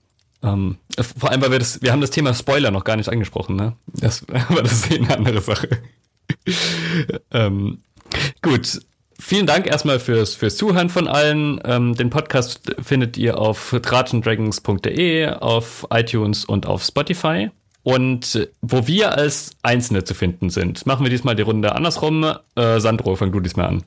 ähm, 0.41 0.77
vor 1.17 1.31
allem, 1.31 1.41
weil 1.41 1.51
wir 1.51 1.59
das, 1.59 1.81
wir 1.81 1.91
haben 1.91 2.01
das 2.01 2.11
Thema 2.11 2.33
Spoiler 2.33 2.71
noch 2.71 2.85
gar 2.85 2.95
nicht 2.95 3.09
angesprochen, 3.09 3.55
ne? 3.55 3.73
Das, 3.87 4.25
aber 4.49 4.63
das 4.63 4.71
ist 4.71 4.91
eine 4.93 5.15
andere 5.15 5.41
Sache. 5.41 5.67
ähm, 7.31 7.79
gut. 8.41 8.79
Vielen 9.21 9.45
Dank 9.45 9.67
erstmal 9.67 9.99
fürs, 9.99 10.35
fürs 10.35 10.55
Zuhören 10.55 10.89
von 10.89 11.07
allen. 11.07 11.59
Ähm, 11.65 11.93
den 11.93 12.09
Podcast 12.09 12.73
findet 12.81 13.17
ihr 13.17 13.37
auf 13.37 13.75
tratschendragons.de, 13.81 15.27
auf 15.27 15.85
iTunes 15.91 16.45
und 16.45 16.65
auf 16.65 16.83
Spotify. 16.83 17.49
Und 17.83 18.49
wo 18.61 18.87
wir 18.87 19.17
als 19.17 19.51
Einzelne 19.61 20.05
zu 20.05 20.13
finden 20.13 20.49
sind, 20.49 20.85
machen 20.85 21.05
wir 21.05 21.09
diesmal 21.09 21.35
die 21.35 21.41
Runde 21.41 21.75
andersrum. 21.75 22.25
Äh, 22.55 22.79
Sandro, 22.79 23.15
fang 23.15 23.31
du 23.31 23.41
diesmal 23.41 23.67
an. 23.67 23.83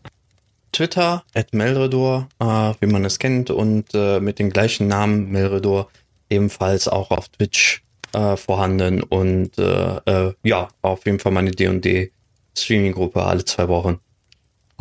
Twitter, 0.70 1.24
at 1.34 1.52
Melredor, 1.54 2.28
äh, 2.38 2.74
wie 2.80 2.86
man 2.86 3.04
es 3.04 3.18
kennt, 3.18 3.50
und 3.50 3.86
äh, 3.94 4.20
mit 4.20 4.38
dem 4.38 4.50
gleichen 4.50 4.86
Namen 4.86 5.30
Melredor 5.30 5.88
ebenfalls 6.30 6.88
auch 6.88 7.10
auf 7.10 7.28
Twitch 7.28 7.82
äh, 8.12 8.36
vorhanden 8.36 9.02
und 9.02 9.58
äh, 9.58 9.96
äh, 10.06 10.34
ja, 10.42 10.68
auf 10.82 11.06
jeden 11.06 11.18
Fall 11.18 11.32
meine 11.32 11.50
D&D 11.50 12.12
Streaming-Gruppe 12.56 13.22
alle 13.22 13.44
zwei 13.44 13.68
Wochen. 13.68 13.98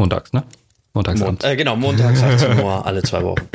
Montags, 0.01 0.33
ne? 0.33 0.43
Montags. 0.95 1.19
Mon 1.19 1.37
äh, 1.43 1.55
genau, 1.55 1.75
montags 1.75 2.23
18 2.23 2.59
Uhr 2.59 2.85
alle 2.85 3.03
zwei 3.03 3.21
Wochen. 3.23 3.47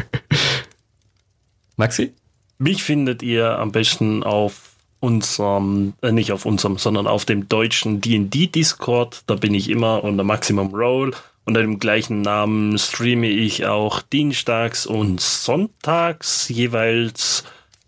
Maxi? 1.76 2.14
Mich 2.58 2.84
findet 2.84 3.20
ihr 3.24 3.58
am 3.58 3.72
besten 3.72 4.22
auf 4.22 4.76
unserem, 5.00 5.94
äh, 6.02 6.12
nicht 6.12 6.30
auf 6.30 6.46
unserem, 6.46 6.78
sondern 6.78 7.08
auf 7.08 7.24
dem 7.24 7.48
deutschen 7.48 8.00
D&D 8.00 8.46
Discord. 8.46 9.24
Da 9.26 9.34
bin 9.34 9.54
ich 9.54 9.68
immer 9.68 10.04
unter 10.04 10.22
Maximum 10.22 10.72
Roll. 10.72 11.14
Unter 11.44 11.62
dem 11.62 11.80
gleichen 11.80 12.22
Namen 12.22 12.78
streame 12.78 13.28
ich 13.28 13.66
auch 13.66 14.02
dienstags 14.02 14.86
und 14.86 15.20
sonntags 15.20 16.48
jeweils 16.48 17.42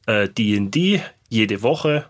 D&D 0.08 0.96
äh, 0.96 1.00
jede 1.28 1.62
Woche. 1.62 2.06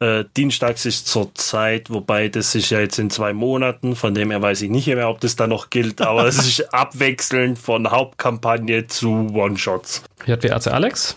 Äh, 0.00 0.24
Dienstags 0.36 0.86
ist 0.86 1.08
zur 1.08 1.34
Zeit, 1.34 1.90
wobei 1.90 2.28
das 2.28 2.54
ist 2.54 2.70
ja 2.70 2.78
jetzt 2.78 2.98
in 2.98 3.10
zwei 3.10 3.32
Monaten, 3.32 3.96
von 3.96 4.14
dem 4.14 4.30
her 4.30 4.40
weiß 4.40 4.62
ich 4.62 4.70
nicht 4.70 4.86
mehr, 4.86 5.08
ob 5.08 5.20
das 5.20 5.34
da 5.34 5.48
noch 5.48 5.70
gilt, 5.70 6.00
aber 6.00 6.24
es 6.26 6.38
ist 6.38 6.60
abwechselnd 6.72 7.58
von 7.58 7.90
Hauptkampagne 7.90 8.86
zu 8.86 9.28
One-Shots. 9.32 10.04
JWRC 10.24 10.68
Alex? 10.68 11.16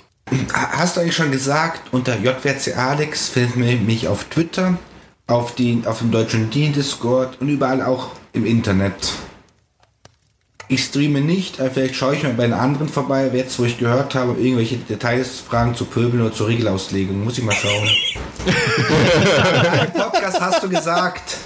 Hast 0.54 0.96
du 0.96 1.02
eigentlich 1.02 1.16
schon 1.16 1.32
gesagt, 1.32 1.82
unter 1.92 2.18
JWRC 2.18 2.76
Alex 2.76 3.30
findet 3.30 3.56
man 3.56 3.86
mich 3.86 4.08
auf 4.08 4.24
Twitter, 4.26 4.78
auf, 5.28 5.54
die, 5.54 5.84
auf 5.86 6.00
dem 6.00 6.10
deutschen 6.10 6.50
D-Discord 6.50 7.40
und 7.40 7.50
überall 7.50 7.84
auch 7.84 8.10
im 8.34 8.46
Internet. 8.46 9.14
Ich 10.72 10.86
streame 10.86 11.20
nicht, 11.20 11.60
aber 11.60 11.70
vielleicht 11.70 11.98
schaue 11.98 12.16
ich 12.16 12.24
mal 12.24 12.32
bei 12.32 12.44
den 12.44 12.54
anderen 12.54 12.88
vorbei, 12.88 13.30
jetzt 13.34 13.60
wo 13.60 13.66
ich 13.66 13.78
gehört 13.78 14.16
habe, 14.16 14.40
irgendwelche 14.40 14.78
Details, 14.78 15.42
Fragen 15.42 15.76
zu 15.76 15.84
Pöbeln 15.84 16.24
oder 16.24 16.34
zur 16.34 16.48
Regelauslegung. 16.48 17.26
Muss 17.26 17.38
ich 17.38 17.44
mal 17.44 17.54
schauen. 17.54 17.90
Im 18.46 19.92
Podcast 20.02 20.40
hast 20.40 20.64
du 20.64 20.70
gesagt, 20.70 21.40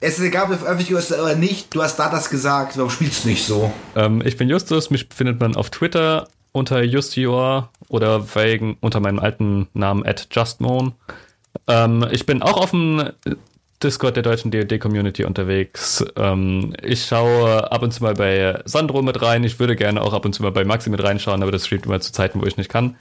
es 0.00 0.18
ist 0.18 0.24
egal, 0.24 0.44
ob 0.44 0.52
du 0.52 0.56
veröffentlicht 0.56 0.94
hast 0.96 1.12
oder 1.12 1.34
nicht, 1.34 1.74
du 1.74 1.82
hast 1.82 1.98
da 1.98 2.08
das 2.08 2.30
gesagt, 2.30 2.78
warum 2.78 2.88
spielst 2.88 3.24
du 3.24 3.28
nicht 3.28 3.44
so? 3.44 3.70
Ähm, 3.94 4.22
ich 4.24 4.38
bin 4.38 4.48
Justus, 4.48 4.88
mich 4.88 5.06
findet 5.14 5.38
man 5.38 5.54
auf 5.54 5.68
Twitter 5.68 6.28
unter 6.52 6.82
Justior 6.82 7.68
oder 7.90 8.34
wegen 8.34 8.78
unter 8.80 9.00
meinem 9.00 9.18
alten 9.18 9.68
Namen 9.74 10.06
at 10.06 10.28
JustMoan. 10.30 10.94
Ähm, 11.68 12.06
ich 12.10 12.24
bin 12.24 12.40
auch 12.40 12.56
auf 12.56 12.70
dem 12.70 13.10
Discord 13.82 14.16
der 14.16 14.22
deutschen 14.22 14.50
DD-Community 14.50 15.24
unterwegs. 15.24 16.04
Ähm, 16.16 16.74
ich 16.82 17.04
schaue 17.04 17.70
ab 17.70 17.82
und 17.82 17.92
zu 17.92 18.02
mal 18.02 18.14
bei 18.14 18.60
Sandro 18.64 19.02
mit 19.02 19.20
rein. 19.22 19.44
Ich 19.44 19.58
würde 19.58 19.76
gerne 19.76 20.02
auch 20.02 20.12
ab 20.12 20.24
und 20.24 20.32
zu 20.32 20.42
mal 20.42 20.52
bei 20.52 20.64
Maxi 20.64 20.90
mit 20.90 21.02
reinschauen, 21.02 21.42
aber 21.42 21.52
das 21.52 21.66
streamt 21.66 21.86
immer 21.86 22.00
zu 22.00 22.12
Zeiten, 22.12 22.40
wo 22.40 22.46
ich 22.46 22.56
nicht 22.56 22.70
kann. 22.70 22.96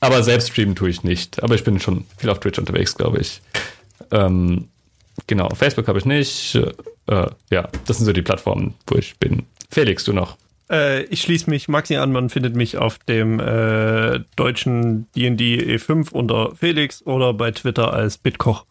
Aber 0.00 0.22
selbst 0.22 0.50
streamen 0.50 0.74
tue 0.74 0.90
ich 0.90 1.02
nicht. 1.02 1.42
Aber 1.42 1.54
ich 1.54 1.64
bin 1.64 1.80
schon 1.80 2.04
viel 2.16 2.30
auf 2.30 2.40
Twitch 2.40 2.58
unterwegs, 2.58 2.94
glaube 2.96 3.20
ich. 3.20 3.40
Ähm, 4.10 4.68
genau, 5.26 5.48
Facebook 5.50 5.88
habe 5.88 5.98
ich 5.98 6.04
nicht. 6.04 6.56
Äh, 7.06 7.26
ja, 7.50 7.68
das 7.86 7.98
sind 7.98 8.06
so 8.06 8.12
die 8.12 8.22
Plattformen, 8.22 8.74
wo 8.86 8.96
ich 8.96 9.18
bin. 9.18 9.44
Felix, 9.70 10.04
du 10.04 10.12
noch? 10.12 10.36
Äh, 10.70 11.04
ich 11.04 11.22
schließe 11.22 11.48
mich 11.50 11.68
Maxi 11.68 11.96
an. 11.96 12.12
Man 12.12 12.30
findet 12.30 12.56
mich 12.56 12.76
auf 12.76 12.98
dem 12.98 13.40
äh, 13.40 14.20
deutschen 14.36 15.06
D&D 15.16 15.76
E5 15.76 16.12
unter 16.12 16.54
Felix 16.56 17.02
oder 17.06 17.34
bei 17.34 17.50
Twitter 17.50 17.92
als 17.92 18.18
Bitkoch. 18.18 18.66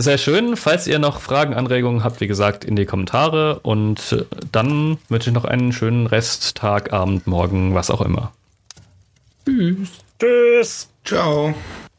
Sehr 0.00 0.16
schön. 0.16 0.56
Falls 0.56 0.86
ihr 0.86 1.00
noch 1.00 1.20
Fragen, 1.20 1.54
Anregungen 1.54 2.04
habt, 2.04 2.20
wie 2.20 2.28
gesagt, 2.28 2.64
in 2.64 2.76
die 2.76 2.86
Kommentare. 2.86 3.58
Und 3.58 4.12
äh, 4.12 4.24
dann 4.52 4.98
wünsche 5.08 5.30
ich 5.30 5.34
noch 5.34 5.44
einen 5.44 5.72
schönen 5.72 6.06
Rest, 6.06 6.56
Tag, 6.56 6.92
Abend, 6.92 7.26
Morgen, 7.26 7.74
was 7.74 7.90
auch 7.90 8.00
immer. 8.00 8.32
Tschüss. 10.20 10.88
Ciao. 11.04 11.52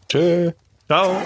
Tschö. 0.08 0.52
Ciao. 0.88 1.22